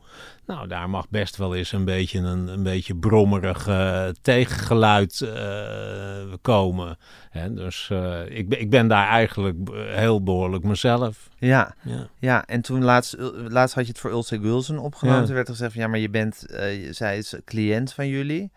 Nou, 0.47 0.69
daar 0.69 0.91
mag 0.91 1.09
best 1.09 1.37
wel 1.37 1.55
eens 1.55 1.73
een 1.73 1.85
beetje 1.85 2.19
een, 2.19 2.49
een 2.49 2.63
beetje 2.63 2.97
brommerig 2.97 3.69
uh, 3.69 4.09
tegengeluid 4.23 5.21
uh, 5.21 6.33
komen. 6.43 6.99
Hè? 7.31 7.55
Dus 7.55 7.91
ik, 8.29 8.55
ik 8.55 8.71
ben 8.71 8.89
daar 8.89 9.09
eigenlijk 9.09 9.57
heel 9.75 10.23
behoorlijk 10.23 10.65
mezelf. 10.65 11.29
Ja, 11.39 11.75
ja. 11.83 12.09
ja 12.19 12.47
en 12.47 12.61
toen 12.61 12.85
laatst, 12.85 13.17
laatst 13.49 13.75
had 13.75 13.85
je 13.85 13.91
het 13.91 14.01
voor 14.01 14.11
Ulse 14.11 14.41
Gulsen 14.41 14.79
opgenomen. 14.79 15.21
Ja. 15.21 15.27
Toen 15.27 15.35
werd 15.35 15.49
er 15.49 15.55
gezegd 15.55 15.73
van 15.73 15.83
ja, 15.83 15.89
maar 15.89 15.99
je 15.99 16.11
bent, 16.11 16.45
zij 16.91 17.19
is 17.19 17.35
cliënt 17.45 17.93
van 17.93 18.09
jullie. 18.09 18.51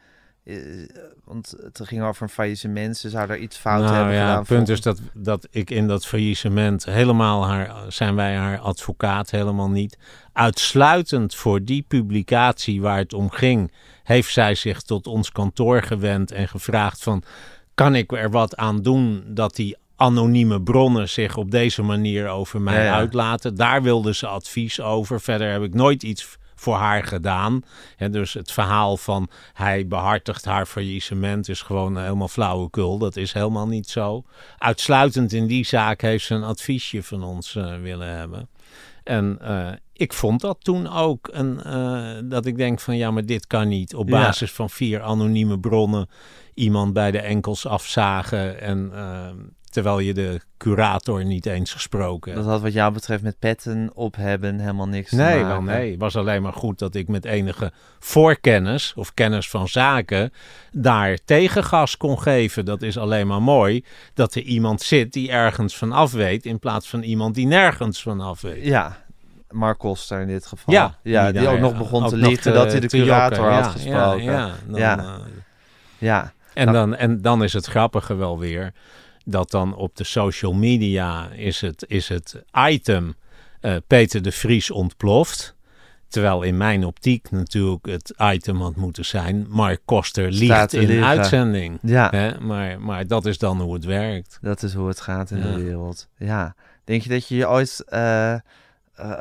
Uh, 0.45 0.89
want 1.23 1.55
het 1.61 1.79
ging 1.83 2.03
over 2.03 2.23
een 2.23 2.29
faillissement. 2.29 2.97
Ze 2.97 3.09
zou 3.09 3.29
er 3.29 3.37
iets 3.37 3.57
fout 3.57 3.81
nou, 3.81 3.95
hebben 3.95 4.13
ja, 4.13 4.21
gedaan. 4.21 4.37
Het 4.37 4.47
punt 4.47 4.69
is 4.69 4.81
dat, 4.81 5.01
dat 5.13 5.47
ik 5.51 5.69
in 5.69 5.87
dat 5.87 6.05
faillissement 6.05 6.85
helemaal 6.85 7.47
haar... 7.47 7.75
zijn 7.87 8.15
wij 8.15 8.35
haar 8.35 8.59
advocaat 8.59 9.31
helemaal 9.31 9.69
niet. 9.69 9.97
Uitsluitend 10.33 11.35
voor 11.35 11.63
die 11.63 11.85
publicatie 11.87 12.81
waar 12.81 12.97
het 12.97 13.13
om 13.13 13.29
ging... 13.29 13.71
heeft 14.03 14.31
zij 14.31 14.55
zich 14.55 14.81
tot 14.81 15.07
ons 15.07 15.31
kantoor 15.31 15.83
gewend 15.83 16.31
en 16.31 16.47
gevraagd 16.47 17.03
van... 17.03 17.23
kan 17.73 17.95
ik 17.95 18.11
er 18.11 18.29
wat 18.29 18.55
aan 18.55 18.81
doen 18.81 19.23
dat 19.27 19.55
die 19.55 19.77
anonieme 19.95 20.61
bronnen 20.61 21.09
zich 21.09 21.37
op 21.37 21.51
deze 21.51 21.81
manier 21.81 22.27
over 22.27 22.61
mij 22.61 22.77
Ja, 22.77 22.83
ja. 22.83 22.93
uitlaten? 22.93 23.55
Daar 23.55 23.83
wilde 23.83 24.13
ze 24.13 24.27
advies 24.27 24.81
over. 24.81 25.21
Verder 25.21 25.51
heb 25.51 25.63
ik 25.63 25.73
nooit 25.73 26.03
iets 26.03 26.37
voor 26.55 26.75
haar 26.75 27.03
gedaan. 27.03 27.61
En 27.97 28.11
dus 28.11 28.33
het 28.33 28.51
verhaal 28.51 28.97
van 28.97 29.29
hij 29.53 29.87
behartigt 29.87 30.45
haar 30.45 30.65
faillissement 30.65 31.49
is 31.49 31.61
gewoon 31.61 31.97
helemaal 31.97 32.27
flauwekul. 32.27 32.97
Dat 32.97 33.15
is 33.15 33.33
helemaal 33.33 33.67
niet 33.67 33.89
zo. 33.89 34.23
Uitsluitend 34.57 35.33
in 35.33 35.47
die 35.47 35.65
zaak 35.65 36.01
heeft 36.01 36.25
ze 36.25 36.33
een 36.35 36.43
adviesje 36.43 37.03
van 37.03 37.23
ons 37.23 37.55
eh, 37.55 37.75
willen 37.81 38.17
hebben. 38.17 38.49
En 39.03 39.37
eh, 39.41 39.67
ik 39.93 40.13
vond 40.13 40.41
dat 40.41 40.57
toen 40.63 40.91
ook 40.91 41.27
eh, 41.27 42.13
dat 42.23 42.45
ik 42.45 42.57
denk 42.57 42.79
van 42.79 42.97
ja, 42.97 43.11
maar 43.11 43.25
dit 43.25 43.47
kan 43.47 43.67
niet. 43.67 43.95
Op 43.95 44.09
Ja. 44.09 44.21
basis 44.21 44.51
van 44.51 44.69
vier 44.69 45.01
anonieme 45.01 45.59
bronnen 45.59 46.09
iemand 46.53 46.93
bij 46.93 47.11
de 47.11 47.19
enkels 47.19 47.67
afzagen 47.67 48.61
en 48.61 48.91
eh, 48.93 49.27
terwijl 49.75 49.99
je 49.99 50.13
de 50.13 50.39
curator 50.57 51.25
niet 51.25 51.45
eens 51.45 51.73
gesproken 51.73 52.31
hebt. 52.31 52.43
Dat 52.43 52.53
had 52.53 52.61
wat 52.61 52.73
jou 52.73 52.93
betreft 52.93 53.23
met 53.23 53.39
petten 53.39 53.91
op 53.93 54.15
hebben 54.15 54.59
helemaal 54.59 54.87
niks 54.87 55.09
te 55.09 55.15
Nee, 55.15 55.41
maken. 55.43 55.65
wel 55.65 55.75
nee. 55.75 55.91
Het 55.91 55.99
was 55.99 56.15
alleen 56.15 56.41
maar 56.41 56.53
goed 56.53 56.79
dat 56.79 56.95
ik 56.95 57.07
met 57.07 57.25
enige 57.25 57.71
voorkennis 57.99 58.93
of 58.95 59.13
kennis 59.13 59.49
van 59.49 59.67
zaken 59.67 60.33
daar 60.71 61.17
tegengas 61.25 61.97
kon 61.97 62.19
geven. 62.21 62.65
Dat 62.65 62.81
is 62.81 62.97
alleen 62.97 63.27
maar 63.27 63.41
mooi 63.41 63.83
dat 64.13 64.35
er 64.35 64.41
iemand 64.41 64.81
zit 64.81 65.13
die 65.13 65.31
ergens 65.31 65.77
van 65.77 65.91
af 65.91 66.11
weet 66.11 66.45
in 66.45 66.59
plaats 66.59 66.89
van 66.89 67.01
iemand 67.01 67.35
die 67.35 67.47
nergens 67.47 68.01
van 68.01 68.21
af 68.21 68.41
weet. 68.41 68.65
Ja, 68.65 68.97
Mark 69.49 69.77
Koster 69.77 70.21
in 70.21 70.27
dit 70.27 70.45
geval. 70.45 70.73
Ja, 70.73 70.95
ja 71.03 71.31
die, 71.31 71.47
ook 71.47 71.59
nog 71.59 71.77
begon 71.77 72.03
ook 72.03 72.09
te 72.09 72.15
liegen 72.17 72.53
dat 72.53 72.71
hij 72.71 72.79
de 72.79 72.87
te 72.87 72.97
curator 72.97 73.45
had 73.51 73.63
Ja, 73.65 73.69
gesproken. 73.69 74.23
Ja, 74.23 74.31
ja, 74.31 74.51
dan, 74.67 74.79
Ja. 74.79 74.97
eh, 74.97 75.05
Ja, 75.97 76.33
En, 76.53 76.65
Nou- 76.65 76.77
dan, 76.77 76.95
en 76.95 77.21
dan 77.21 77.43
is 77.43 77.53
het 77.53 77.65
grappige 77.65 78.15
wel 78.15 78.39
weer 78.39 78.73
dat 79.25 79.51
dan 79.51 79.75
op 79.75 79.95
de 79.95 80.03
social 80.03 80.53
media 80.53 81.29
is 81.29 81.61
het, 81.61 81.85
is 81.87 82.07
het 82.09 82.43
item 82.67 83.15
eh, 83.61 83.75
Peter 83.87 84.21
de 84.21 84.31
Vries 84.31 84.71
ontploft. 84.71 85.53
Terwijl 86.07 86.41
in 86.41 86.57
mijn 86.57 86.85
optiek 86.85 87.31
natuurlijk 87.31 87.85
het 87.85 88.13
item 88.17 88.61
had 88.61 88.75
moeten 88.75 89.05
zijn 89.05 89.45
Mark 89.49 89.81
Koster 89.85 90.31
liegt 90.31 90.73
in 90.73 90.85
liegen. 90.87 91.05
uitzending. 91.05 91.79
ja. 91.81 92.09
Hè? 92.09 92.39
Maar, 92.39 92.81
maar 92.81 93.07
dat 93.07 93.25
is 93.25 93.37
dan 93.37 93.61
hoe 93.61 93.73
het 93.73 93.85
werkt. 93.85 94.37
dat 94.41 94.63
is 94.63 94.73
hoe 94.73 94.87
het 94.87 95.01
gaat 95.01 95.31
in 95.31 95.37
Ja. 95.37 95.43
de 95.43 95.63
wereld. 95.63 96.07
Ja. 96.17 96.55
Denk 96.83 97.01
je 97.01 97.09
dat 97.09 97.27
je 97.27 97.35
je 97.35 97.49
ooit 97.49 97.83
eh, 97.87 98.33
eh, 98.33 98.39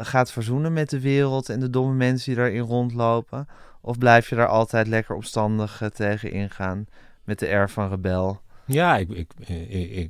gaat 0.00 0.32
verzoenen 0.32 0.72
met 0.72 0.90
de 0.90 1.00
wereld 1.00 1.48
en 1.48 1.60
de 1.60 1.70
domme 1.70 1.94
mensen 1.94 2.26
die 2.34 2.42
daarin 2.42 2.60
rondlopen? 2.60 3.48
Of 3.80 3.98
blijf 3.98 4.28
je 4.28 4.34
daar 4.36 4.48
altijd 4.48 4.86
lekker 4.86 5.16
opstandig 5.16 5.82
tegen 5.94 6.32
ingaan 6.32 6.86
met 7.24 7.38
de 7.38 7.46
air 7.46 7.70
van 7.70 7.88
rebel? 7.88 8.40
Ja, 8.66 8.96
ik, 8.96 9.08
ik, 9.10 9.30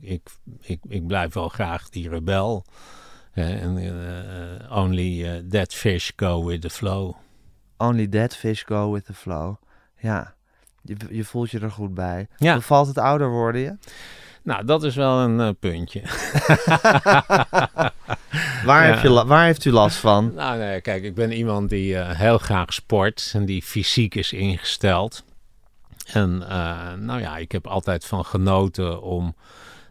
ik, 0.02 0.20
ik, 0.60 0.80
ik, 0.88 1.06
blijf 1.06 1.34
wel 1.34 1.48
graag 1.48 1.88
die 1.88 2.08
rebel. 2.08 2.64
En, 3.32 3.76
eh, 3.78 4.76
only 4.78 5.24
eh, 5.26 5.32
that 5.50 5.74
fish 5.74 6.10
go 6.16 6.44
with 6.44 6.60
the 6.60 6.70
flow. 6.70 7.14
Only 7.76 8.08
dead 8.08 8.36
fish 8.36 8.62
go 8.66 8.92
with 8.92 9.04
the 9.04 9.14
flow. 9.14 9.54
Ja, 9.98 10.34
je, 10.82 10.96
je 11.10 11.24
voelt 11.24 11.50
je 11.50 11.58
er 11.60 11.70
goed 11.70 11.94
bij. 11.94 12.26
Ja. 12.36 12.54
Bevalt 12.54 12.86
het 12.86 12.98
ouder 12.98 13.30
worden 13.30 13.60
je? 13.60 13.76
Nou, 14.42 14.64
dat 14.64 14.84
is 14.84 14.94
wel 14.96 15.18
een 15.18 15.40
eh, 15.40 15.48
puntje. 15.60 16.02
Waar, 18.64 18.86
Ja. 18.86 18.92
heb 18.94 19.02
je, 19.02 19.08
la- 19.10 19.26
waar 19.26 19.44
heeft 19.44 19.64
u 19.64 19.70
last 19.70 19.96
van? 19.96 20.34
Nou, 20.34 20.58
nee, 20.58 20.80
kijk, 20.80 21.02
ik 21.02 21.14
ben 21.14 21.32
iemand 21.32 21.68
die 21.68 21.98
eh, 21.98 22.18
heel 22.18 22.38
graag 22.38 22.72
sport 22.72 23.30
en 23.34 23.44
die 23.44 23.62
fysiek 23.62 24.14
is 24.14 24.32
ingesteld. 24.32 25.24
En 26.12 26.48
eh, 26.48 26.92
nou 26.92 27.20
ja, 27.20 27.36
ik 27.36 27.52
heb 27.52 27.66
altijd 27.66 28.04
van 28.04 28.24
genoten 28.24 29.02
om, 29.02 29.34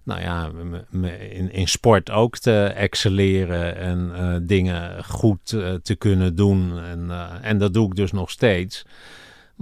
nou 0.03 0.21
ja, 0.21 0.51
in, 1.31 1.51
in 1.51 1.67
sport 1.67 2.11
ook 2.11 2.37
te 2.37 2.63
excelleren 2.63 3.75
en 3.75 4.11
eh, 4.15 4.35
dingen 4.41 5.03
goed 5.03 5.51
eh, 5.51 5.73
te 5.73 5.95
kunnen 5.95 6.35
doen. 6.35 6.79
En, 6.79 7.11
en 7.41 7.57
dat 7.57 7.73
doe 7.73 7.87
ik 7.87 7.95
dus 7.95 8.11
nog 8.11 8.29
steeds. 8.29 8.85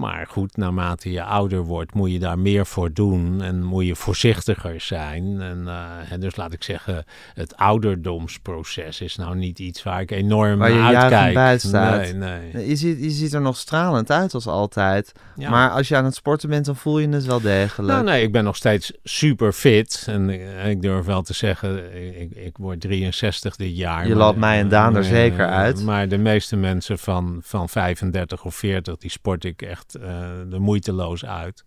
Maar 0.02 0.26
goed, 0.30 0.58
naarmate 0.58 1.12
je 1.12 1.24
ouder 1.24 1.64
wordt, 1.64 1.94
moet 1.94 2.12
je 2.12 2.20
daar 2.20 2.40
meer 2.40 2.66
voor 2.66 2.94
doen 2.94 3.42
en 3.42 3.64
moet 3.64 3.86
je 3.86 3.96
voorzichtiger 3.96 4.82
zijn. 4.82 5.42
En, 5.42 5.68
eh, 5.68 6.20
dus 6.20 6.36
laat 6.36 6.54
ik 6.54 6.64
zeggen, 6.64 7.06
het 7.34 7.56
ouderdomsproces 7.58 9.02
is 9.02 9.16
nou 9.16 9.36
niet 9.36 9.60
iets 9.60 9.84
waar 9.84 10.02
ik 10.02 10.12
enorm 10.12 10.58
Waar 10.60 10.72
je 10.72 10.78
naar 10.80 10.96
uitkijk. 10.96 11.34
bij 11.34 11.58
staat. 11.58 12.00
Nee, 12.02 12.14
nee. 12.14 12.68
Je 12.70 12.76
ziet, 12.76 13.04
je 13.04 13.10
ziet 13.10 13.34
er 13.34 13.42
nog 13.42 13.58
stralend 13.58 14.12
uit 14.12 14.34
als 14.34 14.48
altijd. 14.48 15.12
Ja. 15.36 15.50
Maar 15.50 15.70
als 15.70 15.88
je 15.88 15.96
aan 15.96 16.06
het 16.06 16.16
sporten 16.16 16.50
bent, 16.50 16.66
dan 16.66 16.76
voel 16.76 17.00
je 17.00 17.08
het 17.10 17.26
wel 17.26 17.42
degelijk. 17.42 17.92
Nou, 17.94 18.04
nee, 18.04 18.24
ik 18.24 18.32
ben 18.32 18.44
nog 18.44 18.56
steeds 18.56 18.92
super 19.04 19.52
fit. 19.54 20.04
En 20.08 20.30
ik, 20.30 20.42
ik 20.66 20.82
durf 20.82 21.06
wel 21.06 21.22
te 21.22 21.34
zeggen, 21.34 21.96
ik, 22.22 22.32
ik 22.32 22.58
word 22.58 22.82
63 22.82 23.56
dit 23.56 23.78
jaar. 23.78 24.04
Je 24.08 24.10
Maar- 24.16 24.18
laat 24.26 24.36
mij 24.36 24.60
en 24.60 24.70
Daan 24.70 24.96
er 24.96 25.04
eh, 25.04 25.10
zeker 25.10 25.48
uit. 25.48 25.84
Maar 25.84 26.08
de 26.08 26.18
meeste 26.18 26.56
mensen 26.56 27.00
van, 27.00 27.40
van 27.44 27.70
35 27.70 28.44
of 28.46 28.56
40, 28.56 28.98
die 28.98 29.10
sport 29.12 29.44
ik 29.44 29.62
echt 29.62 29.91
eh 29.96 30.54
er 30.54 30.62
moeiteloos 30.62 31.26
uit. 31.26 31.66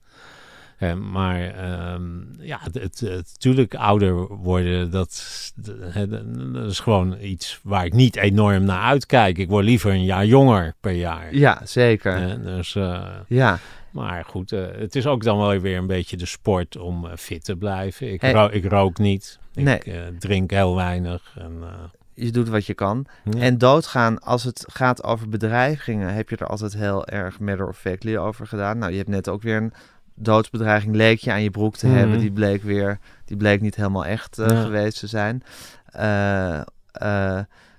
Eh, 0.79 0.95
maar 0.95 1.41
ehm, 1.43 2.03
ja, 2.41 2.59
het, 2.63 2.75
het, 2.75 3.01
het- 3.01 3.31
natuurlijk 3.33 3.75
ouder 3.75 4.27
worden, 4.27 4.91
dat, 4.91 5.25
dat, 5.55 6.09
dat 6.53 6.71
is 6.71 6.81
gewoon 6.81 7.17
iets 7.21 7.61
waar 7.63 7.85
ik 7.85 7.93
niet 7.93 8.17
enorm 8.17 8.65
naar 8.65 8.81
uitkijk. 8.83 9.39
Ik 9.39 9.49
word 9.49 9.65
liever 9.65 9.91
een 9.93 10.05
jaar 10.05 10.27
jonger 10.27 10.75
per 10.81 10.93
jaar. 10.93 11.35
Ja, 11.35 11.61
zeker. 11.65 12.31
Eh, 12.31 12.45
dus, 12.45 12.73
Ja. 13.29 13.59
maar 13.91 14.25
goed, 14.25 14.51
het 14.51 14.97
is 14.97 15.07
ook 15.07 15.23
dan 15.25 15.39
wel 15.39 15.59
weer 15.59 15.79
een 15.79 15.87
beetje 15.87 16.17
de 16.17 16.27
sport 16.27 16.77
om 16.77 17.07
fit 17.17 17.45
te 17.45 17.57
blijven. 17.57 18.13
Ik, 18.13 18.21
Hey. 18.21 18.33
ro- 18.33 18.49
ik 18.53 18.65
rook 18.65 18.99
niet. 18.99 19.39
Ik 19.55 19.65
Nee. 19.65 19.81
drink 20.19 20.51
heel 20.51 20.77
weinig. 20.77 21.35
En, 21.39 21.63
Je 22.15 22.31
doet 22.31 22.49
wat 22.49 22.67
je 22.67 22.75
kan. 22.75 23.07
ja. 23.31 23.41
En 23.41 23.59
doodgaan, 23.59 24.19
als 24.19 24.45
het 24.45 24.65
gaat 24.73 25.05
over 25.05 25.29
bedreigingen, 25.29 26.15
heb 26.15 26.31
je 26.31 26.37
er 26.37 26.47
altijd 26.47 26.75
heel 26.75 27.07
erg 27.07 27.41
matter 27.41 27.69
of 27.69 27.79
factly 27.79 28.17
over 28.17 28.47
gedaan. 28.47 28.79
Nou, 28.79 28.91
je 28.93 28.99
hebt 28.99 29.09
net 29.09 29.29
ook 29.29 29.43
weer 29.43 29.57
een 29.57 29.73
doodsbedreiging, 30.15 30.95
leek 30.95 31.19
je 31.19 31.33
aan 31.33 31.43
je 31.43 31.51
broek 31.51 31.77
te 31.77 31.87
Mhm. 31.87 31.97
hebben. 31.97 32.19
Die 32.19 32.33
bleek 32.33 32.63
weer, 32.63 32.99
die 33.25 33.37
bleek 33.37 33.61
niet 33.61 33.77
helemaal 33.77 34.05
echt 34.07 34.39
eh, 34.39 34.49
Ja. 34.49 34.63
geweest 34.63 34.99
te 34.99 35.07
zijn. 35.07 35.43
Eh, 35.87 36.59
eh, 36.59 36.65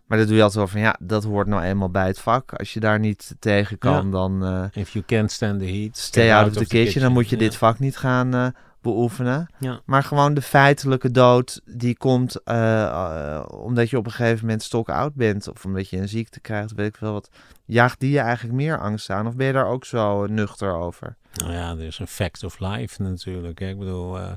maar 0.05 0.17
dat 0.17 0.27
doe 0.27 0.35
je 0.35 0.41
altijd 0.43 0.59
wel 0.59 0.67
van, 0.67 0.79
ja, 0.81 0.95
dat 0.99 1.23
hoort 1.23 1.47
nou 1.47 1.63
eenmaal 1.63 1.89
bij 1.89 2.07
het 2.07 2.19
vak. 2.19 2.53
Als 2.53 2.73
je 2.73 2.79
daar 2.79 2.99
niet 2.99 3.35
tegen 3.39 3.77
kan, 3.77 4.05
Ja. 4.05 4.11
dan 4.11 4.69
If 4.73 4.89
you 4.89 5.05
can't 5.05 5.31
stand 5.31 5.59
the 5.59 5.65
heat, 5.65 5.97
stay 5.97 6.31
out 6.33 6.47
of 6.47 6.53
the 6.53 6.65
kitchen. 6.67 7.01
Dan 7.01 7.11
moet 7.11 7.29
je 7.29 7.35
Ja. 7.35 7.41
dit 7.41 7.55
vak 7.55 7.79
niet 7.79 7.97
gaan 7.97 8.53
beoefenen. 8.85 9.47
Ja. 9.59 9.81
Maar 9.85 10.03
gewoon 10.03 10.33
de 10.33 10.41
feitelijke 10.41 11.11
dood, 11.11 11.61
die 11.65 11.97
komt 11.97 12.43
eh, 12.43 12.83
eh, 12.83 13.45
omdat 13.49 13.89
je 13.89 13.97
op 13.97 14.05
een 14.05 14.11
gegeven 14.11 14.45
moment 14.45 14.63
stokoud 14.63 15.13
bent. 15.13 15.47
Of 15.47 15.65
omdat 15.65 15.89
je 15.89 15.97
een 15.97 16.09
ziekte 16.09 16.39
krijgt, 16.39 16.73
weet 16.73 16.87
ik 16.87 16.97
veel 16.97 17.11
wat. 17.11 17.29
Jaagt 17.65 17.99
die 17.99 18.11
je 18.11 18.19
eigenlijk 18.19 18.55
meer 18.55 18.79
angst 18.79 19.09
aan? 19.09 19.27
Of 19.27 19.35
ben 19.35 19.47
je 19.47 19.53
daar 19.53 19.67
ook 19.67 19.85
zo 19.85 20.25
nuchter 20.25 20.73
over? 20.73 21.15
Nou 21.33 21.51
ja, 21.51 21.71
er 21.71 21.83
is 21.83 21.99
een 21.99 22.07
fact 22.07 22.43
of 22.43 22.59
life 22.59 23.01
natuurlijk. 23.01 23.59
hè. 23.59 23.69
Ik 23.69 23.79
bedoel, 23.79 24.19
eh, 24.19 24.31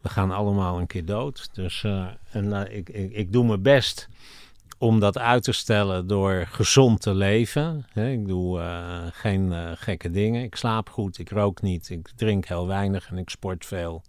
we 0.00 0.08
gaan 0.08 0.30
allemaal 0.30 0.78
een 0.78 0.86
keer 0.86 1.04
dood. 1.04 1.48
Dus 1.52 1.86
en, 2.30 2.52
ik, 2.70 2.88
ik, 2.88 3.12
ik 3.12 3.32
doe 3.32 3.46
mijn 3.46 3.62
best 3.62 4.08
om 4.84 5.00
dat 5.00 5.18
uit 5.18 5.42
te 5.42 5.52
stellen 5.52 6.06
door 6.06 6.46
gezond 6.50 7.00
te 7.00 7.14
leven. 7.14 7.86
Ik 7.94 8.26
doe 8.26 8.60
eh, 8.60 8.86
geen 9.12 9.52
eh, 9.52 9.70
gekke 9.74 10.10
dingen. 10.10 10.42
Ik 10.42 10.56
slaap 10.56 10.90
goed, 10.90 11.18
ik 11.18 11.30
rook 11.30 11.62
niet, 11.62 11.90
ik 11.90 12.08
drink 12.16 12.46
heel 12.46 12.66
weinig 12.66 13.08
en 13.10 13.18
ik 13.18 13.30
sport 13.30 13.66
veel. 13.66 14.02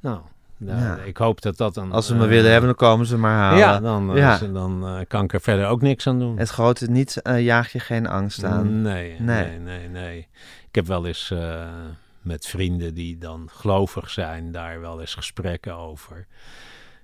Nou, 0.00 0.20
Ja. 0.56 0.96
ik 1.04 1.16
hoop 1.16 1.40
dat 1.42 1.56
dat 1.56 1.76
een... 1.76 1.92
Als 1.92 2.06
ze 2.06 2.14
me 2.14 2.22
eh, 2.22 2.28
willen 2.28 2.50
hebben, 2.50 2.68
dan 2.68 2.88
komen 2.88 3.06
ze 3.06 3.16
maar 3.16 3.36
halen. 3.36 3.58
Ja, 3.58 3.80
dan, 3.80 4.10
eh, 4.10 4.16
Ja. 4.16 4.36
ze- 4.36 4.52
dan 4.52 4.86
eh, 4.86 4.98
kan 5.08 5.24
ik 5.24 5.32
er 5.32 5.40
verder 5.40 5.66
ook 5.66 5.82
niks 5.82 6.06
aan 6.06 6.18
doen. 6.18 6.38
Het 6.38 6.48
grote 6.48 6.90
niet 6.90 7.22
eh, 7.22 7.44
jaag 7.44 7.72
je 7.72 7.80
geen 7.80 8.06
angst 8.06 8.44
aan. 8.44 8.82
Nee, 8.82 9.16
Nee. 9.20 9.48
nee, 9.48 9.58
nee, 9.58 9.88
nee. 9.88 10.18
Ik 10.68 10.74
heb 10.74 10.86
wel 10.86 11.06
eens 11.06 11.30
eh, 11.30 11.64
met 12.22 12.46
vrienden 12.46 12.94
die 12.94 13.18
dan 13.18 13.48
gelovig 13.52 14.10
zijn, 14.10 14.52
daar 14.52 14.80
wel 14.80 15.00
eens 15.00 15.14
gesprekken 15.14 15.74
over. 15.76 16.26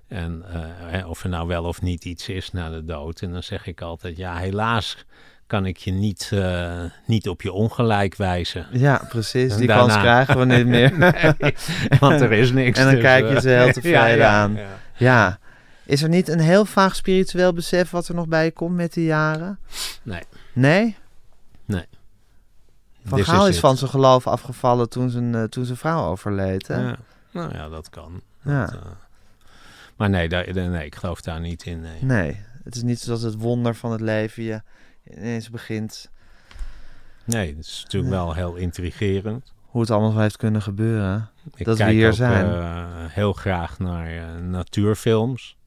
En 0.07 0.43
eh, 0.91 1.09
of 1.09 1.23
er 1.23 1.29
nou 1.29 1.47
wel 1.47 1.63
of 1.63 1.81
niet 1.81 2.05
iets 2.05 2.29
is 2.29 2.51
na 2.51 2.69
de 2.69 2.85
dood. 2.85 3.21
En 3.21 3.31
dan 3.31 3.43
zeg 3.43 3.67
ik 3.67 3.81
altijd, 3.81 4.17
ja, 4.17 4.37
helaas 4.37 5.05
kan 5.47 5.65
ik 5.65 5.77
je 5.77 5.91
niet, 5.91 6.31
uh, 6.33 6.83
niet 7.05 7.29
op 7.29 7.41
je 7.41 7.51
ongelijk 7.51 8.15
wijzen. 8.15 8.67
Ja, 8.71 9.01
precies. 9.09 9.55
Die 9.55 9.67
daarna... 9.67 9.85
kans 9.85 9.97
krijgen 10.01 10.37
we 10.37 10.45
niet 10.45 10.65
meer. 10.65 10.97
nee, 10.97 11.55
want 11.99 12.21
er 12.21 12.31
is 12.31 12.51
niks. 12.51 12.79
en 12.79 12.85
dan 12.85 12.93
dus, 12.93 13.03
kijk 13.03 13.29
je 13.29 13.41
ze 13.41 13.49
heel 13.49 13.71
tevreden 13.81 14.17
ja, 14.17 14.41
aan. 14.41 14.55
ja. 14.55 14.67
Ja. 14.97 15.39
Is 15.85 16.03
er 16.03 16.09
niet 16.09 16.27
een 16.27 16.39
heel 16.39 16.65
vaag 16.65 16.95
spiritueel 16.95 17.53
besef 17.53 17.89
wat 17.89 18.07
er 18.07 18.15
nog 18.15 18.27
bij 18.27 18.43
je 18.43 18.51
komt 18.51 18.75
met 18.75 18.93
de 18.93 19.03
jaren? 19.03 19.59
Nee. 20.03 20.23
Nee? 20.53 20.95
Nee. 21.65 21.85
Van 23.05 23.17
This 23.17 23.27
Gaal 23.27 23.47
is 23.47 23.59
van 23.59 23.77
zijn 23.77 23.89
geloof 23.89 24.27
afgevallen 24.27 24.89
toen 24.89 25.09
zijn, 25.09 25.33
uh, 25.33 25.43
toen 25.43 25.65
zijn 25.65 25.77
vrouw 25.77 26.05
overleed. 26.05 26.67
Hè? 26.67 26.81
Ja. 26.81 26.97
Nou 27.31 27.53
ja, 27.53 27.69
dat 27.69 27.89
kan. 27.89 28.21
Ja. 28.41 28.65
Dat, 28.65 28.79
maar 29.97 30.09
nee, 30.09 30.29
daar, 30.29 30.53
nee, 30.53 30.85
ik 30.85 30.95
geloof 30.95 31.21
daar 31.21 31.39
niet 31.39 31.65
in. 31.65 31.81
Nee. 31.81 32.03
Nee, 32.03 32.39
het 32.63 32.75
is 32.75 32.83
niet 32.83 32.99
zoals 32.99 33.21
het 33.21 33.35
wonder 33.35 33.75
van 33.75 33.91
het 33.91 34.01
leven 34.01 34.43
je 34.43 34.61
ineens 35.03 35.49
begint. 35.49 36.11
Nee, 37.25 37.55
het 37.55 37.65
is 37.65 37.81
natuurlijk 37.83 38.13
wel 38.13 38.33
heel 38.33 38.55
intrigerend. 38.55 39.53
Hoe 39.61 39.81
het 39.81 39.91
allemaal 39.91 40.19
heeft 40.19 40.37
kunnen 40.37 40.61
gebeuren. 40.61 41.29
Ik 41.55 41.65
dat 41.65 41.77
kijk 41.77 41.89
we 41.89 41.95
hier 41.95 42.07
ook, 42.07 42.13
zijn. 42.13 42.45
Uh, 42.45 42.85
heel 43.07 43.33
graag 43.33 43.79
naar 43.79 44.13
uh, 44.13 44.35
natuurfilms. 44.35 45.57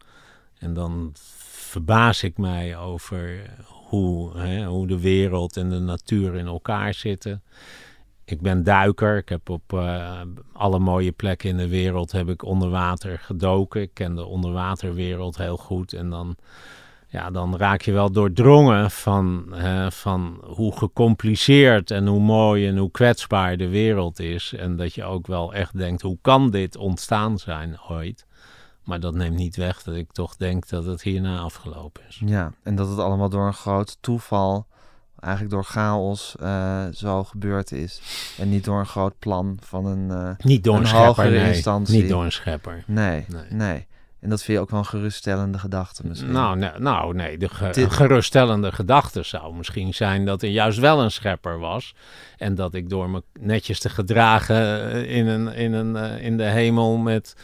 En 0.58 0.74
dan 0.74 1.12
verbaas 1.50 2.22
ik 2.22 2.38
mij 2.38 2.76
over 2.76 3.50
hoe, 3.64 4.38
hè, 4.38 4.64
hoe 4.66 4.86
de 4.86 5.00
wereld 5.00 5.56
en 5.56 5.70
de 5.70 5.78
natuur 5.78 6.34
in 6.34 6.46
elkaar 6.46 6.94
zitten. 6.94 7.42
Ik 8.30 8.40
ben 8.40 8.62
duiker. 8.62 9.16
Ik 9.16 9.28
heb 9.28 9.48
op 9.48 9.72
uh, 9.72 10.20
alle 10.52 10.78
mooie 10.78 11.12
plekken 11.12 11.48
in 11.48 11.56
de 11.56 11.68
wereld 11.68 12.12
heb 12.12 12.28
ik 12.28 12.44
onder 12.44 12.70
water 12.70 13.18
gedoken. 13.18 13.80
Ik 13.80 13.90
ken 13.94 14.14
de 14.14 14.24
onderwaterwereld 14.24 15.36
heel 15.36 15.56
goed. 15.56 15.92
En 15.92 16.10
dan, 16.10 16.36
ja, 17.08 17.30
dan 17.30 17.56
raak 17.56 17.82
je 17.82 17.92
wel 17.92 18.12
doordrongen 18.12 18.90
van, 18.90 19.54
van 19.88 20.40
hoe 20.44 20.76
gecompliceerd 20.76 21.90
en 21.90 22.06
hoe 22.06 22.20
mooi 22.20 22.68
en 22.68 22.76
hoe 22.76 22.90
kwetsbaar 22.90 23.56
de 23.56 23.68
wereld 23.68 24.20
is. 24.20 24.54
En 24.54 24.76
dat 24.76 24.94
je 24.94 25.04
ook 25.04 25.26
wel 25.26 25.54
echt 25.54 25.76
denkt, 25.76 26.02
hoe 26.02 26.18
kan 26.22 26.50
dit 26.50 26.76
ontstaan 26.76 27.38
zijn 27.38 27.78
ooit? 27.88 28.26
Maar 28.84 29.00
dat 29.00 29.14
neemt 29.14 29.36
niet 29.36 29.56
weg 29.56 29.82
dat 29.82 29.94
ik 29.94 30.12
toch 30.12 30.36
denk 30.36 30.68
dat 30.68 30.84
het 30.84 31.02
hierna 31.02 31.38
afgelopen 31.38 32.02
is. 32.08 32.22
Ja, 32.24 32.52
en 32.62 32.74
dat 32.74 32.88
het 32.88 32.98
allemaal 32.98 33.28
door 33.28 33.46
een 33.46 33.52
groot 33.52 33.96
toeval, 34.00 34.66
eigenlijk 35.20 35.54
door 35.54 35.64
chaos, 35.64 36.34
uh, 36.42 36.84
zo 36.92 37.24
gebeurd 37.24 37.72
is. 37.72 38.00
En 38.38 38.48
niet 38.48 38.64
door 38.64 38.78
een 38.78 38.86
groot 38.86 39.18
plan 39.18 39.58
van 39.62 39.86
een 39.86 40.08
uh, 40.10 40.30
Niet 40.38 40.64
door 40.64 40.74
een, 40.74 40.80
een 40.80 40.86
schepper, 40.86 41.30
nee. 41.30 41.52
instantie. 41.54 42.00
Niet 42.00 42.08
door 42.10 42.24
een 42.24 42.32
schepper. 42.32 42.82
Nee, 42.86 43.26
Nee. 43.48 43.88
En 44.20 44.30
dat 44.30 44.42
vind 44.42 44.56
je 44.56 44.62
ook 44.62 44.70
wel 44.70 44.78
een 44.78 44.86
geruststellende 44.86 45.58
gedachte 45.58 46.06
misschien. 46.06 46.30
Nou, 46.32 46.56
nee, 46.56 46.70
nou, 46.78 47.14
nee. 47.14 47.38
De 47.38 47.48
ge- 47.48 47.70
Dit- 47.70 47.92
geruststellende 47.92 48.72
gedachte 48.72 49.22
zou 49.22 49.54
misschien 49.54 49.94
zijn 49.94 50.24
dat 50.24 50.42
er 50.42 50.48
juist 50.48 50.78
wel 50.78 51.02
een 51.02 51.10
schepper 51.10 51.58
was. 51.58 51.94
En 52.38 52.54
dat 52.54 52.74
ik 52.74 52.88
door 52.88 53.10
me 53.10 53.22
netjes 53.40 53.78
te 53.80 53.88
gedragen 53.88 54.90
eh, 54.92 55.16
in, 55.16 55.26
een, 55.26 55.54
in, 55.54 55.72
een, 55.72 55.96
eh, 55.96 56.24
in 56.24 56.36
de 56.36 56.42
hemel 56.44 56.96
met, 56.96 57.34
eh, 57.36 57.42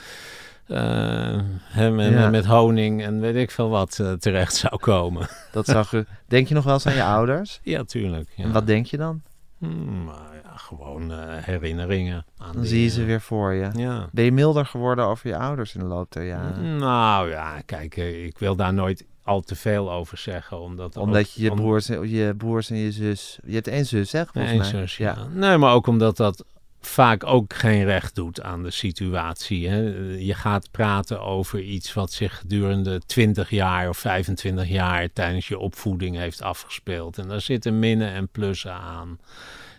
hè, 0.67 1.91
met, 1.91 2.11
Ja. 2.11 2.21
met, 2.21 2.31
met 2.31 2.45
honing 2.47 3.03
en 3.03 3.21
weet 3.21 3.35
ik 3.37 3.51
veel 3.51 3.69
wat 3.69 3.99
eh, 3.99 4.13
terecht 4.13 4.55
zou 4.55 4.77
komen. 4.77 5.29
Dat 5.53 5.67
zou 5.67 5.85
ge- 5.85 6.07
denk 6.27 6.49
je 6.49 6.55
nog 6.55 6.65
wel 6.65 6.73
eens 6.75 6.87
aan 6.87 6.95
je 6.95 7.05
ouders? 7.19 7.61
ja, 7.63 7.85
tuurlijk. 7.85 8.29
Ja. 8.37 8.45
En 8.45 8.53
wat 8.53 8.67
denk 8.67 8.87
je 8.87 8.97
dan? 8.97 9.23
Hmm, 9.59 10.05
maar 10.05 10.35
ja, 10.45 10.57
gewoon 10.57 11.13
eh, 11.13 11.19
herinneringen 11.45 12.25
aan 12.39 12.53
Dan 12.53 12.65
zie 12.65 12.83
je 12.83 12.89
ze 12.89 13.01
eh, 13.01 13.07
weer 13.07 13.21
voor 13.21 13.53
je. 13.53 13.71
Ja. 13.77 14.09
Ben 14.13 14.25
je 14.25 14.33
milder 14.33 14.67
geworden 14.67 15.05
over 15.05 15.29
je 15.29 15.37
ouders 15.37 15.75
in 15.75 15.81
de 15.81 15.87
loop 15.87 16.13
der 16.13 16.27
jaren? 16.27 16.77
Nou 16.77 17.31
ja, 17.31 17.61
kijk, 17.67 17.97
eh, 17.97 18.25
ik 18.25 18.39
wil 18.39 18.57
daar 18.57 18.75
nooit 18.75 19.05
al 19.23 19.41
te 19.41 19.55
veel 19.57 19.93
over 19.93 20.19
zeggen. 20.19 20.61
Omdat, 20.61 20.97
Omdat 20.97 21.33
je 21.33 21.43
je 21.43 21.51
om- 21.51 21.57
broers, 21.57 21.87
je 21.87 22.35
broers 22.39 22.71
en 22.71 22.77
je 22.77 22.93
zus... 22.93 23.39
Je 23.45 23.55
hebt 23.55 23.69
één 23.69 23.87
zus, 23.87 24.13
hè, 24.13 24.25
volgens 24.27 24.53
Eén 24.53 24.59
mij? 24.59 24.67
zus, 24.69 24.97
ja. 24.97 25.17
Nee, 25.33 25.57
maar 25.57 25.73
ook 25.75 25.87
omdat 25.87 26.17
dat 26.17 26.45
vaak 26.87 27.25
ook 27.25 27.55
geen 27.55 27.85
recht 27.85 28.15
doet 28.15 28.43
aan 28.43 28.63
de 28.63 28.71
situatie. 28.71 29.69
Hè. 29.69 29.81
Je 30.19 30.35
gaat 30.35 30.71
praten 30.71 31.21
over 31.21 31.61
iets 31.61 31.95
wat 31.95 32.13
zich 32.13 32.39
gedurende 32.39 33.01
20 33.07 33.51
jaar 33.51 33.89
of 33.89 33.99
25 33.99 34.69
jaar 34.69 35.13
tijdens 35.13 35.49
je 35.49 35.59
opvoeding 35.59 36.17
heeft 36.17 36.43
afgespeeld. 36.43 37.19
En 37.19 37.29
daar 37.29 37.41
zitten 37.41 37.79
minnen 37.79 38.13
en 38.13 38.29
plussen 38.29 38.75
aan. 38.75 39.19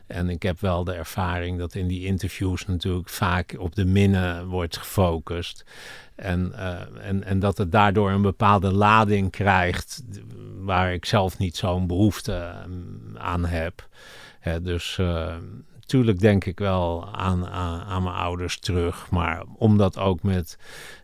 En 0.08 0.30
ik 0.30 0.44
heb 0.44 0.60
wel 0.60 0.84
de 0.84 0.94
ervaring 0.94 1.60
dat 1.60 1.76
in 1.76 1.88
die 1.88 2.06
interviews 2.06 2.66
natuurlijk 2.66 3.10
vaak 3.10 3.56
op 3.58 3.76
de 3.76 3.86
minnen 3.86 4.48
wordt 4.48 4.78
gefocust. 4.78 5.66
En, 6.16 6.54
eh, 6.54 7.08
en, 7.08 7.24
en 7.24 7.40
dat 7.40 7.58
het 7.58 7.72
daardoor 7.72 8.12
een 8.12 8.22
bepaalde 8.22 8.72
lading 8.72 9.32
krijgt 9.32 10.04
waar 10.60 10.94
ik 10.94 11.06
zelf 11.06 11.38
niet 11.38 11.58
zo'n 11.58 11.88
behoefte 11.88 12.34
eh, 12.34 12.62
aan 13.14 13.46
heb. 13.46 13.88
Dus 14.62 14.98
uh, 15.02 15.36
tuurlijk 15.88 16.20
denk 16.20 16.46
ik 16.46 16.60
wel 16.60 17.16
aan, 17.16 17.48
aan, 17.48 17.82
aan, 17.82 18.04
mijn 18.04 18.16
ouders 18.16 18.60
terug. 18.60 19.10
Maar 19.12 19.44
om 19.58 19.78
dat 19.78 19.98
ook 19.98 20.24
met 20.24 20.58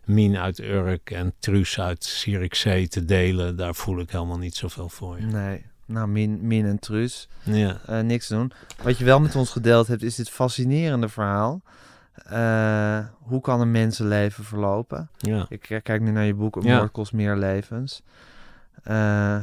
Mien 0.04 0.36
uit 0.36 0.58
Urk 0.58 1.10
en 1.10 1.32
Truus 1.38 1.80
uit 1.80 2.04
Zierikzee 2.04 2.88
te 2.88 3.04
delen, 3.04 3.56
daar 3.56 3.74
voel 3.74 3.98
ik 3.98 4.10
helemaal 4.10 4.38
niet 4.38 4.54
zoveel 4.54 4.88
voor. 4.88 5.22
Nee. 5.22 5.64
Nou, 5.86 6.08
Min, 6.08 6.46
Min 6.46 6.66
en 6.66 6.78
Truus. 6.78 7.28
Ja. 7.42 7.80
Uh, 7.90 8.00
niks 8.00 8.28
doen. 8.28 8.52
Wat 8.82 8.98
je 8.98 9.04
wel 9.04 9.20
met 9.20 9.36
ons 9.36 9.50
gedeeld 9.50 9.86
hebt, 9.86 10.02
is 10.02 10.14
dit 10.14 10.30
fascinerende 10.30 11.08
verhaal. 11.08 11.62
Uh, 12.32 12.98
hoe 13.20 13.40
kan 13.40 13.60
een 13.60 13.70
mensenleven 13.70 14.44
verlopen? 14.44 15.08
Ja. 15.18 15.46
Ik 15.48 15.80
kijk 15.82 16.00
nu 16.00 16.10
naar 16.10 16.24
je 16.24 16.34
boek, 16.34 16.56
Een 16.56 16.62
Ja. 16.62 16.88
kost 16.92 17.12
meer 17.12 17.36
levens. 17.36 18.02
Uh, 18.88 19.36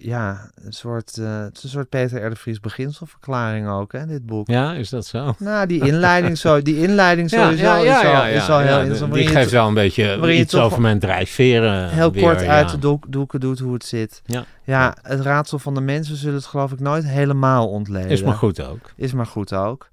ja, 0.00 0.50
een 0.54 0.72
soort, 0.72 1.16
uh, 1.16 1.40
het 1.40 1.56
is 1.56 1.62
een 1.62 1.68
soort 1.68 1.88
Peter 1.88 2.24
R. 2.24 2.30
de 2.30 2.36
Vries 2.36 2.60
beginselverklaring 2.60 3.68
ook, 3.68 3.92
hè, 3.92 4.06
dit 4.06 4.26
boek. 4.26 4.48
Ja, 4.48 4.72
is 4.72 4.88
dat 4.88 5.06
zo? 5.06 5.34
Nou, 5.38 5.66
die 5.66 5.86
inleiding, 5.86 6.38
zo, 6.38 6.62
die 6.62 6.78
inleiding 6.78 7.30
sowieso 7.40 7.64
ja, 7.64 7.76
ja, 7.76 8.02
is 8.02 8.06
al, 8.06 8.42
is 8.42 8.48
al 8.50 8.58
heel 8.58 8.78
interessant. 8.78 9.14
Die 9.14 9.26
geeft 9.26 9.50
wel 9.50 9.68
een 9.68 9.74
beetje 9.74 10.32
iets 10.38 10.54
over 10.54 10.80
mijn 10.80 10.98
drijfveren. 10.98 11.88
heel 11.88 12.12
weer, 12.12 12.22
kort 12.22 12.42
uit 12.42 12.70
de 12.70 12.78
doek, 12.78 13.04
doeken 13.08 13.40
doet 13.40 13.58
hoe 13.58 13.72
het 13.72 13.84
zit. 13.84 14.22
Ja. 14.24 14.44
Ja, 14.64 14.96
het 15.02 15.20
raadsel 15.20 15.58
van 15.58 15.74
de 15.74 15.80
mensen 15.80 16.16
zullen 16.16 16.34
het 16.34 16.46
geloof 16.46 16.72
ik 16.72 16.80
nooit 16.80 17.04
helemaal 17.04 17.68
ontleden. 17.68 18.10
Is 18.10 18.22
maar 18.22 18.34
goed 18.34 18.62
ook. 18.62 18.92
Is 18.96 19.12
maar 19.12 19.26
goed 19.26 19.54
ook. 19.54 19.90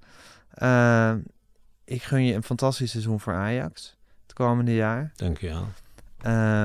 Uh, 0.63 1.11
ik 1.85 2.03
gun 2.03 2.25
je 2.25 2.33
een 2.33 2.43
fantastisch 2.43 2.91
seizoen 2.91 3.19
voor 3.19 3.33
Ajax 3.33 3.97
het 4.23 4.33
komende 4.33 4.75
jaar. 4.75 5.11
Dank 5.15 5.37
je 5.37 5.47
wel. 5.47 5.67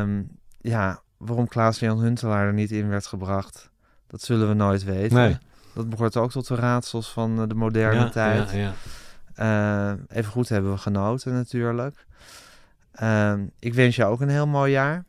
Um, 0.00 0.28
ja, 0.60 1.02
waarom 1.20 1.48
Klaas-Jan 1.48 1.98
Huntelaar 1.98 2.46
er 2.46 2.52
niet 2.52 2.70
in 2.70 2.88
werd 2.88 3.06
gebracht, 3.06 3.70
dat 4.06 4.22
zullen 4.22 4.48
we 4.48 4.54
nooit 4.54 4.84
weten. 4.84 5.16
Nee. 5.16 5.38
Dat 5.74 5.88
behoort 5.88 6.16
ook 6.16 6.30
tot 6.30 6.46
de 6.46 6.54
raadsels 6.54 7.12
van 7.12 7.48
de 7.48 7.54
moderne 7.54 8.00
ja, 8.00 8.08
tijd. 8.08 8.50
Ja, 8.50 8.72
ja. 9.36 9.92
Uh, 9.92 10.00
even 10.08 10.30
goed 10.30 10.48
hebben 10.48 10.72
we 10.72 10.78
genoten 10.78 11.32
natuurlijk. 11.32 12.06
Uh, 13.02 13.34
ik 13.58 13.74
wens 13.74 13.96
je 13.96 14.04
ook 14.04 14.20
een 14.20 14.28
heel 14.28 14.46
mooi 14.46 14.72
jaar. 14.72 15.04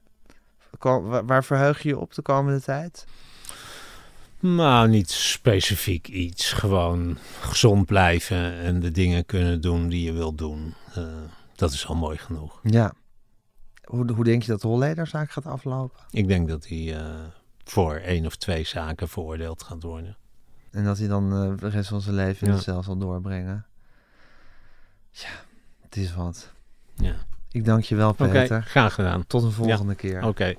Waar, 0.79 1.25
waar 1.25 1.43
verheug 1.43 1.81
je 1.81 1.89
je 1.89 1.97
op 1.97 2.13
de 2.13 2.21
komende 2.21 2.61
tijd? 2.61 3.05
Nou, 4.39 4.87
niet 4.87 5.11
specifiek 5.11 6.07
iets. 6.07 6.53
Gewoon 6.53 7.17
gezond 7.39 7.85
blijven 7.85 8.59
en 8.59 8.79
de 8.79 8.91
dingen 8.91 9.25
kunnen 9.25 9.61
doen 9.61 9.89
die 9.89 10.03
je 10.03 10.13
wilt 10.13 10.37
doen. 10.37 10.73
Uh, 10.97 11.03
dat 11.55 11.71
is 11.71 11.87
al 11.87 11.95
mooi 11.95 12.17
genoeg. 12.17 12.59
Ja. 12.63 12.93
Hoe, 13.91 14.11
hoe 14.11 14.23
denk 14.23 14.43
je 14.43 14.51
dat 14.51 14.61
de 14.61 14.67
Hollederzaak 14.67 15.31
gaat 15.31 15.45
aflopen? 15.45 15.99
Ik 16.11 16.27
denk 16.27 16.47
dat 16.47 16.67
hij 16.67 16.77
uh, 16.77 17.05
voor 17.63 17.95
één 17.95 18.25
of 18.25 18.35
twee 18.35 18.65
zaken 18.65 19.07
veroordeeld 19.07 19.63
gaat 19.63 19.83
worden. 19.83 20.17
En 20.71 20.83
dat 20.83 20.97
hij 20.97 21.07
dan 21.07 21.33
uh, 21.33 21.57
de 21.57 21.67
rest 21.69 21.89
van 21.89 22.01
zijn 22.01 22.15
leven 22.15 22.47
in 22.47 22.51
Ja. 22.53 22.57
de 22.57 22.63
cel 22.63 22.83
zal 22.83 22.97
doorbrengen. 22.97 23.65
Ja, 25.11 25.29
het 25.81 25.95
is 25.95 26.13
wat. 26.15 26.51
Ja. 26.95 27.13
Ik 27.51 27.65
dank 27.65 27.83
je 27.83 27.95
wel, 27.95 28.09
Oké, 28.09 28.27
Peter. 28.29 28.63
graag 28.63 28.93
gedaan. 28.93 29.27
Tot 29.27 29.43
een 29.43 29.51
volgende 29.51 29.95
keer. 29.95 30.17
Oké. 30.17 30.27
Okay. 30.27 30.55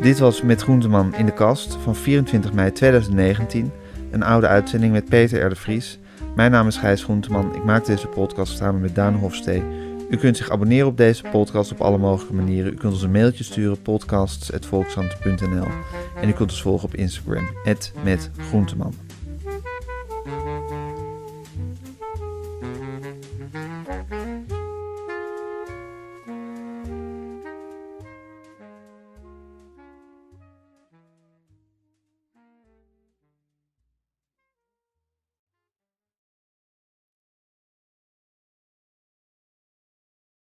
Dit 0.00 0.18
was 0.18 0.42
Met 0.42 0.62
Groenteman 0.62 1.14
in 1.14 1.26
de 1.26 1.32
kast 1.32 1.74
van 1.74 1.96
24 1.96 2.52
mei 2.52 2.72
2019. 2.72 3.72
Een 4.10 4.22
oude 4.22 4.46
uitzending 4.46 4.92
met 4.92 5.04
Peter 5.08 5.44
R. 5.44 5.48
de 5.48 5.56
Vries. 5.56 5.98
Mijn 6.34 6.50
naam 6.50 6.66
is 6.66 6.76
Gijs 6.76 7.04
Groenteman. 7.04 7.54
Ik 7.54 7.64
maak 7.64 7.84
deze 7.84 8.06
podcast 8.06 8.56
samen 8.56 8.80
met 8.80 8.94
Daan 8.94 9.14
Hofstee. 9.14 9.90
U 10.12 10.16
kunt 10.16 10.36
zich 10.36 10.50
abonneren 10.50 10.86
op 10.86 10.96
deze 10.96 11.22
podcast 11.30 11.72
op 11.72 11.80
alle 11.80 11.98
mogelijke 11.98 12.34
manieren. 12.34 12.72
U 12.72 12.76
kunt 12.76 12.92
ons 12.92 13.02
een 13.02 13.10
mailtje 13.10 13.44
sturen, 13.44 13.82
podcasts.volkshand.nl 13.82 15.66
En 16.16 16.28
u 16.28 16.32
kunt 16.32 16.50
ons 16.50 16.62
volgen 16.62 16.88
op 16.88 16.94
Instagram, 16.94 17.48
met 18.04 18.30
Groenteman. 18.48 18.94